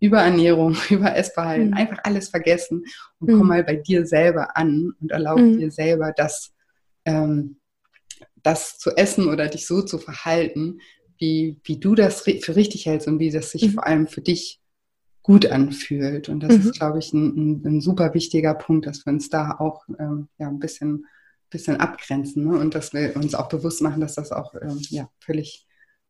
über 0.00 0.20
Ernährung, 0.22 0.76
über 0.90 1.14
Essverhalten, 1.14 1.68
mhm. 1.68 1.76
einfach 1.76 1.98
alles 2.04 2.28
vergessen 2.28 2.84
und 3.18 3.30
mhm. 3.30 3.38
komm 3.38 3.48
mal 3.48 3.64
bei 3.64 3.76
dir 3.76 4.06
selber 4.06 4.56
an 4.56 4.92
und 5.00 5.12
erlaube 5.12 5.42
mhm. 5.42 5.58
dir 5.58 5.70
selber 5.70 6.12
das, 6.16 6.52
ähm, 7.04 7.58
das 8.46 8.78
zu 8.78 8.96
essen 8.96 9.28
oder 9.28 9.48
dich 9.48 9.66
so 9.66 9.82
zu 9.82 9.98
verhalten, 9.98 10.78
wie, 11.18 11.60
wie 11.64 11.80
du 11.80 11.96
das 11.96 12.22
für 12.22 12.56
richtig 12.56 12.86
hältst 12.86 13.08
und 13.08 13.18
wie 13.18 13.30
das 13.30 13.50
sich 13.50 13.66
mhm. 13.66 13.72
vor 13.72 13.86
allem 13.86 14.06
für 14.06 14.20
dich 14.20 14.60
gut 15.22 15.46
anfühlt. 15.46 16.28
Und 16.28 16.40
das 16.40 16.56
mhm. 16.56 16.60
ist, 16.60 16.78
glaube 16.78 17.00
ich, 17.00 17.12
ein, 17.12 17.34
ein, 17.36 17.66
ein, 17.66 17.80
super 17.80 18.14
wichtiger 18.14 18.54
Punkt, 18.54 18.86
dass 18.86 19.04
wir 19.04 19.12
uns 19.12 19.28
da 19.28 19.56
auch 19.58 19.84
ähm, 19.98 20.28
ja, 20.38 20.46
ein 20.46 20.60
bisschen, 20.60 21.06
bisschen 21.50 21.78
abgrenzen 21.80 22.44
ne? 22.44 22.58
und 22.58 22.76
dass 22.76 22.92
wir 22.92 23.16
uns 23.16 23.34
auch 23.34 23.48
bewusst 23.48 23.82
machen, 23.82 24.00
dass 24.00 24.14
das 24.14 24.30
auch 24.30 24.54
ähm, 24.54 24.80
ja, 24.90 25.10
völlig 25.18 25.66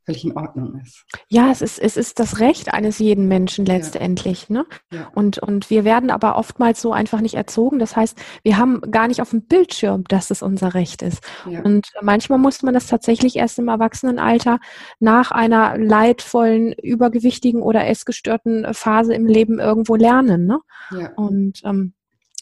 völlig 0.06 0.24
in 0.24 0.36
Ordnung 0.36 0.80
ist. 0.80 1.04
Ja, 1.28 1.50
es 1.50 1.60
ist, 1.60 1.78
es 1.78 1.96
ist 1.96 2.18
das 2.20 2.38
Recht 2.38 2.72
eines 2.72 2.98
jeden 2.98 3.26
Menschen 3.28 3.66
letztendlich. 3.66 4.48
Ja. 4.48 4.54
Ne? 4.54 4.66
Ja. 4.92 5.10
Und, 5.14 5.38
und 5.38 5.68
wir 5.68 5.84
werden 5.84 6.10
aber 6.10 6.36
oftmals 6.36 6.80
so 6.80 6.92
einfach 6.92 7.20
nicht 7.20 7.34
erzogen. 7.34 7.78
Das 7.78 7.96
heißt, 7.96 8.16
wir 8.42 8.56
haben 8.56 8.80
gar 8.90 9.08
nicht 9.08 9.20
auf 9.20 9.30
dem 9.30 9.42
Bildschirm, 9.42 10.04
dass 10.04 10.30
es 10.30 10.42
unser 10.42 10.74
Recht 10.74 11.02
ist. 11.02 11.22
Ja. 11.50 11.62
Und 11.62 11.88
manchmal 12.00 12.38
muss 12.38 12.62
man 12.62 12.72
das 12.72 12.86
tatsächlich 12.86 13.36
erst 13.36 13.58
im 13.58 13.68
Erwachsenenalter 13.68 14.60
nach 15.00 15.32
einer 15.32 15.76
leidvollen, 15.76 16.72
übergewichtigen 16.72 17.60
oder 17.60 17.86
essgestörten 17.86 18.72
Phase 18.72 19.12
im 19.14 19.26
Leben 19.26 19.58
irgendwo 19.58 19.96
lernen. 19.96 20.46
Ne? 20.46 20.60
Und 21.16 21.60
ähm, 21.64 21.94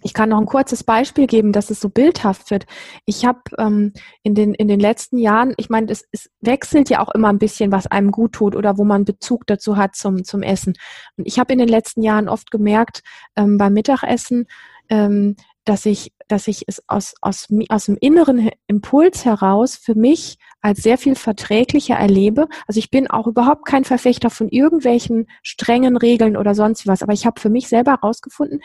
ich 0.05 0.13
kann 0.13 0.29
noch 0.29 0.39
ein 0.39 0.47
kurzes 0.47 0.85
Beispiel 0.85 1.27
geben, 1.27 1.53
dass 1.53 1.71
es 1.71 1.81
so 1.81 1.89
bildhaft 1.89 2.51
wird. 2.51 2.67
Ich 3.07 3.25
habe 3.25 3.41
ähm, 3.59 3.95
in, 4.23 4.35
den, 4.35 4.53
in 4.53 4.69
den 4.69 4.79
letzten 4.79 5.17
Jahren, 5.17 5.55
ich 5.57 5.71
meine, 5.71 5.91
es, 5.91 6.05
es 6.13 6.31
wechselt 6.43 6.91
ja 6.91 7.01
auch 7.01 7.13
immer 7.15 7.31
ein 7.31 7.39
bisschen, 7.39 7.73
was 7.73 7.87
einem 7.87 8.11
gut 8.11 8.33
tut 8.33 8.55
oder 8.55 8.77
wo 8.77 8.85
man 8.85 9.07
Bezug 9.07 9.47
dazu 9.47 9.79
hat 9.79 9.97
zum, 9.97 10.23
zum 10.23 10.43
Essen. 10.43 10.75
Und 11.17 11.27
ich 11.27 11.39
habe 11.39 11.55
in 11.55 11.59
den 11.59 11.69
letzten 11.69 12.03
Jahren 12.03 12.29
oft 12.29 12.51
gemerkt, 12.51 13.03
ähm, 13.35 13.57
beim 13.57 13.73
Mittagessen, 13.73 14.47
ähm, 14.91 15.37
dass 15.65 15.87
ich, 15.87 16.13
dass 16.29 16.49
ich 16.49 16.65
es 16.67 16.83
aus, 16.87 17.15
aus, 17.23 17.49
aus 17.71 17.87
dem 17.87 17.97
inneren 17.99 18.51
Impuls 18.67 19.25
heraus 19.25 19.77
für 19.77 19.95
mich 19.95 20.37
als 20.61 20.83
sehr 20.83 20.99
viel 20.99 21.15
verträglicher 21.15 21.95
erlebe. 21.95 22.49
Also 22.67 22.79
ich 22.79 22.91
bin 22.91 23.09
auch 23.09 23.27
überhaupt 23.27 23.65
kein 23.65 23.85
Verfechter 23.85 24.29
von 24.29 24.49
irgendwelchen 24.49 25.27
strengen 25.43 25.97
Regeln 25.97 26.37
oder 26.37 26.55
sonst 26.55 26.87
was, 26.87 27.03
aber 27.03 27.15
ich 27.15 27.25
habe 27.25 27.41
für 27.41 27.51
mich 27.51 27.69
selber 27.69 27.93
herausgefunden, 27.93 28.61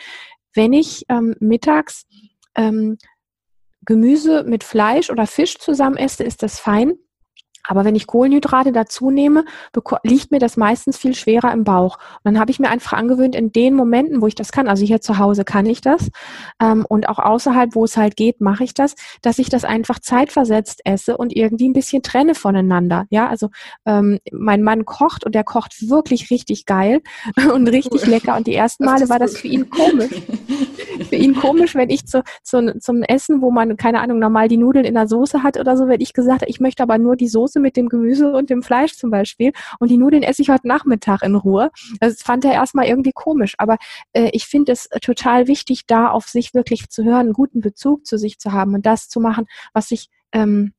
wenn 0.54 0.72
ich 0.72 1.04
ähm, 1.08 1.34
mittags 1.40 2.06
ähm, 2.54 2.98
Gemüse 3.84 4.44
mit 4.44 4.64
Fleisch 4.64 5.10
oder 5.10 5.26
Fisch 5.26 5.58
zusammen 5.58 5.96
esse, 5.96 6.24
ist 6.24 6.42
das 6.42 6.58
fein. 6.58 6.94
Aber 7.66 7.84
wenn 7.84 7.94
ich 7.94 8.06
Kohlenhydrate 8.06 8.72
dazu 8.72 9.10
nehme, 9.10 9.44
liegt 10.02 10.30
mir 10.30 10.38
das 10.38 10.56
meistens 10.56 10.96
viel 10.96 11.14
schwerer 11.14 11.52
im 11.52 11.64
Bauch. 11.64 11.98
Und 12.16 12.20
dann 12.24 12.38
habe 12.38 12.50
ich 12.50 12.58
mir 12.58 12.70
einfach 12.70 12.92
angewöhnt, 12.92 13.34
in 13.34 13.52
den 13.52 13.74
Momenten, 13.74 14.20
wo 14.20 14.26
ich 14.26 14.34
das 14.34 14.52
kann, 14.52 14.68
also 14.68 14.84
hier 14.84 15.00
zu 15.00 15.18
Hause 15.18 15.44
kann 15.44 15.66
ich 15.66 15.80
das 15.80 16.10
ähm, 16.60 16.84
und 16.88 17.08
auch 17.08 17.18
außerhalb, 17.18 17.74
wo 17.74 17.84
es 17.84 17.96
halt 17.96 18.16
geht, 18.16 18.40
mache 18.40 18.64
ich 18.64 18.74
das, 18.74 18.94
dass 19.22 19.38
ich 19.38 19.48
das 19.48 19.64
einfach 19.64 19.98
zeitversetzt 19.98 20.80
esse 20.84 21.16
und 21.16 21.34
irgendwie 21.34 21.68
ein 21.68 21.72
bisschen 21.72 22.02
trenne 22.02 22.34
voneinander. 22.34 23.06
Ja, 23.10 23.28
also 23.28 23.48
ähm, 23.86 24.18
mein 24.32 24.62
Mann 24.62 24.84
kocht 24.84 25.24
und 25.24 25.34
der 25.34 25.44
kocht 25.44 25.88
wirklich 25.88 26.30
richtig 26.30 26.66
geil 26.66 27.00
und 27.54 27.68
richtig 27.68 28.06
lecker. 28.06 28.36
Und 28.36 28.46
die 28.46 28.54
ersten 28.54 28.84
Male 28.84 29.08
war 29.08 29.18
das 29.18 29.36
für 29.38 29.48
ihn 29.48 29.68
komisch. 29.70 30.10
für 31.04 31.16
ihn 31.16 31.34
komisch, 31.34 31.74
wenn 31.74 31.90
ich 31.90 32.06
zu, 32.06 32.22
zu, 32.42 32.78
zum 32.78 33.02
Essen, 33.02 33.42
wo 33.42 33.50
man, 33.50 33.76
keine 33.76 34.00
Ahnung, 34.00 34.18
normal 34.18 34.48
die 34.48 34.56
Nudeln 34.56 34.84
in 34.84 34.94
der 34.94 35.06
Soße 35.06 35.42
hat 35.42 35.58
oder 35.58 35.76
so, 35.76 35.88
wenn 35.88 36.00
ich 36.00 36.12
gesagt 36.12 36.42
habe, 36.42 36.50
ich 36.50 36.60
möchte 36.60 36.82
aber 36.82 36.98
nur 36.98 37.16
die 37.16 37.28
Soße 37.28 37.60
mit 37.60 37.76
dem 37.76 37.88
Gemüse 37.88 38.32
und 38.32 38.50
dem 38.50 38.62
Fleisch 38.62 38.96
zum 38.96 39.10
Beispiel. 39.10 39.52
Und 39.78 39.90
die 39.90 39.98
Nudeln 39.98 40.22
esse 40.22 40.42
ich 40.42 40.50
heute 40.50 40.68
Nachmittag 40.68 41.22
in 41.22 41.34
Ruhe. 41.34 41.70
Das 42.00 42.22
fand 42.22 42.44
er 42.44 42.52
erstmal 42.52 42.86
irgendwie 42.86 43.12
komisch. 43.12 43.54
Aber 43.58 43.76
äh, 44.12 44.30
ich 44.32 44.46
finde 44.46 44.72
es 44.72 44.88
total 45.02 45.46
wichtig, 45.48 45.86
da 45.86 46.08
auf 46.08 46.28
sich 46.28 46.54
wirklich 46.54 46.88
zu 46.90 47.04
hören, 47.04 47.20
einen 47.20 47.32
guten 47.32 47.60
Bezug 47.60 48.06
zu 48.06 48.18
sich 48.18 48.38
zu 48.38 48.52
haben 48.52 48.74
und 48.74 48.86
das 48.86 49.08
zu 49.08 49.20
machen, 49.20 49.46
was 49.72 49.88
sich 49.88 50.08
ähm, 50.32 50.72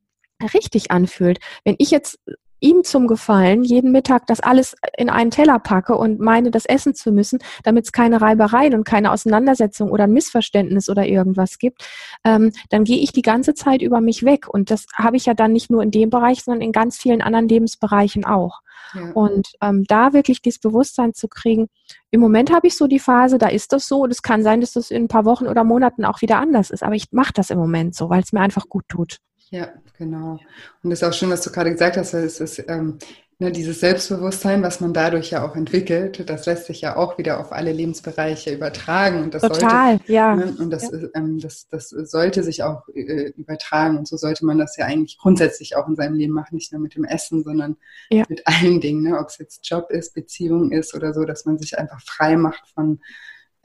richtig 0.53 0.91
anfühlt. 0.91 1.39
Wenn 1.63 1.75
ich 1.77 1.91
jetzt 1.91 2.19
ihm 2.61 2.83
zum 2.83 3.07
Gefallen 3.07 3.63
jeden 3.63 3.91
Mittag 3.91 4.27
das 4.27 4.39
alles 4.39 4.75
in 4.97 5.09
einen 5.09 5.31
Teller 5.31 5.59
packe 5.59 5.97
und 5.97 6.19
meine, 6.19 6.51
das 6.51 6.65
essen 6.65 6.93
zu 6.93 7.11
müssen, 7.11 7.39
damit 7.63 7.85
es 7.85 7.91
keine 7.91 8.21
Reibereien 8.21 8.75
und 8.75 8.83
keine 8.85 9.11
Auseinandersetzung 9.11 9.91
oder 9.91 10.05
ein 10.05 10.13
Missverständnis 10.13 10.87
oder 10.87 11.05
irgendwas 11.05 11.57
gibt, 11.57 11.83
ähm, 12.23 12.53
dann 12.69 12.83
gehe 12.83 12.99
ich 12.99 13.11
die 13.11 13.23
ganze 13.23 13.55
Zeit 13.55 13.81
über 13.81 13.99
mich 13.99 14.23
weg. 14.23 14.47
Und 14.47 14.71
das 14.71 14.85
habe 14.95 15.17
ich 15.17 15.25
ja 15.25 15.33
dann 15.33 15.51
nicht 15.51 15.69
nur 15.69 15.83
in 15.83 15.91
dem 15.91 16.09
Bereich, 16.09 16.43
sondern 16.43 16.61
in 16.61 16.71
ganz 16.71 16.97
vielen 16.97 17.21
anderen 17.21 17.49
Lebensbereichen 17.49 18.25
auch. 18.25 18.61
Ja. 18.93 19.11
Und 19.13 19.47
ähm, 19.61 19.83
da 19.87 20.13
wirklich 20.13 20.41
dieses 20.41 20.59
Bewusstsein 20.59 21.13
zu 21.13 21.27
kriegen, 21.27 21.67
im 22.11 22.21
Moment 22.21 22.51
habe 22.53 22.67
ich 22.67 22.77
so 22.77 22.87
die 22.87 22.99
Phase, 22.99 23.37
da 23.37 23.47
ist 23.47 23.73
das 23.73 23.87
so 23.87 24.01
und 24.01 24.11
es 24.11 24.21
kann 24.21 24.43
sein, 24.43 24.61
dass 24.61 24.73
das 24.73 24.91
in 24.91 25.03
ein 25.03 25.07
paar 25.07 25.25
Wochen 25.25 25.47
oder 25.47 25.63
Monaten 25.63 26.05
auch 26.05 26.21
wieder 26.21 26.37
anders 26.37 26.69
ist. 26.69 26.83
Aber 26.83 26.95
ich 26.95 27.11
mache 27.11 27.33
das 27.33 27.49
im 27.49 27.57
Moment 27.57 27.95
so, 27.95 28.09
weil 28.09 28.21
es 28.21 28.33
mir 28.33 28.41
einfach 28.41 28.67
gut 28.69 28.85
tut. 28.87 29.17
Ja, 29.51 29.69
genau. 29.97 30.39
Und 30.81 30.91
es 30.91 31.01
ist 31.01 31.07
auch 31.07 31.13
schön, 31.13 31.29
was 31.29 31.41
du 31.41 31.51
gerade 31.51 31.71
gesagt 31.71 31.97
hast, 31.97 32.13
es 32.13 32.39
ist 32.39 32.63
ähm, 32.69 32.97
ne, 33.37 33.51
dieses 33.51 33.81
Selbstbewusstsein, 33.81 34.63
was 34.63 34.79
man 34.79 34.93
dadurch 34.93 35.31
ja 35.31 35.45
auch 35.45 35.57
entwickelt, 35.57 36.29
das 36.29 36.45
lässt 36.45 36.67
sich 36.67 36.79
ja 36.79 36.95
auch 36.95 37.17
wieder 37.17 37.37
auf 37.37 37.51
alle 37.51 37.73
Lebensbereiche 37.73 38.53
übertragen. 38.53 39.21
Und 39.21 39.33
das 39.33 39.41
Total, 39.41 39.97
sollte, 39.97 40.13
ja. 40.13 40.35
Ne, 40.35 40.55
und 40.57 40.69
das, 40.69 40.89
ja. 40.89 40.99
ähm, 41.15 41.37
das, 41.37 41.67
das 41.67 41.89
sollte 41.89 42.43
sich 42.43 42.63
auch 42.63 42.87
äh, 42.95 43.33
übertragen. 43.35 43.97
Und 43.97 44.07
so 44.07 44.15
sollte 44.15 44.45
man 44.45 44.57
das 44.57 44.77
ja 44.77 44.85
eigentlich 44.85 45.17
grundsätzlich 45.17 45.75
auch 45.75 45.87
in 45.89 45.97
seinem 45.97 46.15
Leben 46.15 46.33
machen, 46.33 46.55
nicht 46.55 46.71
nur 46.71 46.79
mit 46.79 46.95
dem 46.95 47.03
Essen, 47.03 47.43
sondern 47.43 47.75
ja. 48.09 48.23
mit 48.29 48.47
allen 48.47 48.79
Dingen, 48.79 49.03
ne? 49.03 49.19
ob 49.19 49.27
es 49.27 49.37
jetzt 49.37 49.69
Job 49.69 49.87
ist, 49.89 50.13
Beziehung 50.13 50.71
ist 50.71 50.95
oder 50.95 51.13
so, 51.13 51.25
dass 51.25 51.43
man 51.43 51.57
sich 51.57 51.77
einfach 51.77 51.99
frei 51.99 52.37
macht 52.37 52.69
von 52.73 53.01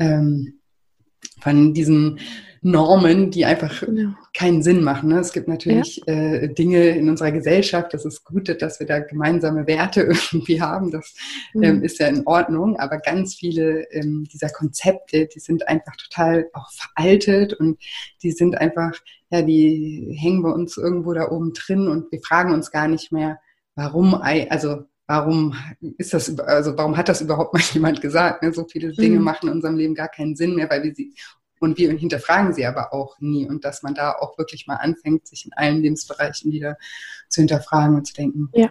ähm, 0.01 0.59
von 1.41 1.75
diesen 1.75 2.19
Normen, 2.67 3.31
die 3.31 3.45
einfach 3.45 3.81
genau. 3.81 4.15
keinen 4.35 4.61
Sinn 4.61 4.83
machen. 4.83 5.11
Ne? 5.11 5.21
Es 5.21 5.33
gibt 5.33 5.47
natürlich 5.47 6.03
ja. 6.05 6.13
äh, 6.13 6.53
Dinge 6.53 6.89
in 6.89 7.09
unserer 7.09 7.31
Gesellschaft, 7.31 7.95
das 7.95 8.05
ist 8.05 8.25
gut, 8.25 8.61
dass 8.61 8.81
wir 8.81 8.89
da 8.89 8.99
gemeinsame 8.99 9.69
Werte 9.69 10.01
irgendwie 10.33 10.61
haben, 10.61 10.91
das 10.91 11.15
mhm. 11.55 11.63
ähm, 11.63 11.83
ist 11.85 12.01
ja 12.01 12.09
in 12.09 12.27
Ordnung, 12.27 12.77
aber 12.79 12.99
ganz 12.99 13.37
viele 13.37 13.85
ähm, 13.93 14.27
dieser 14.33 14.49
Konzepte, 14.49 15.27
die 15.27 15.39
sind 15.39 15.69
einfach 15.69 15.95
total 15.97 16.49
auch 16.55 16.69
veraltet 16.73 17.55
und 17.55 17.79
die 18.25 18.33
sind 18.33 18.59
einfach, 18.59 18.93
ja, 19.31 19.43
die 19.43 20.17
hängen 20.19 20.43
bei 20.43 20.51
uns 20.51 20.77
irgendwo 20.77 21.13
da 21.13 21.31
oben 21.31 21.53
drin 21.53 21.87
und 21.87 22.11
wir 22.11 22.21
fragen 22.21 22.53
uns 22.53 22.73
gar 22.73 22.89
nicht 22.89 23.13
mehr, 23.13 23.39
warum, 23.77 24.15
also 24.15 24.87
warum 25.07 25.57
ist 25.99 26.13
das, 26.15 26.39
also 26.41 26.77
warum 26.77 26.97
hat 26.97 27.09
das 27.09 27.21
überhaupt 27.21 27.55
mal 27.55 27.63
jemand 27.73 28.01
gesagt? 28.01 28.43
Ne? 28.43 28.53
So 28.53 28.65
viele 28.65 28.93
Dinge 28.93 29.19
mhm. 29.19 29.25
machen 29.25 29.49
in 29.49 29.55
unserem 29.55 29.77
Leben 29.77 29.95
gar 29.95 30.09
keinen 30.09 30.37
Sinn 30.37 30.55
mehr, 30.55 30.71
weil 30.71 30.83
wir 30.83 30.95
sie 30.95 31.15
und 31.59 31.79
wir 31.79 31.91
hinterfragen 31.93 32.53
sie 32.53 32.67
aber 32.67 32.93
auch 32.93 33.19
nie. 33.19 33.49
Und 33.49 33.65
dass 33.65 33.83
man 33.83 33.95
da 33.95 34.13
auch 34.13 34.37
wirklich 34.37 34.67
mal 34.67 34.77
anfängt, 34.77 35.27
sich 35.27 35.47
in 35.47 35.53
allen 35.55 35.81
Lebensbereichen 35.81 36.53
wieder 36.53 36.77
zu 37.29 37.41
hinterfragen 37.41 37.97
und 37.97 38.07
zu 38.07 38.15
denken, 38.15 38.51
ja 38.55 38.69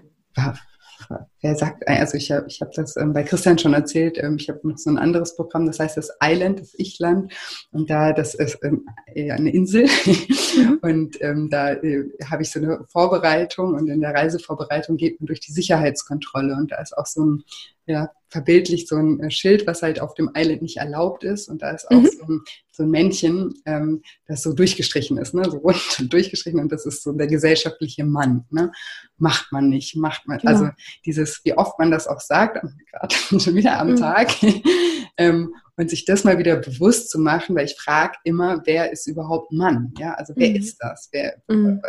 wer 1.42 1.56
sagt, 1.56 1.88
also 1.88 2.18
ich 2.18 2.32
habe 2.32 2.48
ich 2.48 2.62
hab 2.62 2.72
das 2.72 2.96
ähm, 2.98 3.14
bei 3.14 3.24
Christian 3.24 3.58
schon 3.58 3.74
erzählt, 3.74 4.18
ähm, 4.18 4.38
ich 4.40 4.50
habe 4.50 4.68
noch 4.68 4.78
so 4.78 4.90
ein 4.90 4.98
anderes 4.98 5.36
Programm, 5.36 5.66
das 5.66 5.80
heißt 5.80 5.98
das 5.98 6.12
Island, 6.24 6.60
das 6.60 6.74
Ich-Land. 6.76 7.34
Und 7.72 7.90
da, 7.90 8.14
das 8.14 8.36
ist 8.36 8.58
ähm, 8.64 8.88
eine 9.08 9.52
Insel. 9.52 9.88
Mhm. 10.56 10.80
und 10.82 11.22
ähm, 11.22 11.50
da 11.50 11.74
äh, 11.74 12.06
habe 12.30 12.44
ich 12.44 12.52
so 12.52 12.60
eine 12.60 12.86
Vorbereitung 12.90 13.74
und 13.74 13.88
in 13.90 14.02
der 14.02 14.14
Reisevorbereitung 14.14 14.98
geht 14.98 15.20
man 15.20 15.28
durch 15.28 15.40
die 15.40 15.52
Sicherheitskontrolle. 15.52 16.56
Und 16.56 16.72
da 16.72 16.82
ist 16.82 16.98
auch 16.98 17.06
so 17.06 17.26
ein 17.26 17.44
ja, 17.88 18.10
verbildlicht 18.30 18.90
so 18.90 18.98
ein 18.98 19.20
äh, 19.22 19.32
Schild, 19.32 19.66
was 19.66 19.82
halt 19.82 20.02
auf 20.02 20.14
dem 20.14 20.32
Island 20.36 20.62
nicht 20.62 20.78
erlaubt 20.78 21.24
ist. 21.24 21.48
Und 21.48 21.62
da 21.62 21.72
ist 21.72 21.90
auch 21.90 22.02
mhm. 22.02 22.08
so, 22.08 22.24
ein, 22.26 22.42
so, 22.72 22.84
ein, 22.84 22.90
Männchen, 22.90 23.54
ähm, 23.66 24.02
das 24.28 24.44
so 24.44 24.54
durchgestrichen 24.54 25.18
ist, 25.18 25.34
ne? 25.34 25.50
so 25.50 25.58
rund 25.58 25.82
und 26.00 26.12
durchgestrichen. 26.12 26.60
Und 26.60 26.72
das 26.72 26.86
ist 26.86 27.04
so 27.04 27.14
der 27.14 27.28
gesellschaftliche 27.28 28.04
Mann. 28.04 28.46
Ne? 28.50 28.72
Macht 29.18 29.52
man 29.52 29.70
nicht, 29.70 29.96
macht 29.96 30.28
man. 30.28 30.40
Ja. 30.40 30.50
Also 30.50 30.70
dieses, 31.06 31.40
wie 31.46 31.58
oft 31.58 31.80
man 31.80 31.92
das 31.92 32.08
auch 32.08 32.20
sagt, 32.20 32.62
gerade 32.92 33.16
schon 33.40 33.56
wieder 33.56 33.80
am 33.80 33.92
mhm. 33.92 33.96
Tag. 33.98 34.32
ähm, 35.18 35.54
und 35.78 35.90
sich 35.90 36.06
das 36.06 36.24
mal 36.24 36.38
wieder 36.38 36.56
bewusst 36.56 37.10
zu 37.10 37.20
machen, 37.20 37.56
weil 37.56 37.66
ich 37.66 37.76
frage 37.76 38.18
immer, 38.24 38.62
wer 38.66 38.92
ist 38.92 39.08
überhaupt 39.08 39.52
Mann? 39.52 39.94
Ja, 39.98 40.14
also 40.14 40.34
wer 40.36 40.50
mhm. 40.50 40.56
ist 40.56 40.78
das? 40.80 41.10
Wer, 41.12 41.42
mhm. 41.48 41.82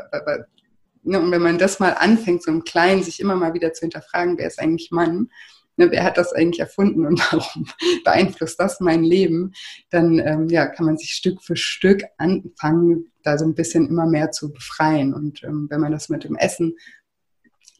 ne? 1.02 1.20
Und 1.20 1.30
wenn 1.30 1.42
man 1.42 1.56
das 1.56 1.78
mal 1.78 1.92
anfängt, 1.92 2.42
so 2.42 2.50
im 2.50 2.64
Kleinen 2.64 3.04
sich 3.04 3.20
immer 3.20 3.36
mal 3.36 3.54
wieder 3.54 3.72
zu 3.72 3.82
hinterfragen, 3.82 4.38
wer 4.38 4.48
ist 4.48 4.58
eigentlich 4.58 4.90
Mann, 4.90 5.28
ne, 5.76 5.90
wer 5.90 6.04
hat 6.04 6.18
das 6.18 6.32
eigentlich 6.32 6.60
erfunden 6.60 7.06
und 7.06 7.20
warum 7.32 7.66
beeinflusst 8.04 8.58
das 8.58 8.80
mein 8.80 9.04
Leben, 9.04 9.52
dann 9.90 10.18
ähm, 10.18 10.48
ja, 10.48 10.66
kann 10.66 10.86
man 10.86 10.98
sich 10.98 11.10
Stück 11.10 11.42
für 11.42 11.56
Stück 11.56 12.04
anfangen, 12.18 13.12
da 13.22 13.38
so 13.38 13.44
ein 13.44 13.54
bisschen 13.54 13.88
immer 13.88 14.06
mehr 14.06 14.30
zu 14.30 14.52
befreien. 14.52 15.14
Und 15.14 15.42
ähm, 15.44 15.66
wenn 15.70 15.80
man 15.80 15.92
das 15.92 16.08
mit 16.08 16.24
dem 16.24 16.36
Essen 16.36 16.76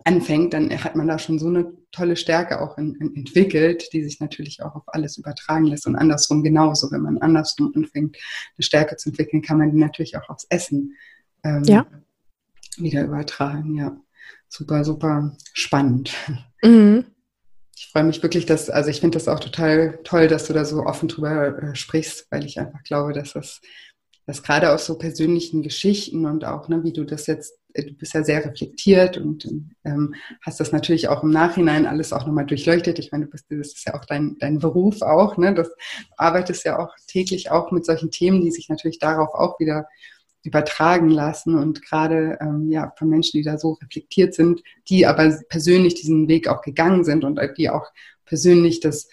anfängt, 0.05 0.55
dann 0.55 0.71
hat 0.85 0.95
man 0.95 1.09
da 1.09 1.19
schon 1.19 1.39
so 1.39 1.49
eine 1.49 1.73
tolle 1.91 2.17
Stärke 2.17 2.61
auch 2.61 2.79
in, 2.79 2.95
in 2.97 3.17
entwickelt, 3.17 3.93
die 3.93 4.05
sich 4.05 4.21
natürlich 4.21 4.63
auch 4.63 4.77
auf 4.77 4.85
alles 4.87 5.19
übertragen 5.19 5.67
lässt 5.67 5.87
und 5.87 5.97
andersrum 5.97 6.43
genauso. 6.43 6.91
Wenn 6.91 7.03
man 7.03 7.19
andersrum 7.19 7.73
anfängt, 7.75 8.17
eine 8.17 8.63
Stärke 8.63 8.97
zu 8.97 9.09
entwickeln, 9.09 9.43
kann 9.43 9.59
man 9.59 9.73
die 9.73 9.79
natürlich 9.79 10.17
auch 10.17 10.29
aufs 10.29 10.47
Essen 10.49 10.95
ähm, 11.43 11.65
ja. 11.65 11.87
wieder 12.77 13.05
übertragen. 13.05 13.75
Ja, 13.75 13.97
super, 14.49 14.85
super 14.85 15.37
spannend. 15.55 16.15
Mhm 16.63 16.96
freue 17.97 18.05
mich 18.05 18.23
wirklich, 18.23 18.45
dass, 18.45 18.69
also 18.69 18.91
ich 18.91 19.01
finde 19.01 19.17
das 19.17 19.27
auch 19.27 19.41
total 19.41 19.99
toll, 20.05 20.29
dass 20.29 20.47
du 20.47 20.53
da 20.53 20.67
so 20.67 20.83
offen 20.83 21.09
drüber 21.09 21.63
äh, 21.63 21.75
sprichst, 21.75 22.27
weil 22.31 22.45
ich 22.45 22.61
einfach 22.61 22.83
glaube, 22.83 23.15
dass 23.15 23.33
das, 23.33 23.63
dass 24.27 24.43
gerade 24.43 24.71
aus 24.71 24.85
so 24.85 24.99
persönlichen 24.99 25.63
Geschichten 25.63 26.27
und 26.27 26.45
auch, 26.45 26.69
ne, 26.69 26.85
wie 26.85 26.93
du 26.93 27.05
das 27.05 27.27
jetzt 27.27 27.59
du 27.75 27.95
bist 27.95 28.13
ja 28.13 28.23
sehr 28.23 28.45
reflektiert 28.45 29.17
und 29.19 29.47
ähm, 29.85 30.15
hast 30.43 30.61
das 30.61 30.73
natürlich 30.73 31.09
auch 31.09 31.23
im 31.23 31.31
Nachhinein 31.31 31.87
alles 31.87 32.13
auch 32.13 32.27
nochmal 32.27 32.47
durchleuchtet. 32.47 32.99
Ich 32.99 33.13
meine, 33.13 33.27
du 33.27 33.31
bist, 33.31 33.47
das 33.51 33.69
ist 33.69 33.87
ja 33.87 33.95
auch 33.95 34.05
dein, 34.05 34.37
dein 34.39 34.59
Beruf 34.59 35.03
auch, 35.03 35.37
ne? 35.37 35.55
Das 35.55 35.71
arbeitest 36.17 36.65
ja 36.65 36.79
auch 36.79 36.95
täglich 37.07 37.51
auch 37.51 37.73
mit 37.73 37.85
solchen 37.85 38.11
Themen, 38.11 38.43
die 38.43 38.51
sich 38.51 38.69
natürlich 38.71 38.99
darauf 38.99 39.35
auch 39.35 39.61
wieder 39.61 39.87
übertragen 40.47 41.11
lassen 41.11 41.57
und 41.57 41.83
gerade 41.83 42.39
ähm, 42.41 42.71
ja 42.71 42.93
von 42.97 43.09
Menschen, 43.09 43.39
die 43.39 43.45
da 43.45 43.59
so 43.59 43.73
reflektiert 43.73 44.35
sind, 44.35 44.63
die 44.89 45.07
aber 45.07 45.39
persönlich 45.49 45.95
diesen 45.95 46.29
Weg 46.29 46.49
auch 46.49 46.63
gegangen 46.63 47.05
sind 47.05 47.25
und 47.25 47.41
die 47.59 47.71
auch 47.71 47.87
persönlich 48.25 48.81
das 48.81 49.09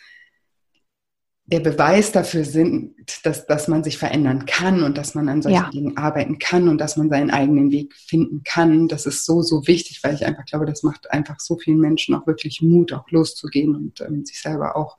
der 1.46 1.60
Beweis 1.60 2.14
dafür 2.14 2.46
sind, 2.46 2.96
dass, 3.24 3.46
dass 3.46 3.68
man 3.68 3.84
sich 3.84 3.98
verändern 3.98 4.46
kann 4.46 4.82
und 4.82 4.98
dass 4.98 5.14
man 5.14 5.28
an 5.28 5.42
solchen 5.42 5.56
ja. 5.58 5.70
Dingen 5.70 5.98
arbeiten 5.98 6.40
kann 6.40 6.70
und 6.70 6.78
dass 6.80 6.96
man 6.96 7.10
seinen 7.10 7.32
eigenen 7.32 7.70
Weg 7.70 7.94
finden 7.96 8.44
kann. 8.46 8.88
Das 8.88 9.06
ist 9.06 9.26
so, 9.26 9.42
so 9.42 9.68
wichtig, 9.68 10.00
weil 10.04 10.16
ich 10.16 10.26
einfach 10.26 10.46
glaube, 10.46 10.66
das 10.66 10.84
macht 10.84 11.12
einfach 11.12 11.42
so 11.42 11.58
vielen 11.58 11.80
Menschen 11.80 12.16
auch 12.16 12.26
wirklich 12.28 12.62
Mut, 12.62 12.94
auch 12.94 13.10
loszugehen 13.12 13.76
und 13.76 14.00
ähm, 14.00 14.26
sich 14.26 14.42
selber 14.42 14.78
auch 14.78 14.98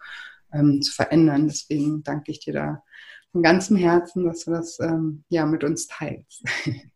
ähm, 0.53 0.83
zu 0.83 0.93
verändern. 0.93 1.49
Deswegen 1.49 2.03
danke 2.03 2.31
ich 2.31 2.41
dir 2.41 2.53
da 2.53 2.83
von 3.35 3.43
ganzem 3.43 3.77
Herzen, 3.77 4.25
dass 4.25 4.45
du 4.45 4.53
das 4.53 4.79
ähm, 4.81 5.25
ja 5.29 5.45
mit 5.45 5.65
uns 5.65 5.89
teilst. 5.89 6.45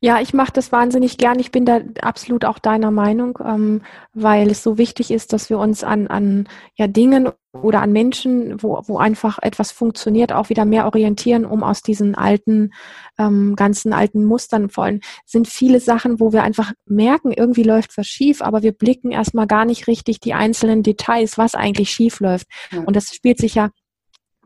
Ja, 0.00 0.22
ich 0.22 0.32
mache 0.32 0.52
das 0.52 0.72
wahnsinnig 0.72 1.18
gern. 1.18 1.38
Ich 1.38 1.50
bin 1.50 1.66
da 1.66 1.80
absolut 2.00 2.46
auch 2.46 2.58
deiner 2.58 2.90
Meinung, 2.90 3.38
ähm, 3.44 3.82
weil 4.14 4.50
es 4.50 4.62
so 4.62 4.78
wichtig 4.78 5.10
ist, 5.10 5.34
dass 5.34 5.50
wir 5.50 5.58
uns 5.58 5.84
an, 5.84 6.06
an 6.06 6.48
ja, 6.76 6.86
Dingen 6.86 7.28
oder 7.52 7.82
an 7.82 7.92
Menschen, 7.92 8.62
wo, 8.62 8.82
wo 8.86 8.96
einfach 8.96 9.38
etwas 9.42 9.72
funktioniert, 9.72 10.32
auch 10.32 10.48
wieder 10.48 10.64
mehr 10.64 10.86
orientieren, 10.86 11.44
um 11.44 11.62
aus 11.62 11.82
diesen 11.82 12.14
alten, 12.14 12.72
ähm, 13.18 13.54
ganzen 13.54 13.92
alten 13.92 14.24
Mustern 14.24 14.70
vor 14.70 14.84
allem 14.84 15.00
sind 15.26 15.46
viele 15.46 15.80
Sachen, 15.80 16.20
wo 16.20 16.32
wir 16.32 16.42
einfach 16.42 16.72
merken, 16.86 17.32
irgendwie 17.32 17.62
läuft 17.62 17.98
was 17.98 18.06
schief, 18.06 18.40
aber 18.40 18.62
wir 18.62 18.72
blicken 18.72 19.10
erstmal 19.10 19.46
gar 19.46 19.66
nicht 19.66 19.88
richtig 19.88 20.20
die 20.20 20.32
einzelnen 20.32 20.82
Details, 20.84 21.36
was 21.36 21.54
eigentlich 21.54 21.90
schief 21.90 22.20
läuft. 22.20 22.46
Ja. 22.70 22.80
Und 22.80 22.96
das 22.96 23.14
spielt 23.14 23.38
sich 23.38 23.54
ja 23.56 23.68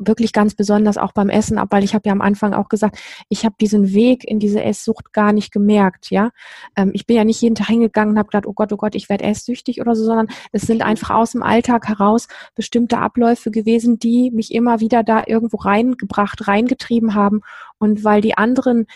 wirklich 0.01 0.33
ganz 0.33 0.55
besonders 0.55 0.97
auch 0.97 1.13
beim 1.13 1.29
Essen 1.29 1.59
ab, 1.59 1.69
weil 1.71 1.85
ich 1.85 1.95
habe 1.95 2.09
ja 2.09 2.13
am 2.13 2.23
Anfang 2.23 2.55
auch 2.55 2.69
gesagt, 2.69 2.99
ich 3.29 3.45
habe 3.45 3.55
diesen 3.61 3.93
Weg 3.93 4.25
in 4.25 4.39
diese 4.39 4.63
Esssucht 4.65 5.13
gar 5.13 5.33
nicht 5.33 5.53
gemerkt, 5.53 6.11
ja. 6.11 6.31
Ähm, 6.75 6.91
ich 6.95 7.07
bin 7.07 7.17
ja 7.17 7.25
nicht 7.25 7.41
jeden 7.41 7.55
Tag 7.55 7.69
hingegangen 7.69 8.15
und 8.15 8.19
habe 8.19 8.29
gedacht, 8.29 8.47
oh 8.47 8.55
Gott, 8.55 8.73
oh 8.73 8.77
Gott, 8.77 8.95
ich 8.95 9.09
werde 9.09 9.25
esssüchtig 9.25 9.81
oder 9.81 9.95
so, 9.95 10.05
sondern 10.05 10.29
es 10.53 10.63
sind 10.63 10.83
einfach 10.83 11.11
aus 11.11 11.33
dem 11.33 11.43
Alltag 11.43 11.87
heraus 11.87 12.27
bestimmte 12.55 12.99
Abläufe 12.99 13.51
gewesen, 13.51 13.99
die 13.99 14.31
mich 14.31 14.53
immer 14.53 14.81
wieder 14.81 15.03
da 15.03 15.23
irgendwo 15.27 15.59
reingebracht, 15.59 16.49
reingetrieben 16.49 17.15
haben. 17.15 17.43
Und 17.79 18.05
weil 18.05 18.21
die 18.21 18.37
anderen 18.37 18.87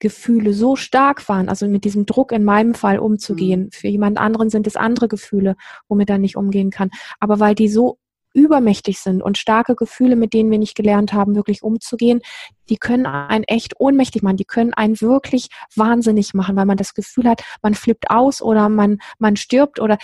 Gefühle 0.00 0.52
so 0.52 0.76
stark 0.76 1.28
waren, 1.28 1.48
also 1.48 1.66
mit 1.66 1.84
diesem 1.84 2.06
Druck 2.06 2.32
in 2.32 2.44
meinem 2.44 2.74
Fall 2.74 2.98
umzugehen. 2.98 3.64
Mhm. 3.64 3.70
Für 3.72 3.88
jemand 3.88 4.18
anderen 4.18 4.50
sind 4.50 4.66
es 4.66 4.76
andere 4.76 5.08
Gefühle, 5.08 5.56
womit 5.88 6.10
er 6.10 6.18
nicht 6.18 6.36
umgehen 6.36 6.70
kann. 6.70 6.90
Aber 7.20 7.40
weil 7.40 7.54
die 7.54 7.68
so 7.68 7.98
übermächtig 8.38 9.00
sind 9.00 9.22
und 9.22 9.36
starke 9.36 9.74
Gefühle, 9.74 10.14
mit 10.14 10.32
denen 10.32 10.50
wir 10.50 10.58
nicht 10.58 10.76
gelernt 10.76 11.12
haben, 11.12 11.34
wirklich 11.34 11.62
umzugehen, 11.62 12.20
die 12.68 12.76
können 12.76 13.06
einen 13.06 13.44
echt 13.44 13.80
ohnmächtig 13.80 14.22
machen, 14.22 14.36
die 14.36 14.44
können 14.44 14.74
einen 14.74 15.00
wirklich 15.00 15.48
wahnsinnig 15.74 16.34
machen, 16.34 16.54
weil 16.56 16.66
man 16.66 16.76
das 16.76 16.94
Gefühl 16.94 17.28
hat, 17.28 17.42
man 17.62 17.74
flippt 17.74 18.10
aus 18.10 18.40
oder 18.40 18.68
man, 18.68 18.98
man 19.18 19.36
stirbt 19.36 19.80
oder 19.80 19.98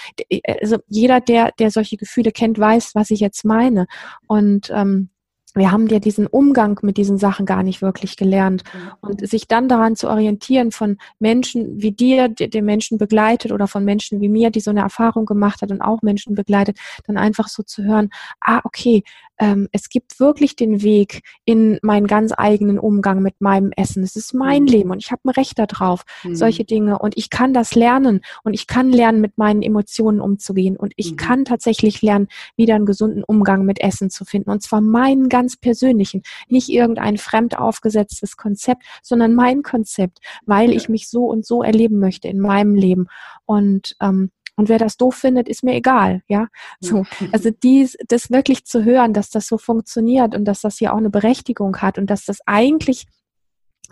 also 0.61 0.79
jeder, 0.89 1.21
der, 1.21 1.53
der 1.59 1.71
solche 1.71 1.97
Gefühle 1.97 2.33
kennt, 2.33 2.59
weiß, 2.59 2.95
was 2.95 3.11
ich 3.11 3.21
jetzt 3.21 3.45
meine. 3.45 3.87
Und 4.27 4.71
ähm, 4.75 5.11
wir 5.55 5.71
haben 5.71 5.87
ja 5.87 6.01
diesen 6.01 6.27
Umgang 6.27 6.81
mit 6.83 6.97
diesen 6.97 7.17
Sachen 7.17 7.47
gar 7.47 7.63
nicht 7.63 7.81
wirklich 7.81 8.17
gelernt. 8.17 8.65
Und 9.01 9.27
sich 9.27 9.47
dann 9.47 9.69
daran 9.69 9.97
zu 9.97 10.09
orientieren 10.09 10.73
von 10.73 10.99
Menschen 11.19 11.81
wie 11.81 11.93
dir, 11.93 12.29
die 12.29 12.51
den 12.51 12.65
Menschen 12.65 12.99
begleitet 12.99 13.53
oder 13.53 13.69
von 13.69 13.85
Menschen 13.85 14.21
wie 14.21 14.29
mir, 14.29 14.51
die 14.51 14.61
so 14.61 14.71
eine 14.71 14.81
Erfahrung 14.81 15.27
gemacht 15.27 15.63
hat 15.63 15.71
und 15.71 15.81
auch 15.81 16.03
Menschen 16.03 16.35
begleitet, 16.35 16.79
dann 17.07 17.17
einfach 17.17 17.49
so 17.49 17.63
zu 17.63 17.85
hören, 17.85 18.11
ah, 18.41 18.61
okay, 18.65 19.05
ähm, 19.39 19.69
es 19.73 19.89
gibt 19.89 20.21
wirklich 20.21 20.57
den 20.57 20.83
Weg 20.83 21.23
in 21.45 21.79
meinen 21.83 22.07
ganz 22.07 22.33
eigenen 22.37 22.79
Umgang 22.79 23.23
mit 23.23 23.41
meinem 23.41 23.73
Essen. 23.77 24.03
Es 24.03 24.17
ist 24.17 24.35
mein 24.35 24.63
mhm. 24.63 24.69
Leben 24.69 24.91
und 24.91 24.99
ich 24.99 25.11
habe 25.11 25.23
ein 25.25 25.31
Recht 25.31 25.59
darauf, 25.59 26.05
mhm. 26.23 26.37
solche 26.37 26.65
Dinge. 26.65 26.99
Und 26.99 27.17
ich 27.17 27.31
kann 27.31 27.53
das 27.53 27.75
lernen 27.75 28.21
und 28.45 28.55
ich 28.55 28.67
kann 28.67 28.91
lernen, 28.91 29.21
mit 29.21 29.37
meinen 29.39 29.63
Emotionen 29.63 30.21
umzugehen. 30.21 30.77
Und 30.77 30.93
ich 30.97 31.13
mhm. 31.13 31.17
kann 31.17 31.45
tatsächlich 31.45 32.03
lernen, 32.03 32.29
wieder 32.57 32.75
einen 32.77 32.87
gesunden 32.87 33.25
Umgang 33.25 33.65
mit 33.65 33.81
Essen 33.81 34.11
zu 34.11 34.25
finden. 34.25 34.51
Und 34.51 34.63
zwar 34.63 34.81
meinen 34.81 35.29
ganz 35.29 35.57
persönlichen, 35.57 36.23
nicht 36.49 36.69
irgendein 36.69 37.19
fremd 37.19 37.59
aufgesetztes 37.59 38.37
Konzept, 38.37 38.85
sondern 39.03 39.35
mein 39.35 39.63
Konzept, 39.63 40.19
weil 40.47 40.73
ich 40.73 40.89
mich 40.89 41.09
so 41.09 41.25
und 41.27 41.45
so 41.45 41.63
erleben 41.63 41.99
möchte 41.99 42.29
in 42.29 42.39
meinem 42.39 42.75
Leben. 42.75 43.07
Und 43.47 43.97
ähm, 44.01 44.31
und 44.57 44.69
wer 44.69 44.79
das 44.79 44.97
doof 44.97 45.17
findet, 45.17 45.49
ist 45.49 45.65
mir 45.65 45.75
egal, 45.75 46.23
ja. 46.29 46.49
So, 46.81 47.05
also 47.33 47.51
dies, 47.51 47.97
das 48.09 48.31
wirklich 48.31 48.65
zu 48.65 48.85
hören, 48.85 49.13
dass 49.13 49.31
das 49.31 49.47
so 49.47 49.59
funktioniert 49.59 50.35
und 50.35 50.45
dass 50.45 50.61
das 50.61 50.79
hier 50.79 50.93
auch 50.93 50.99
eine 50.99 51.11
Berechtigung 51.11 51.79
hat 51.79 51.99
und 51.99 52.09
dass 52.09 52.25
das 52.25 52.39
eigentlich 52.47 53.07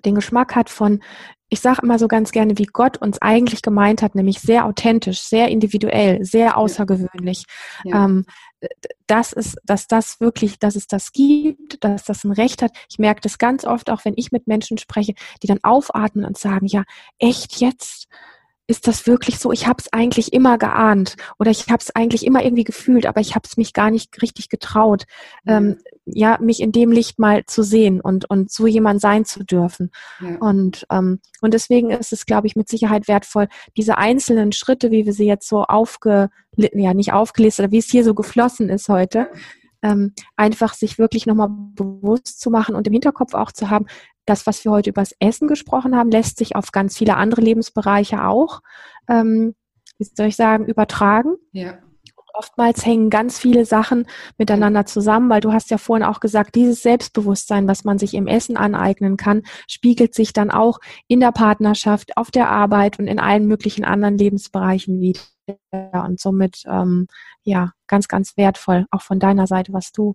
den 0.05 0.15
Geschmack 0.15 0.55
hat 0.55 0.71
von, 0.71 1.03
ich 1.49 1.61
sage 1.61 1.81
immer 1.83 1.99
so 1.99 2.09
ganz 2.09 2.33
gerne, 2.33 2.57
wie 2.59 2.65
Gott 2.65 2.97
uns 2.97 3.21
eigentlich 3.21 3.63
gemeint 3.63 4.03
hat, 4.03 4.15
nämlich 4.15 4.41
sehr 4.41 4.65
authentisch, 4.65 5.21
sehr 5.21 5.49
individuell, 5.49 6.25
sehr 6.25 6.57
außergewöhnlich. 6.57 7.45
Ja. 7.85 8.07
Ähm, 8.07 8.25
das 9.07 9.33
ist, 9.33 9.59
dass 9.65 9.87
das 9.87 10.21
wirklich, 10.21 10.59
dass 10.59 10.77
es 10.77 10.87
das 10.87 11.13
gibt, 11.13 11.85
dass 11.85 12.05
das 12.05 12.25
ein 12.25 12.33
Recht 12.33 12.63
hat. 12.63 12.73
Ich 12.89 12.99
merke 12.99 13.21
das 13.21 13.39
ganz 13.39 13.65
oft, 13.65 13.91
auch 13.91 14.05
wenn 14.05 14.15
ich 14.17 14.33
mit 14.33 14.47
Menschen 14.47 14.79
spreche, 14.79 15.15
die 15.43 15.47
dann 15.47 15.59
aufatmen 15.63 16.25
und 16.25 16.39
sagen, 16.39 16.67
ja, 16.67 16.85
echt 17.19 17.61
jetzt? 17.61 18.09
Ist 18.73 18.89
das 18.89 19.07
wirklich 19.07 19.39
so? 19.39 19.53
Ich 19.53 19.67
habe 19.67 19.77
es 19.79 19.93
eigentlich 19.93 20.33
immer 20.33 20.57
geahnt 20.57 21.17
oder 21.39 21.51
ich 21.51 21.69
habe 21.69 21.79
es 21.81 21.95
eigentlich 21.95 22.25
immer 22.25 22.43
irgendwie 22.43 22.65
gefühlt, 22.65 23.05
aber 23.05 23.21
ich 23.21 23.35
habe 23.35 23.47
es 23.47 23.59
mich 23.59 23.75
gar 23.75 23.91
nicht 23.91 24.23
richtig 24.23 24.49
getraut, 24.49 25.05
mhm. 25.45 25.53
ähm, 25.53 25.79
ja, 26.07 26.39
mich 26.41 26.61
in 26.61 26.73
dem 26.73 26.91
Licht 26.91 27.19
mal 27.19 27.45
zu 27.45 27.63
sehen 27.63 28.01
und 28.01 28.29
und 28.31 28.51
so 28.51 28.67
jemand 28.67 29.03
sein 29.03 29.27
zu 29.27 29.45
dürfen. 29.45 29.91
Ja. 30.21 30.37
Und 30.39 30.87
ähm, 30.91 31.21
und 31.43 31.53
deswegen 31.53 31.91
ist 31.91 32.15
es, 32.15 32.25
glaube 32.25 32.47
ich, 32.47 32.57
mit 32.57 32.71
Sicherheit 32.71 33.09
wertvoll, 33.09 33.49
diese 33.77 33.99
einzelnen 33.99 34.53
Schritte, 34.53 34.91
wie 34.91 35.05
wir 35.05 35.13
sie 35.13 35.27
jetzt 35.27 35.49
so 35.49 35.65
aufge, 35.65 36.31
ja 36.57 36.95
nicht 36.95 37.13
aufgelistet, 37.13 37.71
wie 37.71 37.79
es 37.79 37.91
hier 37.91 38.05
so 38.05 38.15
geflossen 38.15 38.71
ist 38.71 38.89
heute. 38.89 39.29
Ähm, 39.83 40.15
einfach 40.37 40.75
sich 40.75 40.99
wirklich 40.99 41.27
nochmal 41.27 41.49
bewusst 41.51 42.41
zu 42.41 42.51
machen 42.51 42.75
und 42.75 42.87
im 42.87 42.93
Hinterkopf 42.93 43.35
auch 43.35 43.53
zu 43.53 43.69
haben, 43.69 43.87
das, 44.27 44.47
was 44.47 44.65
wir 44.65 44.71
heute 44.71 44.91
übers 44.91 45.15
Essen 45.19 45.49
gesprochen 45.49 45.97
haben, 45.97 46.11
lässt 46.11 46.39
sich 46.39 46.55
auf 46.55 46.71
ganz 46.71 46.97
viele 46.97 47.17
andere 47.17 47.41
Lebensbereiche 47.41 48.25
auch, 48.25 48.61
ähm, 49.09 49.55
wie 49.99 50.05
soll 50.05 50.27
ich 50.27 50.37
sagen, 50.37 50.67
übertragen. 50.67 51.37
Ja. 51.53 51.79
Oftmals 52.35 52.85
hängen 52.87 53.11
ganz 53.11 53.39
viele 53.39 53.67
Sachen 53.67 54.07
miteinander 54.39 54.87
zusammen, 54.87 55.29
weil 55.29 55.41
du 55.41 55.53
hast 55.53 55.71
ja 55.71 55.79
vorhin 55.79 56.07
auch 56.07 56.21
gesagt, 56.21 56.55
dieses 56.55 56.83
Selbstbewusstsein, 56.83 57.69
was 57.69 57.85
man 57.85 57.99
sich 57.99 58.15
im 58.15 58.27
Essen 58.27 58.57
aneignen 58.57 59.17
kann, 59.17 59.43
spiegelt 59.69 60.15
sich 60.15 60.33
dann 60.33 60.51
auch 60.51 60.79
in 61.09 61.21
der 61.21 61.33
Partnerschaft, 61.33 62.17
auf 62.17 62.31
der 62.31 62.49
Arbeit 62.51 62.99
und 62.99 63.07
in 63.07 63.19
allen 63.19 63.47
möglichen 63.47 63.85
anderen 63.85 64.17
Lebensbereichen 64.17 65.01
wieder. 65.01 65.21
Und 65.93 66.21
somit, 66.21 66.63
ähm, 66.67 67.09
ja, 67.43 67.73
ganz, 67.89 68.09
ganz 68.09 68.37
wertvoll, 68.37 68.87
auch 68.91 69.03
von 69.03 69.19
deiner 69.19 69.47
Seite, 69.47 69.73
was 69.73 69.93
du 69.93 70.15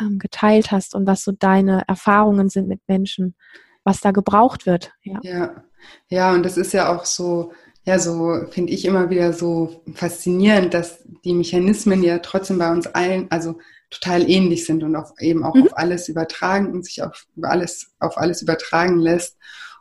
ähm, 0.00 0.18
geteilt 0.18 0.72
hast 0.72 0.94
und 0.94 1.06
was 1.06 1.22
so 1.22 1.32
deine 1.32 1.84
Erfahrungen 1.86 2.48
sind 2.48 2.68
mit 2.68 2.80
Menschen, 2.88 3.36
was 3.84 4.00
da 4.00 4.10
gebraucht 4.10 4.66
wird. 4.66 4.92
Ja, 5.02 5.18
ja, 5.22 5.64
ja 6.08 6.32
und 6.32 6.44
das 6.44 6.56
ist 6.56 6.72
ja 6.72 6.94
auch 6.94 7.04
so, 7.04 7.52
ja, 7.86 7.98
so 7.98 8.46
finde 8.50 8.72
ich 8.72 8.84
immer 8.84 9.10
wieder 9.10 9.32
so 9.32 9.82
faszinierend, 9.94 10.72
dass 10.72 11.04
die 11.24 11.34
Mechanismen 11.34 12.02
ja 12.02 12.18
trotzdem 12.18 12.58
bei 12.58 12.70
uns 12.72 12.86
allen, 12.86 13.30
also 13.30 13.58
total 13.90 14.28
ähnlich 14.28 14.64
sind 14.64 14.82
und 14.82 14.96
auf, 14.96 15.12
eben 15.20 15.44
auch 15.44 15.54
mhm. 15.54 15.64
auf 15.64 15.78
alles 15.78 16.08
übertragen 16.08 16.72
und 16.72 16.84
sich 16.84 17.02
auf 17.02 17.26
alles, 17.42 17.92
auf 18.00 18.16
alles 18.16 18.42
übertragen 18.42 18.98
lässt. 18.98 19.36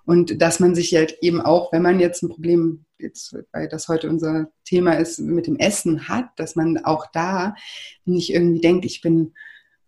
Und 0.06 0.42
dass 0.42 0.60
man 0.60 0.76
sich 0.76 0.94
halt 0.94 1.18
eben 1.22 1.40
auch, 1.40 1.72
wenn 1.72 1.82
man 1.82 2.02
jetzt 2.02 2.24
ein 2.24 2.30
Problem, 2.30 2.84
jetzt, 3.00 3.38
weil 3.54 3.70
das 3.70 3.88
heute 3.88 4.10
unser 4.10 4.52
Thema 4.66 4.94
ist, 4.94 5.20
mit 5.20 5.48
dem 5.48 5.58
Essen 5.58 6.10
hat, 6.10 6.28
dass 6.36 6.58
man 6.58 6.84
auch 6.84 7.08
da 7.14 7.56
nicht 8.04 8.34
irgendwie 8.34 8.60
denkt, 8.60 8.84
ich 8.84 9.00
bin 9.00 9.34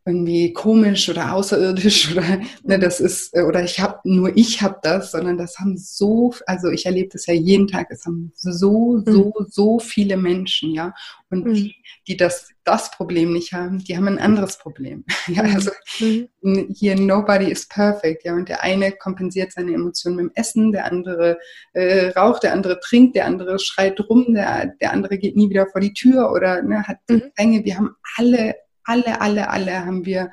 irgendwie 0.08 0.54
komisch 0.54 1.10
oder 1.10 1.34
außerirdisch 1.34 2.12
oder 2.14 2.40
ne, 2.64 2.78
das 2.78 3.00
ist 3.00 3.36
äh, 3.36 3.42
oder 3.42 3.64
ich 3.64 3.80
habe 3.80 4.00
nur 4.04 4.36
ich 4.38 4.62
habe 4.62 4.78
das, 4.84 5.12
sondern 5.12 5.38
das 5.38 5.58
haben 5.58 5.78
so 5.78 6.34
also 6.46 6.70
ich 6.70 6.86
erlebe 6.86 7.10
das 7.12 7.26
ja 7.26 7.34
jeden 7.34 7.68
Tag, 7.68 7.88
es 7.90 8.06
haben 8.06 8.32
so 8.36 9.02
so 9.06 9.34
mhm. 9.38 9.46
so 9.50 9.80
viele 9.80 10.18
Menschen, 10.18 10.72
ja 10.74 10.94
und 11.32 11.46
mhm. 11.46 11.54
die, 11.56 11.76
die 12.08 12.18
das 12.18 12.50
das 12.64 12.92
Problem 12.92 13.34
nicht 13.34 13.54
haben, 13.54 13.80
die 13.80 13.96
haben 13.96 14.08
ein 14.08 14.18
anderes 14.18 14.58
Problem. 14.58 15.06
ja, 15.28 15.44
also 15.44 15.72
mhm. 16.00 16.70
hier 16.74 16.96
nobody 16.96 17.52
is 17.52 17.68
perfect, 17.68 18.26
ja 18.26 18.36
und 18.36 18.48
der 18.48 18.62
eine 18.62 18.92
kompensiert 18.92 19.54
seine 19.54 19.74
Emotionen 19.74 20.18
mit 20.18 20.26
dem 20.26 20.32
Essen, 20.36 20.72
der 20.72 20.86
andere 20.86 21.40
äh, 21.74 22.10
raucht, 22.10 22.44
der 22.44 22.54
andere 22.54 22.80
trinkt, 22.80 23.16
der 23.16 23.26
andere 23.26 23.58
schreit 23.58 24.00
rum, 24.08 24.36
der 24.36 24.68
der 24.80 24.94
andere 24.94 25.18
geht 25.18 25.36
nie 25.36 25.50
wieder 25.50 25.66
vor 25.66 25.82
die 25.82 25.94
Tür 25.94 26.32
oder 26.32 26.62
ne, 26.62 26.84
hat 26.84 26.98
mhm. 27.10 27.32
Wir 27.38 27.78
haben 27.78 27.96
alle 28.18 28.56
alle, 28.86 29.22
alle, 29.22 29.50
alle 29.50 29.86
haben 29.86 30.06
wir 30.06 30.32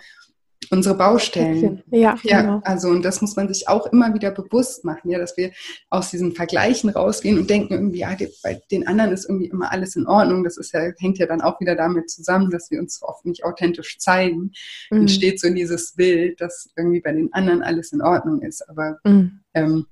unsere 0.71 0.97
Baustellen. 0.97 1.83
Ja, 1.91 2.19
ja 2.23 2.41
genau. 2.41 2.61
also 2.65 2.89
und 2.89 3.05
das 3.05 3.21
muss 3.21 3.37
man 3.37 3.53
sich 3.53 3.69
auch 3.69 3.87
immer 3.93 4.15
wieder 4.15 4.31
bewusst 4.31 4.85
machen, 4.85 5.11
ja, 5.11 5.19
dass 5.19 5.37
wir 5.37 5.53
aus 5.91 6.11
diesen 6.11 6.33
Vergleichen 6.33 6.91
rausgehen 6.91 7.39
und 7.39 7.51
denken 7.51 7.75
irgendwie, 7.75 7.99
ja, 7.99 8.17
bei 8.43 8.63
den 8.71 8.87
anderen 8.87 9.13
ist 9.13 9.29
irgendwie 9.29 9.49
immer 9.49 9.71
alles 9.71 9.97
in 9.97 10.07
Ordnung. 10.07 10.45
Das 10.45 10.57
ist 10.57 10.73
ja, 10.73 10.81
hängt 10.99 11.19
ja 11.19 11.27
dann 11.27 11.43
auch 11.43 11.61
wieder 11.61 11.77
damit 11.77 12.11
zusammen, 12.11 12.51
dass 12.51 12.71
wir 12.71 12.81
uns 12.81 13.03
oft 13.03 13.25
nicht 13.27 13.45
authentisch 13.45 13.99
zeigen. 13.99 14.53
Mhm. 14.91 15.03
Entsteht 15.03 15.41
so 15.41 15.53
dieses 15.53 15.95
Bild, 15.95 16.41
dass 16.41 16.71
irgendwie 16.77 17.01
bei 17.01 17.13
den 17.13 17.33
anderen 17.33 17.63
alles 17.63 17.93
in 17.93 18.01
Ordnung 18.01 18.41
ist. 18.41 18.69
Aber 18.69 18.99
mhm. 19.05 19.41
ähm, 19.55 19.87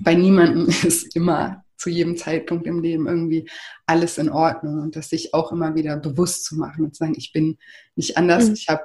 bei 0.00 0.14
niemandem 0.14 0.66
ist 0.84 1.14
immer 1.14 1.64
zu 1.86 1.90
jedem 1.90 2.16
Zeitpunkt 2.16 2.66
im 2.66 2.82
Leben 2.82 3.06
irgendwie 3.06 3.48
alles 3.86 4.18
in 4.18 4.28
Ordnung 4.28 4.80
und 4.80 4.96
das 4.96 5.08
sich 5.08 5.32
auch 5.34 5.52
immer 5.52 5.76
wieder 5.76 5.96
bewusst 5.96 6.44
zu 6.44 6.56
machen 6.56 6.84
und 6.84 6.96
zu 6.96 6.98
sagen, 6.98 7.14
ich 7.16 7.32
bin 7.32 7.58
nicht 7.94 8.16
anders, 8.16 8.48
mhm. 8.48 8.54
ich 8.54 8.68
habe 8.68 8.82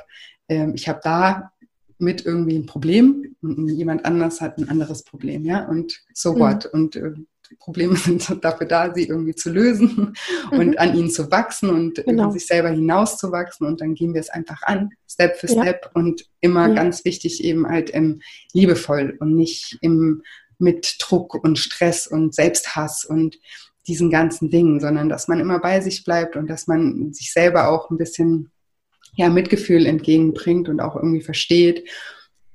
ähm, 0.49 0.73
ich 0.75 0.87
habe 0.87 0.99
da 1.03 1.51
mit 1.97 2.25
irgendwie 2.25 2.57
ein 2.57 2.67
Problem 2.67 3.35
und 3.41 3.69
jemand 3.69 4.05
anders 4.05 4.39
hat 4.39 4.59
ein 4.59 4.69
anderes 4.69 5.03
Problem, 5.03 5.45
ja, 5.45 5.67
und 5.67 5.99
so 6.13 6.33
mhm. 6.33 6.39
what. 6.39 6.65
Und 6.67 6.95
äh, 6.95 7.13
Probleme 7.57 7.95
sind 7.97 8.43
dafür 8.43 8.67
da, 8.67 8.93
sie 8.93 9.07
irgendwie 9.07 9.33
zu 9.33 9.49
lösen 9.49 10.13
mhm. 10.51 10.59
und 10.59 10.79
an 10.79 10.95
ihnen 10.95 11.09
zu 11.09 11.31
wachsen 11.31 11.71
und 11.71 12.03
genau. 12.05 12.29
sich 12.29 12.45
selber 12.45 12.69
hinauszuwachsen 12.69 13.65
und 13.65 13.81
dann 13.81 13.95
gehen 13.95 14.13
wir 14.13 14.21
es 14.21 14.29
einfach 14.29 14.61
an, 14.61 14.89
Step 15.09 15.37
für 15.37 15.47
ja. 15.47 15.63
Step 15.63 15.89
und 15.95 16.27
immer 16.39 16.67
ja. 16.67 16.75
ganz 16.75 17.03
wichtig 17.03 17.43
eben 17.43 17.67
halt 17.67 17.89
ähm, 17.95 18.21
liebevoll 18.53 19.17
und 19.19 19.35
nicht 19.35 19.79
im, 19.81 20.21
mit 20.61 20.97
Druck 20.99 21.35
und 21.43 21.59
Stress 21.59 22.07
und 22.07 22.33
Selbsthass 22.33 23.05
und 23.05 23.37
diesen 23.87 24.11
ganzen 24.11 24.49
Dingen, 24.49 24.79
sondern 24.79 25.09
dass 25.09 25.27
man 25.27 25.39
immer 25.39 25.59
bei 25.59 25.81
sich 25.81 26.03
bleibt 26.03 26.35
und 26.35 26.47
dass 26.47 26.67
man 26.67 27.13
sich 27.13 27.33
selber 27.33 27.69
auch 27.69 27.89
ein 27.89 27.97
bisschen 27.97 28.51
ja, 29.15 29.29
Mitgefühl 29.29 29.85
entgegenbringt 29.85 30.69
und 30.69 30.79
auch 30.79 30.95
irgendwie 30.95 31.21
versteht, 31.21 31.89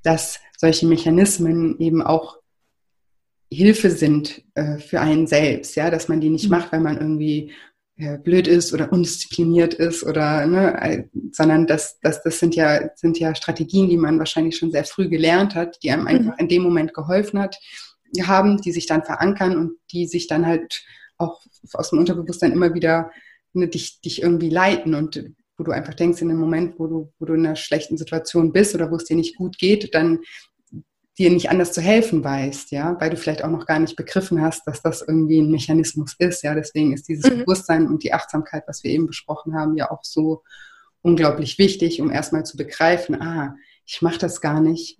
dass 0.02 0.40
solche 0.56 0.86
Mechanismen 0.86 1.78
eben 1.80 2.02
auch 2.02 2.38
Hilfe 3.50 3.90
sind 3.90 4.42
äh, 4.54 4.78
für 4.78 5.00
einen 5.00 5.26
selbst, 5.26 5.76
ja, 5.76 5.90
dass 5.90 6.08
man 6.08 6.20
die 6.20 6.30
nicht 6.30 6.46
mhm. 6.46 6.50
macht, 6.50 6.72
weil 6.72 6.80
man 6.80 6.96
irgendwie 6.96 7.52
äh, 7.96 8.18
blöd 8.18 8.48
ist 8.48 8.72
oder 8.72 8.92
undiszipliniert 8.92 9.74
ist 9.74 10.02
oder 10.04 10.46
ne, 10.46 11.08
sondern 11.32 11.66
dass, 11.66 11.98
dass 12.00 12.22
das 12.22 12.38
sind 12.38 12.54
ja 12.54 12.90
sind 12.94 13.18
ja 13.18 13.34
Strategien, 13.34 13.88
die 13.88 13.96
man 13.96 14.18
wahrscheinlich 14.18 14.56
schon 14.56 14.72
sehr 14.72 14.84
früh 14.84 15.08
gelernt 15.08 15.54
hat, 15.54 15.78
die 15.82 15.90
einem 15.90 16.02
mhm. 16.02 16.08
einfach 16.08 16.38
in 16.38 16.48
dem 16.48 16.62
Moment 16.62 16.92
geholfen 16.92 17.38
hat, 17.38 17.56
haben, 18.22 18.60
die 18.60 18.72
sich 18.72 18.86
dann 18.86 19.04
verankern 19.04 19.56
und 19.56 19.78
die 19.92 20.06
sich 20.06 20.26
dann 20.26 20.46
halt 20.46 20.84
auch 21.18 21.44
aus 21.72 21.90
dem 21.90 21.98
Unterbewusstsein 21.98 22.52
immer 22.52 22.74
wieder 22.74 23.10
ne, 23.52 23.68
dich, 23.68 24.00
dich 24.00 24.22
irgendwie 24.22 24.50
leiten 24.50 24.94
und 24.94 25.24
wo 25.58 25.64
du 25.64 25.72
einfach 25.72 25.94
denkst, 25.94 26.20
in 26.20 26.28
dem 26.28 26.38
Moment, 26.38 26.78
wo 26.78 26.86
du, 26.86 27.12
wo 27.18 27.24
du 27.24 27.34
in 27.34 27.46
einer 27.46 27.56
schlechten 27.56 27.96
Situation 27.96 28.52
bist 28.52 28.74
oder 28.74 28.90
wo 28.90 28.96
es 28.96 29.04
dir 29.04 29.16
nicht 29.16 29.36
gut 29.36 29.58
geht, 29.58 29.94
dann 29.94 30.20
dir 31.18 31.30
nicht 31.30 31.48
anders 31.48 31.72
zu 31.72 31.80
helfen 31.80 32.22
weißt, 32.22 32.72
ja, 32.72 32.94
weil 33.00 33.08
du 33.08 33.16
vielleicht 33.16 33.42
auch 33.42 33.50
noch 33.50 33.64
gar 33.64 33.78
nicht 33.78 33.96
begriffen 33.96 34.42
hast, 34.42 34.66
dass 34.66 34.82
das 34.82 35.00
irgendwie 35.00 35.40
ein 35.40 35.50
Mechanismus 35.50 36.14
ist, 36.18 36.42
ja. 36.42 36.54
Deswegen 36.54 36.92
ist 36.92 37.08
dieses 37.08 37.30
mhm. 37.30 37.38
Bewusstsein 37.38 37.86
und 37.86 38.02
die 38.02 38.12
Achtsamkeit, 38.12 38.64
was 38.66 38.84
wir 38.84 38.90
eben 38.90 39.06
besprochen 39.06 39.54
haben, 39.54 39.76
ja 39.76 39.90
auch 39.90 40.04
so 40.04 40.42
unglaublich 41.00 41.58
wichtig, 41.58 42.02
um 42.02 42.10
erstmal 42.10 42.44
zu 42.44 42.58
begreifen, 42.58 43.20
ah, 43.20 43.56
ich 43.86 44.02
mache 44.02 44.18
das 44.18 44.42
gar 44.42 44.60
nicht, 44.60 44.98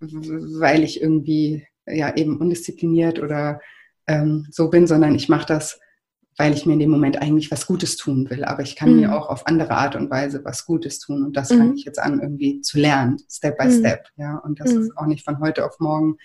weil 0.00 0.84
ich 0.84 1.02
irgendwie 1.02 1.66
ja 1.86 2.14
eben 2.16 2.38
undiszipliniert 2.38 3.18
oder 3.18 3.60
ähm, 4.06 4.46
so 4.50 4.70
bin, 4.70 4.86
sondern 4.86 5.14
ich 5.14 5.28
mache 5.28 5.46
das, 5.46 5.80
weil 6.36 6.52
ich 6.52 6.66
mir 6.66 6.74
in 6.74 6.78
dem 6.78 6.90
Moment 6.90 7.20
eigentlich 7.20 7.50
was 7.50 7.66
Gutes 7.66 7.96
tun 7.96 8.28
will. 8.28 8.44
Aber 8.44 8.62
ich 8.62 8.76
kann 8.76 8.92
mhm. 8.92 9.00
mir 9.00 9.16
auch 9.16 9.28
auf 9.28 9.46
andere 9.46 9.72
Art 9.72 9.96
und 9.96 10.10
Weise 10.10 10.44
was 10.44 10.66
Gutes 10.66 10.98
tun. 10.98 11.24
Und 11.24 11.36
das 11.36 11.50
mhm. 11.50 11.58
fange 11.58 11.74
ich 11.74 11.84
jetzt 11.84 11.98
an, 11.98 12.20
irgendwie 12.20 12.60
zu 12.60 12.78
lernen, 12.78 13.18
Step 13.30 13.58
by 13.58 13.66
mhm. 13.66 13.78
Step. 13.78 14.08
Ja, 14.16 14.36
und 14.38 14.60
das 14.60 14.72
mhm. 14.72 14.82
ist 14.82 14.96
auch 14.96 15.06
nicht 15.06 15.24
von 15.24 15.40
heute 15.40 15.64
auf 15.64 15.80
morgen. 15.80 16.16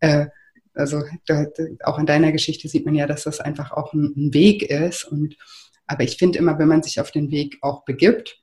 Äh, 0.00 0.26
also 0.74 1.02
da, 1.26 1.46
auch 1.84 1.98
in 1.98 2.06
deiner 2.06 2.32
Geschichte 2.32 2.68
sieht 2.68 2.86
man 2.86 2.94
ja, 2.94 3.06
dass 3.06 3.24
das 3.24 3.40
einfach 3.40 3.72
auch 3.72 3.92
ein, 3.92 4.12
ein 4.16 4.34
Weg 4.34 4.62
ist. 4.62 5.04
Und 5.04 5.36
aber 5.86 6.04
ich 6.04 6.16
finde 6.16 6.38
immer, 6.38 6.58
wenn 6.58 6.68
man 6.68 6.82
sich 6.82 7.00
auf 7.00 7.10
den 7.10 7.30
Weg 7.30 7.58
auch 7.60 7.84
begibt, 7.84 8.41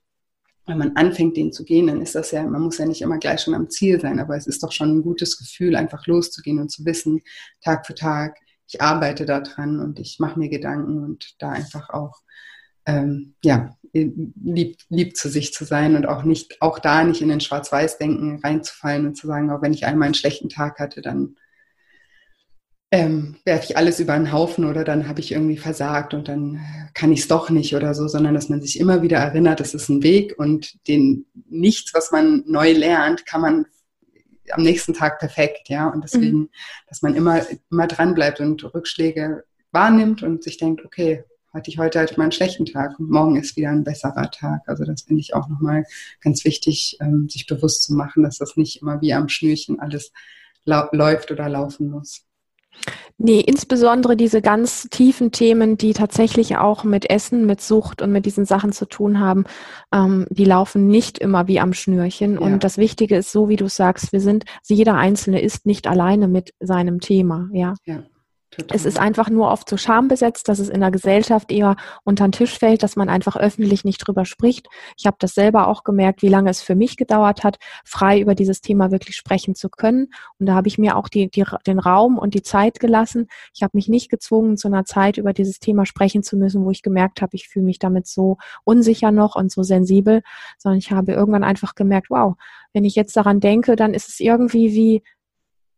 wenn 0.70 0.78
man 0.78 0.96
anfängt, 0.96 1.36
den 1.36 1.52
zu 1.52 1.66
gehen, 1.66 1.88
dann 1.88 2.02
ist 2.02 2.16
das 2.16 2.32
ja, 2.32 2.44
man 2.44 2.62
muss 2.62 2.78
ja 2.78 2.86
nicht 2.86 3.02
immer 3.02 3.18
gleich 3.18 3.42
schon 3.42 3.56
am 3.56 3.70
Ziel 3.70 4.00
sein, 4.00 4.20
aber 4.20 4.38
es 4.38 4.48
ist 4.48 4.64
doch 4.64 4.72
schon 4.72 4.98
ein 4.98 5.02
gutes 5.02 5.38
Gefühl, 5.38 5.76
einfach 5.76 6.06
loszugehen 6.06 6.60
und 6.60 6.70
zu 6.70 6.86
wissen, 6.86 7.22
Tag 7.62 7.86
für 7.88 7.96
Tag, 7.96 8.38
ich 8.68 8.82
arbeite 8.82 9.26
daran 9.26 9.80
und 9.80 10.00
ich 10.00 10.20
mache 10.20 10.38
mir 10.38 10.50
Gedanken 10.50 11.04
und 11.04 11.36
da 11.40 11.50
einfach 11.50 11.90
auch 11.90 12.22
ähm, 12.86 13.34
ja, 13.44 13.76
lieb, 13.94 14.78
lieb 14.90 15.18
zu 15.18 15.28
sich 15.28 15.54
zu 15.54 15.66
sein 15.66 15.96
und 15.96 16.08
auch 16.08 16.24
nicht, 16.24 16.62
auch 16.62 16.78
da 16.78 17.04
nicht 17.04 17.22
in 17.22 17.30
den 17.30 17.40
Schwarz-Weiß-Denken 17.40 18.42
reinzufallen 18.44 19.08
und 19.08 19.16
zu 19.16 19.26
sagen, 19.26 19.50
auch 19.50 19.64
wenn 19.64 19.74
ich 19.74 19.86
einmal 19.86 20.06
einen 20.06 20.14
schlechten 20.14 20.50
Tag 20.50 20.80
hatte, 20.80 21.02
dann 21.02 21.36
ähm, 22.92 23.36
werfe 23.46 23.66
ich 23.70 23.78
alles 23.78 24.00
über 24.00 24.14
einen 24.14 24.32
Haufen 24.32 24.66
oder 24.66 24.84
dann 24.84 25.08
habe 25.08 25.20
ich 25.20 25.32
irgendwie 25.32 25.58
versagt 25.58 26.14
und 26.14 26.28
dann 26.28 26.60
kann 26.96 27.12
ich 27.12 27.22
es 27.22 27.28
doch 27.28 27.50
nicht 27.52 27.76
oder 27.76 27.94
so, 27.94 28.08
sondern 28.08 28.34
dass 28.34 28.50
man 28.50 28.62
sich 28.62 28.80
immer 28.80 29.04
wieder 29.04 29.18
erinnert, 29.18 29.60
das 29.60 29.76
ist 29.76 29.90
ein 29.90 30.02
Weg 30.02 30.40
und 30.40 30.88
den 30.88 31.26
nichts, 31.50 31.94
was 31.94 32.12
man 32.12 32.44
neu 32.48 32.72
lernt, 32.72 33.28
kann 33.28 33.42
man 33.42 33.66
am 34.52 34.64
nächsten 34.64 34.96
Tag 34.96 35.20
perfekt, 35.20 35.70
ja. 35.70 35.88
Und 35.88 36.04
deswegen, 36.04 36.38
mhm. 36.38 36.50
dass 36.88 37.04
man 37.04 37.14
immer, 37.16 37.46
immer 37.70 37.86
dran 37.86 38.16
bleibt 38.16 38.40
und 38.40 38.64
Rückschläge 38.74 39.44
wahrnimmt 39.72 40.24
und 40.24 40.44
sich 40.44 40.58
denkt, 40.58 40.84
okay, 40.84 41.24
hatte 41.54 41.70
ich 41.70 41.78
heute 41.78 42.00
halt 42.00 42.18
mal 42.18 42.24
einen 42.24 42.32
schlechten 42.32 42.66
Tag 42.66 43.00
und 43.00 43.10
morgen 43.10 43.36
ist 43.36 43.56
wieder 43.56 43.70
ein 43.70 43.84
besserer 43.84 44.30
Tag. 44.32 44.62
Also 44.68 44.84
das 44.86 45.04
finde 45.04 45.22
ich 45.22 45.34
auch 45.36 45.48
nochmal 45.48 45.84
ganz 46.22 46.44
wichtig, 46.46 46.98
ähm, 47.02 47.28
sich 47.30 47.46
bewusst 47.46 47.84
zu 47.84 47.94
machen, 47.94 48.24
dass 48.24 48.38
das 48.38 48.56
nicht 48.56 48.82
immer 48.82 49.02
wie 49.02 49.14
am 49.14 49.30
Schnürchen 49.30 49.80
alles 49.80 50.12
läuft 50.66 51.32
oder 51.32 51.50
laufen 51.50 51.90
muss. 51.90 52.29
Nee, 53.18 53.42
insbesondere 53.42 54.16
diese 54.16 54.42
ganz 54.42 54.88
tiefen 54.90 55.32
Themen, 55.32 55.78
die 55.78 55.94
tatsächlich 55.94 56.58
auch 56.58 56.86
mit 56.86 57.10
Essen, 57.10 57.46
mit 57.46 57.60
Sucht 57.60 58.02
und 58.02 58.14
mit 58.14 58.26
diesen 58.26 58.46
Sachen 58.46 58.72
zu 58.72 58.86
tun 58.86 59.20
haben, 59.20 59.44
ähm, 59.94 60.26
die 60.30 60.46
laufen 60.46 60.88
nicht 60.88 61.18
immer 61.18 61.48
wie 61.48 61.60
am 61.60 61.74
Schnürchen. 61.74 62.36
Ja. 62.36 62.40
Und 62.40 62.64
das 62.64 62.78
Wichtige 62.78 63.18
ist, 63.18 63.32
so 63.32 63.50
wie 63.50 63.58
du 63.58 63.68
sagst, 63.68 64.14
wir 64.14 64.22
sind, 64.22 64.46
jeder 64.68 64.96
Einzelne 64.96 65.42
ist 65.42 65.66
nicht 65.66 65.86
alleine 65.86 66.30
mit 66.30 66.54
seinem 66.62 67.02
Thema, 67.02 67.50
ja. 67.52 67.74
ja. 67.86 68.04
Total. 68.52 68.76
Es 68.76 68.86
ist 68.86 69.00
einfach 69.00 69.30
nur 69.30 69.52
oft 69.52 69.70
so 69.70 69.78
schambesetzt, 69.78 70.48
dass 70.48 70.58
es 70.58 70.70
in 70.70 70.80
der 70.80 70.90
Gesellschaft 70.90 71.52
eher 71.52 71.76
unter 72.04 72.28
den 72.28 72.32
Tisch 72.32 72.58
fällt, 72.58 72.82
dass 72.82 72.96
man 72.96 73.08
einfach 73.08 73.36
öffentlich 73.36 73.84
nicht 73.84 74.00
drüber 74.00 74.26
spricht. 74.26 74.68
Ich 74.98 75.06
habe 75.06 75.18
das 75.20 75.36
selber 75.36 75.68
auch 75.68 75.84
gemerkt, 75.84 76.24
wie 76.24 76.30
lange 76.30 76.50
es 76.50 76.62
für 76.62 76.74
mich 76.74 76.98
gedauert 76.98 77.44
hat, 77.44 77.60
frei 77.86 78.20
über 78.20 78.34
dieses 78.34 78.62
Thema 78.62 78.90
wirklich 78.90 79.16
sprechen 79.16 79.54
zu 79.54 79.70
können. 79.70 80.08
Und 80.40 80.48
da 80.48 80.56
habe 80.56 80.68
ich 80.68 80.80
mir 80.80 80.98
auch 80.98 81.10
die, 81.10 81.30
die, 81.30 81.46
den 81.68 81.78
Raum 81.78 82.18
und 82.18 82.34
die 82.34 82.42
Zeit 82.42 82.80
gelassen. 82.80 83.28
Ich 83.54 83.62
habe 83.62 83.78
mich 83.78 83.88
nicht 83.88 84.10
gezwungen, 84.10 84.58
zu 84.58 84.68
einer 84.68 84.84
Zeit 84.84 85.18
über 85.18 85.32
dieses 85.32 85.60
Thema 85.60 85.86
sprechen 85.86 86.24
zu 86.24 86.36
müssen, 86.36 86.66
wo 86.66 86.72
ich 86.72 86.82
gemerkt 86.82 87.22
habe, 87.22 87.36
ich 87.36 87.48
fühle 87.48 87.66
mich 87.66 87.78
damit 87.78 88.08
so 88.08 88.38
unsicher 88.64 89.12
noch 89.12 89.36
und 89.36 89.52
so 89.52 89.62
sensibel, 89.62 90.24
sondern 90.58 90.80
ich 90.80 90.92
habe 90.92 91.12
irgendwann 91.12 91.44
einfach 91.44 91.76
gemerkt, 91.76 92.10
wow, 92.10 92.34
wenn 92.74 92.84
ich 92.84 92.96
jetzt 92.96 93.16
daran 93.16 93.40
denke, 93.40 93.76
dann 93.76 93.94
ist 93.94 94.10
es 94.10 94.20
irgendwie 94.20 94.74
wie 94.74 95.04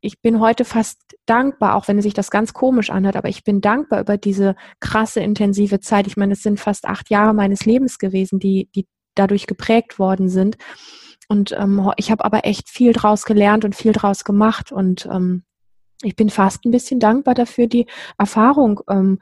ich 0.01 0.21
bin 0.21 0.39
heute 0.39 0.65
fast 0.65 0.99
dankbar, 1.25 1.75
auch 1.75 1.87
wenn 1.87 2.01
sich 2.01 2.13
das 2.13 2.31
ganz 2.31 2.53
komisch 2.53 2.89
anhört, 2.89 3.15
aber 3.15 3.29
ich 3.29 3.43
bin 3.43 3.61
dankbar 3.61 4.01
über 4.01 4.17
diese 4.17 4.55
krasse, 4.79 5.21
intensive 5.21 5.79
Zeit. 5.79 6.07
Ich 6.07 6.17
meine, 6.17 6.33
es 6.33 6.41
sind 6.41 6.59
fast 6.59 6.85
acht 6.85 7.09
Jahre 7.09 7.33
meines 7.33 7.65
Lebens 7.65 7.99
gewesen, 7.99 8.39
die, 8.39 8.69
die 8.75 8.87
dadurch 9.15 9.45
geprägt 9.45 9.99
worden 9.99 10.27
sind. 10.27 10.57
Und 11.27 11.53
ähm, 11.53 11.91
ich 11.97 12.11
habe 12.11 12.25
aber 12.25 12.45
echt 12.45 12.69
viel 12.69 12.93
draus 12.93 13.25
gelernt 13.25 13.63
und 13.63 13.75
viel 13.75 13.93
draus 13.93 14.23
gemacht. 14.23 14.71
Und 14.71 15.05
ähm, 15.05 15.43
ich 16.01 16.15
bin 16.15 16.29
fast 16.29 16.65
ein 16.65 16.71
bisschen 16.71 16.99
dankbar 16.99 17.35
dafür, 17.35 17.67
die 17.67 17.85
Erfahrung 18.17 18.81
ähm, 18.89 19.19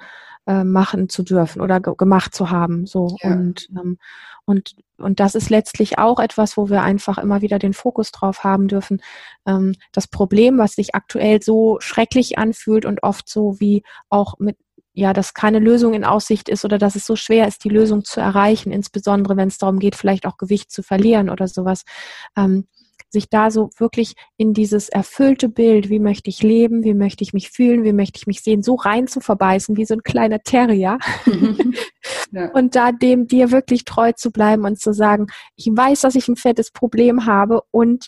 äh, 0.47 0.63
machen 0.63 1.09
zu 1.09 1.23
dürfen 1.23 1.61
oder 1.61 1.79
gemacht 1.79 2.33
zu 2.33 2.49
haben. 2.49 2.85
So 2.87 3.17
ja. 3.21 3.33
und 3.33 3.67
ähm, 3.71 3.97
und 4.49 4.75
und 4.97 5.21
das 5.21 5.33
ist 5.33 5.49
letztlich 5.49 5.97
auch 5.97 6.19
etwas, 6.19 6.57
wo 6.57 6.69
wir 6.69 6.81
einfach 6.81 7.17
immer 7.19 7.41
wieder 7.41 7.57
den 7.57 7.71
Fokus 7.73 8.11
drauf 8.11 8.43
haben 8.43 8.67
dürfen. 8.67 9.01
Ähm, 9.47 9.75
das 9.93 10.07
Problem, 10.07 10.57
was 10.57 10.73
sich 10.73 10.93
aktuell 10.93 11.41
so 11.41 11.77
schrecklich 11.79 12.37
anfühlt 12.37 12.85
und 12.85 13.01
oft 13.03 13.29
so 13.29 13.61
wie 13.61 13.83
auch 14.09 14.37
mit 14.39 14.57
ja, 14.93 15.13
dass 15.13 15.33
keine 15.33 15.59
Lösung 15.59 15.93
in 15.93 16.03
Aussicht 16.03 16.49
ist 16.49 16.65
oder 16.65 16.77
dass 16.77 16.95
es 16.95 17.05
so 17.05 17.15
schwer 17.15 17.47
ist, 17.47 17.63
die 17.63 17.69
Lösung 17.69 18.03
zu 18.03 18.19
erreichen, 18.19 18.71
insbesondere 18.71 19.37
wenn 19.37 19.47
es 19.47 19.57
darum 19.57 19.79
geht, 19.79 19.95
vielleicht 19.95 20.25
auch 20.25 20.35
Gewicht 20.37 20.71
zu 20.71 20.83
verlieren 20.83 21.29
oder 21.29 21.47
sowas. 21.47 21.83
Ähm, 22.35 22.67
sich 23.09 23.29
da 23.29 23.51
so 23.51 23.69
wirklich 23.77 24.13
in 24.37 24.53
dieses 24.53 24.89
erfüllte 24.89 25.49
Bild, 25.49 25.89
wie 25.89 25.99
möchte 25.99 26.29
ich 26.29 26.43
leben, 26.43 26.83
wie 26.83 26.93
möchte 26.93 27.23
ich 27.23 27.33
mich 27.33 27.49
fühlen, 27.49 27.83
wie 27.83 27.93
möchte 27.93 28.17
ich 28.17 28.27
mich 28.27 28.41
sehen, 28.41 28.61
so 28.61 28.75
rein 28.75 29.07
zu 29.07 29.19
verbeißen, 29.19 29.77
wie 29.77 29.85
so 29.85 29.95
ein 29.95 30.03
kleiner 30.03 30.39
Terrier. 30.39 30.97
ja. 32.31 32.51
Und 32.51 32.75
da 32.75 32.91
dem 32.91 33.27
dir 33.27 33.51
wirklich 33.51 33.85
treu 33.85 34.11
zu 34.11 34.31
bleiben 34.31 34.65
und 34.65 34.79
zu 34.79 34.93
sagen, 34.93 35.27
ich 35.55 35.67
weiß, 35.67 36.01
dass 36.01 36.15
ich 36.15 36.27
ein 36.27 36.35
fettes 36.35 36.71
Problem 36.71 37.25
habe 37.25 37.61
und 37.71 38.07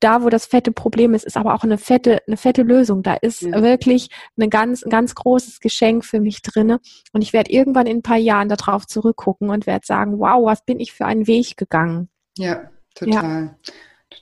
da, 0.00 0.22
wo 0.22 0.28
das 0.28 0.46
fette 0.46 0.72
Problem 0.72 1.14
ist, 1.14 1.24
ist 1.24 1.36
aber 1.36 1.54
auch 1.54 1.64
eine 1.64 1.78
fette, 1.78 2.20
eine 2.26 2.36
fette 2.36 2.62
Lösung. 2.62 3.02
Da 3.02 3.14
ist 3.14 3.42
ja. 3.42 3.62
wirklich 3.62 4.10
eine 4.36 4.48
ganz, 4.48 4.82
ein 4.82 4.90
ganz 4.90 5.14
großes 5.14 5.60
Geschenk 5.60 6.04
für 6.04 6.20
mich 6.20 6.42
drinne. 6.42 6.80
Und 7.12 7.22
ich 7.22 7.32
werde 7.32 7.50
irgendwann 7.50 7.86
in 7.86 7.98
ein 7.98 8.02
paar 8.02 8.18
Jahren 8.18 8.48
darauf 8.48 8.86
zurückgucken 8.86 9.48
und 9.48 9.66
werde 9.66 9.86
sagen, 9.86 10.18
wow, 10.18 10.44
was 10.44 10.64
bin 10.64 10.80
ich 10.80 10.92
für 10.92 11.06
einen 11.06 11.26
Weg 11.26 11.56
gegangen. 11.56 12.10
Ja, 12.36 12.70
total. 12.94 13.44
Ja. 13.44 13.72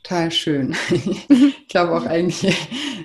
Total 0.05 0.31
schön. 0.31 0.77
ich 0.91 1.69
glaube 1.69 1.93
auch 1.93 2.05
eigentlich 2.05 2.55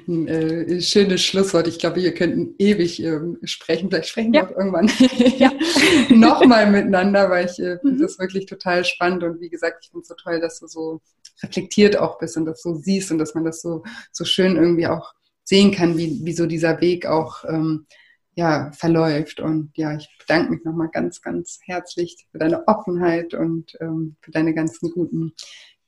ein 0.07 0.27
äh, 0.27 0.81
schönes 0.81 1.21
Schlusswort. 1.23 1.67
Ich 1.67 1.79
glaube, 1.79 2.01
wir 2.01 2.13
könnten 2.13 2.55
ewig 2.57 3.01
äh, 3.01 3.19
sprechen. 3.45 3.89
Vielleicht 3.89 4.09
sprechen 4.09 4.33
ja. 4.33 4.41
wir 4.41 4.49
auch 4.49 4.57
irgendwann 4.57 4.91
ja. 5.37 5.51
nochmal 6.09 6.69
miteinander, 6.69 7.29
weil 7.29 7.45
ich 7.45 7.57
äh, 7.59 7.79
finde 7.79 7.95
mhm. 7.95 8.01
das 8.01 8.19
wirklich 8.19 8.45
total 8.45 8.83
spannend. 8.83 9.23
Und 9.23 9.39
wie 9.39 9.49
gesagt, 9.49 9.79
ich 9.81 9.91
finde 9.91 10.01
es 10.01 10.09
so 10.09 10.15
toll, 10.15 10.41
dass 10.41 10.59
du 10.59 10.67
so 10.67 11.01
reflektiert 11.41 11.97
auch 11.97 12.19
bist 12.19 12.35
und 12.35 12.45
das 12.45 12.61
so 12.61 12.75
siehst 12.75 13.11
und 13.11 13.17
dass 13.17 13.33
man 13.33 13.45
das 13.45 13.61
so, 13.61 13.83
so 14.11 14.25
schön 14.25 14.57
irgendwie 14.57 14.87
auch 14.87 15.13
sehen 15.45 15.71
kann, 15.71 15.97
wie, 15.97 16.19
wie 16.23 16.33
so 16.33 16.45
dieser 16.45 16.81
Weg 16.81 17.05
auch 17.05 17.45
ähm, 17.45 17.87
ja, 18.35 18.71
verläuft. 18.73 19.39
Und 19.39 19.71
ja, 19.75 19.95
ich 19.95 20.09
bedanke 20.19 20.51
mich 20.51 20.63
nochmal 20.65 20.89
ganz, 20.91 21.21
ganz 21.21 21.59
herzlich 21.63 22.27
für 22.31 22.39
deine 22.39 22.67
Offenheit 22.67 23.33
und 23.33 23.77
ähm, 23.79 24.17
für 24.21 24.31
deine 24.31 24.53
ganzen 24.53 24.91
guten 24.91 25.33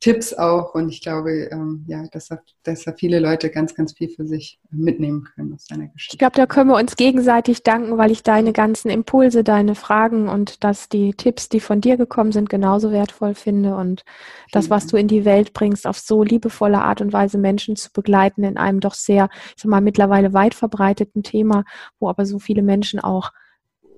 Tipps 0.01 0.33
auch. 0.33 0.73
Und 0.73 0.89
ich 0.89 1.01
glaube, 1.01 1.31
ähm, 1.51 1.85
ja, 1.87 2.03
dass 2.11 2.27
da, 2.27 2.39
dass 2.63 2.83
da 2.83 2.91
viele 2.91 3.19
Leute 3.19 3.51
ganz, 3.51 3.75
ganz 3.75 3.93
viel 3.93 4.09
für 4.09 4.25
sich 4.25 4.59
mitnehmen 4.71 5.27
können 5.35 5.53
aus 5.53 5.65
deiner 5.65 5.87
Geschichte. 5.89 6.15
Ich 6.15 6.19
glaube, 6.19 6.35
da 6.35 6.47
können 6.47 6.71
wir 6.71 6.77
uns 6.77 6.95
gegenseitig 6.95 7.61
danken, 7.61 7.99
weil 7.99 8.09
ich 8.09 8.23
deine 8.23 8.51
ganzen 8.51 8.89
Impulse, 8.89 9.43
deine 9.43 9.75
Fragen 9.75 10.27
und 10.27 10.63
dass 10.63 10.89
die 10.89 11.13
Tipps, 11.13 11.49
die 11.49 11.59
von 11.59 11.81
dir 11.81 11.97
gekommen 11.97 12.31
sind, 12.31 12.49
genauso 12.49 12.91
wertvoll 12.91 13.35
finde. 13.35 13.75
Und 13.75 14.03
das, 14.51 14.71
was 14.71 14.87
du 14.87 14.97
in 14.97 15.07
die 15.07 15.23
Welt 15.23 15.53
bringst, 15.53 15.85
auf 15.85 15.99
so 15.99 16.23
liebevolle 16.23 16.81
Art 16.81 16.99
und 17.01 17.13
Weise 17.13 17.37
Menschen 17.37 17.75
zu 17.75 17.91
begleiten 17.93 18.43
in 18.43 18.57
einem 18.57 18.79
doch 18.79 18.95
sehr, 18.95 19.29
ich 19.55 19.61
sag 19.61 19.69
mal, 19.69 19.81
mittlerweile 19.81 20.33
weit 20.33 20.55
verbreiteten 20.55 21.21
Thema, 21.21 21.63
wo 21.99 22.09
aber 22.09 22.25
so 22.25 22.39
viele 22.39 22.63
Menschen 22.63 22.99
auch 22.99 23.31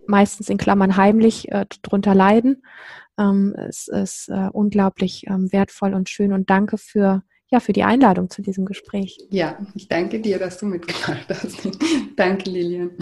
meistens 0.07 0.49
in 0.49 0.57
Klammern 0.57 0.97
heimlich 0.97 1.51
äh, 1.51 1.65
drunter 1.81 2.15
leiden. 2.15 2.63
Ähm, 3.17 3.55
es 3.55 3.87
ist 3.87 4.29
äh, 4.29 4.49
unglaublich 4.51 5.25
ähm, 5.27 5.51
wertvoll 5.51 5.93
und 5.93 6.09
schön 6.09 6.33
und 6.33 6.49
danke 6.49 6.77
für 6.77 7.23
ja, 7.53 7.59
für 7.59 7.73
die 7.73 7.83
Einladung 7.83 8.31
zu 8.31 8.41
diesem 8.41 8.65
Gespräch. 8.65 9.19
Ja, 9.29 9.59
ich 9.75 9.87
danke 9.87 10.19
dir, 10.19 10.39
dass 10.39 10.57
du 10.57 10.65
mitgemacht 10.65 11.29
hast. 11.29 11.69
danke, 12.15 12.49
Lilian. 12.49 12.97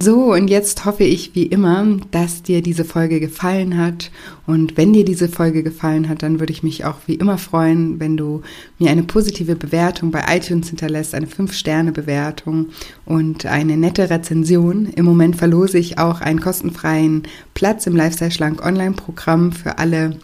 So, 0.00 0.32
und 0.32 0.48
jetzt 0.48 0.84
hoffe 0.84 1.02
ich 1.02 1.34
wie 1.34 1.46
immer, 1.46 1.84
dass 2.12 2.44
dir 2.44 2.62
diese 2.62 2.84
Folge 2.84 3.18
gefallen 3.18 3.76
hat. 3.76 4.12
Und 4.46 4.76
wenn 4.76 4.92
dir 4.92 5.04
diese 5.04 5.28
Folge 5.28 5.64
gefallen 5.64 6.08
hat, 6.08 6.22
dann 6.22 6.38
würde 6.38 6.52
ich 6.52 6.62
mich 6.62 6.84
auch 6.84 6.98
wie 7.06 7.16
immer 7.16 7.36
freuen, 7.36 7.98
wenn 7.98 8.16
du 8.16 8.42
mir 8.78 8.92
eine 8.92 9.02
positive 9.02 9.56
Bewertung 9.56 10.12
bei 10.12 10.22
iTunes 10.28 10.68
hinterlässt, 10.68 11.16
eine 11.16 11.26
5-Sterne-Bewertung 11.26 12.68
und 13.06 13.44
eine 13.46 13.76
nette 13.76 14.08
Rezension. 14.08 14.86
Im 14.86 15.04
Moment 15.04 15.34
verlose 15.34 15.78
ich 15.78 15.98
auch 15.98 16.20
einen 16.20 16.40
kostenfreien 16.40 17.24
Platz 17.54 17.88
im 17.88 17.96
Lifestyle 17.96 18.30
Schlank 18.30 18.64
Online-Programm 18.64 19.50
für 19.50 19.78
alle 19.78 20.16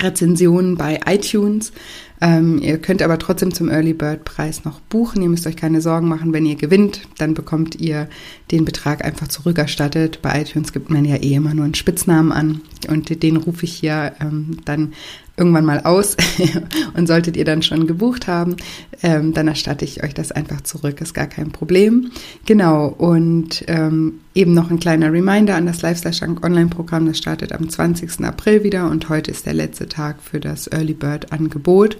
Rezensionen 0.00 0.76
bei 0.76 0.98
iTunes. 1.06 1.72
Ähm, 2.20 2.58
ihr 2.58 2.78
könnt 2.78 3.02
aber 3.02 3.18
trotzdem 3.18 3.54
zum 3.54 3.68
Early 3.68 3.92
Bird 3.92 4.24
Preis 4.24 4.64
noch 4.64 4.80
buchen. 4.80 5.22
Ihr 5.22 5.28
müsst 5.28 5.46
euch 5.46 5.56
keine 5.56 5.80
Sorgen 5.80 6.08
machen, 6.08 6.32
wenn 6.32 6.46
ihr 6.46 6.56
gewinnt, 6.56 7.02
dann 7.18 7.34
bekommt 7.34 7.76
ihr 7.76 8.08
den 8.50 8.64
Betrag 8.64 9.04
einfach 9.04 9.28
zurückerstattet. 9.28 10.20
Bei 10.22 10.40
iTunes 10.40 10.72
gibt 10.72 10.90
man 10.90 11.04
ja 11.04 11.16
eh 11.16 11.34
immer 11.34 11.54
nur 11.54 11.64
einen 11.64 11.74
Spitznamen 11.74 12.32
an 12.32 12.60
und 12.88 13.22
den 13.22 13.36
rufe 13.36 13.64
ich 13.64 13.74
hier 13.74 14.12
ähm, 14.20 14.58
dann 14.64 14.92
irgendwann 15.38 15.64
mal 15.64 15.80
aus 15.80 16.16
und 16.94 17.06
solltet 17.06 17.36
ihr 17.36 17.44
dann 17.44 17.62
schon 17.62 17.86
gebucht 17.86 18.26
haben, 18.26 18.56
ähm, 19.02 19.32
dann 19.32 19.48
erstatte 19.48 19.84
ich 19.84 20.02
euch 20.02 20.14
das 20.14 20.32
einfach 20.32 20.60
zurück, 20.62 21.00
ist 21.00 21.14
gar 21.14 21.26
kein 21.26 21.50
Problem. 21.50 22.10
Genau, 22.44 22.88
und 22.88 23.64
ähm, 23.68 24.20
eben 24.34 24.52
noch 24.52 24.70
ein 24.70 24.80
kleiner 24.80 25.12
Reminder 25.12 25.54
an 25.54 25.66
das 25.66 25.82
Lifestyle 25.82 26.14
Schrank 26.14 26.44
Online-Programm, 26.44 27.06
das 27.06 27.18
startet 27.18 27.52
am 27.52 27.68
20. 27.68 28.24
April 28.24 28.64
wieder 28.64 28.90
und 28.90 29.08
heute 29.08 29.30
ist 29.30 29.46
der 29.46 29.54
letzte 29.54 29.88
Tag 29.88 30.16
für 30.22 30.40
das 30.40 30.66
Early 30.66 30.94
Bird 30.94 31.32
Angebot. 31.32 31.98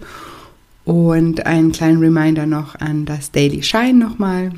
Und 0.84 1.44
einen 1.44 1.72
kleinen 1.72 1.98
Reminder 1.98 2.46
noch 2.46 2.74
an 2.74 3.04
das 3.04 3.30
Daily 3.30 3.62
Shine 3.62 3.92
nochmal. 3.92 4.52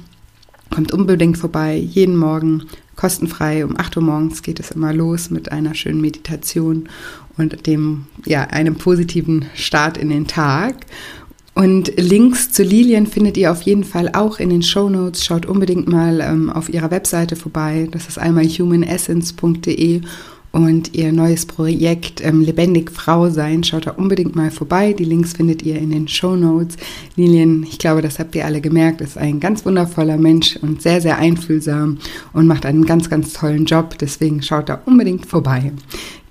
Kommt 0.70 0.92
unbedingt 0.92 1.36
vorbei, 1.36 1.76
jeden 1.76 2.16
Morgen 2.16 2.66
kostenfrei. 3.00 3.64
Um 3.64 3.78
8 3.78 3.96
Uhr 3.96 4.02
morgens 4.02 4.42
geht 4.42 4.60
es 4.60 4.70
immer 4.70 4.92
los 4.92 5.30
mit 5.30 5.50
einer 5.50 5.74
schönen 5.74 6.02
Meditation 6.02 6.88
und 7.38 7.66
dem, 7.66 8.04
ja, 8.26 8.42
einem 8.42 8.74
positiven 8.74 9.46
Start 9.54 9.96
in 9.96 10.10
den 10.10 10.26
Tag. 10.26 10.74
Und 11.54 11.92
Links 11.96 12.52
zu 12.52 12.62
Lilien 12.62 13.06
findet 13.06 13.36
ihr 13.38 13.50
auf 13.50 13.62
jeden 13.62 13.84
Fall 13.84 14.10
auch 14.12 14.38
in 14.38 14.50
den 14.50 14.62
Show 14.62 14.90
Notes. 14.90 15.24
Schaut 15.24 15.46
unbedingt 15.46 15.88
mal 15.88 16.20
ähm, 16.20 16.50
auf 16.50 16.68
ihrer 16.68 16.90
Webseite 16.90 17.36
vorbei. 17.36 17.88
Das 17.90 18.06
ist 18.06 18.18
einmal 18.18 18.44
humanessence.de 18.44 20.02
und 20.52 20.94
ihr 20.94 21.12
neues 21.12 21.46
Projekt 21.46 22.24
ähm, 22.24 22.40
Lebendig 22.40 22.90
Frau 22.90 23.30
sein. 23.30 23.62
Schaut 23.62 23.86
da 23.86 23.92
unbedingt 23.92 24.34
mal 24.34 24.50
vorbei. 24.50 24.92
Die 24.92 25.04
Links 25.04 25.34
findet 25.34 25.62
ihr 25.62 25.78
in 25.78 25.90
den 25.90 26.08
Show 26.08 26.36
Notes. 26.36 26.76
Lilian, 27.16 27.64
ich 27.68 27.78
glaube, 27.78 28.02
das 28.02 28.18
habt 28.18 28.34
ihr 28.34 28.44
alle 28.44 28.60
gemerkt, 28.60 29.00
ist 29.00 29.18
ein 29.18 29.40
ganz 29.40 29.64
wundervoller 29.64 30.16
Mensch 30.16 30.56
und 30.60 30.82
sehr, 30.82 31.00
sehr 31.00 31.18
einfühlsam 31.18 31.98
und 32.32 32.46
macht 32.46 32.66
einen 32.66 32.84
ganz, 32.84 33.08
ganz 33.08 33.32
tollen 33.32 33.64
Job. 33.64 33.96
Deswegen 33.98 34.42
schaut 34.42 34.68
da 34.68 34.80
unbedingt 34.86 35.26
vorbei. 35.26 35.72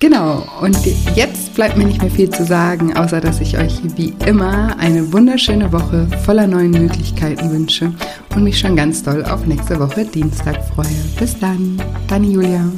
Genau, 0.02 0.48
und 0.62 0.78
jetzt 1.16 1.54
bleibt 1.56 1.78
mir 1.78 1.84
nicht 1.84 2.02
mehr 2.02 2.10
viel 2.10 2.30
zu 2.30 2.46
sagen, 2.46 2.96
außer 2.96 3.20
dass 3.20 3.42
ich 3.42 3.58
euch 3.58 3.82
wie 3.98 4.14
immer 4.26 4.78
eine 4.80 5.12
wunderschöne 5.12 5.74
Woche 5.74 6.08
voller 6.24 6.48
neuen 6.48 6.72
Möglichkeiten 6.72 7.52
wünsche 7.52 7.92
und 8.34 8.46
mich 8.46 8.60
schon 8.60 8.78
ganz 8.78 9.04
doll 9.04 9.26
auf 9.26 9.46
nächste 9.46 9.78
Woche 9.78 10.06
Dienstag 10.06 10.64
freue. 10.74 10.88
Bis 11.20 11.38
dann, 11.38 11.82
deine 12.08 12.28
Julia. 12.28 12.72